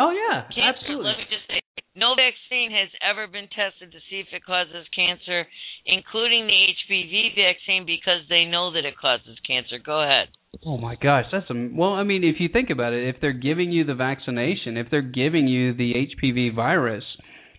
Oh 0.00 0.12
yeah, 0.14 0.42
cancer. 0.54 0.78
absolutely. 0.78 1.10
Let 1.10 1.18
me 1.18 1.24
just 1.28 1.46
say, 1.48 1.60
no 1.98 2.14
vaccine 2.14 2.70
has 2.70 2.88
ever 3.02 3.26
been 3.26 3.50
tested 3.50 3.90
to 3.90 3.98
see 4.08 4.22
if 4.22 4.30
it 4.32 4.46
causes 4.46 4.86
cancer, 4.94 5.44
including 5.84 6.46
the 6.46 6.70
HPV 6.70 7.34
vaccine, 7.34 7.84
because 7.84 8.22
they 8.30 8.44
know 8.44 8.72
that 8.72 8.86
it 8.86 8.96
causes 8.96 9.36
cancer. 9.46 9.82
Go 9.84 10.02
ahead. 10.02 10.28
Oh 10.64 10.78
my 10.78 10.94
gosh, 10.94 11.26
that's 11.30 11.50
a 11.50 11.54
well. 11.74 11.92
I 11.92 12.04
mean, 12.04 12.24
if 12.24 12.36
you 12.40 12.48
think 12.48 12.70
about 12.70 12.92
it, 12.92 13.08
if 13.08 13.20
they're 13.20 13.32
giving 13.32 13.70
you 13.70 13.84
the 13.84 13.94
vaccination, 13.94 14.76
if 14.76 14.86
they're 14.90 15.02
giving 15.02 15.46
you 15.46 15.74
the 15.74 15.92
HPV 16.08 16.54
virus, 16.54 17.04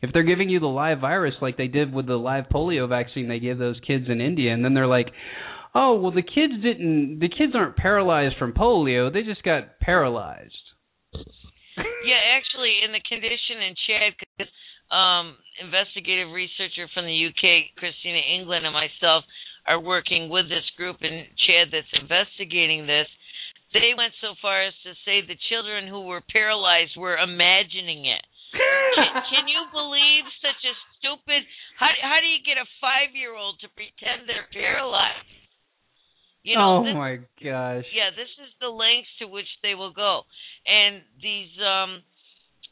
if 0.02 0.12
they're 0.12 0.24
giving 0.24 0.50
you 0.50 0.60
the 0.60 0.68
live 0.68 1.00
virus 1.00 1.36
like 1.42 1.58
they 1.58 1.68
did 1.68 1.94
with 1.94 2.08
the 2.08 2.16
live 2.16 2.46
polio 2.52 2.88
vaccine 2.90 3.28
they 3.28 3.40
gave 3.40 3.60
those 3.60 3.80
kids 3.86 4.06
in 4.08 4.22
India, 4.22 4.54
and 4.54 4.64
then 4.64 4.74
they're 4.74 4.88
like, 4.88 5.08
oh 5.76 6.00
well, 6.00 6.12
the 6.12 6.24
kids 6.24 6.54
didn't, 6.64 7.20
the 7.20 7.30
kids 7.30 7.54
aren't 7.54 7.76
paralyzed 7.76 8.36
from 8.40 8.54
polio, 8.54 9.12
they 9.12 9.22
just 9.22 9.44
got 9.44 9.80
paralyzed. 9.80 10.54
Yeah, 12.04 12.20
actually, 12.36 12.80
in 12.84 12.92
the 12.92 13.04
condition 13.08 13.64
in 13.64 13.76
Chad, 13.88 14.14
um, 14.90 15.38
investigative 15.62 16.34
researcher 16.34 16.90
from 16.94 17.06
the 17.06 17.14
UK, 17.14 17.76
Christina 17.78 18.20
England, 18.20 18.66
and 18.66 18.74
myself 18.74 19.24
are 19.68 19.80
working 19.80 20.30
with 20.30 20.50
this 20.50 20.66
group 20.78 20.98
in 21.02 21.30
Chad 21.46 21.70
that's 21.70 21.94
investigating 21.94 22.88
this. 22.88 23.08
They 23.74 23.94
went 23.94 24.18
so 24.18 24.34
far 24.42 24.66
as 24.66 24.74
to 24.82 24.98
say 25.06 25.22
the 25.22 25.38
children 25.50 25.86
who 25.86 26.10
were 26.10 26.26
paralyzed 26.26 26.98
were 26.98 27.22
imagining 27.22 28.10
it. 28.10 28.26
Can, 28.50 29.22
can 29.30 29.46
you 29.46 29.62
believe 29.70 30.26
such 30.42 30.58
a 30.66 30.74
stupid? 30.98 31.46
How 31.78 31.94
how 32.02 32.18
do 32.18 32.26
you 32.26 32.42
get 32.42 32.58
a 32.58 32.66
five 32.82 33.14
year 33.14 33.38
old 33.38 33.62
to 33.62 33.70
pretend 33.78 34.26
they're 34.26 34.50
paralyzed? 34.50 35.30
You 36.42 36.56
know, 36.56 36.82
oh 36.82 36.84
this, 36.88 36.96
my 36.96 37.20
gosh. 37.44 37.86
yeah, 37.94 38.10
this 38.16 38.32
is 38.42 38.52
the 38.58 38.72
lengths 38.72 39.12
to 39.20 39.28
which 39.28 39.50
they 39.62 39.76
will 39.76 39.92
go. 39.92 40.24
And 40.66 41.04
these, 41.22 41.52
um, 41.60 42.02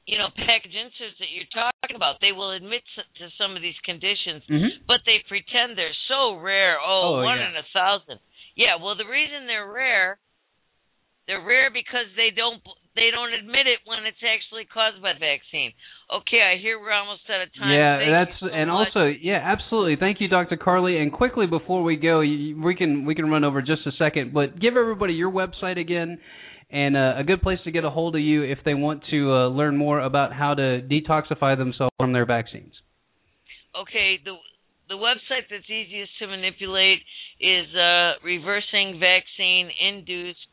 you 0.07 0.15
know, 0.17 0.31
package 0.39 0.71
inserts 0.71 1.19
that 1.19 1.27
you're 1.35 1.51
talking 1.51 1.99
about, 1.99 2.23
they 2.23 2.31
will 2.31 2.55
admit 2.55 2.79
to 3.19 3.27
some 3.35 3.59
of 3.59 3.61
these 3.61 3.77
conditions, 3.83 4.41
hmm 4.47 4.71
but 4.87 5.03
they 5.05 5.19
pretend 5.27 5.75
they're 5.75 5.91
so 6.07 6.39
rare. 6.39 6.79
Oh, 6.79 7.19
Oh, 7.19 7.23
one 7.27 7.37
yeah. 7.43 7.51
in 7.51 7.55
a 7.59 7.67
thousand. 7.75 8.17
Yeah, 8.55 8.79
well, 8.81 8.95
the 8.95 9.05
reason 9.05 9.45
they're 9.45 9.67
rare, 9.69 10.17
they're 11.27 11.43
rare 11.43 11.69
because 11.69 12.07
they 12.15 12.31
don't 12.33 12.63
they 12.95 13.11
don't 13.11 13.33
admit 13.35 13.67
it 13.67 13.83
when 13.85 14.07
it's 14.07 14.23
actually 14.25 14.65
caused 14.65 15.03
by 15.03 15.13
the 15.13 15.19
vaccine. 15.19 15.75
Okay, 16.09 16.39
I 16.41 16.57
hear 16.57 16.79
we're 16.79 16.95
almost 16.95 17.21
out 17.29 17.43
of 17.43 17.49
time. 17.53 17.69
Yeah, 17.69 17.99
Thank 17.99 18.09
that's 18.15 18.39
so 18.39 18.47
and 18.47 18.71
much. 18.71 18.95
also 18.95 19.11
yeah, 19.11 19.43
absolutely. 19.43 19.97
Thank 19.99 20.21
you, 20.23 20.29
Dr. 20.31 20.55
Carley. 20.57 20.97
And 20.97 21.11
quickly 21.11 21.45
before 21.45 21.83
we 21.83 21.97
go, 21.97 22.19
we 22.23 22.73
can 22.79 23.03
we 23.05 23.13
can 23.13 23.29
run 23.29 23.43
over 23.43 23.61
just 23.61 23.83
a 23.85 23.91
second, 23.99 24.33
but 24.33 24.57
give 24.59 24.77
everybody 24.77 25.13
your 25.13 25.29
website 25.31 25.77
again 25.77 26.17
and 26.69 26.97
uh, 26.97 27.13
a 27.17 27.23
good 27.23 27.41
place 27.41 27.59
to 27.63 27.71
get 27.71 27.85
a 27.85 27.89
hold 27.89 28.15
of 28.15 28.21
you 28.21 28.43
if 28.43 28.59
they 28.65 28.73
want 28.73 29.03
to 29.09 29.31
uh, 29.31 29.47
learn 29.47 29.77
more 29.77 29.99
about 29.99 30.33
how 30.33 30.53
to 30.53 30.81
detoxify 30.81 31.57
themselves 31.57 31.93
from 31.97 32.13
their 32.13 32.25
vaccines. 32.25 32.73
okay 33.79 34.19
the 34.23 34.35
the 34.89 34.95
website 34.95 35.43
that's 35.51 35.69
easiest 35.69 36.11
to 36.19 36.27
manipulate 36.27 36.99
is 37.39 37.67
uh, 37.75 38.13
reversing 38.23 38.99
vaccine 38.99 39.69
induced 39.85 40.47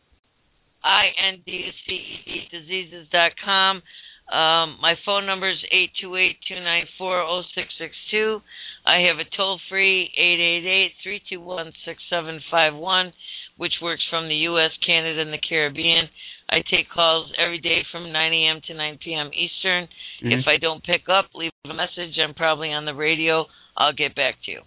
diseases 2.51 3.07
dot 3.11 3.33
com. 3.43 3.83
Um, 4.29 4.79
my 4.81 4.95
phone 5.05 5.27
number 5.27 5.51
is 5.51 5.59
eight 5.71 5.91
two 6.01 6.17
eight 6.17 6.37
two 6.49 6.57
nine 6.57 6.87
four 6.99 7.17
zero 7.23 7.43
six 7.55 7.69
six 7.79 7.95
two. 8.11 8.41
I 8.85 9.07
have 9.09 9.19
a 9.19 9.37
toll 9.37 9.61
free 9.71 10.11
eight 10.17 10.41
eight 10.41 10.67
eight 10.67 10.93
three 11.03 11.23
two 11.29 11.41
one 11.41 11.73
six 11.85 12.03
seven 12.11 12.41
five 12.51 12.75
one, 12.75 13.13
which 13.57 13.75
works 13.83 14.03
from 14.11 14.29
the 14.29 14.35
U.S., 14.51 14.71
Canada, 14.87 15.21
and 15.21 15.33
the 15.33 15.39
Caribbean. 15.39 16.09
I 16.51 16.57
take 16.71 16.91
calls 16.93 17.33
every 17.39 17.59
day 17.59 17.83
from 17.91 18.13
9 18.13 18.33
a.m. 18.33 18.61
to 18.67 18.75
9 18.75 18.99
p.m. 19.03 19.31
Eastern. 19.33 19.89
Mhm. 20.23 20.41
If 20.41 20.47
I 20.47 20.59
don't 20.59 20.83
pick 20.85 21.09
up, 21.09 21.27
leave 21.35 21.53
a 21.65 21.75
message. 21.75 22.19
I'm 22.23 22.35
probably 22.35 22.73
on 22.73 22.85
the 22.85 22.95
radio 22.95 23.47
I'll 23.77 23.93
get 23.93 24.15
back 24.15 24.37
to 24.45 24.51
you. 24.51 24.61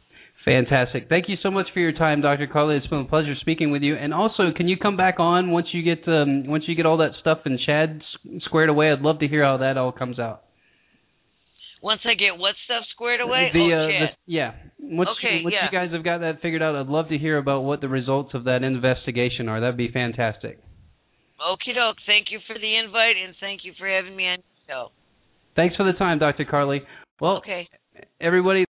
Fantastic. 0.44 1.10
Thank 1.10 1.28
you 1.28 1.36
so 1.44 1.52
much 1.52 1.68
for 1.74 1.80
your 1.80 1.92
time, 1.92 2.22
Dr. 2.22 2.48
Carley. 2.48 2.78
It's 2.78 2.88
been 2.88 3.00
a 3.00 3.06
pleasure 3.06 3.36
speaking 3.42 3.70
with 3.70 3.82
you. 3.82 3.96
And 3.96 4.14
also, 4.14 4.52
can 4.56 4.68
you 4.68 4.78
come 4.78 4.96
back 4.96 5.20
on 5.20 5.52
once 5.52 5.68
you 5.74 5.82
get 5.84 6.08
um, 6.08 6.48
once 6.48 6.64
you 6.68 6.76
get 6.76 6.86
all 6.86 6.98
that 6.98 7.12
stuff 7.20 7.40
in 7.46 7.60
Chad 7.66 8.02
squared 8.46 8.70
away? 8.70 8.92
I'd 8.92 9.02
love 9.02 9.20
to 9.20 9.28
hear 9.28 9.44
how 9.44 9.58
that 9.58 9.78
all 9.78 9.92
comes 9.92 10.20
out. 10.20 10.44
Once 11.82 12.02
I 12.06 12.16
get 12.16 12.38
what 12.38 12.56
stuff 12.66 12.84
squared 12.94 13.22
away? 13.22 13.50
The, 13.54 13.60
oh, 13.60 13.86
uh, 13.86 13.88
the, 13.88 14.06
yeah. 14.26 14.52
Once, 14.80 15.10
okay, 15.20 15.42
once 15.44 15.54
yeah. 15.54 15.70
you 15.70 15.78
guys 15.78 15.94
have 15.94 16.04
got 16.04 16.20
that 16.20 16.42
figured 16.42 16.62
out, 16.62 16.76
I'd 16.76 16.88
love 16.88 17.10
to 17.10 17.18
hear 17.18 17.38
about 17.38 17.62
what 17.62 17.82
the 17.82 17.88
results 17.88 18.32
of 18.34 18.46
that 18.46 18.64
investigation 18.64 19.48
are. 19.48 19.62
That'd 19.62 19.78
be 19.78 19.92
fantastic. 19.92 20.60
Okie 21.40 21.76
doke. 21.76 21.98
Thank 22.06 22.28
you 22.32 22.40
for 22.48 22.58
the 22.58 22.78
invite 22.78 23.16
and 23.24 23.36
thank 23.40 23.62
you 23.64 23.74
for 23.78 23.88
having 23.88 24.16
me 24.16 24.28
on 24.28 24.38
the 24.40 24.72
show. 24.72 24.88
Thanks 25.56 25.76
for 25.76 25.86
the 25.86 25.98
time, 25.98 26.20
Dr. 26.20 26.46
Carley. 26.46 26.82
Well, 27.20 27.38
okay. 27.38 27.68
everybody. 28.20 28.66